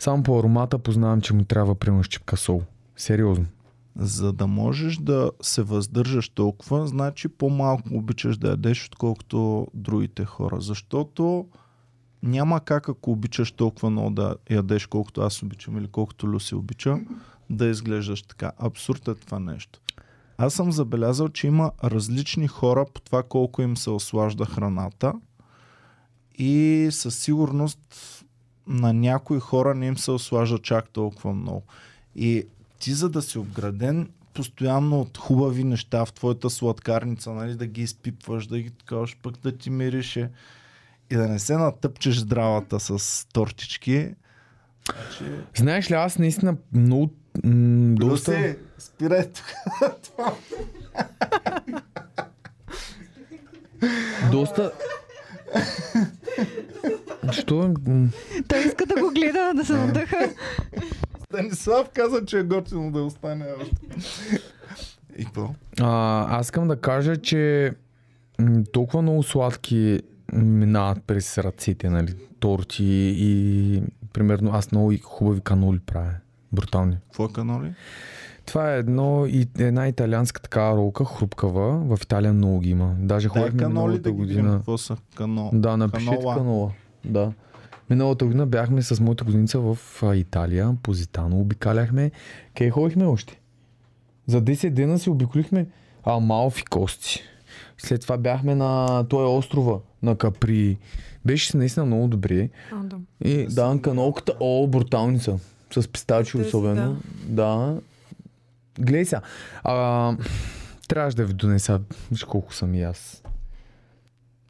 Само 0.00 0.22
по 0.22 0.38
аромата 0.38 0.78
познавам, 0.78 1.20
че 1.20 1.34
му 1.34 1.44
трябва 1.44 1.74
примерно 1.74 2.02
щипка 2.02 2.36
сол. 2.36 2.62
Сериозно. 2.96 3.46
За 3.96 4.32
да 4.32 4.46
можеш 4.46 4.96
да 4.96 5.30
се 5.42 5.62
въздържаш 5.62 6.28
толкова, 6.28 6.86
значи 6.86 7.28
по-малко 7.28 7.88
обичаш 7.92 8.36
да 8.36 8.48
ядеш, 8.48 8.86
отколкото 8.86 9.66
другите 9.74 10.24
хора. 10.24 10.60
Защото 10.60 11.46
няма 12.22 12.60
как, 12.60 12.88
ако 12.88 13.10
обичаш 13.10 13.52
толкова 13.52 13.90
много 13.90 14.10
да 14.10 14.36
ядеш, 14.50 14.86
колкото 14.86 15.20
аз 15.20 15.42
обичам 15.42 15.78
или 15.78 15.88
колкото 15.88 16.28
Люси 16.28 16.54
обича, 16.54 16.98
да 17.50 17.66
изглеждаш 17.66 18.22
така. 18.22 18.52
Абсурд 18.58 19.08
е 19.08 19.14
това 19.14 19.38
нещо. 19.38 19.80
Аз 20.38 20.54
съм 20.54 20.72
забелязал, 20.72 21.28
че 21.28 21.46
има 21.46 21.72
различни 21.84 22.48
хора 22.48 22.86
по 22.94 23.00
това 23.00 23.22
колко 23.22 23.62
им 23.62 23.76
се 23.76 23.90
ослажда 23.90 24.44
храната 24.44 25.12
и 26.38 26.88
със 26.90 27.18
сигурност 27.18 27.78
на 28.66 28.92
някои 28.92 29.40
хора 29.40 29.74
не 29.74 29.86
им 29.86 29.98
се 29.98 30.10
ослажда 30.10 30.58
чак 30.58 30.90
толкова 30.90 31.32
много. 31.32 31.62
И 32.14 32.44
ти 32.82 32.92
за 32.92 33.08
да 33.08 33.22
си 33.22 33.38
обграден 33.38 34.08
постоянно 34.34 35.00
от 35.00 35.18
хубави 35.18 35.64
неща 35.64 36.04
в 36.04 36.12
твоята 36.12 36.50
сладкарница, 36.50 37.32
нали, 37.32 37.54
да 37.54 37.66
ги 37.66 37.82
изпипваш, 37.82 38.46
да 38.46 38.60
ги 38.60 38.70
такаваш, 38.70 39.16
пък 39.22 39.34
да 39.42 39.56
ти 39.56 39.70
мирише 39.70 40.30
и 41.10 41.16
да 41.16 41.28
не 41.28 41.38
се 41.38 41.56
натъпчеш 41.56 42.16
здравата 42.16 42.80
с 42.80 43.26
тортички. 43.32 44.14
Значи, 44.92 45.32
Знаеш 45.56 45.90
ли, 45.90 45.94
аз 45.94 46.18
наистина 46.18 46.56
много... 46.72 47.10
М- 47.44 47.94
доста... 47.94 48.32
Люси, 48.32 48.56
спирай 48.78 49.32
тук. 49.32 49.44
доста... 54.32 54.72
Що? 57.32 57.74
М, 57.86 58.08
Той 58.48 58.58
иска 58.58 58.86
да 58.86 59.00
го 59.00 59.10
гледа, 59.10 59.52
да 59.54 59.64
се 59.64 59.72
надъха. 59.72 60.30
Станислав 61.32 61.90
каза, 61.94 62.24
че 62.26 62.38
е 62.38 62.42
готино 62.42 62.90
да 62.90 63.02
остане 63.02 63.44
още. 63.60 63.76
И 65.18 65.24
какво? 65.24 65.50
А, 65.80 66.26
аз 66.38 66.46
искам 66.46 66.68
да 66.68 66.76
кажа, 66.76 67.16
че 67.16 67.72
м, 68.38 68.62
толкова 68.72 69.02
много 69.02 69.22
сладки 69.22 70.00
минават 70.32 71.04
през 71.06 71.38
ръцете, 71.38 71.90
нали? 71.90 72.14
Торти 72.40 73.14
и 73.18 73.82
примерно 74.12 74.50
аз 74.54 74.72
много 74.72 74.92
и 74.92 74.98
хубави 74.98 75.40
каноли 75.40 75.78
правя. 75.78 76.14
Брутални. 76.52 76.96
Какво 77.06 77.24
е 77.24 77.32
каноли? 77.32 77.74
Това 78.46 78.74
е 78.74 78.78
едно, 78.78 79.26
и, 79.26 79.48
една 79.58 79.88
италианска 79.88 80.42
такава 80.42 80.76
ролка, 80.76 81.04
хрупкава. 81.04 81.96
В 81.96 82.02
Италия 82.02 82.32
много 82.32 82.60
ги 82.60 82.70
има. 82.70 82.94
Даже 82.98 83.28
ходихме 83.28 83.66
миналата 83.66 83.98
да 83.98 84.12
година. 84.12 84.56
Какво 84.56 84.78
са 84.78 84.96
кано... 85.14 85.50
Да, 85.52 85.76
напишете 85.76 86.16
канола? 86.16 86.36
канола. 86.36 86.72
Да. 87.04 87.32
Миналата 87.90 88.24
година 88.24 88.46
бяхме 88.46 88.82
с 88.82 89.00
моята 89.00 89.24
годиница 89.24 89.60
в 89.60 89.78
Италия, 90.14 90.76
Позитано, 90.82 91.40
обикаляхме. 91.40 92.10
Къде 92.56 92.70
ходихме 92.70 93.06
още? 93.06 93.40
За 94.26 94.42
10 94.42 94.70
дена 94.70 94.98
си 94.98 95.10
обиколихме 95.10 95.66
Амалфи 96.04 96.64
кости. 96.64 97.20
След 97.78 98.00
това 98.00 98.18
бяхме 98.18 98.54
на 98.54 99.04
той 99.08 99.26
острова, 99.26 99.78
на 100.02 100.16
Капри. 100.16 100.78
Беше 101.24 101.46
си 101.50 101.56
наистина 101.56 101.86
много 101.86 102.08
добре. 102.08 102.48
А, 102.72 102.76
да. 102.76 102.96
И 103.24 103.46
да, 103.46 103.78
канолката, 103.82 104.34
о, 104.40 104.66
бруталница. 104.66 105.38
С 105.74 105.88
пистачи 105.88 106.36
особено. 106.36 106.96
Да. 107.26 107.80
Гледай 108.78 109.04
сега. 109.04 109.20
А, 109.64 110.16
трябваше 110.88 111.16
да 111.16 111.24
ви 111.24 111.32
донеса. 111.32 111.80
Виж 112.10 112.24
колко 112.24 112.54
съм 112.54 112.74
и 112.74 112.82
аз. 112.82 113.22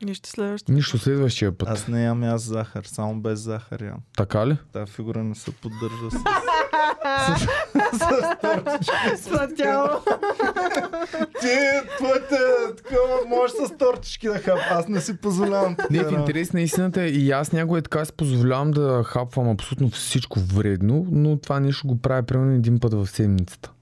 Нищо 0.05 0.29
следващо. 0.29 0.73
Нищо 0.73 0.99
следващия 0.99 1.59
път. 1.59 1.69
Аз 1.69 1.89
не 1.89 2.05
ям 2.05 2.23
аз 2.23 2.43
захар, 2.43 2.85
само 2.85 3.21
без 3.21 3.41
захар 3.41 3.83
ям. 3.83 3.99
Така 4.17 4.47
ли? 4.47 4.57
Та 4.73 4.87
фигура 4.87 5.25
не 5.25 5.35
се 5.35 5.51
поддържа 5.51 6.11
с... 6.11 6.15
с, 7.93 8.03
с. 9.17 9.23
Сладяло. 9.23 9.89
Ти, 11.41 11.57
твоите, 11.97 12.37
такова, 12.77 13.29
можеш 13.29 13.57
с 13.57 13.77
тортички 13.79 14.29
да 14.29 14.39
хап. 14.39 14.59
Аз 14.71 14.89
не 14.89 15.01
си 15.01 15.17
позволявам. 15.17 15.77
Не, 15.91 16.05
в 16.05 16.13
интерес 16.13 16.53
на 16.53 16.61
истината 16.61 17.07
и 17.07 17.31
аз 17.31 17.53
някой 17.53 17.83
така 17.83 18.05
си 18.05 18.13
позволявам 18.13 18.71
да 18.71 19.03
хапвам 19.07 19.49
абсолютно 19.49 19.91
всичко 19.91 20.41
вредно, 20.41 21.07
но 21.11 21.37
това 21.37 21.61
нещо 21.61 21.87
го 21.87 22.01
правя 22.01 22.23
примерно 22.23 22.53
един 22.53 22.81
път 22.81 22.95
в 22.95 23.07
седмицата. 23.07 23.73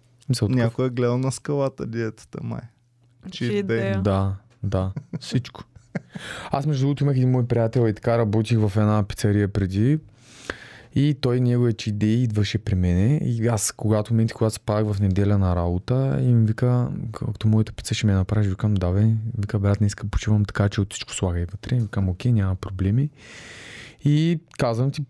Някой 0.43 0.87
е 0.87 0.91
гледал 0.91 1.19
на 1.19 1.33
скалата 1.33 1.87
диетата, 1.87 2.39
май. 2.43 2.61
Чи 3.31 3.45
Cheat 3.45 3.51
day. 3.51 3.59
идея. 3.61 4.03
Да, 4.03 4.35
да, 4.63 4.93
всичко. 5.21 5.65
Аз 6.51 6.67
между 6.67 6.83
другото 6.85 7.05
имах 7.05 7.17
един 7.17 7.31
мой 7.31 7.47
приятел 7.47 7.89
и 7.89 7.95
така 7.95 8.19
работих 8.19 8.59
в 8.59 8.73
една 8.77 9.03
пицария 9.03 9.49
преди 9.49 9.99
и 10.95 11.17
той 11.21 11.41
неговия 11.41 11.75
идеи 11.87 12.23
идваше 12.23 12.59
при 12.59 12.75
мене 12.75 13.21
и 13.25 13.47
аз 13.47 13.73
когато 13.73 14.13
моменти, 14.13 14.35
когато 14.35 14.55
спах 14.55 14.85
в 14.85 15.01
неделя 15.01 15.39
на 15.39 15.57
работа 15.57 16.19
и 16.23 16.35
ми 16.35 16.47
вика, 16.47 16.89
както 17.13 17.49
моята 17.49 17.73
пица 17.73 17.95
ще 17.95 18.07
ме 18.07 18.13
направиш, 18.13 18.47
викам, 18.47 18.75
да 18.75 18.91
бе, 18.93 19.07
вика, 19.39 19.59
брат, 19.59 19.81
не 19.81 19.87
иска 19.87 20.07
почивам 20.07 20.45
така, 20.45 20.69
че 20.69 20.81
от 20.81 20.93
всичко 20.93 21.15
слагай 21.15 21.45
вътре. 21.45 21.77
Викам, 21.77 22.09
окей, 22.09 22.33
няма 22.33 22.55
проблеми. 22.55 23.11
И 24.05 24.41
казвам 24.59 24.91
ти, 24.91 25.03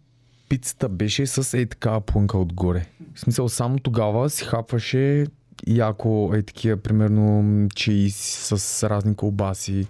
пицата 0.49 0.89
беше 0.89 1.27
с 1.27 1.59
ей 1.59 1.67
така 1.67 2.01
плънка 2.01 2.39
отгоре. 2.39 2.87
В 3.15 3.21
смисъл, 3.21 3.49
само 3.49 3.79
тогава 3.79 4.31
си 4.31 4.45
хапваше 4.45 5.27
яко 5.67 6.31
е 6.35 6.43
такива, 6.43 6.77
примерно, 6.77 7.69
чиз 7.75 8.17
с 8.53 8.89
разни 8.91 9.15
колбаси. 9.15 9.87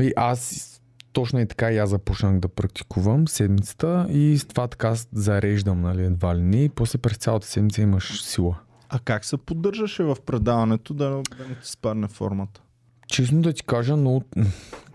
И 0.00 0.12
аз 0.16 0.70
точно 1.12 1.40
и 1.40 1.46
така 1.46 1.72
и 1.72 1.78
аз 1.78 1.90
започнах 1.90 2.38
да 2.38 2.48
практикувам 2.48 3.28
седмицата 3.28 4.06
и 4.10 4.38
с 4.38 4.44
това 4.44 4.68
така 4.68 4.94
зареждам, 5.12 5.80
нали, 5.80 6.04
едва 6.04 6.36
ли 6.36 6.42
не. 6.42 6.64
И 6.64 6.68
после 6.68 6.98
през 6.98 7.16
цялата 7.16 7.46
седмица 7.46 7.82
имаш 7.82 8.22
сила. 8.22 8.56
А 8.88 8.98
как 8.98 9.24
се 9.24 9.36
поддържаше 9.36 10.02
в 10.02 10.16
предаването 10.26 10.94
да, 10.94 11.10
да 11.10 11.48
не 11.48 11.54
ти 11.54 11.68
спадне 11.68 12.08
формата? 12.08 12.60
Честно 13.08 13.42
да 13.42 13.52
ти 13.52 13.62
кажа, 13.62 13.96
но 13.96 14.22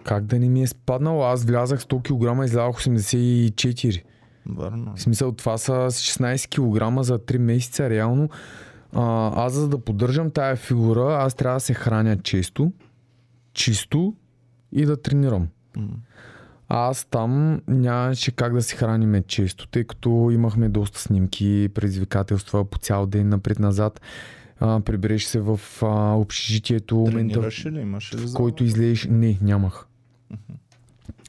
как 0.04 0.26
да 0.26 0.40
не 0.40 0.50
ми 0.50 0.64
е 0.64 0.68
спаднало? 0.68 1.24
Аз 1.24 1.46
влязах 1.46 1.82
100 1.82 2.02
кг 2.02 2.46
излязох 2.46 2.80
84. 2.80 4.04
Вярно. 4.46 4.94
В 4.96 5.02
смисъл, 5.02 5.32
това 5.32 5.58
са 5.58 5.92
с 5.92 6.02
16 6.02 6.48
кг 6.48 7.04
за 7.04 7.20
3 7.20 7.38
месеца. 7.38 7.90
Реално, 7.90 8.30
а, 8.94 9.32
аз 9.46 9.54
за 9.54 9.70
да 9.70 9.80
поддържам 9.80 10.32
тая 10.32 10.56
фигура, 10.56 11.18
аз 11.20 11.34
трябва 11.34 11.56
да 11.56 11.60
се 11.60 11.74
храня 11.74 12.18
често, 12.18 12.72
чисто 13.54 14.14
и 14.72 14.86
да 14.86 15.02
тренирам. 15.02 15.48
А 16.70 16.90
аз 16.90 17.06
там 17.06 17.62
нямаше 17.68 18.32
как 18.32 18.54
да 18.54 18.62
се 18.62 18.76
храниме 18.76 19.24
често, 19.24 19.68
тъй 19.68 19.84
като 19.84 20.30
имахме 20.34 20.70
доста 20.70 21.00
снимки, 21.00 21.70
предизвикателства 21.74 22.66
по 22.66 22.78
цял 22.78 23.06
ден 23.06 23.30
напред-назад. 23.30 24.02
А, 24.60 24.80
прибереш 24.80 25.24
се 25.24 25.40
в 25.40 25.60
а, 25.82 26.14
общежитието, 26.14 26.96
момента, 26.96 27.34
Тренираше 27.34 27.72
ли? 27.72 27.80
Имаше 27.80 28.18
ли 28.18 28.28
в 28.28 28.34
който 28.34 28.64
излезеш. 28.64 29.08
Не, 29.10 29.38
нямах. 29.42 29.88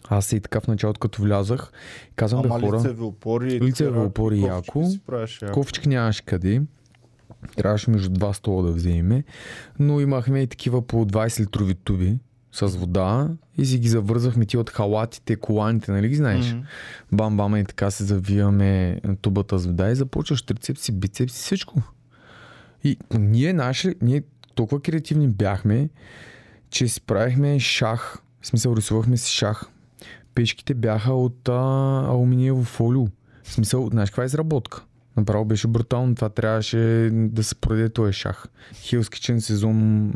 Аз 0.09 0.33
и 0.33 0.41
така 0.41 0.61
в 0.61 0.69
началото, 0.69 1.01
като 1.01 1.23
влязах, 1.23 1.73
казвам 2.17 2.45
Ама 2.45 2.59
бе 2.59 2.67
хора, 2.67 2.79
лицеви 2.79 3.03
опори. 3.03 3.61
Лицеви 3.61 3.99
опори 3.99 4.41
кофички 4.41 4.79
яко. 4.79 4.87
си 5.27 5.39
яко. 5.43 5.55
кофички 5.55 5.89
нямаше 5.89 6.23
къде. 6.25 6.63
Трябваше 7.57 7.91
между 7.91 8.11
два 8.11 8.33
стола 8.33 8.63
да 8.63 8.73
вземем. 8.73 9.23
Но 9.79 10.01
имахме 10.01 10.41
и 10.41 10.47
такива 10.47 10.87
по 10.87 11.07
20 11.07 11.41
литрови 11.41 11.75
туби 11.75 12.19
с 12.53 12.67
вода 12.67 13.29
и 13.59 13.67
си 13.67 13.79
ги 13.79 13.89
завързахме 13.89 14.47
ти 14.47 14.57
от 14.57 14.71
халатите, 14.71 15.37
коланите, 15.37 15.93
нали 15.93 16.09
ги 16.09 16.15
знаеш? 16.15 16.53
Мгм. 16.53 16.63
Бам, 17.13 17.37
бам 17.37 17.57
и 17.57 17.65
така 17.65 17.91
се 17.91 18.05
завиваме 18.05 19.01
тубата 19.21 19.59
с 19.59 19.67
вода 19.67 19.91
и 19.91 19.95
започваш 19.95 20.43
трицепси, 20.43 20.93
бицепси, 20.93 21.37
всичко. 21.37 21.83
И 22.85 22.97
ние, 23.19 23.53
наши, 23.53 23.95
ние 24.03 24.23
толкова 24.55 24.83
креативни 24.83 25.29
бяхме, 25.29 25.89
че 26.71 26.89
си 26.89 27.01
правихме 27.01 27.59
шах. 27.59 28.19
В 28.41 28.47
смисъл, 28.47 28.77
рисувахме 28.77 29.17
си 29.17 29.33
шах. 29.33 29.65
Печките 30.35 30.75
бяха 30.75 31.13
от 31.13 31.49
а, 31.49 31.53
алуминиево 32.09 32.63
фолио. 32.63 33.07
В 33.43 33.53
смисъл, 33.53 33.89
знаеш 33.91 34.11
каква 34.11 34.23
е 34.23 34.27
изработка? 34.27 34.85
Направо 35.17 35.45
беше 35.45 35.69
брутално. 35.69 36.15
Това 36.15 36.29
трябваше 36.29 37.11
да 37.13 37.45
се 37.45 37.55
продаде 37.55 37.89
този 37.89 38.13
шах. 38.13 38.47
Hell's 38.75 39.03
Kitchen 39.03 39.39
сезон 39.39 40.13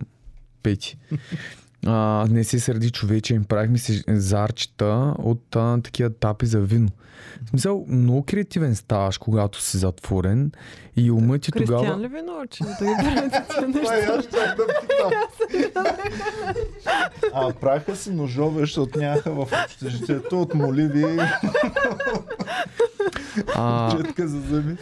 5. 0.62 0.94
А, 1.86 2.27
не 2.31 2.44
се 2.44 2.61
сърди 2.61 2.90
човече, 2.90 3.35
им 3.35 3.44
правихме 3.44 3.78
си 3.78 4.05
зарчета 4.09 5.15
от 5.19 5.56
а, 5.56 5.81
такива 5.82 6.11
тапи 6.11 6.47
за 6.47 6.61
вино. 6.61 6.89
В 7.45 7.51
смисъл, 7.51 7.85
много 7.89 8.23
креативен 8.23 8.77
ставаш, 8.77 9.19
когато 9.19 9.61
си 9.61 9.77
затворен 9.77 10.53
и 10.97 11.11
умът 11.11 11.43
ти 11.43 11.53
Кристиан 11.53 11.81
тогава... 11.81 12.01
ли 12.01 12.09
ви 12.09 12.23
научи 12.23 12.62
да 12.62 12.86
ги 12.86 12.95
правите 13.03 13.66
неща? 13.78 14.15
аз 14.19 14.24
щях 14.24 14.57
да 14.57 14.66
питам. 14.81 15.12
А, 17.35 17.53
правиха 17.53 17.97
си 17.97 18.11
ножове, 18.11 18.61
защото 18.61 18.99
нямаха 18.99 19.31
в 19.31 19.47
общежитието 19.65 20.43
от 20.43 20.55
моливи 20.55 21.19
А, 23.55 23.97
четка 23.97 24.28
за 24.28 24.41
зъби. 24.41 24.77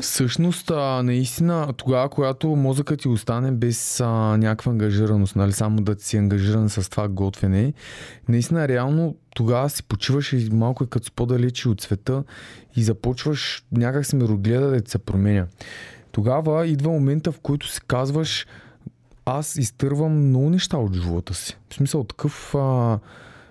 Всъщност, 0.00 0.70
а, 0.70 1.02
наистина, 1.02 1.72
тогава, 1.76 2.08
когато 2.08 2.48
мозъкът 2.48 3.00
ти 3.00 3.08
остане 3.08 3.52
без 3.52 4.00
а, 4.00 4.06
някаква 4.36 4.72
ангажираност, 4.72 5.36
нали, 5.36 5.52
само 5.52 5.80
да 5.80 5.94
ти 5.94 6.04
си 6.04 6.16
ангажиран 6.16 6.68
с 6.68 6.90
това 6.90 7.08
готвене, 7.08 7.72
наистина, 8.28 8.68
реално, 8.68 9.16
тогава 9.34 9.70
си 9.70 9.82
почиваш 9.82 10.32
и 10.32 10.48
малко 10.52 10.84
и 10.84 10.86
като 10.86 11.04
си 11.04 11.12
по-далече 11.12 11.68
от 11.68 11.80
света 11.80 12.24
и 12.76 12.82
започваш 12.82 13.64
някак 13.72 14.06
си 14.06 14.16
мирогледа 14.16 14.70
да 14.70 14.90
се 14.90 14.98
променя. 14.98 15.46
Тогава 16.12 16.66
идва 16.66 16.90
момента, 16.90 17.32
в 17.32 17.40
който 17.40 17.68
си 17.68 17.80
казваш, 17.86 18.46
аз 19.24 19.56
изтървам 19.56 20.28
много 20.28 20.50
неща 20.50 20.76
от 20.76 20.94
живота 20.94 21.34
си. 21.34 21.56
В 21.70 21.74
смисъл 21.74 22.04
такъв... 22.04 22.54
А, 22.54 22.98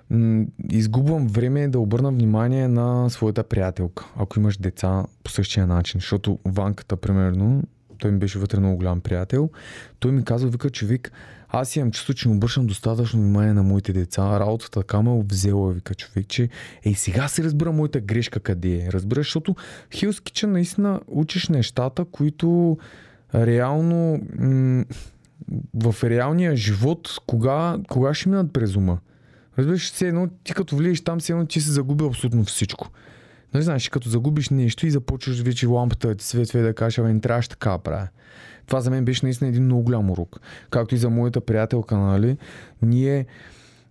м, 0.10 0.46
изгубвам 0.70 1.28
време 1.28 1.68
да 1.68 1.80
обърна 1.80 2.12
внимание 2.12 2.68
на 2.68 3.10
своята 3.10 3.44
приятелка, 3.44 4.06
ако 4.18 4.40
имаш 4.40 4.58
деца 4.58 5.06
по 5.24 5.32
същия 5.32 5.68
начин. 5.68 6.00
Защото 6.00 6.40
Ванката, 6.46 6.98
примерно, 6.98 7.64
той 7.98 8.12
ми 8.12 8.20
беше 8.20 8.40
вътре 8.40 8.60
много 8.60 8.78
голям 8.78 9.02
приятел, 9.02 9.50
той 10.00 10.12
ми 10.12 10.24
казва, 10.24 10.50
вика, 10.50 10.70
човек, 10.70 11.12
аз 11.54 11.76
имам 11.76 11.92
чувство, 11.92 12.14
че 12.14 12.30
не 12.30 12.36
обръщам 12.36 12.68
достатъчно 12.68 13.20
внимание 13.20 13.54
на 13.54 13.64
моите 13.64 13.94
деца. 13.94 14.40
Работата 14.40 14.80
така 14.80 15.02
ме 15.02 15.10
е 15.10 15.14
обвзела, 15.14 15.74
вика 15.74 15.96
човек, 15.96 16.28
че 16.28 16.50
ей 16.86 16.94
сега 16.94 17.28
се 17.28 17.44
разбира 17.44 17.72
моята 17.72 18.00
грешка 18.00 18.40
къде 18.40 18.76
е. 18.76 18.92
Разбираш, 18.92 19.28
защото 19.28 19.56
Hell's 19.92 20.32
Kitchen 20.32 20.46
наистина 20.46 21.02
учиш 21.08 21.50
нещата, 21.50 22.06
които 22.06 22.78
реално 23.36 24.20
м- 24.40 24.86
в 25.74 25.96
реалния 26.04 26.56
живот, 26.56 27.10
кога, 27.28 27.78
кога 27.90 28.14
ще 28.14 28.30
минат 28.30 28.54
през 28.54 28.76
ума? 28.76 28.98
Разбираш, 29.58 29.92
все 29.92 30.08
едно, 30.08 30.30
ти 30.44 30.54
като 30.54 30.76
влезеш 30.76 31.02
там, 31.02 31.20
все 31.20 31.34
едно 31.34 31.46
ти 31.46 31.62
си 31.62 31.70
загубил 31.70 32.08
абсолютно 32.08 32.46
всичко. 32.46 32.90
Нали 33.54 33.64
знаеш, 33.64 33.90
като 33.90 34.10
загубиш 34.10 34.50
нещо 34.50 34.88
и 34.88 34.92
започваш 34.92 35.42
вече 35.42 35.68
лампата 35.68 36.16
ти 36.16 36.26
светва 36.26 36.60
и 36.60 36.62
да 36.62 36.74
кажеш, 36.74 37.00
абе, 37.00 37.14
не 37.14 37.20
трябваше 37.20 37.50
така 37.50 37.78
правя. 37.78 38.08
Това 38.68 38.82
за 38.82 38.90
мен 38.90 39.06
беше 39.06 39.26
наистина 39.26 39.50
един 39.50 39.64
много 39.64 39.84
голям 39.84 40.12
урок. 40.12 40.40
Както 40.70 40.96
и 40.96 40.98
за 40.98 41.10
моята 41.10 41.42
приятелка, 41.42 41.98
нали? 41.98 42.38
Ние 42.82 43.26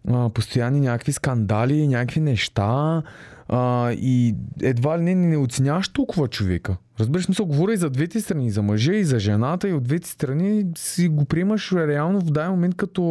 а, 0.08 0.28
постоянни 0.28 0.80
някакви 0.80 1.12
скандали, 1.12 1.88
някакви 1.88 2.20
неща 2.20 3.02
а, 3.48 3.92
и 3.92 4.34
едва 4.62 4.98
ли 4.98 5.02
не, 5.02 5.14
не 5.14 5.36
оценяваш 5.36 5.88
толкова 5.88 6.28
човека. 6.28 6.76
Разбираш, 7.00 7.24
смисъл, 7.24 7.46
говоря 7.46 7.72
и 7.72 7.76
за 7.76 7.90
двете 7.90 8.20
страни, 8.20 8.50
за 8.50 8.62
мъжа, 8.62 8.92
и 8.92 9.04
за 9.04 9.18
жената, 9.18 9.68
и 9.68 9.72
от 9.72 9.82
двете 9.82 10.08
страни 10.08 10.66
си 10.76 11.08
го 11.08 11.24
приемаш 11.24 11.72
реално 11.72 12.20
в 12.20 12.24
даден 12.24 12.50
момент 12.50 12.74
като 12.74 13.02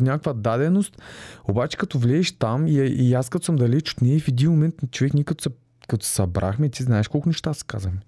някаква 0.00 0.32
даденост, 0.32 1.02
обаче 1.48 1.76
като 1.76 1.98
влезеш 1.98 2.32
там 2.32 2.66
и, 2.66 2.72
и 2.72 3.14
аз 3.14 3.28
като 3.28 3.44
съм 3.44 3.56
далеч 3.56 3.92
от 3.92 4.02
нея, 4.02 4.20
в 4.20 4.28
един 4.28 4.50
момент 4.50 4.74
човек, 4.90 5.14
ние 5.14 5.24
като 5.24 5.42
се, 5.42 5.50
като 5.88 6.06
се 6.06 6.12
събрахме, 6.12 6.68
ти 6.68 6.82
знаеш 6.82 7.08
колко 7.08 7.28
неща 7.28 7.54
се 7.54 7.64
казваме. 7.66 7.98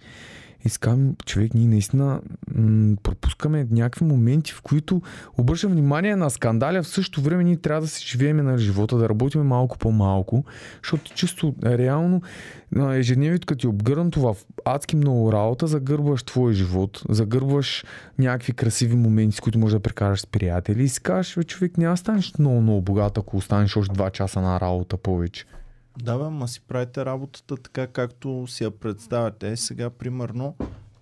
И 0.64 0.68
си 0.68 0.78
казвам, 0.80 1.16
човек, 1.26 1.54
ние 1.54 1.66
наистина 1.66 2.20
м- 2.54 2.96
пропускаме 3.02 3.66
някакви 3.70 4.04
моменти, 4.04 4.52
в 4.52 4.62
които 4.62 5.02
обръщам 5.38 5.72
внимание 5.72 6.16
на 6.16 6.30
скандали, 6.30 6.76
а 6.76 6.82
в 6.82 6.88
същото 6.88 7.20
време 7.20 7.44
ние 7.44 7.56
трябва 7.56 7.80
да 7.80 7.88
си 7.88 8.06
живеем 8.06 8.36
на 8.36 8.58
живота, 8.58 8.96
да 8.96 9.08
работим 9.08 9.42
малко 9.42 9.78
по-малко, 9.78 10.44
защото 10.82 11.14
чисто 11.14 11.54
реално 11.64 12.22
а, 12.76 12.94
ежедневието, 12.94 13.46
като 13.46 13.60
ти 13.60 13.66
е 13.66 13.68
обгърнато 13.68 14.20
в 14.20 14.36
адски 14.64 14.96
много 14.96 15.32
работа, 15.32 15.66
загърбваш 15.66 16.22
твоя 16.22 16.54
живот, 16.54 17.02
загърбваш 17.08 17.84
някакви 18.18 18.52
красиви 18.52 18.96
моменти, 18.96 19.36
с 19.36 19.40
които 19.40 19.58
можеш 19.58 19.72
да 19.72 19.80
прекараш 19.80 20.20
с 20.20 20.26
приятели 20.26 20.82
и 20.82 20.88
си 20.88 21.02
кажеш, 21.02 21.38
човек, 21.46 21.78
няма 21.78 21.96
станеш 21.96 22.32
много, 22.38 22.60
много 22.60 22.82
богат, 22.82 23.18
ако 23.18 23.36
останеш 23.36 23.76
още 23.76 23.94
2 23.94 24.10
часа 24.10 24.40
на 24.40 24.60
работа 24.60 24.96
повече. 24.96 25.44
Да, 25.98 26.18
бе, 26.18 26.24
ма 26.24 26.48
си 26.48 26.60
правите 26.60 27.04
работата 27.04 27.56
така, 27.56 27.86
както 27.86 28.46
си 28.46 28.64
я 28.64 28.70
представяте. 28.70 29.56
Сега, 29.56 29.90
примерно, 29.90 30.56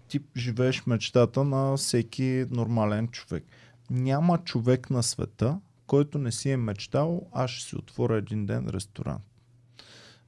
ти 0.09 0.21
живееш 0.37 0.87
мечтата 0.87 1.45
на 1.45 1.77
всеки 1.77 2.47
нормален 2.51 3.09
човек. 3.09 3.45
Няма 3.91 4.39
човек 4.39 4.91
на 4.91 5.03
света, 5.03 5.59
който 5.87 6.19
не 6.19 6.33
си 6.33 6.51
е 6.51 6.57
мечтал, 6.57 7.27
аз 7.33 7.51
ще 7.51 7.69
си 7.69 7.77
отворя 7.77 8.17
един 8.17 8.47
ден 8.47 8.69
ресторант. 8.69 9.23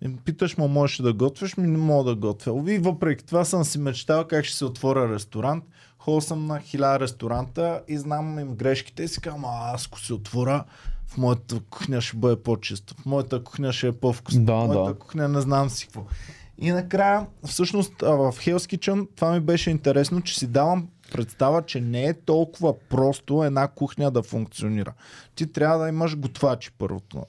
И 0.03 0.17
питаш, 0.17 0.57
ма 0.57 0.69
можеш 0.69 0.97
да 0.97 1.13
готвиш? 1.13 1.57
Ми 1.57 1.67
не 1.67 1.79
мога 1.79 2.11
да 2.11 2.17
готвя. 2.17 2.73
И 2.73 2.79
въпреки 2.79 3.25
това 3.25 3.45
съм 3.45 3.65
си 3.65 3.79
мечтал 3.79 4.27
как 4.27 4.45
ще 4.45 4.57
си 4.57 4.65
отворя 4.65 5.15
ресторант. 5.15 5.65
Ходил 5.99 6.21
съм 6.21 6.47
на 6.47 6.61
хиляда 6.61 7.01
ресторанта 7.01 7.83
и 7.89 7.99
знам 7.99 8.39
им 8.39 8.55
грешките 8.55 9.03
и 9.03 9.09
си 9.09 9.21
казвам, 9.21 9.45
аз 9.45 9.87
ако 9.87 10.01
си 10.01 10.13
отворя, 10.13 10.65
в 11.07 11.17
моята 11.17 11.61
кухня 11.71 12.01
ще 12.01 12.17
бъде 12.17 12.43
по-чиста, 12.43 12.95
в 12.95 13.07
моята 13.07 13.45
кухня 13.45 13.73
ще 13.73 13.89
е 13.89 13.93
по-вкусно, 13.93 14.45
Да, 14.45 14.53
в 14.55 14.67
моята 14.67 14.93
да. 14.93 14.99
кухня 14.99 15.29
не 15.29 15.41
знам 15.41 15.71
си 15.71 15.87
какво. 15.87 16.05
И 16.59 16.71
накрая, 16.73 17.27
всъщност 17.47 17.93
в 18.01 18.33
Hell's 18.33 18.77
Kitchen 18.77 19.09
това 19.17 19.33
ми 19.33 19.41
беше 19.41 19.71
интересно, 19.71 20.21
че 20.21 20.39
си 20.39 20.47
давам 20.47 20.89
представа, 21.13 21.63
че 21.63 21.81
не 21.81 22.05
е 22.05 22.15
толкова 22.15 22.75
просто 22.89 23.45
една 23.45 23.69
кухня 23.69 24.11
да 24.11 24.23
функционира. 24.23 24.93
Ти 25.35 25.53
трябва 25.53 25.79
да 25.79 25.89
имаш 25.89 26.17
готвачи 26.17 26.71
първото. 26.79 27.27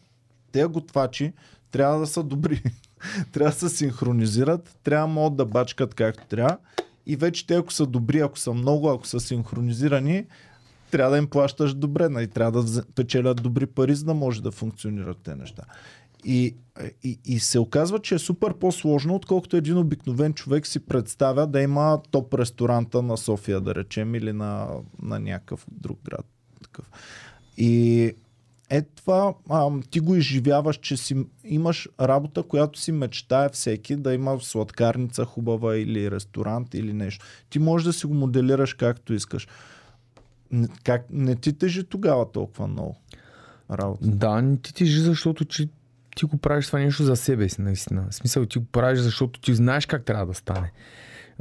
Те 0.52 0.66
готвачи 0.66 1.34
трябва 1.72 2.00
да 2.00 2.08
са 2.08 2.24
добри. 2.24 2.64
трябва 3.32 3.52
да 3.52 3.60
се 3.60 3.70
синхронизират, 3.70 4.78
трябва 4.84 5.08
да 5.08 5.14
могат 5.14 5.38
да 5.38 5.46
бачкат 5.46 5.94
както 5.94 6.26
трябва. 6.28 6.58
И 7.06 7.16
вече 7.16 7.48
те, 7.48 7.56
ако 7.56 7.74
са 7.74 7.86
добри, 7.86 8.20
ако 8.20 8.40
са 8.40 8.54
много, 8.54 8.90
ако 8.90 9.08
са 9.08 9.20
синхронизирани, 9.20 10.26
трябва 10.96 11.12
да 11.12 11.18
им 11.18 11.28
плащаш 11.28 11.74
добре, 11.74 12.10
нали? 12.10 12.28
трябва 12.28 12.64
да 12.64 12.84
печелят 12.96 13.44
добри 13.44 13.66
пари, 13.66 13.96
за 13.96 14.06
да 14.06 14.14
може 14.14 14.42
да 14.42 14.52
функционират 14.52 15.18
те 15.24 15.36
неща. 15.36 15.64
И, 16.26 16.56
и, 17.04 17.20
и 17.26 17.40
се 17.40 17.60
оказва, 17.60 18.00
че 18.00 18.16
е 18.16 18.20
супер 18.20 18.54
по-сложно, 18.54 19.16
отколкото 19.16 19.58
един 19.58 19.78
обикновен 19.78 20.34
човек 20.34 20.68
си 20.68 20.80
представя 20.80 21.48
да 21.48 21.62
има 21.62 22.02
топ 22.12 22.34
ресторанта 22.34 23.02
на 23.02 23.18
София, 23.18 23.62
да 23.62 23.76
речем, 23.76 24.16
или 24.16 24.34
на, 24.34 24.68
на 25.02 25.20
някакъв 25.20 25.66
друг 25.72 26.00
град. 26.04 26.26
Такъв. 26.64 26.90
И 27.58 28.12
е 28.70 28.82
това, 28.82 29.34
а, 29.50 29.70
ти 29.92 30.00
го 30.00 30.16
изживяваш, 30.16 30.78
че 30.78 30.98
си 30.98 31.26
имаш 31.44 31.90
работа, 32.02 32.44
която 32.44 32.80
си 32.80 32.92
мечтае 32.92 33.50
всеки 33.50 33.96
да 33.96 34.14
има 34.14 34.40
сладкарница 34.42 35.26
хубава 35.26 35.78
или 35.78 36.12
ресторант 36.12 36.74
или 36.74 36.94
нещо. 36.94 37.26
Ти 37.50 37.60
можеш 37.60 37.86
да 37.86 37.94
си 37.94 38.08
го 38.08 38.14
моделираш 38.14 38.74
както 38.74 39.14
искаш. 39.14 39.48
Как, 40.84 41.06
не 41.10 41.36
ти 41.36 41.54
тежи 41.54 41.84
тогава 41.84 42.32
толкова 42.32 42.68
много 42.68 42.96
работа. 43.72 44.08
Да, 44.08 44.42
не 44.42 44.58
ти 44.58 44.74
тежи, 44.74 45.00
защото 45.00 45.46
че 45.46 45.70
ти 46.16 46.26
го 46.26 46.38
правиш 46.38 46.68
това 46.68 46.80
нещо 46.80 47.04
за 47.04 47.16
себе 47.16 47.50
си, 47.50 47.62
наистина. 47.62 48.06
В 48.10 48.16
смисъл, 48.16 48.46
ти 48.46 48.60
го 48.60 48.66
правиш, 48.66 49.00
защото 49.00 49.40
ти 49.40 49.56
знаеш 49.56 49.86
как 49.86 50.06
трябва 50.06 50.26
да 50.26 50.34
стане. 50.34 50.72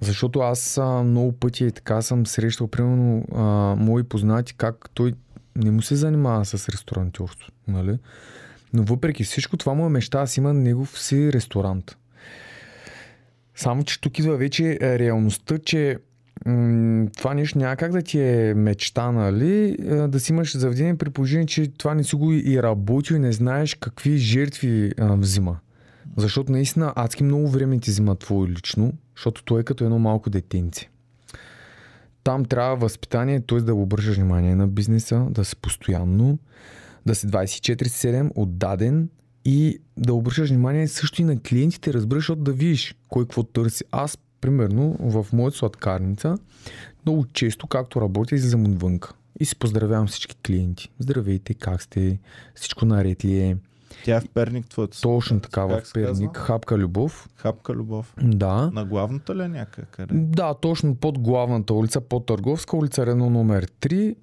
Защото 0.01 0.41
аз 0.41 0.81
много 1.05 1.33
пъти 1.33 1.65
и 1.65 1.73
така 1.73 2.03
съм 2.03 2.27
срещал, 2.27 2.67
примерно, 2.67 3.25
а, 3.35 3.43
мои 3.79 4.03
познати, 4.03 4.55
как 4.55 4.91
той 4.95 5.15
не 5.57 5.71
му 5.71 5.83
се 5.83 5.97
занимава 5.97 6.45
с 6.45 6.69
ресторантьорство, 6.69 7.53
нали? 7.69 7.99
Но 8.73 8.83
въпреки 8.83 9.25
всичко, 9.25 9.57
това 9.57 9.75
му 9.75 9.87
е 9.87 9.89
мечта, 9.89 10.21
аз 10.21 10.37
има 10.37 10.53
негов 10.55 10.99
си 11.01 11.33
ресторант. 11.33 11.97
Само, 13.55 13.85
че 13.85 14.01
тук 14.01 14.19
идва 14.19 14.37
вече 14.37 14.79
е, 14.81 14.99
реалността, 14.99 15.59
че 15.59 15.99
това 17.17 17.35
нещо 17.35 17.59
няма 17.59 17.77
как 17.77 17.93
да 17.93 18.03
ти 18.03 18.21
е 18.21 18.55
мечта, 18.55 19.13
нали? 19.13 19.77
а, 19.91 20.09
Да 20.09 20.21
си 20.21 20.33
имаш 20.33 20.57
заведение 20.57 20.97
при 20.97 21.11
положение, 21.11 21.47
че 21.47 21.67
това 21.67 21.95
не 21.95 22.05
си 22.05 22.17
го 22.17 22.33
и 22.33 22.63
работил 22.63 23.15
и 23.15 23.19
не 23.19 23.33
знаеш 23.33 23.75
какви 23.75 24.17
жертви 24.17 24.93
а, 24.99 25.17
взима. 25.17 25.57
Защото 26.17 26.53
наистина 26.53 26.93
адски 26.97 27.25
много 27.25 27.49
време 27.49 27.79
ти 27.79 27.91
взима 27.91 28.17
твое 28.17 28.49
лично, 28.49 28.93
защото 29.17 29.45
той 29.45 29.61
е 29.61 29.65
като 29.65 29.85
едно 29.85 29.99
малко 29.99 30.31
детенце. 30.31 30.91
Там 32.25 32.45
трябва 32.45 32.77
възпитание, 32.77 33.41
т.е. 33.41 33.61
да 33.61 33.75
обръщаш 33.75 34.17
внимание 34.17 34.55
на 34.55 34.69
бизнеса, 34.69 35.27
да 35.31 35.45
си 35.45 35.57
постоянно, 35.57 36.39
да 37.07 37.15
си 37.15 37.27
24-7 37.27 38.31
отдаден 38.35 39.09
и 39.45 39.79
да 39.97 40.15
обръщаш 40.15 40.49
внимание 40.49 40.89
също 40.89 41.23
и 41.23 41.25
на 41.25 41.41
клиентите, 41.41 41.93
разбираш, 41.93 42.23
защото 42.23 42.43
да 42.43 42.53
видиш 42.53 42.95
кой 43.09 43.25
какво 43.25 43.43
търси. 43.43 43.85
Аз, 43.91 44.19
примерно, 44.45 44.97
в 45.01 45.27
моята 45.33 45.57
сладкарница, 45.57 46.39
много 47.07 47.27
често, 47.33 47.67
както 47.67 48.01
работя, 48.01 48.35
излизам 48.35 48.65
отвънка. 48.65 49.13
И 49.41 49.45
си 49.45 49.59
поздравявам 49.59 50.07
всички 50.07 50.37
клиенти. 50.47 50.91
Здравейте, 50.99 51.55
как 51.55 51.83
сте? 51.83 52.19
Всичко 52.55 52.85
наред 52.85 53.25
ли 53.25 53.39
е? 53.39 53.57
Тя 54.05 54.17
е 54.17 54.21
в 54.21 54.29
Перник 54.35 54.69
твоето. 54.69 55.01
Точно 55.01 55.41
така, 55.41 55.65
в 55.65 55.83
Перник. 55.95 56.09
казва? 56.09 56.31
Хапка 56.35 56.79
любов. 56.79 57.29
Хапка 57.37 57.73
любов. 57.73 58.15
Да. 58.23 58.71
На 58.73 58.85
главната 58.85 59.37
ли 59.37 59.43
е 59.43 59.49
някъде? 59.49 59.87
Къде? 59.91 60.15
Да, 60.15 60.55
точно 60.55 60.95
под 60.95 61.19
главната 61.19 61.75
улица, 61.75 62.01
под 62.01 62.27
Търговска 62.27 62.77
улица, 62.77 63.07
Рено 63.07 63.31
номер 63.31 63.67
3. 63.67 64.17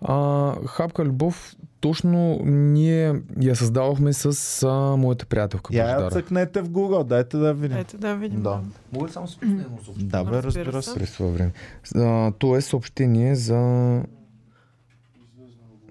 А, 0.00 0.54
Хапка 0.66 1.04
любов, 1.04 1.56
точно 1.86 2.40
ние 2.44 3.14
я 3.40 3.56
създавахме 3.56 4.12
с 4.12 4.62
а, 4.62 4.96
моята 4.96 5.26
приятелка. 5.26 5.76
Я 5.76 5.90
я 5.90 6.10
цъкнете 6.10 6.62
в 6.62 6.70
Google, 6.70 7.04
дайте 7.04 7.36
да 7.36 7.54
видим. 7.54 7.76
Ето 7.76 7.98
да 7.98 8.16
видим. 8.16 8.42
Да. 8.42 8.60
Мога 8.92 9.06
ли 9.06 9.12
само 9.12 9.28
с 9.28 9.38
едно 9.42 9.78
съобщение? 9.84 10.10
Да, 10.10 10.24
бе, 10.24 10.42
Разбира 10.42 10.82
се. 10.82 10.94
През 10.94 11.12
това 11.12 11.30
време. 11.30 11.52
А, 11.94 12.32
то 12.38 12.56
е 12.56 12.60
съобщение 12.60 13.34
за... 13.36 13.56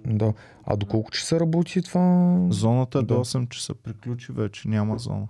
Да. 0.07 0.33
А 0.65 0.75
до 0.75 0.85
колко 0.85 1.11
часа 1.11 1.39
работи 1.39 1.81
това? 1.81 2.37
Зоната 2.49 2.99
е 2.99 3.01
Да. 3.01 3.07
до 3.07 3.13
8 3.13 3.49
часа. 3.49 3.73
Приключи 3.73 4.31
вече, 4.31 4.67
няма 4.67 4.97
зона. 4.97 5.27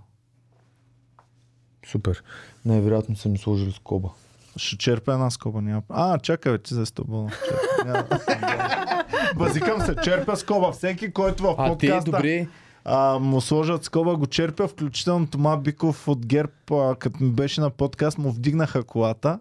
Супер. 1.87 2.23
Най-вероятно 2.65 3.15
са 3.15 3.29
ми 3.29 3.37
сложили 3.37 3.71
скоба. 3.71 4.09
Ще 4.55 4.77
черпя 4.77 5.13
една 5.13 5.29
скоба. 5.29 5.61
Няма... 5.61 5.81
А, 5.89 6.19
чакай, 6.19 6.51
бе, 6.51 6.57
ти 6.57 6.73
за 6.73 6.85
стълбона. 6.85 7.31
Базикам 9.37 9.81
се, 9.81 9.95
черпя 9.95 10.37
скоба. 10.37 10.71
Всеки, 10.71 11.11
който 11.11 11.43
в 11.43 11.55
А 11.57 11.67
подкаста 11.67 12.11
добре, 12.11 12.47
а, 12.85 13.19
му 13.19 13.41
сложат 13.41 13.83
скоба, 13.83 14.15
го 14.15 14.25
черпя, 14.27 14.67
включително 14.67 15.27
Тома 15.27 15.57
Биков 15.57 16.07
от 16.07 16.25
ГЕРБ, 16.25 16.51
а, 16.71 16.95
като 16.95 17.23
ми 17.23 17.31
беше 17.31 17.61
на 17.61 17.69
подкаст, 17.69 18.17
му 18.17 18.31
вдигнаха 18.31 18.83
колата. 18.83 19.39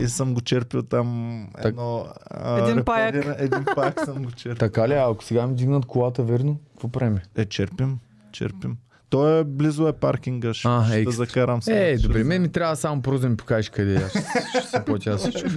И 0.00 0.08
съм 0.08 0.34
го 0.34 0.40
черпил 0.40 0.82
там 0.82 1.38
Так- 1.54 1.64
едно... 1.66 2.06
А, 2.22 2.58
Един 2.60 2.84
паяк. 2.84 3.14
Един 3.38 3.64
паяк 3.76 4.00
съм 4.04 4.22
го 4.24 4.30
черпил. 4.30 4.58
така 4.58 4.88
ли? 4.88 4.94
А 4.94 5.10
ако 5.10 5.24
сега 5.24 5.46
ми 5.46 5.54
дигнат 5.54 5.86
колата, 5.86 6.22
верно? 6.22 6.56
Какво 6.72 6.88
правим? 6.88 7.18
Е, 7.36 7.44
черпим, 7.44 7.98
черпим. 8.32 8.76
Той 9.12 9.40
е 9.40 9.44
близо 9.44 9.88
е 9.88 9.92
паркинга, 9.92 10.54
ще, 10.54 10.68
А, 10.68 10.84
ще 10.84 11.00
екстра. 11.00 11.16
закарам 11.16 11.62
сега. 11.62 11.78
Е, 11.78 11.96
добре, 11.96 12.24
мен 12.24 12.42
ми 12.42 12.48
трябва 12.48 12.76
само 12.76 13.02
просто 13.02 13.20
да 13.20 13.28
ми 13.28 13.36
покажеш 13.36 13.68
къде 13.70 13.94
е. 13.94 13.96
Аз 13.96 14.10
ще, 14.10 14.62
се 14.62 14.84
платя 14.84 15.16
всичко. 15.16 15.48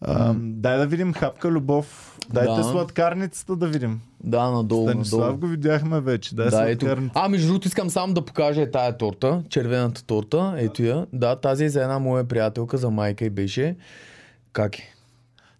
А, 0.00 0.34
дай 0.36 0.78
да 0.78 0.86
видим 0.86 1.14
хапка 1.14 1.50
любов. 1.50 2.18
Дайте 2.30 2.52
Да. 2.52 2.64
сладкарницата 2.64 3.56
да 3.56 3.66
видим. 3.66 4.00
Да, 4.20 4.50
надолу, 4.50 4.88
Станислав 4.88 5.38
го 5.38 5.46
видяхме 5.46 6.00
вече. 6.00 6.34
Дай 6.34 6.50
Да, 6.50 6.70
ето. 6.70 6.96
А, 7.14 7.28
между 7.28 7.46
другото, 7.46 7.68
искам 7.68 7.90
само 7.90 8.14
да 8.14 8.24
покажа 8.24 8.62
е 8.62 8.70
тая 8.70 8.96
торта, 8.96 9.42
червената 9.48 10.04
торта. 10.04 10.54
Ето 10.58 10.82
я. 10.82 11.06
Да, 11.12 11.36
тази 11.36 11.64
е 11.64 11.68
за 11.68 11.82
една 11.82 11.98
моя 11.98 12.24
приятелка, 12.24 12.78
за 12.78 12.90
майка 12.90 13.24
и 13.24 13.30
беше. 13.30 13.76
Как 14.52 14.78
е? 14.78 14.93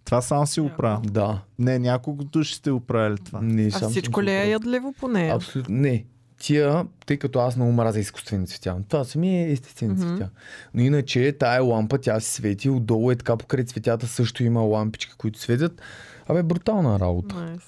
Това 0.04 0.22
сам 0.22 0.46
си 0.46 0.60
го 0.60 0.70
правя. 0.70 1.00
Да. 1.04 1.40
Не, 1.58 1.78
няколко 1.78 2.24
души 2.24 2.54
сте 2.54 2.70
го 2.70 2.80
правили 2.80 3.18
това. 3.18 3.40
Не, 3.42 3.70
А 3.74 3.88
всичко 3.88 4.22
ли 4.22 4.30
е 4.30 4.50
ядливо 4.50 4.92
по 4.92 5.08
нея? 5.08 5.34
Абсолютно 5.34 5.74
не. 5.74 6.04
Тия, 6.38 6.84
тъй 7.06 7.16
като 7.16 7.38
аз 7.38 7.56
много 7.56 7.72
мразя 7.72 8.00
изкуствени 8.00 8.46
цветя. 8.46 8.76
Това 8.88 9.04
са 9.04 9.18
ми 9.18 9.42
естествени 9.42 9.92
Мгм. 9.92 10.02
цветя. 10.02 10.30
Но 10.74 10.82
иначе 10.82 11.36
тая 11.38 11.62
лампа, 11.62 11.98
тя 11.98 12.20
си 12.20 12.32
свети, 12.32 12.70
отдолу 12.70 13.10
е 13.10 13.16
така 13.16 13.36
покрай 13.36 13.64
цветята 13.64 14.06
също 14.06 14.44
има 14.44 14.60
лампички, 14.60 15.12
които 15.18 15.38
светят. 15.38 15.82
Абе, 16.28 16.42
брутална 16.42 17.00
работа. 17.00 17.34
Найс. 17.34 17.62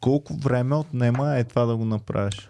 Колко 0.00 0.34
време 0.34 0.74
отнема 0.76 1.36
е 1.36 1.44
това 1.44 1.64
да 1.66 1.76
го 1.76 1.84
направиш? 1.84 2.48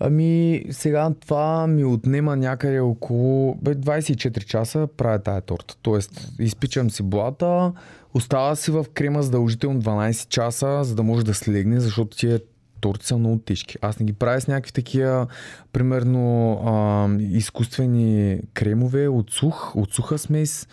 Ами, 0.00 0.64
сега 0.70 1.10
това 1.20 1.66
ми 1.66 1.84
отнема 1.84 2.36
някъде 2.36 2.80
около 2.80 3.54
бе, 3.54 3.74
24 3.74 4.44
часа 4.44 4.88
правя 4.96 5.18
тая 5.18 5.40
торта. 5.40 5.76
Тоест, 5.82 6.28
изпичам 6.38 6.90
си 6.90 7.02
блата, 7.02 7.72
остава 8.14 8.56
си 8.56 8.70
в 8.70 8.86
крема 8.94 9.22
задължително 9.22 9.82
12 9.82 10.28
часа, 10.28 10.80
за 10.84 10.94
да 10.94 11.02
може 11.02 11.24
да 11.24 11.34
слегне, 11.34 11.80
защото 11.80 12.16
тия 12.16 12.40
торти 12.80 13.06
са 13.06 13.18
много 13.18 13.38
тежки. 13.38 13.78
Аз 13.82 13.98
не 13.98 14.06
ги 14.06 14.12
правя 14.12 14.40
с 14.40 14.48
някакви 14.48 14.72
такива, 14.72 15.26
примерно, 15.72 16.52
а, 16.52 17.08
изкуствени 17.20 18.40
кремове 18.54 19.08
от 19.08 19.30
сух, 19.30 19.76
от 19.76 19.92
суха 19.92 20.18
смес 20.18 20.68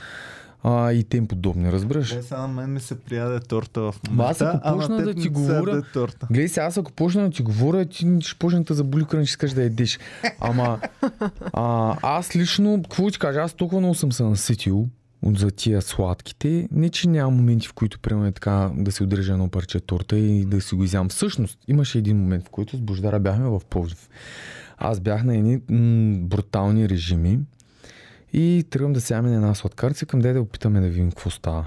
а, 0.67 0.91
и 0.91 1.03
тем 1.03 1.27
подобни, 1.27 1.71
разбираш? 1.71 2.11
Е, 2.11 2.21
сега 2.21 2.41
на 2.41 2.47
мен 2.47 2.73
ми 2.73 2.79
се 2.79 2.95
прияде 2.95 3.39
торта 3.39 3.81
в 3.81 3.95
Ма 4.11 4.23
аз 4.23 4.39
момента, 4.39 4.61
ако 4.63 4.77
почна 4.77 4.95
да 4.95 5.05
не 5.05 5.13
ти 5.13 5.21
се 5.21 5.29
говоря- 5.29 5.81
торта. 5.83 6.27
Гледай 6.31 6.47
сега, 6.47 6.65
аз 6.65 6.77
ако 6.77 6.91
почна 6.91 7.23
да 7.23 7.29
ти 7.29 7.43
говоря, 7.43 7.85
ти 7.85 8.17
ще 8.19 8.39
почна 8.39 8.63
да 8.63 8.73
заболи 8.73 9.05
крън, 9.05 9.21
ще 9.21 9.29
искаш 9.29 9.51
да 9.51 9.63
едеш. 9.63 9.99
Ама 10.39 10.79
а, 11.53 11.95
аз 12.01 12.35
лично, 12.35 12.81
какво 12.83 13.11
ти 13.11 13.19
кажа, 13.19 13.39
аз 13.39 13.53
толкова 13.53 13.79
много 13.81 13.95
съм 13.95 14.11
се 14.11 14.23
наситил 14.23 14.87
от 15.21 15.39
за 15.39 15.51
тия 15.51 15.81
сладките. 15.81 16.67
Не, 16.71 16.89
че 16.89 17.09
няма 17.09 17.31
моменти, 17.31 17.67
в 17.67 17.73
които 17.73 17.99
примерно 17.99 18.27
е 18.27 18.31
така 18.31 18.71
да 18.75 18.91
си 18.91 19.03
отрежа 19.03 19.33
едно 19.33 19.49
парче 19.49 19.79
торта 19.79 20.17
и 20.17 20.45
да 20.45 20.61
си 20.61 20.75
го 20.75 20.83
изям. 20.83 21.09
Всъщност, 21.09 21.59
имаше 21.67 21.97
един 21.97 22.17
момент, 22.17 22.47
в 22.47 22.51
който 22.51 22.77
с 22.77 22.81
Бождара 22.81 23.19
бяхме 23.19 23.45
в 23.45 23.61
Пловдив. 23.69 24.09
Аз 24.77 24.99
бях 24.99 25.23
на 25.23 25.37
едни 25.37 25.55
м- 25.69 26.17
брутални 26.19 26.89
режими 26.89 27.39
и 28.35 28.63
тръгвам 28.69 28.93
да 28.93 29.01
сядаме 29.01 29.29
на 29.29 29.35
една 29.35 29.55
сладкарца, 29.55 30.05
към 30.05 30.19
дай 30.19 30.33
да 30.33 30.41
опитаме 30.41 30.81
да 30.81 30.87
видим 30.87 31.09
какво 31.09 31.29
става. 31.29 31.65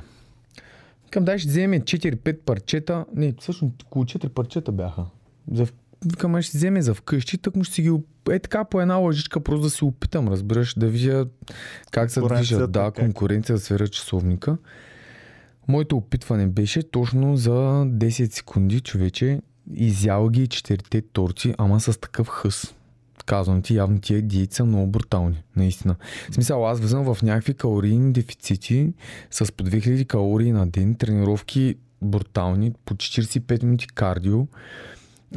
Към 1.11 1.25
дай 1.25 1.39
ще 1.39 1.49
вземе 1.49 1.81
4-5 1.81 2.39
парчета. 2.39 3.05
Не, 3.17 3.35
всъщност 3.41 3.83
около 3.83 4.05
4 4.05 4.29
парчета 4.29 4.73
бяха. 4.73 5.05
За, 5.53 5.67
ай, 6.35 6.43
ще 6.43 6.59
вземе 6.59 6.83
за 6.83 6.95
вкъщи, 6.95 7.39
так 7.39 7.57
му 7.57 7.65
ще 7.65 7.75
си 7.75 7.83
ги... 7.83 7.93
Е 8.31 8.39
така 8.39 8.65
по 8.65 8.81
една 8.81 8.95
лъжичка, 8.95 9.41
просто 9.41 9.63
да 9.63 9.71
си 9.71 9.85
опитам, 9.85 10.29
разбираш, 10.29 10.75
да 10.75 10.89
видя 10.89 11.27
как 11.91 12.11
се 12.11 12.21
движат. 12.21 12.73
Да, 12.73 12.91
конкуренция 12.91 13.57
да 13.57 13.61
свера 13.61 13.89
часовника. 13.89 14.57
Моето 15.69 15.97
опитване 15.97 16.47
беше 16.47 16.91
точно 16.91 17.37
за 17.37 17.51
10 17.51 18.35
секунди, 18.35 18.81
човече. 18.81 19.41
Изял 19.75 20.29
ги 20.29 20.47
четирите 20.47 21.01
торти, 21.01 21.55
ама 21.59 21.81
с 21.81 22.01
такъв 22.01 22.29
хъс. 22.29 22.75
Казвам 23.29 23.63
ти, 23.63 23.75
явно 23.75 24.01
тия 24.01 24.23
диети 24.23 24.55
са 24.55 24.65
много 24.65 24.87
брутални, 24.87 25.43
наистина. 25.57 25.97
В 26.31 26.35
смисъл, 26.35 26.69
аз 26.69 26.81
влизам 26.81 27.15
в 27.15 27.23
някакви 27.23 27.55
калорийни 27.55 28.13
дефицити 28.13 28.93
с 29.31 29.53
по 29.53 29.65
2000 29.65 30.07
калории 30.07 30.53
на 30.53 30.67
ден, 30.67 30.95
тренировки 30.95 31.75
брутални, 32.03 32.73
по 32.85 32.95
45 32.95 33.63
минути 33.63 33.87
кардио. 33.87 34.47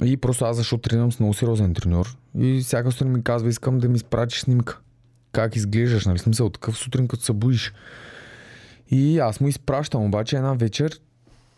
И 0.03 0.17
просто 0.17 0.45
аз 0.45 0.57
защото 0.57 0.89
тренирам 0.89 1.11
с 1.11 1.19
много 1.19 1.33
сериозен 1.33 1.73
треньор. 1.73 2.17
И 2.39 2.59
всяка 2.59 2.91
сутрин 2.91 3.11
ми 3.11 3.23
казва, 3.23 3.49
искам 3.49 3.79
да 3.79 3.89
ми 3.89 3.95
изпратиш 3.95 4.39
снимка. 4.39 4.79
Как 5.31 5.55
изглеждаш, 5.55 6.05
нали? 6.05 6.19
Смисъл, 6.19 6.49
такъв 6.49 6.77
сутрин, 6.77 7.07
като 7.07 7.23
се 7.23 7.33
будиш. 7.33 7.73
И 8.91 9.19
аз 9.19 9.39
му 9.39 9.47
изпращам, 9.47 10.05
обаче 10.05 10.35
една 10.35 10.53
вечер 10.53 10.99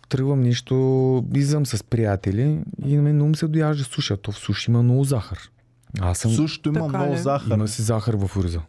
тръгвам 0.10 0.42
нещо, 0.42 1.26
излизам 1.36 1.66
с 1.66 1.84
приятели 1.84 2.60
и 2.86 2.96
на 2.96 3.02
мен 3.02 3.16
много 3.16 3.36
се 3.36 3.48
дояжда 3.48 3.84
суша. 3.84 4.18
То 4.18 4.32
в 4.32 4.38
суши 4.38 4.72
има 4.72 4.84
много 4.84 5.04
захар. 5.04 5.50
Аз 6.02 6.18
съм... 6.18 6.32
Сушито 6.32 6.70
има 6.70 6.80
Така 6.82 6.98
много 6.98 7.14
ли? 7.14 7.18
захар. 7.18 7.52
Има 7.52 7.68
си 7.68 7.82
захар 7.82 8.14
в 8.16 8.38
ориза. 8.38 8.60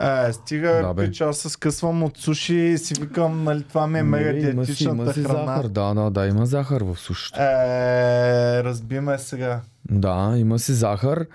Е, 0.00 0.32
стига, 0.32 0.70
Да, 0.72 0.94
бе. 0.94 1.04
пич, 1.04 1.20
аз 1.20 1.36
се 1.36 1.48
скъсвам 1.48 2.02
от 2.02 2.18
суши 2.18 2.54
и 2.54 2.78
си 2.78 2.94
викам, 2.94 3.44
нали, 3.44 3.62
това 3.62 3.86
ми 3.86 3.98
е 3.98 4.02
мега 4.02 4.32
Не, 4.32 4.38
има 4.40 4.40
си, 4.40 4.66
диетичната 4.66 4.94
има 4.94 5.12
си 5.12 5.22
храна. 5.22 5.46
захар. 5.46 5.68
Да, 5.68 5.94
да, 5.94 6.10
да, 6.10 6.26
има 6.26 6.46
захар 6.46 6.82
в 6.82 6.96
сушито. 6.96 7.40
Е, 7.40 7.44
разбиме 8.64 9.18
сега. 9.18 9.60
Да, 9.84 10.34
има 10.36 10.58
си 10.58 10.72
захар 10.72 11.26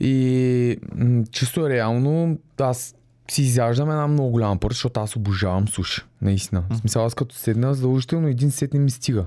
и 0.00 0.76
м- 0.94 1.24
чисто 1.30 1.68
реално 1.68 2.38
аз 2.58 2.94
си 3.30 3.42
изяждам 3.42 3.90
една 3.90 4.06
много 4.06 4.30
голяма 4.30 4.56
порция, 4.56 4.76
защото 4.76 5.00
аз 5.00 5.16
обожавам 5.16 5.68
суши. 5.68 6.02
Наистина. 6.22 6.64
В 6.70 6.76
смисъл 6.76 7.04
аз 7.04 7.14
като 7.14 7.34
седна, 7.34 7.74
задължително 7.74 8.28
един 8.28 8.50
сет 8.50 8.74
не 8.74 8.80
ми 8.80 8.90
стига. 8.90 9.26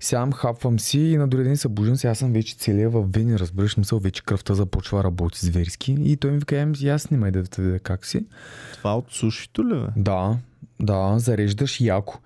Сядам, 0.00 0.32
хапвам 0.32 0.80
си 0.80 1.00
и 1.00 1.16
на 1.16 1.28
другия 1.28 1.44
ден 1.44 1.56
се 1.56 1.68
буждам, 1.68 1.96
сега 1.96 2.14
съм 2.14 2.32
вече 2.32 2.56
целия 2.56 2.90
в 2.90 3.06
вени, 3.12 3.38
разбираш, 3.38 3.72
смисъл, 3.72 3.98
вече 3.98 4.24
кръвта 4.24 4.54
започва 4.54 5.04
работи 5.04 5.46
зверски. 5.46 5.96
И 6.00 6.16
той 6.16 6.30
ми 6.30 6.38
вика, 6.38 6.56
«Ем, 6.56 6.72
аз 6.88 7.02
снимай 7.02 7.30
да 7.30 7.42
видя 7.58 7.78
как 7.78 8.06
си. 8.06 8.26
Това 8.72 8.96
от 8.96 9.12
сушито 9.12 9.68
ли, 9.68 9.74
бе? 9.74 9.86
Да, 9.96 10.36
да, 10.80 11.14
зареждаш 11.18 11.80
яко. 11.80 12.18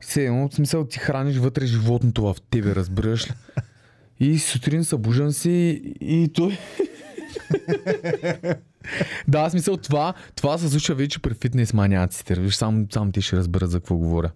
Все 0.00 0.24
едно, 0.24 0.48
в 0.48 0.54
смисъл 0.54 0.84
ти 0.84 0.98
храниш 0.98 1.36
вътре 1.36 1.66
животното 1.66 2.22
в 2.22 2.36
тебе, 2.50 2.74
разбираш 2.74 3.30
ли? 3.30 3.34
И 4.20 4.38
сутрин 4.38 4.84
събуждам 4.84 5.32
си 5.32 5.82
и 6.00 6.30
той... 6.34 6.58
Да, 9.28 9.50
смисъл 9.50 9.76
това, 9.76 10.14
това 10.34 10.58
се 10.58 10.68
случва 10.68 10.94
вече 10.94 11.18
при 11.18 11.34
фитнес 11.34 11.72
маняците. 11.72 12.34
Виж, 12.34 12.54
само, 12.54 12.86
само 12.92 13.12
те 13.12 13.20
ще 13.20 13.36
разберат 13.36 13.70
за 13.70 13.80
какво 13.80 13.96
говоря. 13.96 14.30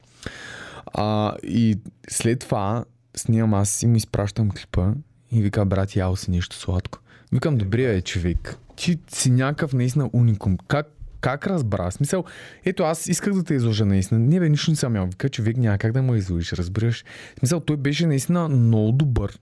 А, 0.95 1.35
и 1.43 1.79
след 2.09 2.39
това 2.39 2.85
снимам 3.17 3.55
аз 3.55 3.83
и 3.83 3.87
му 3.87 3.97
изпращам 3.97 4.51
клипа 4.51 4.93
и 5.33 5.43
вика, 5.43 5.65
брат, 5.65 5.97
ял 5.97 6.17
си 6.17 6.31
нещо 6.31 6.57
сладко. 6.57 6.99
Викам, 7.33 7.57
добре 7.57 7.83
е, 7.83 8.01
човек. 8.01 8.57
Ти 8.77 8.99
си 9.09 9.31
някакъв 9.31 9.73
наистина 9.73 10.11
уникум. 10.13 10.57
Как, 10.69 10.87
как 11.21 11.47
разбра? 11.47 11.91
Смисъл, 11.91 12.25
ето 12.65 12.83
аз 12.83 13.07
исках 13.07 13.35
да 13.35 13.45
те 13.45 13.55
изложа 13.55 13.85
наистина. 13.85 14.21
Не 14.21 14.41
бе, 14.41 14.49
нищо 14.49 14.71
не 14.71 14.77
съм 14.77 14.97
ял. 14.97 15.07
Вика, 15.07 15.29
човек 15.29 15.57
няма 15.57 15.79
как 15.79 15.93
да 15.93 16.03
му 16.03 16.15
изложиш, 16.15 16.53
разбираш. 16.53 17.05
Смисъл, 17.39 17.61
той 17.61 17.77
беше 17.77 18.07
наистина 18.07 18.49
много 18.49 18.93
добър. 18.93 19.39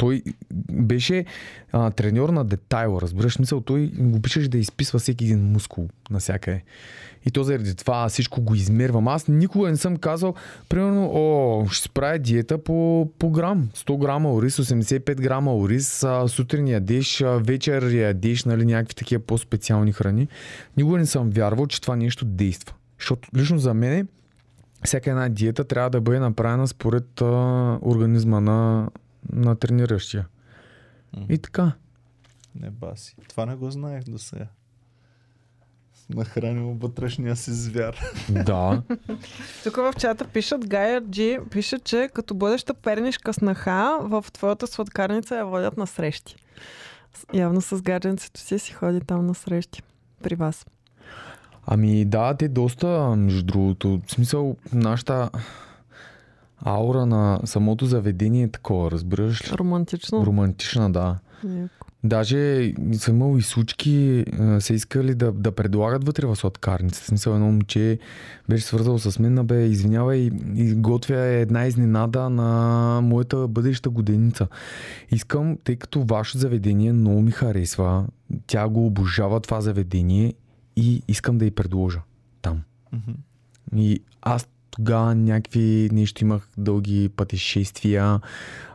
Той 0.00 0.22
беше 0.72 1.24
а, 1.72 1.90
треньор 1.90 2.28
на 2.28 2.44
детайл, 2.44 2.98
разбираш 3.02 3.38
мисъл, 3.38 3.60
той 3.60 3.86
го 3.86 4.16
обичаше 4.16 4.48
да 4.48 4.58
изписва 4.58 4.98
всеки 4.98 5.24
един 5.24 5.52
мускул 5.52 5.88
навсякъде. 6.10 6.62
И 7.26 7.30
то 7.30 7.42
заради 7.42 7.74
това 7.74 8.08
всичко 8.08 8.40
го 8.40 8.54
измервам. 8.54 9.08
Аз 9.08 9.28
никога 9.28 9.70
не 9.70 9.76
съм 9.76 9.96
казал, 9.96 10.34
примерно, 10.68 11.10
о, 11.14 11.66
ще 11.70 11.88
правя 11.88 12.18
диета 12.18 12.58
по, 12.58 13.08
по 13.18 13.30
грам. 13.30 13.68
100 13.76 13.98
грама 13.98 14.34
ориз, 14.34 14.56
85 14.56 15.14
грама 15.14 15.56
ориз, 15.56 16.06
сутрин 16.26 16.68
ядеш, 16.68 17.24
вечер 17.26 17.90
ядеш, 17.90 18.44
нали, 18.44 18.64
някакви 18.64 18.94
такива 18.94 19.22
по-специални 19.22 19.92
храни. 19.92 20.28
Никога 20.76 20.98
не 20.98 21.06
съм 21.06 21.30
вярвал, 21.30 21.66
че 21.66 21.80
това 21.80 21.96
нещо 21.96 22.24
действа. 22.24 22.74
Защото 22.98 23.28
лично 23.36 23.58
за 23.58 23.74
мен 23.74 24.08
всяка 24.84 25.10
една 25.10 25.28
диета 25.28 25.64
трябва 25.64 25.90
да 25.90 26.00
бъде 26.00 26.18
направена 26.18 26.68
според 26.68 27.20
а, 27.20 27.26
организма 27.82 28.40
на, 28.40 28.88
на 29.32 29.56
трениращия. 29.56 30.26
И 31.28 31.38
така. 31.38 31.72
Не 32.54 32.70
баси. 32.70 33.16
Това 33.28 33.46
не 33.46 33.54
го 33.54 33.70
знаех 33.70 34.04
до 34.04 34.18
сега. 34.18 34.46
Нахранил 36.14 36.76
вътрешния 36.80 37.36
си 37.36 37.52
звяр. 37.52 37.96
Да. 38.28 38.82
Тук 39.64 39.76
в 39.76 39.94
чата 39.98 40.24
пишат, 40.28 40.68
Гая 40.68 41.00
Джи 41.00 41.38
пише, 41.50 41.78
че 41.78 42.10
като 42.14 42.34
бъдеща 42.34 42.74
пернишка 42.74 43.32
снаха, 43.32 43.98
в 44.02 44.24
твоята 44.32 44.66
сладкарница 44.66 45.36
я 45.36 45.46
водят 45.46 45.76
на 45.76 45.86
срещи. 45.86 46.36
Явно 47.34 47.60
с 47.60 47.82
гадженцето 47.82 48.40
си 48.40 48.58
си 48.58 48.72
ходи 48.72 49.00
там 49.00 49.26
на 49.26 49.34
срещи. 49.34 49.82
При 50.22 50.34
вас. 50.34 50.66
Ами 51.66 52.04
да, 52.04 52.34
те 52.34 52.48
доста, 52.48 53.16
между 53.16 53.42
другото. 53.42 54.00
В 54.06 54.12
смисъл, 54.12 54.56
нашата 54.72 55.30
аура 56.66 57.06
на 57.06 57.40
самото 57.44 57.86
заведение 57.86 58.42
е 58.42 58.50
такова, 58.50 58.90
разбираш 58.90 59.52
ли? 59.52 59.56
Романтично. 59.58 60.26
Романтична, 60.26 60.92
да. 60.92 61.18
Яко. 61.44 61.86
Даже 62.04 62.72
съм 62.92 63.16
имал 63.16 63.38
и 63.38 63.42
случки, 63.42 64.24
а, 64.38 64.60
са 64.60 64.74
искали 64.74 65.14
да, 65.14 65.32
да 65.32 65.52
предлагат 65.52 66.04
вътре 66.04 66.26
в 66.26 66.36
сладкарницата. 66.36 67.06
Смисъл, 67.06 67.34
едно 67.34 67.46
момче 67.46 67.98
беше 68.48 68.64
свързало 68.64 68.98
с 68.98 69.18
мен, 69.18 69.46
бе, 69.46 69.64
извинявай, 69.64 70.30
и 70.54 70.74
готвя 70.74 71.18
една 71.18 71.66
изненада 71.66 72.30
на 72.30 73.00
моята 73.02 73.48
бъдеща 73.48 73.90
годеница. 73.90 74.48
Искам, 75.10 75.58
тъй 75.64 75.76
като 75.76 76.02
ваше 76.02 76.38
заведение 76.38 76.92
много 76.92 77.22
ми 77.22 77.30
харесва, 77.30 78.06
тя 78.46 78.68
го 78.68 78.86
обожава 78.86 79.40
това 79.40 79.60
заведение 79.60 80.34
и 80.76 81.02
искам 81.08 81.38
да 81.38 81.44
й 81.44 81.50
предложа 81.50 82.00
там. 82.42 82.62
Мгм. 82.92 83.12
И 83.76 84.02
аз 84.22 84.48
тогава 84.70 85.14
някакви 85.14 85.88
нещо 85.92 86.24
имах 86.24 86.48
дълги 86.58 87.08
пътешествия. 87.08 88.20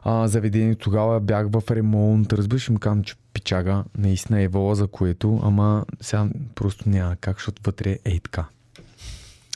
А, 0.03 0.27
заведението 0.27 0.83
тогава 0.83 1.19
бях 1.19 1.47
в 1.51 1.63
ремонт. 1.71 2.33
Разбираш, 2.33 2.67
им 2.67 2.77
казвам, 2.77 3.03
че 3.03 3.15
пичага 3.33 3.83
наистина 3.97 4.41
е 4.41 4.47
вола 4.47 4.75
за 4.75 4.87
което, 4.87 5.39
ама 5.43 5.85
сега 6.01 6.27
просто 6.55 6.89
няма 6.89 7.15
как, 7.15 7.37
защото 7.37 7.61
вътре 7.65 7.97
е 8.05 8.11
и 8.11 8.19
така. 8.19 8.45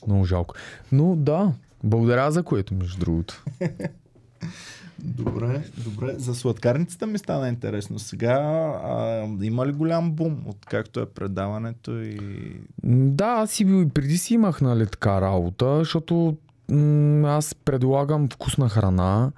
Много 0.07 0.26
жалко. 0.26 0.56
Но 0.91 1.16
да, 1.16 1.52
благодаря 1.84 2.32
за 2.32 2.44
което, 2.44 2.74
между 2.74 2.99
другото. 2.99 3.44
Добре, 5.03 5.63
добре. 5.77 6.13
За 6.17 6.35
сладкарницата 6.35 7.07
ми 7.07 7.17
стана 7.17 7.49
интересно. 7.49 7.99
Сега 7.99 8.34
а, 8.84 9.23
има 9.41 9.67
ли 9.67 9.71
голям 9.71 10.11
бум, 10.11 10.38
откакто 10.45 10.99
е 10.99 11.05
предаването 11.05 11.91
и... 11.93 12.19
Да, 12.84 13.26
аз 13.26 13.59
и 13.59 13.65
бил- 13.65 13.81
и 13.81 13.89
преди 13.89 14.17
си 14.17 14.34
имах 14.34 14.61
нали, 14.61 14.88
така 14.88 15.21
работа, 15.21 15.77
защото 15.77 16.38
м- 16.69 17.30
аз 17.30 17.55
предлагам 17.55 18.30
вкусна 18.30 18.69
храна 18.69 19.31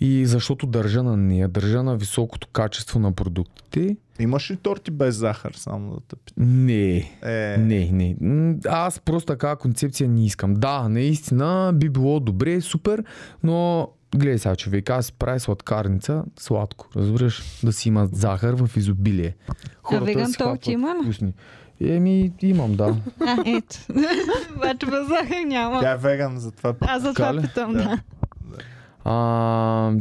и 0.00 0.26
защото 0.26 0.66
държа 0.66 1.02
на 1.02 1.16
нея, 1.16 1.48
държа 1.48 1.82
на 1.82 1.96
високото 1.96 2.48
качество 2.48 2.98
на 2.98 3.12
продуктите. 3.12 3.96
Имаш 4.20 4.50
ли 4.50 4.56
торти 4.56 4.90
без 4.90 5.14
захар, 5.16 5.52
само 5.52 5.90
да 5.90 6.00
те 6.00 6.16
питам? 6.16 6.64
Не, 6.64 6.96
Е, 7.22 7.56
не, 7.58 7.90
не. 7.92 8.16
Аз 8.68 9.00
просто 9.00 9.26
такава 9.26 9.56
концепция 9.56 10.08
не 10.08 10.26
искам. 10.26 10.54
Да, 10.54 10.88
наистина 10.88 11.72
би 11.74 11.88
било 11.88 12.20
добре, 12.20 12.60
супер, 12.60 13.04
но 13.42 13.88
гледай 14.14 14.38
сега 14.38 14.56
човек, 14.56 14.90
аз 14.90 15.12
правя 15.12 15.40
сладкарница, 15.40 16.24
сладко, 16.38 16.88
разбираш, 16.96 17.42
да 17.62 17.72
си 17.72 17.88
има 17.88 18.08
захар 18.12 18.54
в 18.54 18.76
изобилие. 18.76 19.34
веган 19.92 20.26
си 20.26 20.38
торти 20.38 20.44
хапват 20.44 20.66
има 20.66 20.94
ли? 20.94 21.02
вкусни. 21.02 21.32
Еми, 21.80 22.32
имам, 22.42 22.74
да. 22.74 22.96
А, 23.20 23.36
ето. 23.46 23.76
Обаче 24.56 24.86
без 24.86 25.08
захар 25.08 25.44
няма. 25.46 25.80
тя 25.80 25.90
е 25.90 25.96
веган, 25.96 26.38
затова 26.38 26.74
Аз 26.80 27.02
за 27.02 27.08
Така 27.08 27.28
това 27.28 27.34
ли? 27.34 27.42
питам, 27.42 27.72
Да. 27.72 27.78
да. 27.78 27.98
А, 29.04 29.92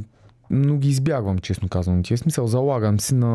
но 0.49 0.77
ги 0.77 0.89
избягвам, 0.89 1.39
честно 1.39 1.69
казвам. 1.69 2.03
Тия 2.03 2.17
смисъл, 2.17 2.47
залагам 2.47 2.99
си 2.99 3.15
на, 3.15 3.27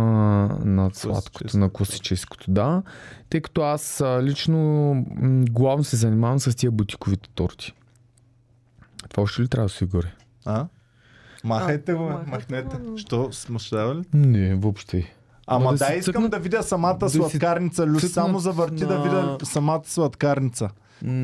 на 0.64 0.90
сладкото, 0.92 1.58
на 1.58 1.70
класическото, 1.70 2.50
да. 2.50 2.82
Тъй 3.30 3.40
като 3.40 3.62
аз 3.62 4.00
а, 4.00 4.22
лично 4.22 4.94
главно 5.50 5.84
се 5.84 5.96
занимавам 5.96 6.38
с 6.38 6.54
тия 6.54 6.70
бутиковите 6.70 7.28
торти. 7.30 7.72
Това 9.10 9.22
още 9.22 9.42
ли 9.42 9.48
трябва 9.48 9.66
да 9.66 9.72
се 9.72 9.86
горе? 9.86 10.14
А? 10.46 10.66
Махайте 11.44 11.94
го, 11.94 12.02
махайте 12.02 12.26
махнете. 12.30 12.76
Що, 12.96 13.28
смущава 13.32 13.94
ли? 13.94 14.02
Не, 14.14 14.54
въобще. 14.54 15.12
Ама 15.46 15.64
Ма 15.64 15.72
да 15.72 15.78
да, 15.78 15.84
си 15.86 15.92
искам 15.94 16.14
цъкнат- 16.14 16.28
да 16.28 16.38
видя 16.38 16.62
самата 16.62 16.94
да 16.94 17.10
сладкарница. 17.10 17.86
Люс, 17.86 17.96
цъкнат 17.96 18.12
само 18.12 18.38
завърти 18.38 18.76
да 18.78 18.94
на- 18.94 19.02
видя 19.02 19.38
самата 19.44 19.82
сладкарница. 19.84 20.70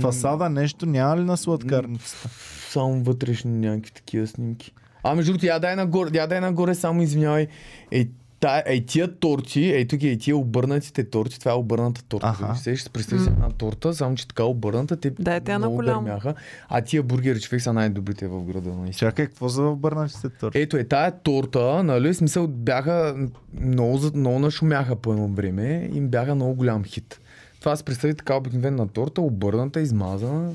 Фасада 0.00 0.48
нещо 0.48 0.86
няма 0.86 1.16
ли 1.16 1.24
на 1.24 1.36
сладкарницата? 1.36 2.28
Само 2.70 3.02
вътрешни 3.02 3.50
някакви 3.50 3.92
такива 3.92 4.26
снимки. 4.26 4.72
А 5.02 5.14
между 5.14 5.32
другото, 5.32 5.46
я 5.46 5.58
дай 5.58 5.76
нагоре, 5.76 6.10
я 6.14 6.26
дай 6.26 6.40
нагоре, 6.40 6.74
само 6.74 7.02
извинявай. 7.02 7.46
Ей, 7.90 8.10
та, 8.43 8.62
ей 8.66 8.86
тия 8.86 9.16
торти, 9.16 9.73
ей 9.73 9.89
тук 9.89 10.02
ей 10.02 10.19
тия 10.19 10.36
обърнатите 10.36 11.10
торти, 11.10 11.39
това 11.39 11.52
е 11.52 11.55
обърната 11.55 12.02
торта. 12.02 12.27
Аха. 12.27 12.44
Аха. 12.44 12.56
Се, 12.56 12.77
ще 12.77 12.90
представи 12.90 13.23
една 13.23 13.51
торта, 13.51 13.94
само 13.94 14.16
че 14.16 14.28
така 14.28 14.44
обърната, 14.44 14.97
те 14.97 15.10
Дайте 15.10 15.52
я 15.52 15.59
на 15.59 15.66
много 15.66 15.82
гърмяха. 15.82 16.35
А 16.69 16.81
тия 16.81 17.02
бургери, 17.02 17.40
човек 17.40 17.62
са 17.62 17.73
най-добрите 17.73 18.28
в 18.28 18.44
града. 18.44 18.70
Наистина. 18.70 19.10
Чакай, 19.10 19.27
какво 19.27 19.48
за 19.48 19.62
обърнатите 19.62 20.28
торти? 20.28 20.59
Ето 20.59 20.77
е 20.77 20.85
тая 20.85 21.10
торта, 21.10 21.82
нали, 21.82 22.09
в 22.09 22.16
смисъл 22.16 22.47
бяха 22.47 23.16
много, 23.60 23.98
много 24.14 24.39
нашумяха 24.39 24.97
по 24.97 25.12
едно 25.12 25.28
време 25.28 25.90
и 25.93 25.97
им 25.97 26.09
бяха 26.09 26.35
много 26.35 26.55
голям 26.55 26.85
хит. 26.85 27.20
Това 27.60 27.77
се 27.77 27.85
представи 27.85 28.14
така 28.14 28.36
обикновена 28.36 28.89
торта, 28.89 29.20
обърната, 29.20 29.81
измазана. 29.81 30.52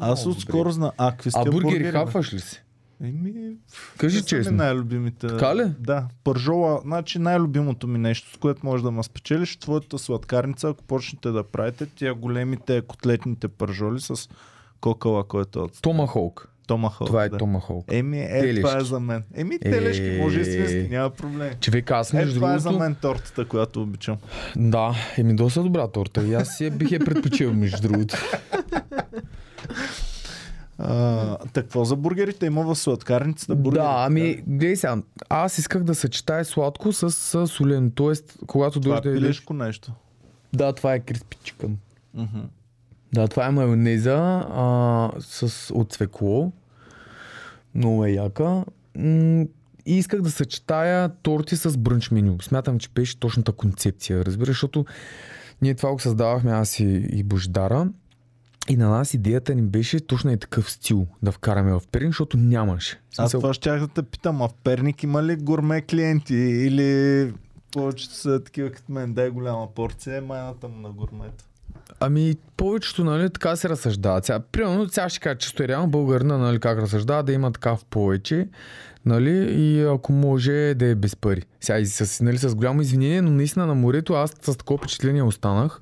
Аз 0.00 0.26
отскоро 0.26 0.70
знам. 0.70 0.90
А, 0.98 1.10
какви 1.10 1.30
А 1.34 1.44
бургери 1.44 1.62
бургери, 1.62 1.90
хапваш 1.90 2.34
ли 2.34 2.40
си? 2.40 2.62
Еми, 3.04 3.56
Кажи 3.98 4.16
ми 4.16 4.22
честно. 4.22 4.52
най-любимите. 4.52 5.26
Така 5.26 5.56
ли? 5.56 5.72
Да. 5.80 6.06
Пържола, 6.24 6.80
значи 6.84 7.18
най-любимото 7.18 7.86
ми 7.86 7.98
нещо, 7.98 8.30
с 8.30 8.36
което 8.36 8.60
може 8.64 8.82
да 8.82 8.90
ме 8.90 9.02
спечелиш, 9.02 9.56
твоята 9.56 9.98
сладкарница, 9.98 10.68
ако 10.68 10.84
почнете 10.84 11.30
да 11.30 11.42
правите 11.44 11.86
тия 11.86 12.14
големите 12.14 12.82
котлетните 12.82 13.48
пържоли 13.48 14.00
с 14.00 14.28
кокала, 14.80 15.24
който 15.24 15.58
е 15.58 15.62
от 15.62 15.82
Томахолк. 15.82 16.50
Томахол. 16.66 17.06
Това 17.06 17.24
е 17.24 17.28
да. 17.28 17.36
Томахолк. 17.38 17.84
Еми, 17.88 18.20
е, 18.20 18.28
Телешки. 18.30 18.62
това 18.62 18.76
е 18.76 18.84
за 18.84 19.00
мен. 19.00 19.22
Еми, 19.34 19.58
телешки, 19.58 20.18
може 20.20 20.38
и 20.38 20.42
Е. 20.42 20.44
свински, 20.44 20.88
няма 20.90 21.10
проблем. 21.10 21.50
Човек, 21.60 21.90
аз 21.90 22.12
Е, 22.12 22.16
между 22.16 22.34
това 22.34 22.54
е 22.54 22.58
за 22.58 22.62
другото... 22.64 22.84
мен 22.84 22.94
тортата, 22.94 23.44
която 23.44 23.82
обичам. 23.82 24.16
Да, 24.56 24.94
еми 25.18 25.36
доста 25.36 25.62
добра 25.62 25.88
торта. 25.88 26.22
И 26.22 26.34
аз 26.34 26.56
си 26.56 26.64
я 26.64 26.70
бих 26.70 26.90
я 26.90 27.00
предпочел, 27.00 27.52
между 27.54 27.88
другото. 27.88 28.16
А, 30.78 31.36
какво 31.52 31.84
за 31.84 31.96
бургерите 31.96 32.46
има 32.46 32.62
в 32.64 32.74
сладкарницата? 32.74 33.54
Бургери, 33.56 33.82
да, 33.82 33.94
ами, 33.98 34.42
гледай 34.46 34.76
сега, 34.76 34.96
аз 35.28 35.58
исках 35.58 35.82
да 35.82 35.94
съчетая 35.94 36.44
сладко 36.44 36.92
с, 36.92 37.10
с 37.10 37.46
солено. 37.46 37.90
Тоест, 37.90 38.38
когато 38.46 38.80
Това 38.80 38.96
е 38.96 39.00
дойде... 39.00 39.10
да 39.10 39.16
ядеш- 39.16 39.22
пилешко 39.22 39.54
нещо. 39.54 39.92
Да, 40.52 40.72
това 40.72 40.94
е 40.94 41.00
криспи 41.00 41.36
чикън. 41.42 41.76
Да, 43.12 43.28
това 43.28 43.46
е 43.46 43.50
майонеза 43.50 44.16
а, 44.50 45.10
с, 45.20 45.70
от 45.74 45.92
цвекло. 45.92 46.52
Много 47.74 48.04
е 48.04 48.10
яка. 48.10 48.64
М- 48.96 49.44
и 49.86 49.98
исках 49.98 50.20
да 50.20 50.30
съчетая 50.30 51.08
торти 51.08 51.56
с 51.56 51.78
брънч 51.78 52.10
меню. 52.10 52.42
Смятам, 52.42 52.78
че 52.78 52.88
беше 52.94 53.20
точната 53.20 53.52
концепция. 53.52 54.24
Разбираш, 54.24 54.48
защото 54.48 54.84
ние 55.62 55.74
това 55.74 55.92
го 55.92 55.98
създавахме 55.98 56.52
аз 56.52 56.80
и, 56.80 56.84
и 57.12 57.22
Бождара. 57.22 57.88
И 58.68 58.76
на 58.76 58.88
нас 58.88 59.14
идеята 59.14 59.54
ни 59.54 59.62
беше 59.62 60.00
точно 60.00 60.32
и 60.32 60.36
такъв 60.36 60.70
стил 60.70 61.06
да 61.22 61.32
вкараме 61.32 61.72
в 61.72 61.82
Перин, 61.92 62.08
защото 62.08 62.36
нямаше. 62.36 63.00
Аз 63.18 63.32
това 63.32 63.54
щях 63.54 63.80
да 63.80 63.88
те 63.88 64.02
питам, 64.02 64.42
а 64.42 64.48
в 64.48 64.54
Перник 64.64 65.02
има 65.02 65.22
ли 65.22 65.36
гурме 65.36 65.80
клиенти 65.80 66.34
или 66.34 67.32
повечето 67.72 68.14
са 68.14 68.44
такива 68.44 68.70
като 68.70 68.92
мен. 68.92 69.14
Дай 69.14 69.30
голяма 69.30 69.74
порция, 69.74 70.16
е 70.16 70.20
майната 70.20 70.68
му 70.68 70.80
на 70.80 70.90
гурмета. 70.90 71.44
Ами, 72.00 72.34
повечето, 72.56 73.04
нали, 73.04 73.30
така 73.30 73.56
се 73.56 73.68
разсъждават. 73.68 74.24
Сега, 74.24 74.40
примерно, 74.40 74.88
сега 74.88 75.08
ще 75.08 75.20
кажа 75.20 75.38
чисто 75.38 75.62
и 75.62 75.68
реално 75.68 75.88
българина, 75.88 76.38
нали, 76.38 76.60
как 76.60 76.78
разсъждава, 76.78 77.22
да 77.22 77.32
има 77.32 77.52
така 77.52 77.76
в 77.76 77.84
повече, 77.84 78.48
нали, 79.06 79.54
и 79.54 79.82
ако 79.82 80.12
може 80.12 80.74
да 80.76 80.86
е 80.86 80.94
без 80.94 81.16
пари. 81.16 81.42
Сега, 81.60 81.78
и 81.78 81.86
с, 81.86 82.24
нали, 82.24 82.38
с 82.38 82.54
голямо 82.54 82.80
извинение, 82.80 83.22
но 83.22 83.30
наистина 83.30 83.66
на 83.66 83.74
морето 83.74 84.14
аз 84.14 84.34
с 84.42 84.56
такова 84.56 84.78
впечатление 84.78 85.22
останах, 85.22 85.80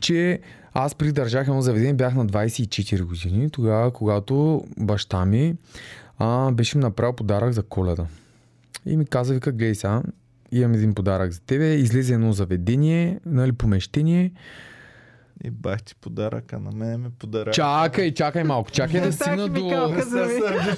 че 0.00 0.40
аз 0.74 0.94
придържах 0.94 1.48
едно 1.48 1.62
заведение, 1.62 1.94
бях 1.94 2.14
на 2.14 2.26
24 2.26 3.02
години, 3.02 3.50
тогава, 3.50 3.90
когато 3.90 4.64
баща 4.78 5.24
ми 5.24 5.54
а, 6.18 6.52
беше 6.52 6.78
ми 6.78 6.82
направил 6.82 7.12
подарък 7.12 7.52
за 7.52 7.62
коледа. 7.62 8.06
И 8.86 8.96
ми 8.96 9.06
каза, 9.06 9.34
вика, 9.34 9.52
гледай 9.52 9.74
сега, 9.74 10.02
имам 10.52 10.74
един 10.74 10.94
подарък 10.94 11.32
за 11.32 11.40
тебе, 11.40 11.74
излезе 11.74 12.14
едно 12.14 12.32
заведение, 12.32 13.20
нали, 13.26 13.52
помещение, 13.52 14.32
И 15.44 15.50
бах 15.50 15.82
ти 15.82 15.94
подаръка, 15.94 16.58
на 16.58 16.70
мен 16.72 17.00
ми 17.00 17.10
подарък. 17.10 17.54
Чакай, 17.54 18.14
чакай 18.14 18.44
малко, 18.44 18.70
чакай 18.70 19.00
да 19.00 19.12
стигна 19.12 19.48
до... 19.48 19.60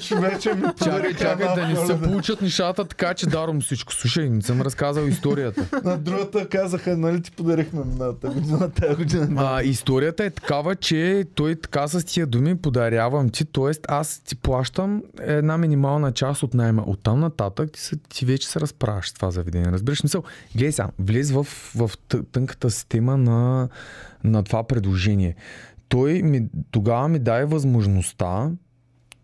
човече 0.00 0.54
ми 0.54 0.62
Чакай, 0.62 0.74
подаръка 0.78 1.14
чакай 1.14 1.54
да 1.54 1.68
не 1.68 1.86
се 1.86 2.02
получат 2.02 2.42
нещата 2.42 2.84
така, 2.84 3.14
че 3.14 3.26
даром 3.26 3.60
всичко. 3.60 3.92
Слушай, 3.92 4.30
не 4.30 4.42
съм 4.42 4.60
разказал 4.60 5.02
историята. 5.02 5.80
На 5.84 5.98
другата 5.98 6.48
казаха, 6.48 6.96
нали 6.96 7.22
ти 7.22 7.30
подарихме 7.30 7.84
миналата 7.84 8.28
година, 8.28 8.70
тази 8.70 8.94
година. 8.94 9.28
А, 9.36 9.62
историята 9.62 10.24
е 10.24 10.30
такава, 10.30 10.76
че 10.76 11.24
той 11.34 11.54
така 11.54 11.88
с 11.88 12.04
тия 12.04 12.26
думи 12.26 12.56
подарявам 12.56 13.30
ти, 13.30 13.44
т.е. 13.44 13.70
аз 13.88 14.18
ти 14.18 14.36
плащам 14.36 15.02
една 15.20 15.58
минимална 15.58 16.12
част 16.12 16.42
от 16.42 16.54
найма. 16.54 16.82
От 16.86 17.02
там 17.02 17.20
нататък 17.20 17.72
ти, 17.72 17.80
се, 17.80 17.96
ти 17.96 18.26
вече 18.26 18.48
се 18.48 18.60
разправяш 18.60 19.08
с 19.08 19.12
това 19.12 19.30
заведение. 19.30 19.72
Разбираш 19.72 20.02
мисъл? 20.02 20.22
Гледай 20.54 20.72
сега, 20.72 20.88
влез 20.98 21.30
в, 21.30 21.44
в 21.74 21.90
тъ- 22.08 22.24
тънката 22.32 22.70
система 22.70 23.16
на, 23.16 23.68
на 24.24 24.42
това 24.42 24.62
предложение. 24.62 25.34
Той 25.88 26.22
ми, 26.22 26.48
тогава 26.70 27.08
ми 27.08 27.18
даде 27.18 27.44
възможността, 27.44 28.50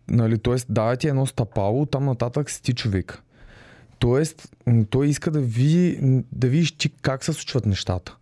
нали, 0.07 0.37
т.е. 0.37 0.55
дава 0.69 0.97
ти 0.97 1.07
едно 1.07 1.25
стъпало, 1.25 1.85
там 1.85 2.05
нататък 2.05 2.49
си 2.49 2.61
ти 2.61 2.73
човек. 2.73 3.23
Тоест, 3.99 4.55
той 4.89 5.07
иска 5.07 5.31
да 5.31 5.39
види, 5.39 5.99
да 6.31 6.47
видиш 6.47 6.71
ти 6.71 6.89
как 6.89 7.23
се 7.23 7.33
случват 7.33 7.65
нещата. 7.65 8.17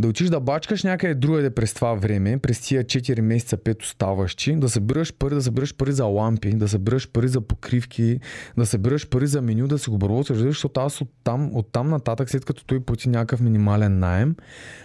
Да 0.00 0.08
отиш 0.08 0.28
да 0.28 0.40
бачкаш 0.40 0.82
някъде 0.82 1.14
другаде 1.14 1.50
през 1.50 1.74
това 1.74 1.94
време, 1.94 2.38
през 2.38 2.60
тия 2.60 2.84
4 2.84 3.20
месеца, 3.20 3.56
5 3.56 3.82
оставащи, 3.82 4.56
да 4.56 4.68
събираш 4.68 5.14
пари, 5.14 5.34
да 5.34 5.42
събираш 5.42 5.74
пари 5.74 5.92
за 5.92 6.04
лампи, 6.04 6.50
да 6.50 6.68
събираш 6.68 7.10
пари 7.10 7.28
за 7.28 7.40
покривки, 7.40 8.20
да 8.56 8.66
събираш 8.66 9.08
пари 9.08 9.26
за 9.26 9.42
меню, 9.42 9.66
да 9.66 9.78
си 9.78 9.90
го 9.90 9.98
бървосваш, 9.98 10.38
защото 10.38 10.80
аз 10.80 11.00
оттам, 11.00 11.50
оттам 11.56 11.88
нататък, 11.88 12.30
след 12.30 12.44
като 12.44 12.64
той 12.64 12.80
плати 12.80 13.08
някакъв 13.08 13.40
минимален 13.40 13.98
найем, 13.98 14.36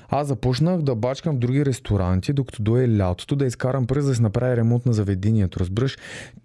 аз 0.10 0.28
започнах 0.28 0.82
да 0.82 0.96
бачкам 0.96 1.36
в 1.36 1.40
други 1.40 1.66
ресторанти, 1.66 2.34
докато 2.34 2.64
дойде 2.64 2.98
лятото, 2.98 3.36
да 3.36 3.46
изкарам 3.46 3.88
пари, 3.88 4.02
за 4.02 4.10
да 4.10 4.16
си 4.16 4.22
направя 4.22 4.58
ремонт 4.58 4.86
на 4.86 4.94
заведението. 4.94 5.60
Разбираш, 5.60 5.98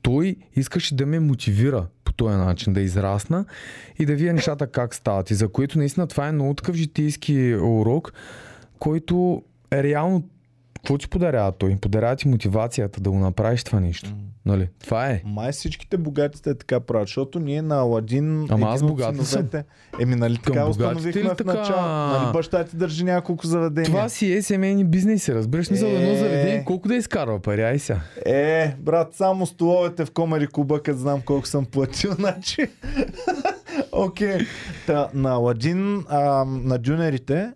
той 0.02 0.36
искаше 0.56 0.94
да 0.94 1.06
ме 1.06 1.20
мотивира 1.20 1.86
по 2.04 2.12
този 2.12 2.36
начин, 2.36 2.72
да 2.72 2.80
израсна 2.80 3.44
и 3.98 4.06
да 4.06 4.14
видя 4.14 4.32
нещата 4.32 4.66
как 4.66 4.94
стават. 4.94 5.30
И 5.30 5.34
за 5.34 5.48
което 5.48 5.78
наистина 5.78 6.06
това 6.06 6.28
е 6.28 6.32
много 6.32 6.54
такъв 6.54 6.76
житейски 6.76 7.54
урок, 7.54 8.12
който 8.78 9.42
е 9.70 9.82
реално 9.82 10.22
какво 10.74 10.98
ти 10.98 11.08
подарява 11.08 11.52
той? 11.52 11.76
Подарява 11.76 12.16
ти 12.16 12.28
мотивацията 12.28 13.00
да 13.00 13.10
го 13.10 13.18
направиш 13.18 13.64
това 13.64 13.80
нещо. 13.80 14.10
Нали? 14.46 14.68
Това 14.80 15.06
е. 15.06 15.22
Май 15.24 15.52
всичките 15.52 15.96
богатите 15.96 16.54
така 16.54 16.80
правят, 16.80 17.08
защото 17.08 17.40
ние 17.40 17.62
на 17.62 17.76
Аладин, 17.76 18.46
Ама 18.50 18.66
аз 18.66 18.82
богат 18.82 19.12
ли 19.12 19.16
съм? 19.16 19.24
синовете, 19.26 19.64
еми 20.00 20.14
нали 20.14 20.36
така 20.36 20.66
установихме 20.66 21.22
ли 21.22 21.28
в 21.28 21.34
така? 21.34 21.54
начало. 21.54 21.82
Нали 21.82 22.32
баща 22.32 22.64
ти 22.64 22.76
държи 22.76 23.04
няколко 23.04 23.46
заведения. 23.46 23.86
Това 23.86 24.08
си 24.08 24.32
е 24.32 24.42
семейни 24.42 24.84
бизнеси, 24.84 25.34
разбираш 25.34 25.70
мисъл, 25.70 25.88
едно 25.88 26.10
Е. 26.10 26.16
заведение, 26.16 26.64
колко 26.64 26.88
да 26.88 26.94
изкарва 26.94 27.40
пари, 27.40 27.62
ай 27.62 27.78
сега. 27.78 28.00
Е, 28.26 28.74
брат, 28.78 29.14
само 29.14 29.46
столовете 29.46 30.04
в 30.04 30.10
Комари 30.10 30.46
Куба, 30.46 30.82
като 30.82 30.98
знам 30.98 31.20
колко 31.20 31.46
съм 31.46 31.66
платил, 31.66 32.12
значи. 32.14 32.66
Окей. 33.92 34.38
Та, 34.86 35.08
на 35.14 35.30
Аладин, 35.30 36.04
а, 36.08 36.20
на 36.44 36.78
дюнерите, 36.78 37.50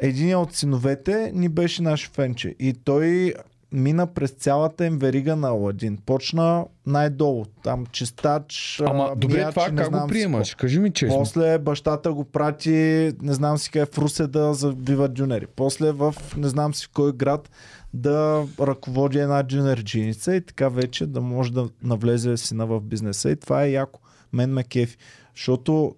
един 0.00 0.36
от 0.36 0.54
синовете 0.54 1.30
ни 1.34 1.48
беше 1.48 1.82
наш 1.82 2.10
фенче. 2.10 2.54
И 2.58 2.72
той 2.72 3.34
мина 3.72 4.06
през 4.06 4.30
цялата 4.30 4.86
им 4.86 4.98
верига 4.98 5.36
на 5.36 5.48
Аладин. 5.48 5.98
Почна 6.06 6.64
най-долу. 6.86 7.44
Там 7.62 7.86
чистач, 7.86 8.82
Ама 8.86 9.12
добре, 9.16 9.36
мияч, 9.36 9.50
това 9.50 9.68
не 9.68 9.82
как 9.82 9.90
го 9.90 9.98
си 9.98 10.04
приемаш? 10.08 10.50
какво. 10.50 10.60
Кажи 10.60 10.78
ми 10.78 10.90
честно. 10.92 11.18
После 11.18 11.58
бащата 11.58 12.12
го 12.12 12.24
прати, 12.24 13.12
не 13.22 13.34
знам 13.34 13.58
си 13.58 13.70
къде, 13.70 13.86
в 13.86 13.98
Русе 13.98 14.26
да 14.26 14.54
забива 14.54 15.08
дюнери. 15.08 15.46
После 15.46 15.92
в 15.92 16.14
не 16.36 16.48
знам 16.48 16.74
си 16.74 16.86
в 16.86 16.90
кой 16.94 17.12
град 17.12 17.50
да 17.94 18.44
ръководи 18.60 19.18
една 19.18 19.42
дюнерджиница 19.42 20.34
и 20.34 20.40
така 20.40 20.68
вече 20.68 21.06
да 21.06 21.20
може 21.20 21.52
да 21.52 21.68
навлезе 21.82 22.36
сина 22.36 22.66
в 22.66 22.80
бизнеса. 22.80 23.30
И 23.30 23.36
това 23.36 23.64
е 23.64 23.70
яко. 23.70 24.00
Мен 24.32 24.52
ме 24.52 24.64
кефи. 24.64 24.96
Защото 25.36 25.94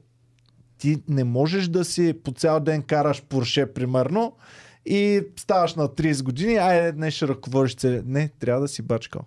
ти 0.79 1.03
не 1.09 1.25
можеш 1.25 1.69
да 1.69 1.85
си 1.85 2.15
по 2.25 2.33
цял 2.33 2.61
ден 2.61 2.83
караш 2.83 3.23
Порше, 3.23 3.67
примерно, 3.67 4.33
и 4.87 5.23
ставаш 5.37 5.75
на 5.75 5.89
30 5.89 6.23
години, 6.23 6.57
айде 6.57 6.93
днес 6.93 7.15
ще 7.15 7.29
ръководиш 7.29 7.75
цели. 7.75 8.03
Не, 8.05 8.29
трябва 8.31 8.61
да 8.61 8.69
си 8.69 8.83
бачкал. 8.83 9.23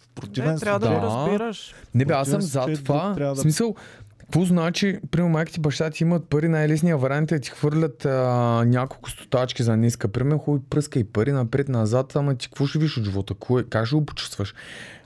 В 0.00 0.08
противен 0.10 0.52
Не, 0.52 0.58
трябва 0.58 0.80
да 0.80 0.88
Да. 0.88 0.94
го 0.94 1.02
разбираш. 1.02 1.74
Не 1.94 2.04
бе, 2.04 2.14
аз 2.14 2.28
съм 2.28 2.40
зад 2.40 2.70
това. 2.74 3.04
друг 3.04 3.16
трябва 3.16 3.34
В 3.34 3.36
да- 3.36 3.42
смисъл, 3.42 3.74
какво 4.18 4.44
значи, 4.44 4.98
примерно 5.10 5.28
майка 5.30 5.52
ти, 5.52 5.60
баща 5.60 5.90
ти 5.90 6.02
имат 6.02 6.24
пари, 6.24 6.48
най-лесният 6.48 7.00
вариант 7.00 7.32
е 7.32 7.34
да 7.34 7.40
ти 7.40 7.50
хвърлят 7.50 8.04
а, 8.04 8.10
няколко 8.64 9.10
стотачки 9.10 9.62
за 9.62 9.76
ниска. 9.76 10.08
Примерно, 10.08 10.38
хубави 10.38 10.62
пръска 10.70 10.98
и 10.98 11.04
пари 11.04 11.32
напред-назад, 11.32 12.16
ама 12.16 12.34
ти 12.34 12.46
какво 12.46 12.66
ще 12.66 12.78
виж 12.78 12.96
от 12.96 13.04
живота? 13.04 13.34
Кое, 13.34 13.64
как 13.64 13.86
ще 13.86 13.96
го 13.96 14.06
почувстваш? 14.06 14.54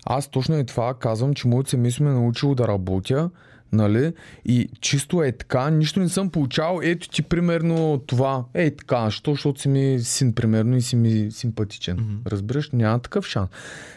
Аз 0.07 0.29
точно 0.29 0.59
и 0.59 0.67
това 0.67 0.95
казвам, 0.95 1.35
че 1.35 1.49
моето 1.49 1.71
семейство 1.71 2.05
ме 2.05 2.11
е 2.11 2.15
научило 2.15 2.55
да 2.55 2.69
работя, 2.69 3.31
нали? 3.73 4.13
И 4.45 4.69
чисто 4.81 5.23
е 5.23 5.33
така, 5.33 5.71
нищо 5.71 6.01
не 6.01 6.09
съм 6.09 6.31
получавал. 6.31 6.81
Ето 6.83 7.09
ти 7.09 7.23
примерно 7.23 8.03
това. 8.07 8.45
Е 8.55 8.71
така, 8.71 9.11
що, 9.11 9.31
защото 9.31 9.61
си 9.61 9.69
ми 9.69 9.99
син, 10.01 10.33
примерно, 10.33 10.77
и 10.77 10.83
си 10.83 10.97
ми 10.97 11.31
симпатичен. 11.31 11.99
Mm-hmm. 11.99 12.31
Разбираш, 12.31 12.71
няма 12.71 12.99
такъв 12.99 13.27
шанс. 13.27 13.49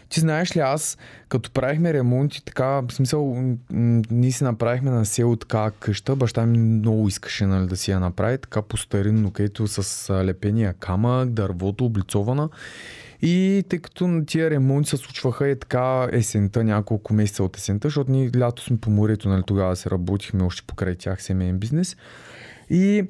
Ти 0.10 0.20
знаеш 0.20 0.56
ли, 0.56 0.60
аз 0.60 0.98
като 1.30 1.52
правихме 1.52 1.94
ремонт 1.94 2.36
и 2.36 2.46
така, 2.46 2.66
в 2.66 2.92
смисъл, 2.92 3.44
ние 4.12 4.32
си 4.32 4.44
направихме 4.44 4.92
на 4.92 5.06
село 5.06 5.36
така 5.36 5.72
къща, 5.80 6.16
баща 6.16 6.46
ми 6.46 6.58
много 6.58 7.08
искаше 7.08 7.46
нали, 7.46 7.68
да 7.68 7.78
си 7.78 7.92
я 7.92 8.00
направи, 8.00 8.38
така 8.38 8.62
по 8.62 8.78
старинно, 8.78 9.32
където 9.32 9.68
с 9.68 10.14
лепения 10.26 10.74
камък, 10.74 11.30
дървото, 11.30 11.86
облицована. 11.86 12.50
И 13.22 13.64
тъй 13.70 13.80
като 13.80 14.22
тия 14.28 14.50
ремонти 14.50 14.90
се 14.90 14.98
случваха 14.98 15.48
е 15.48 15.56
така 15.56 16.08
есента, 16.12 16.64
няколко 16.64 17.14
месеца 17.14 17.44
от 17.44 17.58
есента, 17.58 17.88
защото 17.88 18.12
ние 18.12 18.32
лято 18.38 18.64
сме 18.64 18.78
по 18.78 18.90
морето, 18.90 19.30
нали, 19.30 19.44
тогава 19.48 19.76
се 19.76 19.90
работихме 19.90 20.44
още 20.44 20.64
покрай 20.68 20.96
тях 20.96 21.24
семейен 21.24 21.60
бизнес. 21.60 21.98
И 22.70 23.04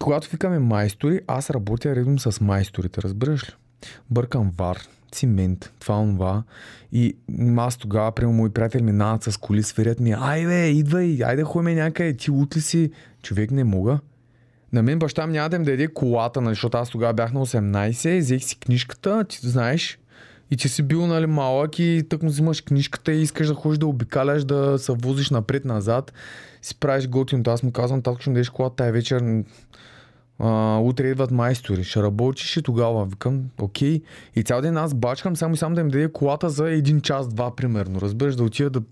когато 0.00 0.30
викаме 0.30 0.58
майстори, 0.58 1.20
аз 1.26 1.50
работя 1.50 1.96
редом 1.96 2.18
с 2.18 2.40
майсторите, 2.40 3.02
разбираш 3.02 3.48
ли? 3.48 3.52
Бъркам 4.10 4.52
вар, 4.58 4.78
цимент, 5.12 5.72
това, 5.78 6.00
онова. 6.00 6.42
И 6.92 7.16
аз 7.56 7.76
тогава, 7.76 8.12
прямо 8.12 8.32
мои 8.32 8.50
приятели 8.50 8.82
минават 8.82 9.22
с 9.22 9.36
коли, 9.36 9.62
свирят 9.62 10.00
ми, 10.00 10.14
ай 10.18 10.46
бе, 10.46 10.68
идвай, 10.68 11.18
айде 11.24 11.42
ходим 11.42 11.74
някъде, 11.74 12.16
ти 12.16 12.30
от 12.30 12.56
ли 12.56 12.60
си? 12.60 12.90
Човек 13.22 13.50
не 13.50 13.64
мога. 13.64 13.98
На 14.72 14.82
мен 14.82 14.98
баща 14.98 15.26
ми 15.26 15.32
няма 15.32 15.48
да 15.48 15.56
им 15.56 15.62
даде 15.62 15.88
колата, 15.88 16.40
нали, 16.40 16.54
защото 16.54 16.78
аз 16.78 16.90
тогава 16.90 17.12
бях 17.12 17.32
на 17.32 17.46
18, 17.46 18.18
взех 18.18 18.44
си 18.44 18.58
книжката, 18.58 19.24
ти 19.24 19.48
знаеш, 19.48 19.98
и 20.50 20.56
че 20.56 20.68
си 20.68 20.82
бил 20.82 21.06
нали, 21.06 21.26
малък 21.26 21.78
и 21.78 22.02
тък 22.08 22.22
му 22.22 22.28
взимаш 22.28 22.60
книжката 22.60 23.12
и 23.12 23.22
искаш 23.22 23.48
да 23.48 23.54
ходиш 23.54 23.78
да 23.78 23.86
обикаляш, 23.86 24.44
да 24.44 24.78
се 24.78 24.92
возиш 24.92 25.30
напред-назад, 25.30 26.12
си 26.62 26.74
правиш 26.74 27.08
готиното. 27.08 27.50
Аз 27.50 27.62
му 27.62 27.72
казвам, 27.72 28.02
татко 28.02 28.20
ще 28.20 28.30
ми 28.30 28.34
дадеш 28.34 28.50
колата 28.50 28.76
тази 28.76 28.92
вечер, 28.92 29.44
а, 30.38 30.78
утре 30.78 31.08
идват 31.08 31.30
майстори, 31.30 31.84
ще 31.84 32.02
работиш 32.02 32.56
и 32.56 32.62
тогава. 32.62 33.04
Викам, 33.04 33.42
окей. 33.58 34.02
И 34.36 34.42
цял 34.42 34.60
ден 34.60 34.76
аз 34.76 34.94
бачкам 34.94 35.36
само 35.36 35.54
и 35.54 35.56
само 35.56 35.74
да 35.74 35.80
им 35.80 35.88
даде 35.88 36.12
колата 36.12 36.50
за 36.50 36.70
един 36.70 37.00
час, 37.00 37.28
два 37.28 37.56
примерно. 37.56 38.00
Разбираш, 38.00 38.36
да 38.36 38.44
отида 38.44 38.70
да 38.70 38.82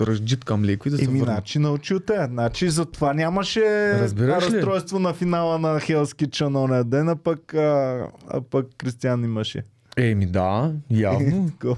разджиткам 0.00 0.64
леко 0.64 0.88
и 0.88 0.90
да 0.90 0.98
се 0.98 1.04
Еми, 1.04 1.20
върна. 1.20 1.32
значи 1.32 1.58
научил 1.58 2.00
те. 2.00 2.26
Значи 2.26 2.70
затова 2.70 3.14
нямаше 3.14 3.94
Разбираш 4.00 4.44
това 4.44 4.50
ли? 4.50 4.56
разстройство 4.56 4.98
на 4.98 5.14
финала 5.14 5.58
на 5.58 5.80
Hell's 5.80 6.24
Kitchen 6.24 6.64
оня 6.64 6.84
ден, 6.84 7.08
а 7.08 7.16
пък, 7.16 7.54
а, 7.54 8.06
а 8.28 8.40
пък 8.40 8.66
Кристиан 8.78 9.24
имаше. 9.24 9.62
Еми 9.96 10.26
да, 10.26 10.72
явно. 10.90 11.50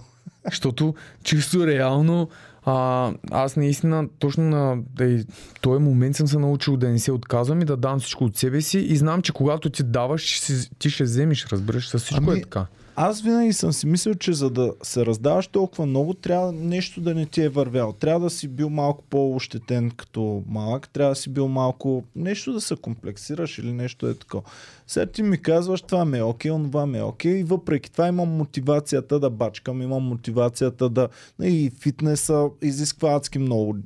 Защото 0.50 0.94
чисто 1.22 1.66
реално 1.66 2.28
а, 2.64 3.10
аз 3.30 3.56
наистина 3.56 4.08
точно 4.18 4.44
на 4.44 4.76
да, 4.94 5.24
този 5.60 5.82
момент 5.82 6.16
съм 6.16 6.26
се 6.26 6.38
научил 6.38 6.76
да 6.76 6.88
не 6.88 6.98
се 6.98 7.12
отказвам 7.12 7.60
и 7.60 7.64
да 7.64 7.76
дам 7.76 8.00
всичко 8.00 8.24
от 8.24 8.36
себе 8.36 8.60
си 8.60 8.78
и 8.78 8.96
знам, 8.96 9.22
че 9.22 9.32
когато 9.32 9.70
ти 9.70 9.82
даваш, 9.82 10.40
ти, 10.78 10.90
ще 10.90 11.04
вземеш, 11.04 11.46
разбираш, 11.46 11.88
с 11.88 11.98
всичко 11.98 12.24
Ами, 12.30 12.38
е 12.38 12.42
така. 12.42 12.66
Аз 12.96 13.22
винаги 13.22 13.52
съм 13.52 13.72
си 13.72 13.86
мислил, 13.86 14.14
че 14.14 14.32
за 14.32 14.50
да 14.50 14.72
се 14.82 15.06
раздаваш 15.06 15.46
толкова 15.46 15.86
много, 15.86 16.14
трябва 16.14 16.52
нещо 16.52 17.00
да 17.00 17.14
не 17.14 17.26
ти 17.26 17.42
е 17.42 17.48
вървял. 17.48 17.92
Трябва 17.92 18.20
да 18.20 18.30
си 18.30 18.48
бил 18.48 18.70
малко 18.70 19.04
по-ощетен 19.10 19.90
като 19.90 20.42
малък, 20.48 20.88
трябва 20.88 21.12
да 21.12 21.16
си 21.16 21.30
бил 21.30 21.48
малко 21.48 22.04
нещо 22.16 22.52
да 22.52 22.60
се 22.60 22.76
комплексираш 22.76 23.58
или 23.58 23.72
нещо 23.72 24.08
е 24.08 24.14
такова. 24.14 24.42
Сега 24.86 25.06
ти 25.06 25.22
ми 25.22 25.42
казваш, 25.42 25.82
това 25.82 26.04
ми 26.04 26.18
е 26.18 26.22
окей, 26.22 26.50
онова 26.50 26.86
ми 26.86 26.98
е 26.98 27.02
окей, 27.02 27.32
и 27.32 27.44
въпреки 27.44 27.92
това 27.92 28.08
имам 28.08 28.28
мотивацията 28.28 29.20
да 29.20 29.30
бачкам, 29.30 29.82
имам 29.82 30.02
мотивацията 30.02 30.88
да... 30.88 31.08
И 31.42 31.72
фитнеса 31.80 32.48
изисква 32.62 33.14
адски 33.14 33.38
много 33.38 33.76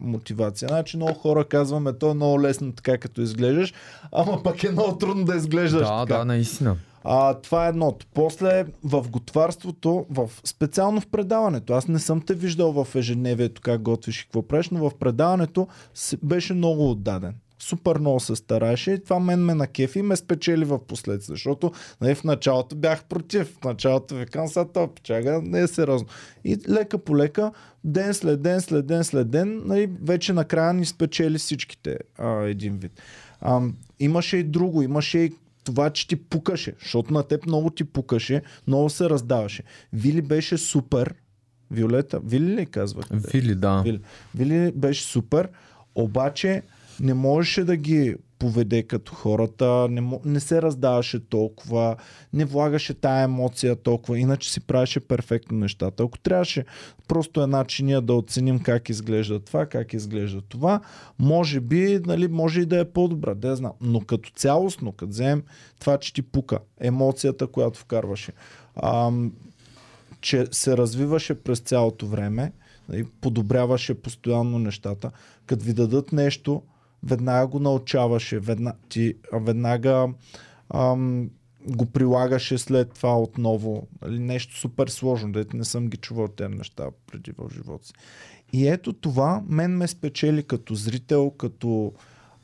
мотивация. 0.00 0.68
Значи 0.68 0.96
много 0.96 1.14
хора 1.14 1.44
казваме, 1.44 1.92
то 1.92 2.10
е 2.10 2.14
много 2.14 2.42
лесно 2.42 2.72
така 2.72 2.98
като 2.98 3.20
изглеждаш, 3.20 3.74
ама 4.12 4.42
пък 4.42 4.64
е 4.64 4.70
много 4.70 4.98
трудно 4.98 5.24
да 5.24 5.36
изглеждаш 5.36 5.88
Да, 5.88 6.04
така. 6.06 6.18
да, 6.18 6.24
наистина. 6.24 6.76
А, 7.10 7.34
това 7.34 7.66
е 7.66 7.68
едното. 7.68 8.06
После 8.14 8.64
в 8.84 9.10
готварството, 9.10 10.06
в, 10.10 10.30
специално 10.44 11.00
в 11.00 11.06
предаването, 11.06 11.72
аз 11.72 11.88
не 11.88 11.98
съм 11.98 12.20
те 12.20 12.34
виждал 12.34 12.84
в 12.84 12.94
ежедневието 12.94 13.60
как 13.60 13.82
готвиш 13.82 14.20
и 14.20 14.24
какво 14.24 14.42
правиш, 14.42 14.70
но 14.70 14.90
в 14.90 14.98
предаването 14.98 15.68
беше 16.22 16.54
много 16.54 16.90
отдаден. 16.90 17.34
Супер 17.58 17.98
много 17.98 18.20
се 18.20 18.36
стараеше 18.36 18.90
и 18.90 19.04
това 19.04 19.18
мен 19.18 19.44
ме 19.44 19.54
накефи 19.54 19.98
и 19.98 20.02
ме 20.02 20.16
спечели 20.16 20.64
в 20.64 20.78
последствие, 20.86 21.34
защото 21.34 21.72
нали, 22.00 22.14
в 22.14 22.24
началото 22.24 22.76
бях 22.76 23.04
против. 23.04 23.58
В 23.60 23.64
началото 23.64 24.14
викам, 24.14 24.48
сега 24.48 24.64
това 24.64 24.94
печага 24.94 25.40
не 25.42 25.60
е 25.60 25.66
сериозно. 25.66 26.08
И 26.44 26.56
лека 26.68 26.98
по 26.98 27.16
лека, 27.16 27.52
ден 27.84 28.14
след 28.14 28.42
ден, 28.42 28.60
след 28.60 28.86
ден, 28.86 29.04
след 29.04 29.30
ден, 29.30 29.62
нали, 29.66 29.90
вече 30.02 30.32
накрая 30.32 30.74
ни 30.74 30.86
спечели 30.86 31.38
всичките 31.38 31.98
а, 32.18 32.42
един 32.42 32.78
вид. 32.78 32.92
А, 33.40 33.60
имаше 34.00 34.36
и 34.36 34.44
друго, 34.44 34.82
имаше 34.82 35.18
и 35.18 35.32
това, 35.68 35.90
че 35.90 36.08
ти 36.08 36.16
пукаше, 36.16 36.74
защото 36.82 37.12
на 37.12 37.22
теб 37.22 37.46
много 37.46 37.70
ти 37.70 37.84
пукаше, 37.84 38.42
много 38.66 38.90
се 38.90 39.10
раздаваше. 39.10 39.62
Вили 39.92 40.22
беше 40.22 40.58
супер. 40.58 41.14
Виолета, 41.70 42.20
Вили 42.24 42.56
ли 42.56 42.66
казвах? 42.66 43.06
Вили, 43.10 43.54
да. 43.54 43.82
Вили. 43.84 44.00
Вили 44.34 44.72
беше 44.72 45.02
супер, 45.02 45.48
обаче 45.94 46.62
не 47.00 47.14
можеше 47.14 47.64
да 47.64 47.76
ги 47.76 48.16
поведе 48.38 48.82
като 48.82 49.14
хората, 49.14 49.86
не, 49.90 50.20
не 50.24 50.40
се 50.40 50.62
раздаваше 50.62 51.28
толкова, 51.28 51.96
не 52.32 52.44
влагаше 52.44 52.94
тая 52.94 53.24
емоция 53.24 53.76
толкова, 53.76 54.18
иначе 54.18 54.52
си 54.52 54.60
правеше 54.60 55.00
перфектно 55.00 55.58
нещата. 55.58 56.02
Ако 56.02 56.18
трябваше 56.18 56.64
просто 57.08 57.42
една 57.42 57.64
чиния 57.64 58.00
да 58.00 58.14
оценим 58.14 58.58
как 58.58 58.88
изглежда 58.88 59.40
това, 59.40 59.66
как 59.66 59.92
изглежда 59.92 60.40
това, 60.40 60.80
може 61.18 61.60
би, 61.60 62.00
нали, 62.06 62.28
може 62.28 62.60
и 62.60 62.66
да 62.66 62.80
е 62.80 62.84
по-добра, 62.84 63.34
да 63.34 63.56
знам. 63.56 63.72
Но 63.80 64.00
като 64.00 64.30
цялостно, 64.30 64.92
като 64.92 65.10
вземем 65.10 65.42
това, 65.80 65.98
че 65.98 66.14
ти 66.14 66.22
пука, 66.22 66.58
емоцията, 66.80 67.46
която 67.46 67.78
вкарваше, 67.78 68.32
ам, 68.82 69.32
че 70.20 70.46
се 70.50 70.76
развиваше 70.76 71.34
през 71.34 71.58
цялото 71.58 72.06
време, 72.06 72.52
нали, 72.88 73.04
подобряваше 73.20 73.94
постоянно 73.94 74.58
нещата. 74.58 75.10
Като 75.46 75.64
ви 75.64 75.72
дадат 75.72 76.12
нещо, 76.12 76.62
веднага 77.02 77.46
го 77.46 77.58
научаваше, 77.58 78.38
веднага, 78.38 78.76
ти, 78.88 79.14
веднага 79.32 80.08
ам, 80.74 81.30
го 81.66 81.86
прилагаше 81.86 82.58
след 82.58 82.92
това 82.92 83.18
отново. 83.18 83.86
Нали, 84.02 84.18
нещо 84.18 84.56
супер 84.56 84.88
сложно, 84.88 85.32
дете 85.32 85.56
не 85.56 85.64
съм 85.64 85.88
ги 85.88 85.96
чувал 85.96 86.28
тези 86.28 86.54
неща 86.54 86.86
преди 87.06 87.32
в 87.38 87.50
живота 87.54 87.86
си. 87.86 87.92
И 88.52 88.68
ето 88.68 88.92
това 88.92 89.42
мен 89.48 89.76
ме 89.76 89.88
спечели 89.88 90.42
като 90.42 90.74
зрител, 90.74 91.30
като 91.30 91.92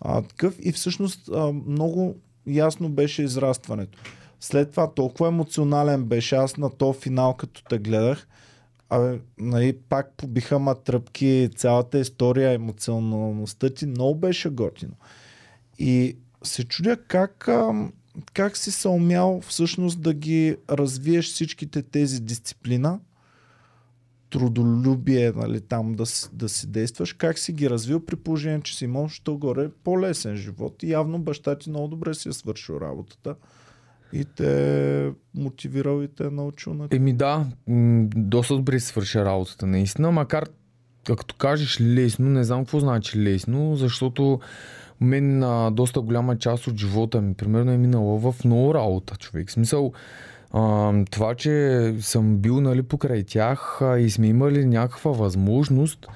а, 0.01 0.23
такъв 0.23 0.57
и 0.63 0.73
всъщност 0.73 1.31
а, 1.35 1.53
много 1.53 2.17
ясно 2.47 2.89
беше 2.89 3.23
израстването. 3.23 3.99
След 4.41 4.71
това 4.71 4.91
толкова 4.95 5.29
емоционален 5.29 6.05
беше 6.05 6.37
аз 6.37 6.57
на 6.57 6.71
то 6.71 6.93
финал, 6.93 7.35
като 7.35 7.65
те 7.65 7.79
гледах. 7.79 8.29
Абе, 8.91 9.21
нали, 9.39 9.79
пак 9.89 10.13
побиха 10.17 10.59
ма 10.59 10.75
тръпки, 10.75 11.51
цялата 11.57 11.99
история, 11.99 12.53
емоционалността 12.53 13.71
ти 13.71 13.87
много 13.87 14.15
беше 14.15 14.51
готино. 14.51 14.95
И 15.79 16.17
се 16.43 16.65
чудя 16.65 16.97
как, 16.97 17.49
как 18.33 18.57
си 18.57 18.71
се 18.71 18.89
умял 18.89 19.41
всъщност 19.41 20.01
да 20.01 20.15
ги 20.15 20.57
развиеш 20.71 21.27
всичките 21.27 21.83
тези 21.83 22.21
дисциплина, 22.21 23.01
трудолюбие, 24.31 25.33
нали, 25.33 25.61
там 25.61 25.95
да, 25.95 26.05
да 26.33 26.49
си 26.49 26.67
действаш, 26.67 27.13
как 27.13 27.39
си 27.39 27.53
ги 27.53 27.71
развил 27.71 28.01
при 28.01 28.17
положение, 28.17 28.61
че 28.61 28.77
си 28.77 28.85
имал 28.85 29.09
що 29.09 29.37
горе 29.37 29.71
по-лесен 29.85 30.37
живот. 30.37 30.83
И 30.83 30.91
явно 30.91 31.19
баща 31.19 31.59
ти 31.59 31.71
много 31.71 31.89
добре 31.89 32.15
си 32.15 32.29
е 32.29 32.33
свършил 32.33 32.75
работата 32.81 33.35
и 34.13 34.25
те 34.25 35.13
мотивирал 35.35 36.03
и 36.03 36.09
те 36.09 36.31
научил 36.31 36.75
на 36.75 36.89
Еми 36.91 37.13
да, 37.13 37.47
доста 38.17 38.55
добре 38.55 38.81
си 38.81 38.87
свърши 38.87 39.19
работата, 39.19 39.67
наистина, 39.67 40.11
макар 40.11 40.45
като 41.05 41.35
кажеш 41.35 41.81
лесно, 41.81 42.31
не 42.31 42.45
знам 42.45 42.61
какво 42.61 42.81
значи 42.81 43.19
лесно, 43.19 43.77
защото 43.77 44.41
мен 45.01 45.43
а, 45.43 45.71
доста 45.71 46.01
голяма 46.01 46.39
част 46.39 46.67
от 46.67 46.77
живота 46.77 47.21
ми, 47.21 47.35
примерно 47.35 47.73
е 47.73 47.77
минала 47.77 48.19
в 48.19 48.45
много 48.45 48.75
работа, 48.75 49.17
човек. 49.17 49.49
В 49.49 49.53
смисъл, 49.53 49.93
това, 51.11 51.35
че 51.37 51.95
съм 52.01 52.37
бил 52.37 52.61
нали, 52.61 52.83
покрай 52.83 53.25
тях 53.25 53.81
и 53.99 54.11
сме 54.11 54.27
имали 54.27 54.67
някаква 54.67 55.11
възможност, 55.11 56.07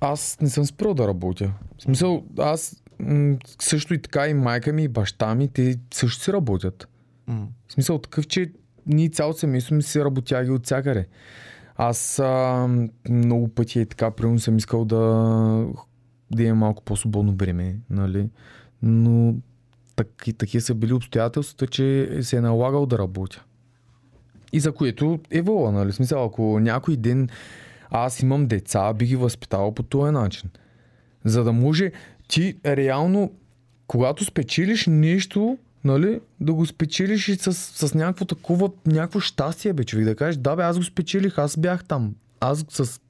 аз 0.00 0.38
не 0.40 0.48
съм 0.48 0.64
спрял 0.64 0.94
да 0.94 1.08
работя. 1.08 1.52
В 1.78 1.82
смисъл, 1.82 2.24
аз 2.38 2.82
също 3.60 3.94
и 3.94 4.02
така 4.02 4.28
и 4.28 4.34
майка 4.34 4.72
ми 4.72 4.84
и 4.84 4.88
баща 4.88 5.34
ми, 5.34 5.48
те 5.48 5.76
също 5.94 6.22
си 6.22 6.32
работят. 6.32 6.88
М. 7.26 7.46
В 7.68 7.72
смисъл 7.72 7.98
такъв, 7.98 8.26
че 8.26 8.52
ние 8.86 9.08
цялото 9.08 9.38
семейство 9.38 9.74
ми 9.74 9.82
си 9.82 10.04
работяги 10.04 10.50
от 10.50 10.64
всякъде. 10.64 11.06
Аз 11.76 12.18
а, 12.18 12.68
много 13.08 13.48
пъти 13.48 13.80
е 13.80 13.86
така, 13.86 14.10
примерно 14.10 14.38
съм 14.38 14.56
искал 14.56 14.84
да, 14.84 14.98
да 16.30 16.42
имам 16.42 16.58
малко 16.58 16.82
по-свободно 16.82 17.34
време, 17.34 17.76
нали? 17.90 18.28
Но 18.82 19.34
так, 19.96 20.08
такива 20.38 20.60
са 20.60 20.74
били 20.74 20.92
обстоятелствата, 20.92 21.66
че 21.66 22.18
се 22.22 22.36
е 22.36 22.40
налагал 22.40 22.86
да 22.86 22.98
работя. 22.98 23.44
И 24.52 24.60
за 24.60 24.72
което 24.72 25.20
е 25.30 25.42
вола, 25.42 25.72
нали? 25.72 25.92
В 25.92 25.94
смисъл, 25.94 26.24
ако 26.24 26.60
някой 26.60 26.96
ден 26.96 27.28
аз 27.90 28.20
имам 28.20 28.46
деца, 28.46 28.92
би 28.94 29.06
ги 29.06 29.16
възпитавал 29.16 29.74
по 29.74 29.82
този 29.82 30.12
начин. 30.12 30.50
За 31.24 31.44
да 31.44 31.52
може 31.52 31.92
ти 32.28 32.56
реално, 32.66 33.32
когато 33.86 34.24
спечелиш 34.24 34.86
нещо, 34.86 35.58
нали, 35.84 36.20
да 36.40 36.52
го 36.52 36.66
спечелиш 36.66 37.28
и 37.28 37.36
с, 37.36 37.52
с 37.54 37.94
някакво 37.94 38.24
такова, 38.24 38.70
някакво 38.86 39.20
щастие, 39.20 39.72
бе, 39.72 39.84
човек, 39.84 40.04
да 40.04 40.16
кажеш, 40.16 40.36
да 40.36 40.56
бе, 40.56 40.62
аз 40.62 40.78
го 40.78 40.84
спечелих, 40.84 41.38
аз 41.38 41.56
бях 41.56 41.84
там. 41.84 42.14
Аз 42.40 42.64
с 42.68 43.00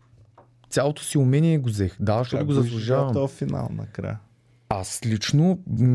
цялото 0.71 1.03
си 1.05 1.19
умение 1.19 1.59
го 1.59 1.69
взех. 1.69 1.97
Да, 2.01 2.19
защото 2.19 2.39
Как 2.41 2.47
го 2.47 2.53
заслужавам. 2.53 3.13
този 3.13 3.35
финал 3.35 3.69
накрая. 3.73 4.19
Аз 4.69 5.01
лично 5.07 5.59
м- 5.67 5.87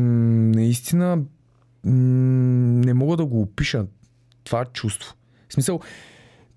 наистина 0.54 1.16
м- 1.16 1.22
не 2.84 2.94
мога 2.94 3.16
да 3.16 3.26
го 3.26 3.42
опиша 3.42 3.86
това 4.44 4.64
чувство. 4.64 5.14
В 5.48 5.52
смисъл, 5.54 5.80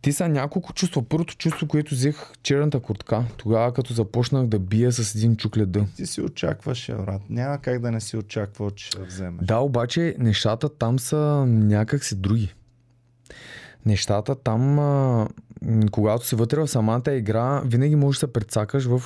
те 0.03 0.11
са 0.11 0.29
няколко 0.29 0.73
чувства. 0.73 1.03
Първото 1.03 1.35
чувство, 1.35 1.67
което 1.67 1.95
взех 1.95 2.15
черната 2.43 2.79
куртка, 2.79 3.23
тогава 3.37 3.73
като 3.73 3.93
започнах 3.93 4.47
да 4.47 4.59
бия 4.59 4.91
с 4.91 5.15
един 5.15 5.35
чук 5.35 5.57
леда. 5.57 5.85
Ти 5.95 6.05
си 6.05 6.21
очакваше, 6.21 6.93
брат. 6.93 7.21
Няма 7.29 7.57
как 7.57 7.79
да 7.79 7.91
не 7.91 8.01
си 8.01 8.17
очаквал, 8.17 8.71
че 8.71 8.85
ще 8.85 9.03
вземеш. 9.03 9.45
Да, 9.45 9.57
обаче 9.57 10.15
нещата 10.19 10.69
там 10.69 10.99
са 10.99 11.45
някак 11.47 12.03
си 12.03 12.15
други. 12.15 12.53
Нещата 13.85 14.35
там, 14.35 14.79
а, 14.79 15.27
когато 15.91 16.27
си 16.27 16.35
вътре 16.35 16.59
в 16.59 16.67
самата 16.67 17.11
игра, 17.11 17.61
винаги 17.65 17.95
можеш 17.95 18.19
да 18.19 18.27
се 18.27 18.33
прецакаш 18.33 18.85
в 18.85 19.01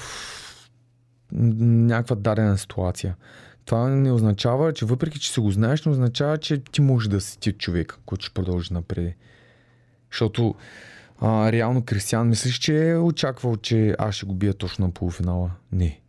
някаква 1.31 2.15
дадена 2.15 2.57
ситуация. 2.57 3.15
Това 3.65 3.89
не 3.89 4.11
означава, 4.11 4.73
че 4.73 4.85
въпреки, 4.85 5.19
че 5.19 5.33
си 5.33 5.39
го 5.39 5.51
знаеш, 5.51 5.85
не 5.85 5.91
означава, 5.91 6.37
че 6.37 6.63
ти 6.63 6.81
можеш 6.81 7.09
да 7.09 7.21
си 7.21 7.39
ти 7.39 7.51
човек, 7.51 7.99
който 8.05 8.25
ще 8.25 8.33
продължи 8.33 8.73
напред. 8.73 9.13
Защото 10.11 10.55
а, 11.21 11.51
реално 11.51 11.85
Кристиан 11.85 12.29
мислиш, 12.29 12.57
че 12.57 12.89
е 12.89 12.97
очаквал, 12.97 13.57
че 13.57 13.95
аз 13.99 14.15
ще 14.15 14.25
го 14.25 14.33
бия 14.33 14.53
точно 14.53 14.85
на 14.85 14.91
полуфинала. 14.91 15.51
Не. 15.71 16.01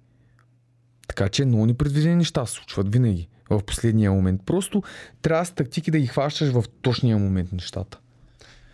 Така 1.09 1.29
че 1.29 1.45
много 1.45 1.66
непредвидени 1.66 2.16
неща 2.16 2.47
се 2.47 2.53
случват 2.53 2.93
винаги 2.93 3.29
в 3.51 3.62
последния 3.62 4.12
момент. 4.12 4.43
Просто 4.47 4.83
трябва 5.23 5.45
с 5.45 5.51
тактики 5.51 5.91
да 5.91 5.99
ги 5.99 6.07
хващаш 6.07 6.49
в 6.49 6.65
точния 6.83 7.19
момент 7.19 7.53
нещата. 7.53 7.99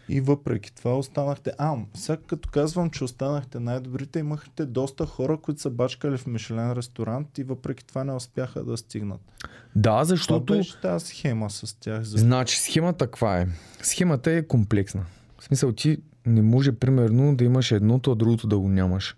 И 0.09 0.21
въпреки 0.21 0.75
това 0.75 0.99
останахте. 0.99 1.53
А, 1.59 1.77
сега 1.95 2.19
като 2.27 2.49
казвам, 2.49 2.91
че 2.91 3.05
останахте 3.05 3.61
най-добрите, 3.61 4.19
имахте 4.19 4.67
доста 4.67 5.07
хора, 5.07 5.37
които 5.37 5.61
са 5.61 5.71
бачкали 5.71 6.17
в 6.17 6.27
Мишелен 6.27 6.73
ресторант 6.73 7.39
и 7.39 7.43
въпреки 7.43 7.87
това 7.87 8.05
не 8.05 8.13
успяха 8.13 8.65
да 8.65 8.77
стигнат. 8.77 9.21
Да, 9.77 9.91
Това 9.91 10.05
защото... 10.05 10.53
беше 10.53 10.81
тази 10.81 11.07
схема 11.07 11.51
с 11.51 11.81
тях. 11.81 12.03
За... 12.03 12.19
Значи 12.19 12.61
схемата 12.61 13.07
каква 13.07 13.41
е? 13.41 13.47
Схемата 13.83 14.33
е 14.33 14.43
комплексна. 14.43 15.05
В 15.39 15.45
смисъл 15.45 15.73
ти 15.73 15.99
не 16.27 16.43
може 16.43 16.73
примерно 16.73 17.37
да 17.37 17.45
имаш 17.45 17.73
едното, 17.73 18.13
а 18.13 18.15
другото 18.15 18.47
да 18.47 18.59
го 18.59 18.69
нямаш. 18.69 19.17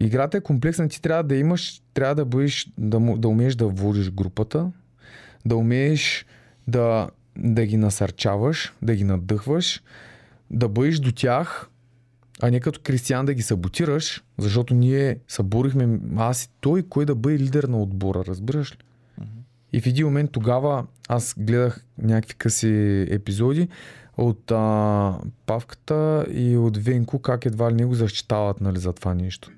Играта 0.00 0.36
е 0.36 0.40
комплексна, 0.40 0.88
ти 0.88 1.02
трябва 1.02 1.22
да 1.22 1.36
имаш, 1.36 1.82
трябва 1.94 2.14
да 2.14 2.24
бъдеш, 2.24 2.72
да, 2.78 3.00
да 3.16 3.28
умееш 3.28 3.54
да 3.54 3.66
водиш 3.66 4.10
групата, 4.10 4.72
да 5.46 5.56
умееш 5.56 6.26
да 6.68 7.08
да 7.40 7.66
ги 7.66 7.76
насърчаваш, 7.76 8.72
да 8.82 8.94
ги 8.94 9.04
надъхваш, 9.04 9.82
да 10.50 10.68
бъдеш 10.68 10.98
до 10.98 11.12
тях, 11.12 11.68
а 12.42 12.50
не 12.50 12.60
като 12.60 12.80
Кристиян 12.82 13.26
да 13.26 13.34
ги 13.34 13.42
саботираш, 13.42 14.24
защото 14.38 14.74
ние 14.74 15.18
съборихме 15.28 15.98
аз 16.16 16.44
и 16.44 16.48
той, 16.60 16.82
кой 16.82 17.04
да 17.04 17.14
бъде 17.14 17.38
лидер 17.38 17.64
на 17.64 17.82
отбора, 17.82 18.24
разбираш 18.26 18.72
ли? 18.72 18.76
И 19.72 19.80
в 19.80 19.86
един 19.86 20.06
момент 20.06 20.30
тогава 20.32 20.86
аз 21.08 21.34
гледах 21.38 21.84
някакви 21.98 22.34
къси 22.34 23.06
епизоди 23.10 23.68
от 24.16 24.50
а, 24.50 25.18
Павката 25.46 26.26
и 26.30 26.56
от 26.56 26.76
Венко, 26.76 27.18
как 27.18 27.46
едва 27.46 27.70
ли 27.70 27.74
не 27.74 27.84
го 27.84 27.94
защитават 27.94 28.60
нали, 28.60 28.78
за 28.78 28.92
това 28.92 29.14
нещо. 29.14 29.50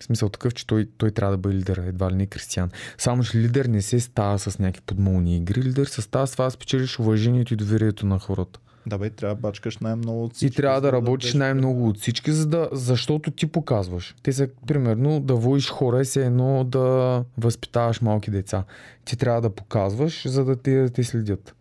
В 0.00 0.04
смисъл 0.04 0.28
такъв, 0.28 0.54
че 0.54 0.66
той, 0.66 0.88
той 0.98 1.10
трябва 1.10 1.32
да 1.32 1.38
бъде 1.38 1.54
лидер, 1.54 1.76
едва 1.76 2.10
ли 2.10 2.14
не 2.14 2.26
Кристиян. 2.26 2.70
Само, 2.98 3.24
че 3.24 3.38
лидер 3.38 3.64
не 3.64 3.82
се 3.82 4.00
става 4.00 4.38
с 4.38 4.58
някакви 4.58 4.82
подмолни 4.86 5.36
игри. 5.36 5.62
Лидер 5.62 5.86
се 5.86 6.02
става 6.02 6.26
с 6.26 6.32
това 6.32 6.44
да 6.44 6.50
спечелиш 6.50 6.98
уважението 6.98 7.54
и 7.54 7.56
доверието 7.56 8.06
на 8.06 8.18
хората. 8.18 8.60
Да 8.86 8.98
бе, 8.98 9.10
трябва 9.10 9.34
да 9.34 9.40
бачкаш 9.40 9.78
най-много 9.78 10.24
от 10.24 10.32
И 10.32 10.34
всички, 10.34 10.56
трябва 10.56 10.76
за 10.76 10.82
да 10.82 10.92
работиш 10.92 11.30
бъдеш 11.30 11.38
най-много 11.38 11.88
от 11.88 11.98
всички, 11.98 12.32
за 12.32 12.46
да, 12.46 12.68
защото 12.72 13.30
ти 13.30 13.46
показваш. 13.46 14.14
Те 14.22 14.32
са, 14.32 14.48
примерно, 14.66 15.20
да 15.20 15.34
водиш 15.34 15.70
хора, 15.70 16.00
е 16.00 16.04
се 16.04 16.26
едно 16.26 16.64
да 16.64 17.24
възпитаваш 17.38 18.00
малки 18.00 18.30
деца. 18.30 18.64
Ти 19.04 19.16
трябва 19.16 19.40
да 19.40 19.50
показваш, 19.50 20.28
за 20.28 20.44
да 20.44 20.56
те, 20.56 20.82
да 20.82 20.90
те 20.90 21.04
следят. 21.04 21.54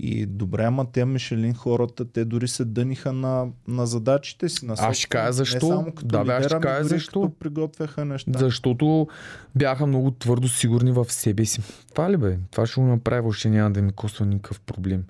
И 0.00 0.26
добре, 0.26 0.64
ама 0.64 0.86
те 0.92 1.04
Мишелин 1.04 1.54
хората, 1.54 2.04
те 2.04 2.24
дори 2.24 2.48
се 2.48 2.64
дъниха 2.64 3.12
на, 3.12 3.46
на 3.68 3.86
задачите 3.86 4.48
си. 4.48 4.66
На 4.66 4.74
Аз 4.78 4.96
ще 4.96 5.08
кажа 5.08 5.32
защо. 5.32 5.66
Не 5.66 5.72
само 5.74 5.92
като 5.92 6.06
Да, 6.06 6.24
бе, 6.24 6.32
аз 6.32 6.44
ще 6.46 6.60
кажа 6.60 6.88
защо. 6.88 7.32
Приготвяха 7.40 8.04
неща. 8.04 8.38
Защото 8.38 9.08
бяха 9.54 9.86
много 9.86 10.10
твърдо 10.10 10.48
сигурни 10.48 10.92
в 10.92 11.12
себе 11.12 11.44
си. 11.44 11.62
Това 11.90 12.10
ли 12.10 12.16
бе? 12.16 12.38
Това 12.50 12.66
ще 12.66 12.80
го 12.80 12.86
направя, 12.86 13.22
въобще 13.22 13.50
няма 13.50 13.70
да 13.70 13.82
ми 13.82 13.92
коства 13.92 14.26
никакъв 14.26 14.60
проблем. 14.60 15.04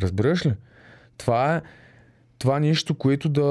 Разбираш 0.00 0.46
ли? 0.46 0.52
Това 1.18 1.56
е 1.56 1.62
това 2.40 2.56
е 2.56 2.60
нещо, 2.60 2.94
което 2.94 3.28
да 3.28 3.42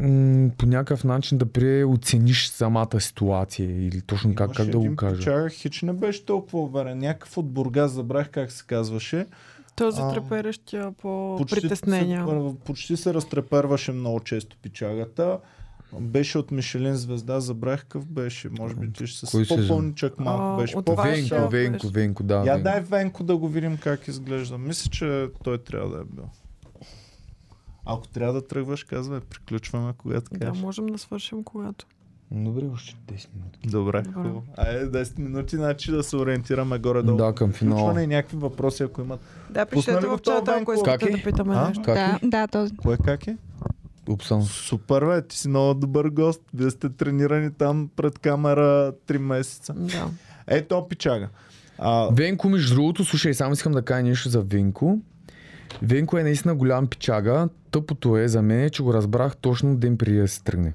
м- 0.00 0.50
по 0.58 0.66
някакъв 0.66 1.04
начин 1.04 1.38
да 1.38 1.46
преоцениш 1.46 2.48
самата 2.48 3.00
ситуация 3.00 3.86
или 3.86 4.00
точно 4.00 4.34
как, 4.34 4.54
как 4.54 4.68
да 4.68 4.78
го 4.78 4.96
кажа. 4.96 5.16
Печага, 5.16 5.48
хич 5.48 5.82
не 5.82 5.92
беше 5.92 6.24
толкова 6.24 6.60
уверен. 6.60 6.98
Някакъв 6.98 7.38
от 7.38 7.50
Бургас, 7.50 7.92
забрах 7.92 8.30
как 8.30 8.52
се 8.52 8.64
казваше. 8.66 9.26
Този 9.78 10.00
А, 10.02 10.08
треперещия 10.12 10.92
по 10.92 11.34
Почти 11.38 11.60
притеснения. 11.60 12.26
Се, 12.26 12.56
почти 12.64 12.96
се 12.96 13.14
разтреперваше 13.14 13.92
много 13.92 14.20
често 14.20 14.56
печагата. 14.62 15.38
Беше 16.00 16.38
от 16.38 16.50
Мишелин 16.50 16.94
звезда, 16.94 17.40
забрах 17.40 17.80
какъв 17.80 18.06
беше. 18.06 18.48
Може 18.48 18.74
би 18.74 18.92
ти 18.92 19.06
ще 19.06 19.26
Кой 19.26 19.44
с 19.44 19.48
сезон? 19.48 19.68
по-пълничък 19.68 20.18
малко 20.18 20.60
беше. 20.60 20.74
по 20.74 20.96
Венко, 20.96 21.48
Венко. 21.50 21.88
Венко, 21.88 22.22
да. 22.22 22.34
Я 22.34 22.42
Венко. 22.42 22.62
дай 22.62 22.80
Венко 22.80 23.24
да 23.24 23.36
го 23.36 23.48
видим 23.48 23.78
как 23.82 24.08
изглежда. 24.08 24.58
Мисля, 24.58 24.90
че 24.90 25.28
той 25.44 25.58
трябва 25.58 25.96
да 25.96 26.00
е 26.00 26.04
бил. 26.04 26.24
Ако 27.84 28.08
трябва 28.08 28.32
да 28.32 28.46
тръгваш, 28.46 28.84
казвай, 28.84 29.20
приключваме 29.20 29.92
когато 29.98 30.30
Да, 30.32 30.38
кажеш. 30.46 30.62
можем 30.62 30.86
да 30.86 30.98
свършим 30.98 31.44
когато. 31.44 31.86
Добре, 32.30 32.62
още 32.72 32.96
10 33.12 33.28
минути. 33.34 33.58
Добре, 33.64 34.02
хубаво. 34.14 34.44
Айде 34.56 35.04
10 35.04 35.18
минути, 35.18 35.56
значи 35.56 35.90
да 35.90 36.02
се 36.02 36.16
ориентираме 36.16 36.78
горе-долу. 36.78 37.18
Да, 37.18 37.32
към 37.34 37.52
финала. 37.52 37.76
Приключване 37.76 38.02
и 38.02 38.06
някакви 38.06 38.36
въпроси, 38.36 38.82
ако 38.82 39.00
имат. 39.00 39.20
Да, 39.50 39.66
пишете 39.66 40.06
в 40.06 40.18
чата, 40.22 40.58
ако 40.60 40.72
искате 40.72 41.06
е? 41.08 41.10
да 41.10 41.22
питаме 41.22 41.54
А? 41.56 41.68
нещо. 41.68 41.82
Как 41.82 41.94
да, 41.94 42.18
е? 42.22 42.28
да, 42.28 42.46
този. 42.46 42.76
Кое 42.76 42.96
как 43.04 43.26
е? 43.26 43.36
Upsound. 44.08 44.42
Супер, 44.42 45.04
бе, 45.04 45.22
ти 45.22 45.38
си 45.38 45.48
много 45.48 45.74
добър 45.74 46.08
гост. 46.08 46.42
Вие 46.54 46.70
сте 46.70 46.88
тренирани 46.88 47.52
там 47.52 47.90
пред 47.96 48.18
камера 48.18 48.92
3 49.06 49.18
месеца. 49.18 49.74
Да. 49.74 50.08
Ето, 50.46 50.86
пичага. 50.88 51.28
А, 51.78 52.08
Венко, 52.12 52.48
между 52.48 52.74
другото, 52.74 53.04
слушай, 53.04 53.34
само 53.34 53.52
искам 53.52 53.72
да 53.72 53.82
кажа 53.82 54.02
нещо 54.02 54.28
за 54.28 54.40
Венко. 54.40 54.98
Венко 55.82 56.18
е 56.18 56.22
наистина 56.22 56.54
голям 56.54 56.86
пичага. 56.86 57.48
Тъпото 57.70 58.16
е 58.16 58.28
за 58.28 58.42
мен, 58.42 58.70
че 58.70 58.82
го 58.82 58.94
разбрах 58.94 59.36
точно 59.36 59.76
ден 59.76 59.98
преди 59.98 60.16
да 60.16 60.28
се 60.28 60.42
тръгне. 60.42 60.72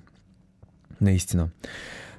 Наистина. 1.04 1.48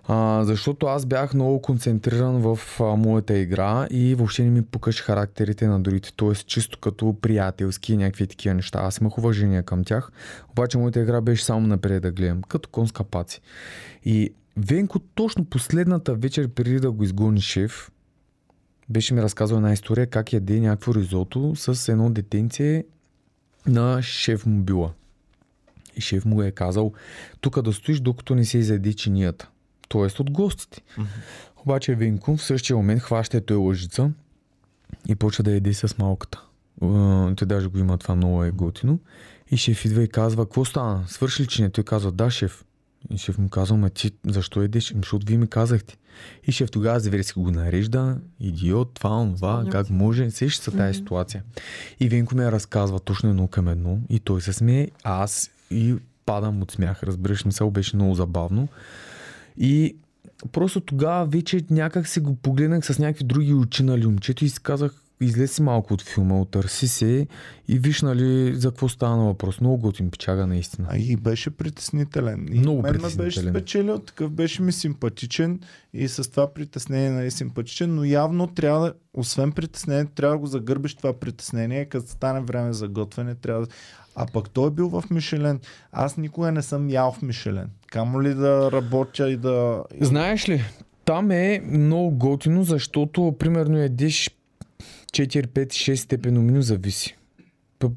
А, 0.09 0.45
защото 0.45 0.87
аз 0.87 1.07
бях 1.07 1.35
много 1.35 1.63
концентриран 1.63 2.37
в 2.37 2.59
а, 2.81 2.85
моята 2.85 3.39
игра 3.39 3.87
и 3.91 4.15
въобще 4.15 4.43
не 4.43 4.51
ми 4.51 4.63
пукаш 4.63 5.03
характерите 5.03 5.67
на 5.67 5.81
другите. 5.81 6.13
Тоест 6.17 6.47
чисто 6.47 6.79
като 6.79 7.17
приятелски 7.21 7.93
и 7.93 7.97
някакви 7.97 8.27
такива 8.27 8.55
неща. 8.55 8.79
Аз 8.83 8.99
имах 8.99 9.19
уважение 9.19 9.63
към 9.63 9.85
тях, 9.85 10.11
обаче 10.51 10.79
моята 10.79 11.01
игра 11.01 11.21
беше 11.21 11.45
само 11.45 11.67
напред 11.67 12.03
да 12.03 12.13
гледам, 12.13 12.43
като 12.43 12.69
конска 12.69 13.05
паци. 13.05 13.41
И 14.05 14.31
Венко 14.57 14.99
точно 14.99 15.45
последната 15.45 16.15
вечер 16.15 16.49
преди 16.49 16.81
да 16.81 16.91
го 16.91 17.05
изгони 17.05 17.41
шеф, 17.41 17.91
беше 18.89 19.15
ми 19.15 19.23
разказал 19.23 19.57
една 19.57 19.73
история 19.73 20.07
как 20.07 20.33
яде 20.33 20.61
някакво 20.61 20.95
ризото 20.95 21.53
с 21.57 21.89
едно 21.89 22.11
детенце 22.11 22.85
на 23.67 24.03
шеф 24.03 24.47
мобила. 24.47 24.93
И 25.97 26.01
шеф 26.01 26.25
му 26.25 26.43
е 26.43 26.51
казал, 26.51 26.93
тук 27.41 27.63
да 27.63 27.73
стоиш 27.73 28.01
докато 28.01 28.35
не 28.35 28.45
се 28.45 28.59
изяде 28.59 28.93
чинията. 28.93 29.49
Тоест 29.89 30.21
от 30.21 30.31
гостите. 30.31 30.83
Обаче 31.57 31.95
Венко 31.95 32.37
в 32.37 32.43
същия 32.43 32.77
момент 32.77 33.03
хваща 33.03 33.41
той 33.41 33.57
лъжица 33.57 34.11
и 35.09 35.15
почва 35.15 35.45
да 35.45 35.53
яде 35.53 35.75
с 35.75 35.99
малката. 35.99 36.43
Те 37.37 37.47
даже 37.47 37.69
го 37.69 37.79
има 37.79 37.99
това 37.99 38.15
много 38.15 38.45
е 38.45 38.51
готино. 38.51 38.99
И 39.51 39.57
шеф 39.57 39.85
идва 39.85 40.03
и 40.03 40.09
казва, 40.09 40.45
какво 40.47 40.65
стана? 40.65 41.05
Свърши 41.09 41.43
ли 41.43 41.47
чиния? 41.47 41.71
Той 41.71 41.85
казва, 41.85 42.13
да, 42.13 42.31
шеф. 42.31 42.65
И 43.11 43.19
шеф 43.19 43.39
му 43.39 43.49
казва, 43.49 43.77
ма 43.77 43.91
ти 43.91 44.11
защо 44.27 44.63
едеш? 44.63 44.91
Ами, 44.91 45.01
Защото 45.01 45.27
вие 45.27 45.39
ми 45.39 45.47
казахте. 45.47 45.97
И 46.47 46.53
шеф 46.53 46.71
тогава 46.71 47.01
Зверски 47.01 47.41
го 47.41 47.51
нарежда, 47.51 48.19
идиот, 48.41 48.95
това, 48.95 49.33
Спомням 49.37 49.71
как 49.71 49.91
може, 49.91 50.31
сеща 50.31 50.65
се 50.65 50.71
тази 50.71 50.95
ситуация. 50.95 51.43
И 52.01 52.09
Венко 52.09 52.35
ми 52.35 52.45
разказва 52.45 53.01
точно 53.01 53.31
едно 53.31 53.49
към 53.49 53.69
едно 53.69 53.99
и 54.09 54.21
той 54.21 54.41
се 54.41 54.53
смее, 54.53 54.89
а 55.05 55.23
аз 55.23 55.51
и 55.71 55.95
падам 56.27 56.63
от 56.63 56.71
смях, 56.71 57.03
разбираш, 57.03 57.45
мисъл 57.45 57.71
беше 57.71 57.97
много 57.97 58.15
забавно. 58.15 58.69
И 59.57 59.97
просто 60.53 60.81
тогава 60.81 61.27
вече 61.27 61.65
някак 61.71 62.09
си 62.09 62.21
го 62.21 62.35
погледнах 62.35 62.87
с 62.87 62.99
някакви 62.99 63.25
други 63.25 63.55
очи 63.55 63.83
на 63.83 63.97
момчето 63.97 64.45
и 64.45 64.49
си 64.49 64.63
казах, 64.63 65.04
излез 65.21 65.53
си 65.53 65.63
малко 65.63 65.95
от 65.95 66.03
филма, 66.03 66.41
отърси 66.41 66.89
се 66.89 67.27
и 67.69 67.79
виж 67.79 68.03
нали 68.03 68.55
за 68.55 68.69
какво 68.69 68.89
стана 68.89 69.25
въпрос. 69.25 69.61
Много 69.61 69.79
готин 69.79 70.11
печага 70.11 70.47
наистина. 70.47 70.89
а 70.91 70.99
и 70.99 71.17
беше 71.17 71.51
притеснителен. 71.51 72.49
И 72.53 72.59
Много 72.59 72.83
мен 72.83 72.93
ме 72.93 72.99
беше 72.99 73.17
притеснителен. 73.17 73.55
спечелил, 73.55 73.99
такъв 73.99 74.31
беше 74.31 74.63
ми 74.63 74.73
симпатичен 74.73 75.61
и 75.93 76.09
с 76.09 76.31
това 76.31 76.55
притеснение 76.55 77.11
нали, 77.11 77.31
симпатичен, 77.31 77.95
но 77.95 78.05
явно 78.05 78.47
трябва 78.47 78.81
да, 78.81 78.93
освен 79.15 79.53
притеснение, 79.53 80.05
трябва 80.05 80.35
да 80.35 80.39
го 80.39 80.47
загърбиш 80.47 80.95
това 80.95 81.13
притеснение, 81.13 81.85
като 81.85 82.09
стане 82.09 82.41
време 82.41 82.73
за 82.73 82.89
готвене, 82.89 83.35
трябва 83.35 83.61
да... 83.61 83.67
А 84.17 84.27
пък 84.33 84.51
той 84.51 84.69
е 84.69 84.71
бил 84.71 84.89
в 84.89 85.05
Мишелен. 85.11 85.61
Аз 85.93 86.17
никога 86.17 86.53
не 86.53 86.63
съм 86.63 86.91
ял 86.91 87.13
в 87.13 87.23
Мишелен. 87.23 87.71
Камо 87.87 88.23
ли 88.23 88.35
да 88.35 88.73
работя 88.73 89.31
и 89.31 89.37
да... 89.37 89.85
Знаеш 90.01 90.49
ли, 90.49 90.63
там 91.05 91.31
е 91.31 91.63
много 91.67 92.11
готино, 92.11 92.65
защото 92.65 93.35
примерно 93.39 93.79
ядеш 93.79 94.31
4, 95.15 95.47
5, 95.47 95.67
6 95.67 95.95
степено 95.95 96.43
меню, 96.43 96.63
зависи. 96.63 97.17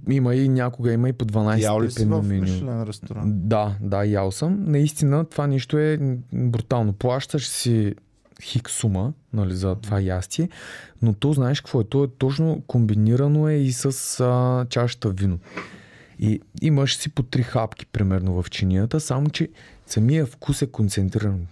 Има 0.10 0.35
и 0.35 0.49
някога, 0.49 0.94
има 0.94 1.10
и 1.10 1.14
по 1.14 1.26
12 1.26 1.61
Ял 1.61 1.81
ли 1.81 1.88
си 1.88 1.94
степено 1.94 2.22
в 2.22 2.27
меню. 2.27 2.85
Ресторант? 2.85 3.48
Да, 3.48 3.76
да, 3.81 4.03
ял 4.03 4.31
съм. 4.31 4.64
Наистина 4.68 5.26
това 5.26 5.48
нещо 5.48 5.77
е 5.77 5.98
брутално. 6.34 6.94
Плащаш 6.94 7.48
си 7.48 7.95
хик 8.41 8.69
сума 8.69 9.14
нали, 9.34 9.56
за 9.56 9.76
това 9.76 9.99
ястие, 9.99 10.49
но 11.02 11.14
то 11.14 11.34
знаеш 11.34 11.61
какво 11.61 11.81
е? 11.81 11.84
То 11.84 12.03
е 12.03 12.07
точно 12.18 12.61
комбинирано 12.68 13.49
е 13.49 13.53
и 13.53 13.72
с 13.72 14.19
а, 14.19 14.65
чашата 14.69 15.10
вино. 15.10 15.39
И 16.19 16.41
имаш 16.61 16.98
си 16.98 17.10
по 17.10 17.23
три 17.23 17.44
хапки 17.44 17.85
примерно 17.85 18.44
в 18.44 18.49
чинията, 18.49 18.99
само 18.99 19.30
че 19.30 19.49
самия 19.85 20.26
вкус 20.26 20.61
е 20.61 20.68
концентриран. 20.68 21.48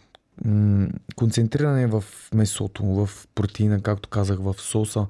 М, 0.45 0.89
концентриран 1.15 1.79
е 1.79 1.87
в 1.87 2.03
месото, 2.33 2.83
в 2.83 3.09
протеина, 3.35 3.81
както 3.81 4.09
казах, 4.09 4.39
в 4.39 4.55
соса 4.57 5.07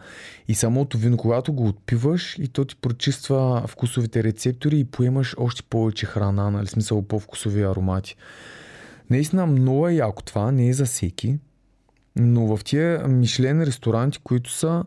и 0.48 0.56
самото 0.56 0.98
вино, 0.98 1.18
когато 1.18 1.54
го 1.54 1.68
отпиваш 1.68 2.40
и 2.40 2.48
то 2.48 2.66
ти 2.66 2.76
прочиства 2.76 3.64
вкусовите 3.68 4.24
рецептори 4.24 4.80
и 4.80 4.86
поемаш 4.86 5.36
още 5.38 5.64
повече 5.64 6.06
храна, 6.06 6.52
нали, 6.52 6.68
смисъл 6.68 7.02
по-вкусови 7.02 7.62
аромати. 7.62 8.16
Наистина 9.10 9.46
много 9.46 9.88
е 9.88 9.94
яко 9.94 10.24
това, 10.24 10.52
не 10.52 10.70
е 10.70 10.74
за 10.74 10.86
всеки, 10.86 11.38
но 12.16 12.58
в 12.58 12.64
тия 12.64 13.08
Мишлен 13.08 13.64
ресторанти, 13.64 14.20
които 14.24 14.52
са, 14.52 14.84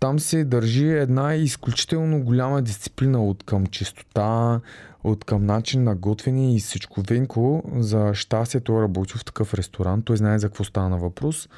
там 0.00 0.18
се 0.18 0.44
държи 0.44 0.88
една 0.88 1.34
изключително 1.34 2.24
голяма 2.24 2.62
дисциплина 2.62 3.24
от 3.24 3.42
към 3.42 3.66
чистота, 3.66 4.60
от 5.04 5.24
към 5.24 5.46
начин 5.46 5.84
на 5.84 5.96
готвене 5.96 6.56
и 6.56 6.60
всичко. 6.60 7.02
Венко, 7.02 7.62
за 7.76 8.14
щастие, 8.14 8.60
той 8.60 8.78
е 8.78 8.82
работил 8.82 9.18
в 9.18 9.24
такъв 9.24 9.54
ресторант, 9.54 10.04
той 10.04 10.16
знае 10.16 10.38
за 10.38 10.48
какво 10.48 10.64
стана 10.64 10.98
въпрос. 10.98 11.48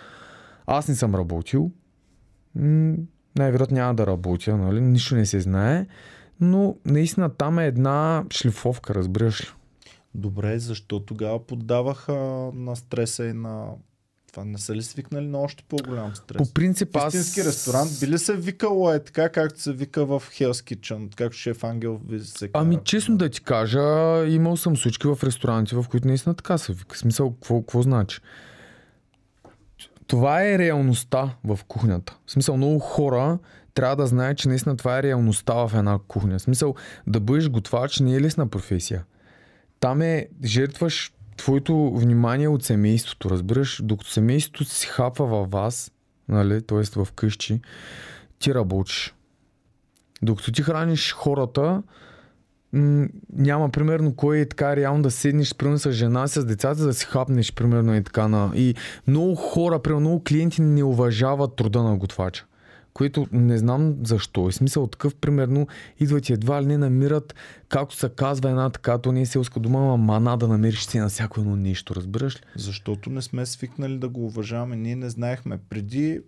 Аз 0.66 0.88
не 0.88 0.94
съм 0.94 1.14
работил. 1.14 1.70
Най-вероятно 2.54 3.74
няма 3.74 3.94
да 3.94 4.06
работя, 4.06 4.56
нали? 4.56 4.80
нищо 4.80 5.14
не 5.14 5.26
се 5.26 5.40
знае. 5.40 5.86
Но 6.40 6.76
наистина 6.84 7.28
там 7.28 7.58
е 7.58 7.66
една 7.66 8.24
шлифовка, 8.32 8.94
разбираш 8.94 9.40
ли? 9.40 9.46
Добре, 10.14 10.58
защо 10.58 11.00
тогава 11.00 11.46
поддаваха 11.46 12.12
на 12.54 12.76
стреса 12.76 13.24
и 13.24 13.32
на 13.32 13.66
Това 14.32 14.44
не 14.44 14.58
са 14.58 14.74
ли 14.74 14.82
свикнали 14.82 15.26
на 15.26 15.38
още 15.38 15.64
по-голям 15.68 16.14
стрес? 16.14 16.38
По 16.38 16.54
принцип 16.54 16.96
аз... 16.96 17.14
истински 17.14 17.44
ресторант 17.44 17.90
би 18.00 18.06
ли 18.06 18.18
се 18.18 18.36
викало 18.36 18.92
е 18.92 19.04
така, 19.04 19.28
както 19.28 19.60
се 19.60 19.72
вика 19.72 20.06
в 20.06 20.22
Hell's 20.30 20.74
Kitchen, 20.74 21.14
както 21.14 21.36
шеф 21.36 21.64
Ангел 21.64 22.00
ви 22.08 22.20
се 22.20 22.50
Ами 22.52 22.78
честно 22.84 23.16
да 23.16 23.28
ти 23.28 23.40
кажа, 23.40 23.80
имал 24.28 24.56
съм 24.56 24.76
случки 24.76 25.06
в 25.06 25.18
ресторанти, 25.22 25.74
в 25.74 25.84
които 25.90 26.08
наистина 26.08 26.34
така 26.34 26.58
се 26.58 26.72
вика. 26.72 26.98
Смисъл, 26.98 27.32
какво, 27.32 27.60
какво 27.60 27.82
значи? 27.82 28.20
Това 30.06 30.44
е 30.44 30.58
реалността 30.58 31.34
в 31.44 31.58
кухнята. 31.68 32.18
В 32.26 32.32
смисъл, 32.32 32.56
много 32.56 32.78
хора 32.78 33.38
трябва 33.74 33.96
да 33.96 34.06
знаят, 34.06 34.38
че 34.38 34.48
наистина 34.48 34.76
това 34.76 34.98
е 34.98 35.02
реалността 35.02 35.54
в 35.54 35.74
една 35.74 35.98
кухня. 36.08 36.38
В 36.38 36.42
смисъл, 36.42 36.74
да 37.06 37.20
бъдеш 37.20 37.48
готвач 37.48 38.00
не 38.00 38.14
е 38.14 38.20
лесна 38.20 38.46
професия. 38.46 39.04
Там 39.80 40.02
е, 40.02 40.28
жертваш 40.44 41.11
твоето 41.36 41.92
внимание 41.94 42.48
от 42.48 42.64
семейството, 42.64 43.30
разбираш? 43.30 43.80
Докато 43.84 44.10
семейството 44.10 44.64
си 44.64 44.86
хапва 44.86 45.26
във 45.26 45.50
вас, 45.50 45.92
нали, 46.28 46.62
т.е. 46.62 46.82
в 47.04 47.12
къщи, 47.12 47.60
ти 48.38 48.54
работиш. 48.54 49.14
Докато 50.22 50.52
ти 50.52 50.62
храниш 50.62 51.12
хората, 51.12 51.82
няма 53.32 53.68
примерно 53.68 54.14
кой 54.14 54.38
е 54.38 54.48
така 54.48 54.76
реално 54.76 55.02
да 55.02 55.10
седнеш 55.10 55.54
примерно 55.54 55.78
с 55.78 55.92
жена, 55.92 56.28
с 56.28 56.44
децата, 56.44 56.84
да 56.84 56.94
си 56.94 57.06
хапнеш 57.06 57.54
примерно 57.54 57.96
и 57.96 58.04
така 58.04 58.28
на... 58.28 58.52
И 58.54 58.74
много 59.06 59.34
хора, 59.34 59.82
примерно 59.82 60.00
много 60.00 60.24
клиенти 60.24 60.62
не 60.62 60.84
уважават 60.84 61.56
труда 61.56 61.82
на 61.82 61.96
готвача. 61.96 62.44
Което 62.94 63.26
не 63.32 63.58
знам 63.58 63.96
защо. 64.04 64.48
И 64.48 64.52
смисъл 64.52 64.86
такъв, 64.86 65.14
примерно, 65.14 65.66
идват 66.00 66.28
и 66.28 66.32
едва 66.32 66.62
ли 66.62 66.66
не 66.66 66.78
намират, 66.78 67.34
както 67.68 67.96
се 67.96 68.08
казва 68.08 68.50
една 68.50 68.70
така, 68.70 68.98
то 68.98 69.12
не 69.12 69.20
е 69.20 69.26
селска 69.26 69.60
дума, 69.60 69.78
ама 69.78 69.96
мана 69.96 70.38
да 70.38 70.48
намериш 70.48 70.86
си 70.86 70.98
на 70.98 71.08
всяко 71.08 71.40
едно 71.40 71.56
нещо, 71.56 71.94
разбираш 71.94 72.36
ли? 72.36 72.40
Защото 72.56 73.10
не 73.10 73.22
сме 73.22 73.46
свикнали 73.46 73.98
да 73.98 74.08
го 74.08 74.26
уважаваме. 74.26 74.76
Ние 74.76 74.96
не 74.96 75.10
знаехме. 75.10 75.58
Преди 75.70 76.20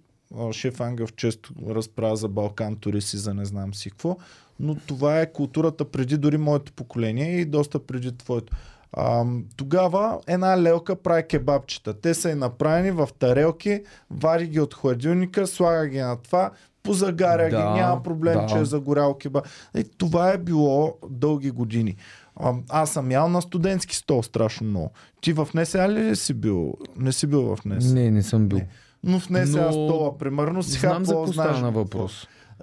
шеф 0.53 0.81
Ангел 0.81 1.07
често 1.07 1.55
разправя 1.69 2.17
за 2.17 2.29
Балкан 2.29 2.77
туристи, 2.77 3.17
за 3.17 3.35
не 3.35 3.45
знам 3.45 3.75
си 3.75 3.91
какво, 3.91 4.17
но 4.61 4.75
това 4.87 5.21
е 5.21 5.33
културата 5.33 5.85
преди 5.85 6.17
дори 6.17 6.39
моето 6.39 6.73
поколение 6.73 7.41
и 7.41 7.45
доста 7.45 7.79
преди 7.79 8.17
твоето. 8.17 8.57
А, 8.97 9.25
тогава 9.57 10.19
една 10.27 10.63
лелка 10.63 10.97
прави 10.97 11.23
кебабчета. 11.29 12.01
Те 12.01 12.15
са 12.15 12.31
и 12.31 12.35
направени 12.35 12.91
в 12.91 13.09
тарелки, 13.19 13.83
вари 14.11 14.47
ги 14.47 14.61
от 14.61 14.75
хладилника, 14.75 15.47
слага 15.47 15.89
ги 15.89 15.99
на 15.99 16.17
това, 16.17 16.51
позагаря 16.83 17.51
Да, 17.51 17.57
ги, 17.57 17.81
няма 17.81 18.03
проблем, 18.03 18.35
да. 18.35 18.47
че 18.47 18.59
е 18.59 18.65
загорял 18.65 19.15
кебаб. 19.15 19.47
И 19.77 19.85
това 19.99 20.31
е 20.31 20.39
било 20.39 20.95
дълги 21.11 21.51
години. 21.51 21.97
А, 22.37 22.55
аз 22.69 22.91
съм 22.91 23.11
ял 23.11 23.29
на 23.29 23.43
студентски 23.43 23.97
стол 23.97 24.23
страшно 24.23 24.67
много. 24.67 24.91
Ти 25.21 25.33
в 25.33 25.49
НСА 25.55 25.89
ли 25.89 26.17
си 26.17 26.35
бил? 26.35 26.75
Не 26.97 27.13
си 27.13 27.27
бил 27.27 27.57
в 27.57 27.65
НСА. 27.65 27.95
Не, 27.95 28.11
не 28.11 28.23
съм 28.23 28.49
бил. 28.49 28.59
Не. 28.59 28.69
Но 29.05 29.21
в 29.21 29.31
НСА 29.31 29.61
Но 29.61 29.73
стола, 29.73 30.19
примерно, 30.19 30.63
си 30.63 30.79
Знам 30.79 31.05
за 31.05 31.13
хапвал, 31.13 31.25
какво 31.25 31.33
стана 31.33 31.75
какво. 31.75 32.09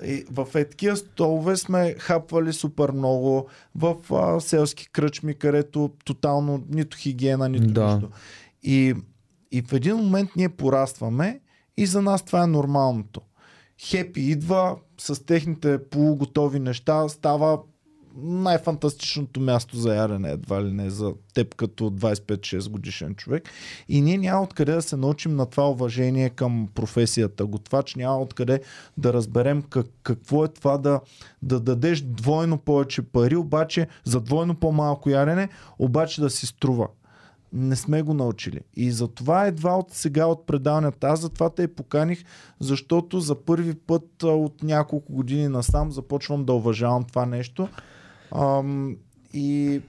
И 0.05 0.25
в 0.31 0.47
е 0.55 0.65
такива 0.65 0.97
столове 0.97 1.57
сме 1.57 1.95
хапвали 1.99 2.53
супер 2.53 2.91
много 2.91 3.47
в 3.75 3.95
а, 4.13 4.39
селски 4.39 4.89
кръчми, 4.91 5.33
където 5.33 5.91
тотално 6.05 6.63
нито 6.69 6.97
хигиена, 6.97 7.49
нито 7.49 7.73
Да. 7.73 7.93
нищо. 7.93 8.09
И, 8.63 8.95
и 9.51 9.61
в 9.61 9.73
един 9.73 9.95
момент 9.95 10.29
ние 10.35 10.49
порастваме 10.49 11.39
и 11.77 11.85
за 11.85 12.01
нас 12.01 12.25
това 12.25 12.43
е 12.43 12.47
нормалното. 12.47 13.21
Хепи 13.81 14.21
идва 14.21 14.75
с 14.97 15.25
техните 15.25 15.89
полуготови 15.89 16.59
неща, 16.59 17.09
става 17.09 17.59
най-фантастичното 18.17 19.39
място 19.39 19.77
за 19.77 19.95
ядене, 19.95 20.31
едва 20.31 20.63
ли 20.63 20.71
не 20.71 20.89
за 20.89 21.13
теб 21.33 21.55
като 21.55 21.83
25-6 21.91 22.69
годишен 22.69 23.15
човек. 23.15 23.49
И 23.89 24.01
ние 24.01 24.17
няма 24.17 24.41
откъде 24.41 24.73
да 24.73 24.81
се 24.81 24.97
научим 24.97 25.35
на 25.35 25.45
това 25.45 25.69
уважение 25.69 26.29
към 26.29 26.69
професията 26.75 27.45
готвач, 27.45 27.95
няма 27.95 28.19
откъде 28.19 28.61
да 28.97 29.13
разберем 29.13 29.61
как, 29.61 29.87
какво 30.03 30.45
е 30.45 30.47
това 30.47 30.77
да, 30.77 30.99
да 31.41 31.59
дадеш 31.59 32.01
двойно 32.01 32.57
повече 32.57 33.01
пари, 33.01 33.35
обаче 33.35 33.87
за 34.03 34.21
двойно 34.21 34.55
по-малко 34.55 35.09
ядене, 35.09 35.49
обаче 35.79 36.21
да 36.21 36.29
си 36.29 36.47
струва. 36.47 36.87
Не 37.53 37.75
сме 37.75 38.01
го 38.01 38.13
научили. 38.13 38.59
И 38.75 38.91
затова 38.91 39.45
едва 39.45 39.75
от 39.75 39.91
сега 39.91 40.25
от 40.25 40.45
предаването. 40.45 41.07
Аз 41.07 41.19
затова 41.19 41.49
те 41.49 41.67
поканих, 41.67 42.23
защото 42.59 43.19
за 43.19 43.35
първи 43.35 43.73
път 43.73 44.23
от 44.23 44.63
няколко 44.63 45.13
години 45.13 45.47
насам 45.47 45.91
започвам 45.91 46.45
да 46.45 46.53
уважавам 46.53 47.03
това 47.03 47.25
нещо. 47.25 47.67
Ам, 48.35 48.97
и 49.33 49.81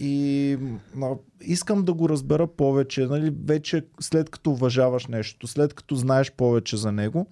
и 0.00 0.58
а, 1.02 1.10
искам 1.40 1.84
да 1.84 1.94
го 1.94 2.08
разбера 2.08 2.46
повече. 2.46 3.06
Нали? 3.06 3.34
Вече 3.44 3.84
след 4.00 4.30
като 4.30 4.50
уважаваш 4.50 5.06
нещо, 5.06 5.46
след 5.46 5.74
като 5.74 5.94
знаеш 5.94 6.32
повече 6.32 6.76
за 6.76 6.92
него, 6.92 7.26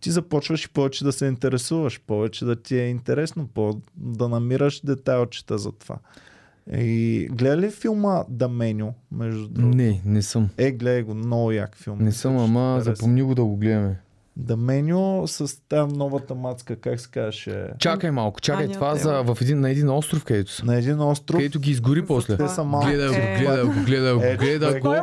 ти 0.00 0.10
започваш 0.10 0.64
и 0.64 0.68
повече 0.68 1.04
да 1.04 1.12
се 1.12 1.26
интересуваш, 1.26 2.00
повече 2.06 2.44
да 2.44 2.56
ти 2.56 2.78
е 2.78 2.88
интересно, 2.88 3.48
по- 3.54 3.80
да 3.96 4.28
намираш 4.28 4.80
детайлчета 4.80 5.58
за 5.58 5.72
това. 5.72 5.96
И 6.72 7.28
гледа 7.32 7.56
ли 7.56 7.70
филма 7.70 8.24
Да 8.28 8.48
Меню, 8.48 8.94
между 9.12 9.48
другото? 9.48 9.76
Не, 9.76 10.02
не 10.04 10.22
съм. 10.22 10.48
Е, 10.58 10.72
гледай 10.72 11.02
го, 11.02 11.14
много 11.14 11.52
як 11.52 11.76
филм. 11.76 11.98
Не 11.98 12.12
съм, 12.12 12.38
ама 12.38 12.80
запомни 12.80 13.22
го 13.22 13.34
да 13.34 13.44
го 13.44 13.56
гледаме. 13.56 14.00
Да 14.38 14.56
Меню 14.56 15.22
с 15.26 15.60
там 15.68 15.88
новата 15.88 16.34
мацка, 16.34 16.76
как 16.76 17.00
се 17.00 17.08
казваше? 17.10 17.66
Чакай 17.78 18.10
малко, 18.10 18.40
чакай 18.40 18.64
Аня 18.64 18.74
това 18.74 18.94
Тейлър. 18.94 19.24
за, 19.26 19.34
в 19.34 19.38
един, 19.40 19.60
на 19.60 19.70
един 19.70 19.90
остров, 19.90 20.24
където 20.24 20.52
са. 20.52 20.64
На 20.64 20.76
един 20.76 21.00
остров. 21.00 21.36
Където 21.38 21.60
ги 21.60 21.70
изгори 21.70 22.06
после. 22.06 22.36
Те 22.36 22.48
са 22.48 22.64
малки. 22.64 22.86
Гледай 22.86 23.08
го, 23.08 23.14
Е. 23.14 23.36
гледай 23.38 23.64
го, 23.64 23.72
гледай 23.84 24.14
го, 24.14 24.22
Е, 24.22 24.36
гледай 24.36 24.80
го. 24.80 24.94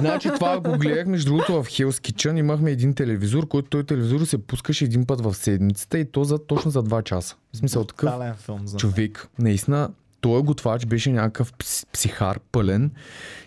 Значи 0.00 0.28
това 0.28 0.60
го 0.60 0.78
гледах 0.78 1.06
между 1.06 1.32
другото 1.32 1.52
в 1.54 1.66
Hell's 1.66 2.10
Kitchen. 2.12 2.38
Имахме 2.38 2.70
един 2.70 2.94
телевизор, 2.94 3.48
който 3.48 3.68
той 3.68 3.84
телевизор 3.84 4.20
се 4.20 4.38
пускаше 4.38 4.84
един 4.84 5.06
път 5.06 5.20
в 5.20 5.34
седмицата 5.34 5.98
и 5.98 6.04
то 6.04 6.24
за, 6.24 6.38
точно 6.38 6.70
за 6.70 6.82
2 6.82 7.02
часа. 7.02 7.36
В 7.52 7.56
смисъл 7.56 7.84
такъв 7.84 8.12
филм 8.36 8.60
за 8.64 8.76
човек. 8.76 9.28
Наистина, 9.38 9.90
той 10.22 10.42
готвач 10.42 10.86
беше 10.86 11.12
някакъв 11.12 11.52
пс- 11.52 11.86
психар 11.92 12.40
пълен 12.52 12.90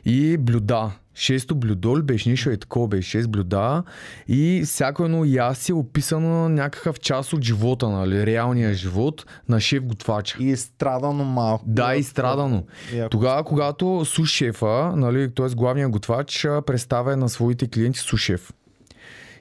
и 0.05 0.37
блюда. 0.37 0.91
Шесто 1.17 1.55
блюдо 1.55 1.97
ли 1.97 2.01
беше 2.01 2.29
нещо 2.29 2.51
и 2.51 2.57
такова 2.57 2.87
беше, 2.87 3.09
шест 3.09 3.29
блюда 3.29 3.83
и 4.27 4.63
всяко 4.65 5.05
едно 5.05 5.25
яси 5.25 5.71
е 5.71 5.75
описано 5.75 6.49
някакъв 6.49 6.99
част 6.99 7.33
от 7.33 7.43
живота, 7.43 7.89
нали, 7.89 8.25
реалния 8.25 8.73
живот 8.73 9.25
на 9.49 9.59
шеф 9.59 9.83
готвача. 9.83 10.37
И 10.39 10.51
е 10.51 10.57
страдано 10.57 11.23
малко. 11.23 11.63
Да, 11.67 11.95
изстрадано. 11.95 12.63
Яко. 12.93 13.09
Тогава, 13.09 13.43
когато 13.43 14.05
сушефа, 14.05 14.93
нали, 14.95 15.33
т.е. 15.33 15.55
главният 15.55 15.91
готвач, 15.91 16.47
представя 16.65 17.17
на 17.17 17.29
своите 17.29 17.67
клиенти 17.67 17.99
сушеф 17.99 18.53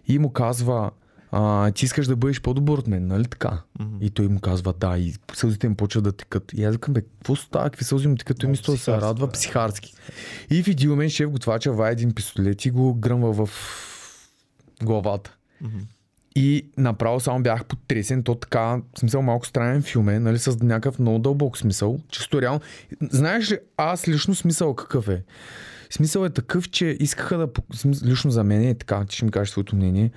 и 0.08 0.18
му 0.18 0.32
казва, 0.32 0.90
а, 1.36 1.70
ти 1.70 1.84
искаш 1.84 2.06
да 2.06 2.16
бъдеш 2.16 2.40
по-добър 2.40 2.78
от 2.78 2.86
мен, 2.86 3.06
нали 3.06 3.24
така? 3.24 3.62
Мгм. 3.80 3.96
И 4.00 4.10
той 4.10 4.28
му 4.28 4.40
казва 4.40 4.72
да, 4.72 4.98
и 4.98 5.14
сълзите 5.34 5.66
им 5.66 5.76
почват 5.76 6.04
да 6.04 6.12
текат. 6.12 6.52
И 6.54 6.64
аз 6.64 6.74
викам, 6.74 6.94
бе, 6.94 7.00
какво 7.00 7.36
става, 7.36 7.64
какви 7.64 7.84
сълзи 7.84 8.08
му 8.08 8.16
текат? 8.16 8.38
Той 8.38 8.50
мисля 8.50 8.72
да 8.72 8.78
се 8.78 8.92
радва 8.92 9.26
бе. 9.26 9.32
психарски. 9.32 9.94
И 10.50 10.62
в 10.62 10.68
един 10.68 10.90
момент 10.90 11.10
шеф 11.10 11.30
готвача 11.30 11.88
един 11.90 12.14
пистолет 12.14 12.64
и 12.64 12.70
го 12.70 12.94
гръмва 12.94 13.46
в 13.46 13.50
главата. 14.82 15.36
Мгм. 15.60 15.78
И 16.36 16.66
направо 16.76 17.20
само 17.20 17.42
бях 17.42 17.64
потресен, 17.64 18.22
то 18.22 18.34
така, 18.34 18.80
смисъл 18.98 19.22
малко 19.22 19.46
странен 19.46 19.82
филм 19.82 20.08
е, 20.08 20.18
нали, 20.18 20.38
с 20.38 20.58
някакъв 20.62 20.98
много 20.98 21.18
дълбок 21.18 21.58
смисъл. 21.58 22.00
Чисто 22.08 22.42
реално. 22.42 22.60
Знаеш 23.10 23.52
ли, 23.52 23.58
аз 23.76 24.08
лично 24.08 24.34
смисъл 24.34 24.74
какъв 24.74 25.08
е? 25.08 25.22
Смисъл 25.90 26.24
е 26.24 26.30
такъв, 26.30 26.70
че 26.70 26.96
искаха 27.00 27.38
да... 27.38 27.48
Лично 28.04 28.30
за 28.30 28.44
мен 28.44 28.62
е 28.62 28.74
така, 28.74 29.04
ти 29.04 29.16
ще 29.16 29.24
ми 29.24 29.30
кажеш 29.30 29.50
своето 29.50 29.76
мнение, 29.76 30.10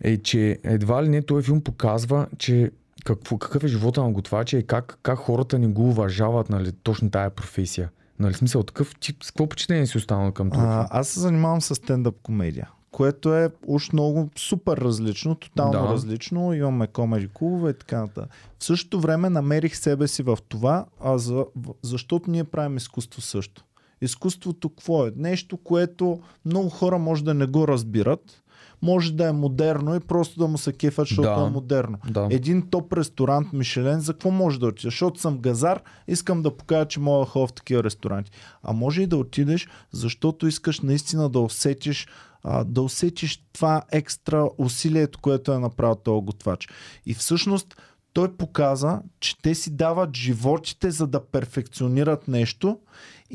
е, 0.00 0.16
че 0.16 0.58
едва 0.64 1.04
ли 1.04 1.08
не 1.08 1.22
този 1.22 1.44
филм 1.44 1.60
показва, 1.60 2.26
че 2.38 2.70
какво, 3.04 3.38
какъв 3.38 3.64
е 3.64 3.68
живота 3.68 4.02
на 4.02 4.12
готвача 4.12 4.58
и 4.58 4.66
как, 4.66 4.98
как 5.02 5.18
хората 5.18 5.58
не 5.58 5.66
го 5.66 5.88
уважават, 5.88 6.50
нали, 6.50 6.72
точно 6.72 7.10
тая 7.10 7.30
професия. 7.30 7.90
Нали, 8.18 8.34
смисъл 8.34 8.62
такъв, 8.62 8.94
ти 9.00 9.16
с 9.22 9.30
какво 9.30 9.48
почитание 9.48 9.86
си 9.86 9.98
останал 9.98 10.32
към 10.32 10.50
това? 10.50 10.88
Аз 10.90 11.08
се 11.08 11.20
занимавам 11.20 11.60
с 11.60 11.74
стендъп 11.74 12.14
комедия, 12.22 12.70
което 12.90 13.34
е 13.34 13.50
уж 13.66 13.92
много 13.92 14.30
супер 14.36 14.76
различно, 14.76 15.34
тотално 15.34 15.86
Да. 15.86 15.92
различно. 15.92 16.52
Имаме 16.54 16.86
комеди 16.86 17.28
клубове 17.34 17.70
и 17.70 17.74
така 17.74 18.00
нататък. 18.00 18.30
В 18.58 18.64
същото 18.64 19.00
време 19.00 19.30
намерих 19.30 19.76
себе 19.76 20.08
си 20.08 20.22
в 20.22 20.38
това, 20.48 20.86
а 21.00 21.18
за, 21.18 21.44
защото 21.82 22.30
ние 22.30 22.44
правим 22.44 22.76
изкуство 22.76 23.20
също. 23.20 23.64
Изкуството 24.00 24.68
какво 24.68 25.06
е? 25.06 25.12
Нещо, 25.16 25.56
което 25.56 26.20
много 26.44 26.68
хора 26.68 26.98
може 26.98 27.24
да 27.24 27.34
не 27.34 27.46
го 27.46 27.68
разбират, 27.68 28.44
може 28.82 29.12
да 29.12 29.28
е 29.28 29.32
модерно 29.32 29.94
и 29.94 30.00
просто 30.00 30.38
да 30.38 30.46
му 30.46 30.58
се 30.58 30.72
кефат, 30.72 31.08
защото 31.08 31.40
Да. 31.40 31.46
е 31.46 31.50
модерно. 31.50 31.98
Да. 32.10 32.28
Един 32.30 32.70
топ 32.70 32.92
ресторант 32.92 33.52
Мишелен, 33.52 34.00
за 34.00 34.12
какво 34.12 34.30
може 34.30 34.60
да 34.60 34.66
отидеш? 34.66 34.82
Защото 34.82 35.20
съм 35.20 35.38
газар, 35.38 35.82
искам 36.08 36.42
да 36.42 36.56
покажа, 36.56 36.88
че 36.88 37.00
мога 37.00 37.18
да 37.18 37.30
ходя 37.30 37.46
в 37.46 37.52
такива 37.52 37.84
ресторанти. 37.84 38.30
А 38.62 38.72
може 38.72 39.02
и 39.02 39.06
да 39.06 39.16
отидеш, 39.16 39.68
защото 39.92 40.46
искаш 40.46 40.80
наистина 40.80 41.28
да 41.28 41.40
усетиш 41.40 42.08
а, 42.46 42.64
да 42.64 42.82
усетиш 42.82 43.44
това 43.52 43.82
екстра 43.92 44.48
усилието, 44.58 45.18
което 45.22 45.52
е 45.52 45.58
направил 45.58 45.94
този 45.94 46.24
готвач. 46.24 46.68
И 47.06 47.14
всъщност 47.14 47.76
той 48.12 48.36
показа, 48.36 49.00
че 49.20 49.38
те 49.42 49.54
си 49.54 49.70
дават 49.70 50.16
животите, 50.16 50.90
за 50.90 51.06
да 51.06 51.26
перфекционират 51.26 52.28
нещо 52.28 52.78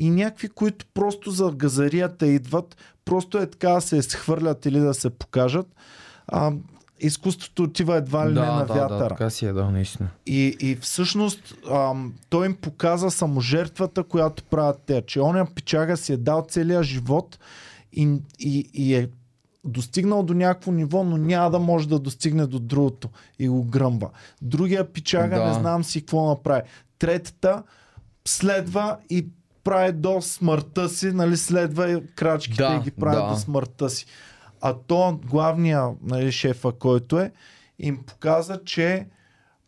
и 0.00 0.10
някакви, 0.10 0.48
които 0.48 0.86
просто 0.94 1.30
за 1.30 1.50
газарията 1.50 2.26
идват, 2.26 2.76
просто 3.04 3.38
е 3.38 3.46
така 3.46 3.68
да 3.70 3.80
се 3.80 4.02
схвърлят 4.02 4.66
или 4.66 4.80
да 4.80 4.94
се 4.94 5.10
покажат. 5.10 5.66
А, 6.28 6.52
изкуството 7.00 7.62
отива 7.62 7.96
едва 7.96 8.24
ли 8.30 8.34
не 8.34 8.40
Да, 8.40 8.52
на 8.52 8.66
да, 8.66 8.74
вятъра. 8.74 8.98
да, 8.98 9.08
така 9.08 9.30
си 9.30 9.46
е, 9.46 9.52
да, 9.52 9.70
наистина. 9.70 10.08
И, 10.26 10.56
и 10.60 10.76
всъщност 10.76 11.54
ам, 11.70 12.14
той 12.28 12.46
им 12.46 12.56
показа 12.56 13.10
саможертвата, 13.10 14.02
която 14.04 14.44
правят 14.44 14.82
те. 14.86 15.02
Че 15.06 15.20
оня 15.20 15.46
пичага 15.54 15.96
си 15.96 16.12
е 16.12 16.16
дал 16.16 16.46
целия 16.48 16.82
живот 16.82 17.38
и, 17.92 18.16
и, 18.38 18.70
и 18.74 18.94
е 18.94 19.08
достигнал 19.64 20.22
до 20.22 20.34
някакво 20.34 20.72
ниво, 20.72 21.04
но 21.04 21.16
няма 21.16 21.50
да 21.50 21.58
може 21.58 21.88
да 21.88 21.98
достигне 21.98 22.46
до 22.46 22.58
другото 22.58 23.08
и 23.38 23.48
го 23.48 23.64
гръмва. 23.64 24.10
Другия 24.42 24.92
пичага 24.92 25.38
Да. 25.38 25.46
не 25.46 25.54
знам 25.54 25.84
си 25.84 26.00
какво 26.00 26.26
направи. 26.28 26.62
Третата 26.98 27.62
следва 28.28 28.96
и 29.10 29.26
прави 29.64 29.92
до 29.92 30.20
смъртта 30.20 30.88
си, 30.88 31.12
нали, 31.12 31.36
следва 31.36 32.02
крачките 32.14 32.62
Да, 32.62 32.76
и 32.80 32.84
ги 32.84 32.90
прави 32.90 33.16
да. 33.16 33.28
до 33.28 33.36
смъртта 33.36 33.90
си. 33.90 34.06
А 34.60 34.74
то 34.74 35.20
главния 35.26 35.88
нали, 36.02 36.32
шефа, 36.32 36.72
който 36.72 37.18
е, 37.18 37.32
им 37.78 38.02
показа, 38.06 38.60
че 38.64 39.06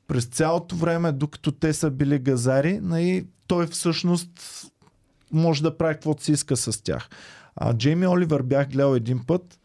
през 0.08 0.24
цялото 0.24 0.76
време, 0.76 1.12
докато 1.12 1.52
те 1.52 1.72
са 1.72 1.90
били 1.90 2.18
газари, 2.18 2.80
нали, 2.82 3.26
той 3.46 3.66
всъщност 3.66 4.30
може 5.32 5.62
да 5.62 5.76
прави 5.76 5.94
каквото 5.94 6.22
си 6.22 6.32
иска 6.32 6.56
с 6.56 6.82
тях. 6.82 7.08
А 7.56 7.74
Джейми 7.74 8.06
Оливър 8.06 8.42
бях 8.42 8.68
гледал 8.68 8.94
един 8.94 9.26
път 9.26 9.60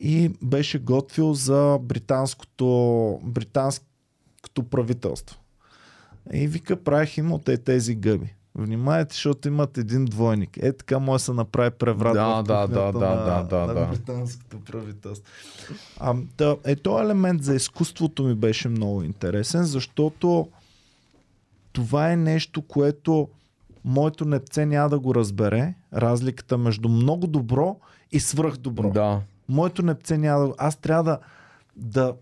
и 0.00 0.30
беше 0.42 0.78
готвил 0.78 1.34
за 1.34 1.78
британското, 1.82 3.20
британското 3.22 4.62
правителство. 4.70 5.36
И 6.32 6.46
вика, 6.46 6.76
правих 6.76 7.16
им 7.16 7.32
от 7.32 7.50
тези 7.64 7.94
гъби. 7.94 8.34
Внимайте, 8.54 9.14
защото 9.14 9.48
имат 9.48 9.78
един 9.78 10.04
двойник. 10.04 10.56
Е 10.56 10.72
така 10.72 10.98
може 10.98 11.20
да 11.20 11.24
се 11.24 11.32
направи 11.32 11.70
преврат 11.70 12.14
Да, 12.14 12.26
в 12.26 12.42
да, 12.42 12.66
да, 12.66 12.92
да, 12.92 12.98
на, 12.98 13.42
да, 13.42 13.66
да, 13.66 13.80
на 13.80 13.86
британското 13.86 14.60
правителство. 14.60 15.32
А, 16.00 16.14
да, 16.38 16.56
е, 16.64 16.76
този 16.76 17.04
елемент 17.04 17.44
за 17.44 17.54
изкуството 17.54 18.22
ми 18.22 18.34
беше 18.34 18.68
много 18.68 19.02
интересен, 19.02 19.64
защото 19.64 20.48
това 21.72 22.12
е 22.12 22.16
нещо, 22.16 22.62
което 22.62 23.28
моето 23.84 24.24
непце 24.24 24.66
няма 24.66 24.88
да 24.88 24.98
го 24.98 25.14
разбере. 25.14 25.74
Разликата 25.94 26.58
между 26.58 26.88
много 26.88 27.26
добро 27.26 27.76
и 28.12 28.20
свръх 28.20 28.56
добро. 28.56 28.90
Да, 28.90 29.20
Моето 29.48 29.82
непце 29.82 30.18
няма 30.18 30.46
да... 30.46 30.54
Аз 30.58 30.76
трябва 30.76 31.02
да, 31.02 31.18
да 31.76 32.14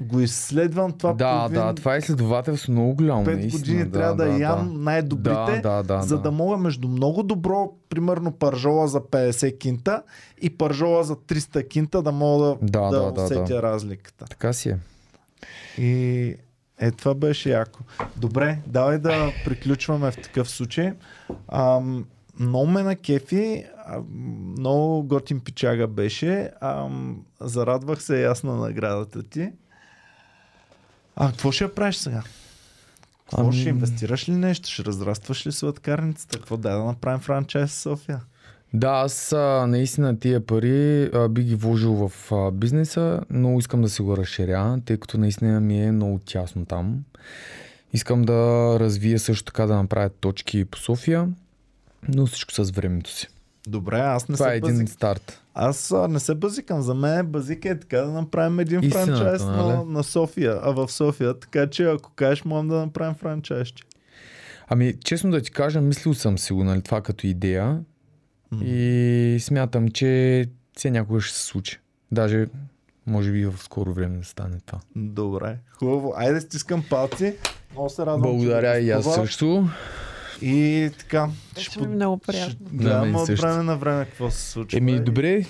го 0.00 0.20
изследвам 0.20 0.92
това 0.92 1.12
да, 1.12 1.36
половин, 1.38 1.54
да, 1.54 1.74
това 1.74 1.94
е 1.94 1.98
изследователство 1.98 2.72
много 2.72 2.94
голямо. 2.94 3.24
5 3.24 3.34
наистина, 3.34 3.58
години 3.58 3.84
да, 3.84 3.90
трябва 3.90 4.16
да, 4.16 4.32
да, 4.32 4.38
ям 4.38 4.82
най-добрите, 4.82 5.60
Да, 5.62 5.82
да, 5.82 5.82
да, 5.82 6.02
за 6.02 6.16
да. 6.16 6.22
да 6.22 6.30
мога 6.30 6.56
между 6.56 6.88
много 6.88 7.22
добро, 7.22 7.72
примерно 7.88 8.32
пържола 8.32 8.88
за 8.88 9.00
50 9.00 9.58
кинта 9.58 10.02
и 10.42 10.50
пържола 10.50 11.04
за 11.04 11.16
300 11.16 11.68
кинта 11.68 12.02
да 12.02 12.12
мога 12.12 12.56
да, 12.62 12.80
Да, 12.80 12.90
да, 12.90 13.04
да, 13.04 13.12
да, 13.12 13.22
усетя 13.22 13.54
да. 13.54 13.62
разликата. 13.62 14.24
Така 14.24 14.52
си 14.52 14.68
е. 14.68 14.78
И 15.78 16.34
е, 16.78 16.90
това 16.90 17.14
беше 17.14 17.50
яко. 17.50 17.80
Добре, 18.16 18.58
давай 18.66 18.98
да 18.98 19.32
приключваме 19.44 20.10
в 20.10 20.16
такъв 20.16 20.50
случай. 20.50 20.92
Ам, 21.48 22.04
много 22.40 22.66
ме 22.66 22.82
на 22.82 22.96
кефи, 22.96 23.64
много 24.58 25.02
готин 25.02 25.40
пичага 25.40 25.86
беше. 25.86 26.50
Ам, 26.60 27.24
зарадвах 27.40 28.02
се 28.02 28.16
и 28.16 28.24
аз 28.24 28.42
на 28.42 28.56
наградата 28.56 29.22
ти. 29.22 29.52
А 31.16 31.28
какво 31.30 31.52
ще 31.52 31.64
я 31.64 31.74
правиш 31.74 31.96
сега? 31.96 32.22
Какво 33.30 33.42
Ами- 33.42 33.60
ще 33.60 33.68
инвестираш 33.68 34.28
ли 34.28 34.32
нещо? 34.32 34.70
Ще 34.70 34.84
разрастваш 34.84 35.46
ли 35.46 35.52
сладкарницата? 35.52 36.38
Какво 36.38 36.56
дай 36.56 36.72
да 36.72 36.84
направим 36.84 37.20
франчайз 37.20 37.70
в 37.70 37.74
София? 37.74 38.20
Да, 38.74 38.88
аз 38.88 39.32
а, 39.32 39.66
наистина 39.68 40.18
тия 40.18 40.46
пари 40.46 41.10
а, 41.14 41.28
би 41.28 41.42
ги 41.42 41.54
вложил 41.54 42.08
в 42.08 42.32
а, 42.32 42.50
бизнеса, 42.50 43.20
но 43.30 43.58
искам 43.58 43.82
да 43.82 43.88
си 43.88 44.02
го 44.02 44.16
разширя, 44.16 44.78
тъй 44.84 44.96
като 44.96 45.18
наистина 45.18 45.60
ми 45.60 45.82
е 45.84 45.92
много 45.92 46.18
тясно 46.18 46.66
там. 46.66 47.04
Искам 47.92 48.22
да 48.22 48.32
развия 48.80 49.18
също 49.18 49.44
така 49.44 49.66
да 49.66 49.76
направя 49.76 50.08
точки 50.08 50.64
по 50.64 50.78
София, 50.78 51.28
но 52.08 52.26
всичко 52.26 52.52
с 52.52 52.70
времето 52.70 53.10
си. 53.10 53.28
Добре, 53.66 53.98
аз 53.98 54.28
не 54.28 54.34
Това 54.34 54.46
се 54.46 54.52
е 54.52 54.56
един 54.56 54.70
базик... 54.70 54.88
старт. 54.88 55.42
Аз 55.54 55.92
а, 55.92 56.08
не 56.08 56.20
се 56.20 56.34
базикам. 56.34 56.82
За 56.82 56.94
мен 56.94 57.26
базика 57.26 57.68
е 57.68 57.80
така 57.80 58.00
да 58.00 58.12
направим 58.12 58.58
един 58.58 58.80
Истината, 58.82 59.16
франчайз 59.16 59.42
на, 59.42 59.56
нали? 59.56 59.88
на 59.88 60.04
София, 60.04 60.58
а 60.62 60.70
в 60.70 60.92
София. 60.92 61.38
Така 61.38 61.70
че 61.70 61.84
ако 61.84 62.10
кажеш, 62.10 62.44
можем 62.44 62.68
да 62.68 62.76
направим 62.76 63.14
франчайз. 63.14 63.68
Ами, 64.68 64.94
честно 65.04 65.30
да 65.30 65.40
ти 65.40 65.50
кажа, 65.50 65.80
мислил 65.80 66.14
съм 66.14 66.38
си 66.38 66.52
го, 66.52 66.64
нали, 66.64 66.82
това 66.82 67.00
като 67.00 67.26
идея 67.26 67.80
и 68.62 69.38
смятам, 69.40 69.88
че 69.88 70.44
все 70.76 70.90
някога 70.90 71.20
ще 71.20 71.38
се 71.38 71.44
случи. 71.44 71.80
Даже, 72.12 72.46
може 73.06 73.32
би 73.32 73.46
в 73.46 73.54
скоро 73.58 73.92
време 73.92 74.18
да 74.18 74.24
стане 74.24 74.58
това. 74.66 74.80
Добре, 74.96 75.58
хубаво. 75.78 76.14
Айде 76.16 76.40
стискам 76.40 76.84
палци. 76.90 77.36
Много 77.72 77.90
се 77.90 78.02
радвам. 78.02 78.22
Благодаря 78.22 78.78
и 78.78 78.90
аз 78.90 79.14
също. 79.14 79.68
И 80.42 80.90
така. 80.98 81.28
Беше 81.54 81.80
ми 81.80 81.86
много 81.86 82.18
приятно. 82.18 82.66
Ще 82.68 82.84
Да, 82.84 83.00
мен 83.00 83.16
от 83.16 83.28
време 83.28 83.62
на 83.62 83.76
време 83.76 84.04
какво 84.04 84.30
се 84.30 84.50
случва. 84.50 84.78
Еми, 84.78 85.00
добре, 85.00 85.44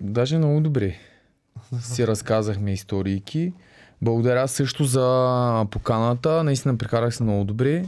даже 0.00 0.38
много 0.38 0.60
добре. 0.60 0.96
Си 1.80 2.06
разказахме 2.06 2.72
историйки. 2.72 3.52
Благодаря 4.02 4.48
също 4.48 4.84
за 4.84 5.66
поканата. 5.70 6.44
Наистина 6.44 6.78
прекарах 6.78 7.14
се 7.14 7.22
много 7.22 7.44
добре. 7.44 7.84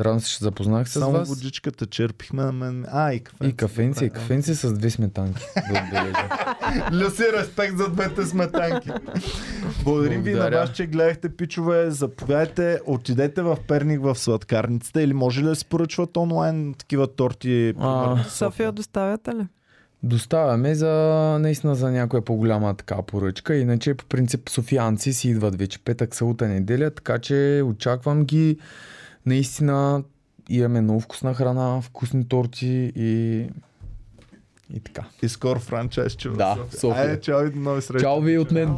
Радвам 0.00 0.20
се, 0.20 0.30
че 0.30 0.44
запознах 0.44 0.88
се 0.88 0.92
с 0.92 1.00
Само 1.00 1.12
вас. 1.12 1.28
водичката 1.28 1.86
черпихме 1.86 2.42
на 2.42 2.52
мен. 2.52 2.86
А, 2.92 3.12
и 3.12 3.20
кафе. 3.20 3.46
И 3.46 3.52
кафенце, 3.52 4.04
и 4.04 4.10
кафенце 4.10 4.54
с 4.54 4.72
две 4.72 4.90
сметанки. 4.90 5.46
Да 5.56 5.80
отбележа. 5.80 6.28
Люси, 6.92 7.22
респект 7.40 7.76
за 7.76 7.88
двете 7.88 8.26
сметанки. 8.26 8.90
Благодарим 9.84 10.22
ви 10.22 10.34
на 10.34 10.50
вас, 10.50 10.72
че 10.72 10.86
гледахте, 10.86 11.28
пичове. 11.28 11.90
Заповядайте, 11.90 12.80
отидете 12.86 13.42
в 13.42 13.58
Перник 13.68 14.02
в 14.02 14.14
сладкарницата 14.18 15.02
или 15.02 15.12
може 15.14 15.40
ли 15.40 15.44
да 15.44 15.56
си 15.56 15.66
поръчват 15.66 16.16
онлайн 16.16 16.74
такива 16.78 17.06
торти? 17.06 17.72
в 17.76 18.24
София 18.28 18.72
доставяте 18.72 19.30
ли? 19.34 19.46
Доставяме 20.02 20.74
за 20.74 20.88
наистина 21.40 21.74
за 21.74 21.90
някоя 21.90 22.22
по-голяма 22.24 22.74
така 22.74 23.02
поръчка. 23.02 23.54
Иначе 23.56 23.94
по 23.94 24.04
принцип 24.04 24.48
софианци 24.48 25.12
си 25.12 25.28
идват 25.28 25.58
вече 25.58 25.78
петък, 25.78 26.14
събота, 26.14 26.48
неделя, 26.48 26.90
така 26.90 27.18
че 27.18 27.62
очаквам 27.64 28.24
ги. 28.24 28.58
Наистина 29.26 30.04
имаме 30.48 30.80
много 30.80 31.00
вкусна 31.00 31.34
храна, 31.34 31.80
вкусни 31.82 32.28
торти 32.28 32.92
и, 32.96 33.40
и 34.74 34.80
така. 34.80 35.04
И 35.22 35.28
скоро 35.28 35.60
франчайз, 35.60 36.12
че 36.12 36.28
в 36.28 36.36
Да, 36.36 36.54
София. 36.56 36.80
София. 36.80 37.02
Айде, 37.04 37.20
чао 37.20 37.46
и 37.46 37.50
до 37.50 37.58
нови 37.58 37.82
срещи. 37.82 38.02
Чао 38.04 38.20
ви 38.20 38.38
от 38.38 38.50
мен. 38.50 38.76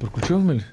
Приключваме 0.00 0.54
ли? 0.54 0.64